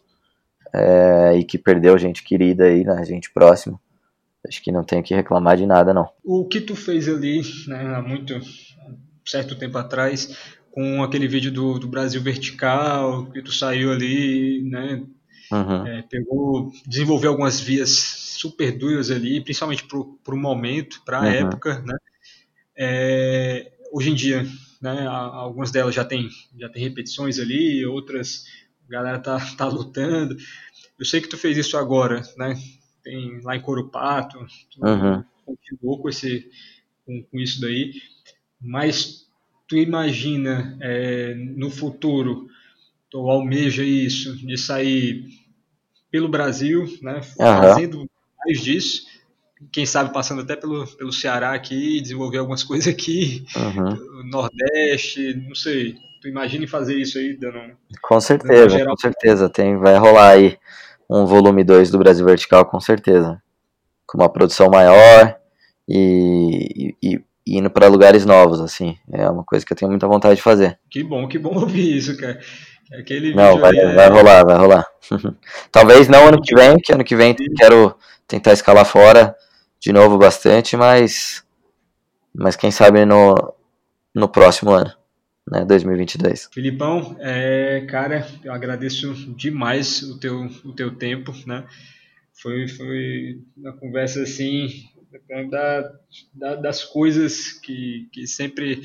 é, 0.72 1.36
e 1.38 1.44
que 1.44 1.56
perdeu 1.56 1.96
gente 1.98 2.22
querida 2.22 2.64
aí, 2.64 2.84
né, 2.84 3.02
gente 3.04 3.32
próxima. 3.32 3.80
Acho 4.46 4.62
que 4.62 4.70
não 4.70 4.84
tem 4.84 5.02
que 5.02 5.14
reclamar 5.14 5.56
de 5.56 5.66
nada, 5.66 5.92
não. 5.92 6.08
O 6.24 6.46
que 6.46 6.60
tu 6.60 6.76
fez 6.76 7.08
ali, 7.08 7.40
né, 7.66 7.94
há 7.94 8.02
muito 8.02 8.38
certo 9.24 9.56
tempo 9.56 9.78
atrás, 9.78 10.36
com 10.70 11.02
aquele 11.02 11.26
vídeo 11.26 11.50
do, 11.50 11.78
do 11.78 11.88
Brasil 11.88 12.20
Vertical, 12.22 13.26
que 13.26 13.42
tu 13.42 13.52
saiu 13.52 13.90
ali, 13.90 14.62
né, 14.68 15.02
uhum. 15.50 15.86
é, 15.86 16.02
pegou, 16.02 16.72
desenvolveu 16.86 17.30
algumas 17.30 17.58
vias 17.60 17.90
super 17.90 18.76
duras 18.76 19.10
ali, 19.10 19.40
principalmente 19.40 19.84
para 19.84 20.34
o 20.34 20.38
momento, 20.38 21.02
para 21.04 21.18
a 21.18 21.22
uhum. 21.22 21.28
época, 21.28 21.82
né? 21.86 21.96
É, 22.82 23.72
hoje 23.92 24.10
em 24.10 24.14
dia, 24.14 24.46
né, 24.80 25.06
algumas 25.06 25.70
delas 25.70 25.94
já 25.94 26.02
tem, 26.02 26.30
já 26.58 26.66
tem 26.66 26.82
repetições 26.82 27.38
ali, 27.38 27.84
outras 27.84 28.46
a 28.88 28.90
galera 28.90 29.18
tá, 29.18 29.38
tá 29.54 29.66
lutando. 29.68 30.34
Eu 30.98 31.04
sei 31.04 31.20
que 31.20 31.28
tu 31.28 31.36
fez 31.36 31.58
isso 31.58 31.76
agora, 31.76 32.22
né? 32.38 32.58
Tem 33.04 33.38
lá 33.42 33.54
em 33.54 33.60
Corupato, 33.60 34.38
tu 34.70 34.82
uhum. 34.82 35.22
continuou 35.44 36.00
com, 36.00 36.08
esse, 36.08 36.50
com, 37.04 37.22
com, 37.22 37.38
isso 37.38 37.60
daí, 37.60 37.92
mas 38.58 39.26
tu 39.68 39.76
imagina 39.76 40.78
é, 40.80 41.34
no 41.34 41.70
futuro, 41.70 42.48
tu 43.10 43.18
almeja 43.30 43.84
isso, 43.84 44.36
de 44.36 44.56
sair 44.56 45.28
pelo 46.10 46.28
Brasil, 46.28 46.86
né, 47.02 47.16
uhum. 47.16 47.46
fazendo 47.46 48.10
mais 48.38 48.60
disso. 48.62 49.06
Quem 49.72 49.84
sabe 49.84 50.12
passando 50.12 50.42
até 50.42 50.56
pelo, 50.56 50.86
pelo 50.96 51.12
Ceará 51.12 51.52
aqui, 51.52 52.00
desenvolver 52.00 52.38
algumas 52.38 52.62
coisas 52.64 52.88
aqui, 52.88 53.44
uhum. 53.56 54.24
Nordeste, 54.30 55.34
não 55.46 55.54
sei. 55.54 55.96
Tu 56.20 56.28
imagine 56.28 56.66
fazer 56.66 56.96
isso 56.96 57.18
aí, 57.18 57.36
dando 57.36 57.58
Com 58.02 58.20
certeza, 58.20 58.78
dando 58.78 58.90
com 58.90 58.96
certeza. 58.96 59.48
Tem, 59.48 59.76
vai 59.78 59.96
rolar 59.96 60.32
aí 60.32 60.58
um 61.08 61.24
volume 61.24 61.64
2 61.64 61.90
do 61.90 61.98
Brasil 61.98 62.24
Vertical, 62.24 62.64
com 62.66 62.78
certeza. 62.78 63.40
Com 64.06 64.18
uma 64.18 64.28
produção 64.28 64.68
maior 64.68 65.36
e, 65.88 66.94
e, 67.02 67.22
e 67.46 67.58
indo 67.58 67.70
para 67.70 67.88
lugares 67.88 68.26
novos, 68.26 68.60
assim. 68.60 68.96
É 69.10 69.28
uma 69.30 69.44
coisa 69.44 69.64
que 69.64 69.72
eu 69.72 69.76
tenho 69.76 69.90
muita 69.90 70.06
vontade 70.06 70.36
de 70.36 70.42
fazer. 70.42 70.78
Que 70.90 71.02
bom, 71.02 71.26
que 71.26 71.38
bom 71.38 71.54
ouvir 71.58 71.96
isso, 71.96 72.16
cara. 72.16 72.38
Aquele 72.92 73.34
não, 73.34 73.58
vai, 73.58 73.76
é... 73.76 73.94
vai 73.94 74.08
rolar, 74.10 74.44
vai 74.44 74.56
rolar. 74.56 74.86
Talvez 75.72 76.08
não 76.08 76.26
ano 76.26 76.42
que 76.42 76.54
vem, 76.54 76.76
que 76.76 76.92
ano 76.92 77.04
que 77.04 77.16
vem 77.16 77.34
quero 77.56 77.96
tentar 78.26 78.52
escalar 78.52 78.84
fora 78.84 79.34
de 79.80 79.92
novo 79.92 80.18
bastante, 80.18 80.76
mas 80.76 81.44
mas 82.34 82.56
quem 82.56 82.70
sabe 82.70 83.04
no, 83.04 83.54
no 84.14 84.28
próximo 84.28 84.70
ano, 84.70 84.92
né, 85.50 85.64
2022. 85.64 86.48
Filipão, 86.52 87.16
é, 87.18 87.84
cara, 87.88 88.26
eu 88.44 88.52
agradeço 88.52 89.12
demais 89.34 90.02
o 90.02 90.18
teu, 90.18 90.42
o 90.64 90.72
teu 90.72 90.94
tempo, 90.94 91.34
né? 91.46 91.66
Foi, 92.40 92.68
foi 92.68 93.42
uma 93.56 93.72
conversa 93.72 94.22
assim 94.22 94.68
da, 95.50 95.92
da, 96.32 96.54
das 96.54 96.84
coisas 96.84 97.52
que, 97.52 98.08
que 98.12 98.26
sempre 98.26 98.80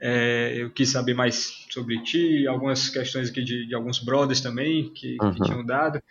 é, 0.00 0.54
eu 0.56 0.70
quis 0.70 0.90
saber 0.90 1.14
mais 1.14 1.66
sobre 1.70 2.02
ti, 2.02 2.46
algumas 2.46 2.88
questões 2.88 3.28
aqui 3.28 3.42
de, 3.42 3.66
de 3.66 3.74
alguns 3.74 3.98
brothers 3.98 4.40
também 4.40 4.92
que, 4.94 5.16
uhum. 5.20 5.34
que 5.34 5.42
tinham 5.42 5.66
dado, 5.66 6.02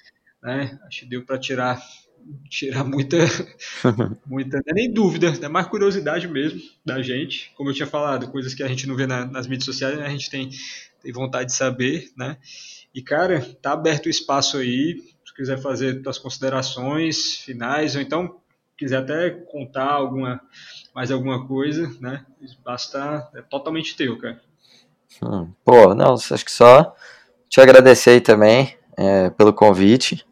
né? 0.41 0.77
Acho 0.85 1.01
que 1.01 1.05
deu 1.05 1.26
para 1.26 1.39
tirar 1.39 1.81
tirar 2.49 2.83
muita, 2.83 3.17
muita 4.25 4.57
é 4.57 4.73
nem 4.73 4.91
dúvida, 4.91 5.33
é 5.41 5.47
mais 5.47 5.67
curiosidade 5.67 6.27
mesmo 6.27 6.61
da 6.85 7.01
gente. 7.01 7.51
Como 7.55 7.69
eu 7.69 7.73
tinha 7.73 7.87
falado, 7.87 8.31
coisas 8.31 8.53
que 8.53 8.63
a 8.63 8.67
gente 8.67 8.87
não 8.87 8.95
vê 8.95 9.07
na, 9.07 9.25
nas 9.25 9.47
mídias 9.47 9.65
sociais, 9.65 9.97
né? 9.97 10.05
a 10.05 10.09
gente 10.09 10.29
tem, 10.29 10.49
tem 11.01 11.11
vontade 11.11 11.47
de 11.47 11.55
saber, 11.55 12.11
né? 12.17 12.37
E 12.93 13.01
cara, 13.01 13.41
tá 13.61 13.73
aberto 13.73 14.05
o 14.05 14.09
espaço 14.09 14.57
aí, 14.57 15.03
se 15.25 15.33
quiser 15.33 15.59
fazer 15.59 16.01
suas 16.03 16.19
considerações 16.19 17.37
finais, 17.37 17.95
ou 17.95 18.01
então 18.01 18.39
quiser 18.77 18.97
até 18.97 19.29
contar 19.29 19.91
alguma 19.91 20.41
mais 20.93 21.09
alguma 21.09 21.47
coisa, 21.47 21.91
né? 21.99 22.25
O 22.39 22.45
espaço 22.45 22.91
tá, 22.91 23.29
é 23.35 23.41
totalmente 23.41 23.95
teu, 23.95 24.17
cara. 24.17 24.39
Hum, 25.21 25.51
pô, 25.65 25.93
não, 25.95 26.13
acho 26.13 26.45
que 26.45 26.51
só 26.51 26.95
te 27.49 27.59
agradecer 27.59 28.11
aí 28.11 28.21
também 28.21 28.77
é, 28.97 29.29
pelo 29.31 29.53
convite. 29.53 30.25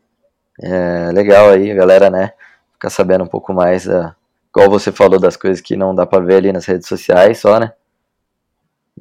É 0.61 1.11
legal 1.11 1.49
aí, 1.49 1.73
galera, 1.73 2.09
né? 2.09 2.33
Ficar 2.73 2.89
sabendo 2.89 3.23
um 3.23 3.27
pouco 3.27 3.53
mais, 3.53 3.85
da, 3.85 4.15
igual 4.49 4.69
você 4.69 4.91
falou, 4.91 5.19
das 5.19 5.35
coisas 5.35 5.61
que 5.61 5.75
não 5.75 5.95
dá 5.95 6.05
pra 6.05 6.19
ver 6.19 6.35
ali 6.35 6.51
nas 6.51 6.65
redes 6.65 6.87
sociais 6.87 7.39
só, 7.39 7.59
né? 7.59 7.73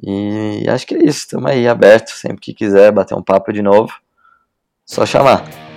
E 0.01 0.65
acho 0.67 0.87
que 0.87 0.95
é 0.95 0.99
isso, 0.99 1.19
estamos 1.19 1.49
aí 1.51 1.67
aberto, 1.67 2.09
sempre 2.09 2.41
que 2.41 2.53
quiser 2.53 2.91
bater 2.91 3.15
um 3.15 3.21
papo 3.21 3.53
de 3.53 3.61
novo, 3.61 3.93
só 4.85 5.05
chamar. 5.05 5.70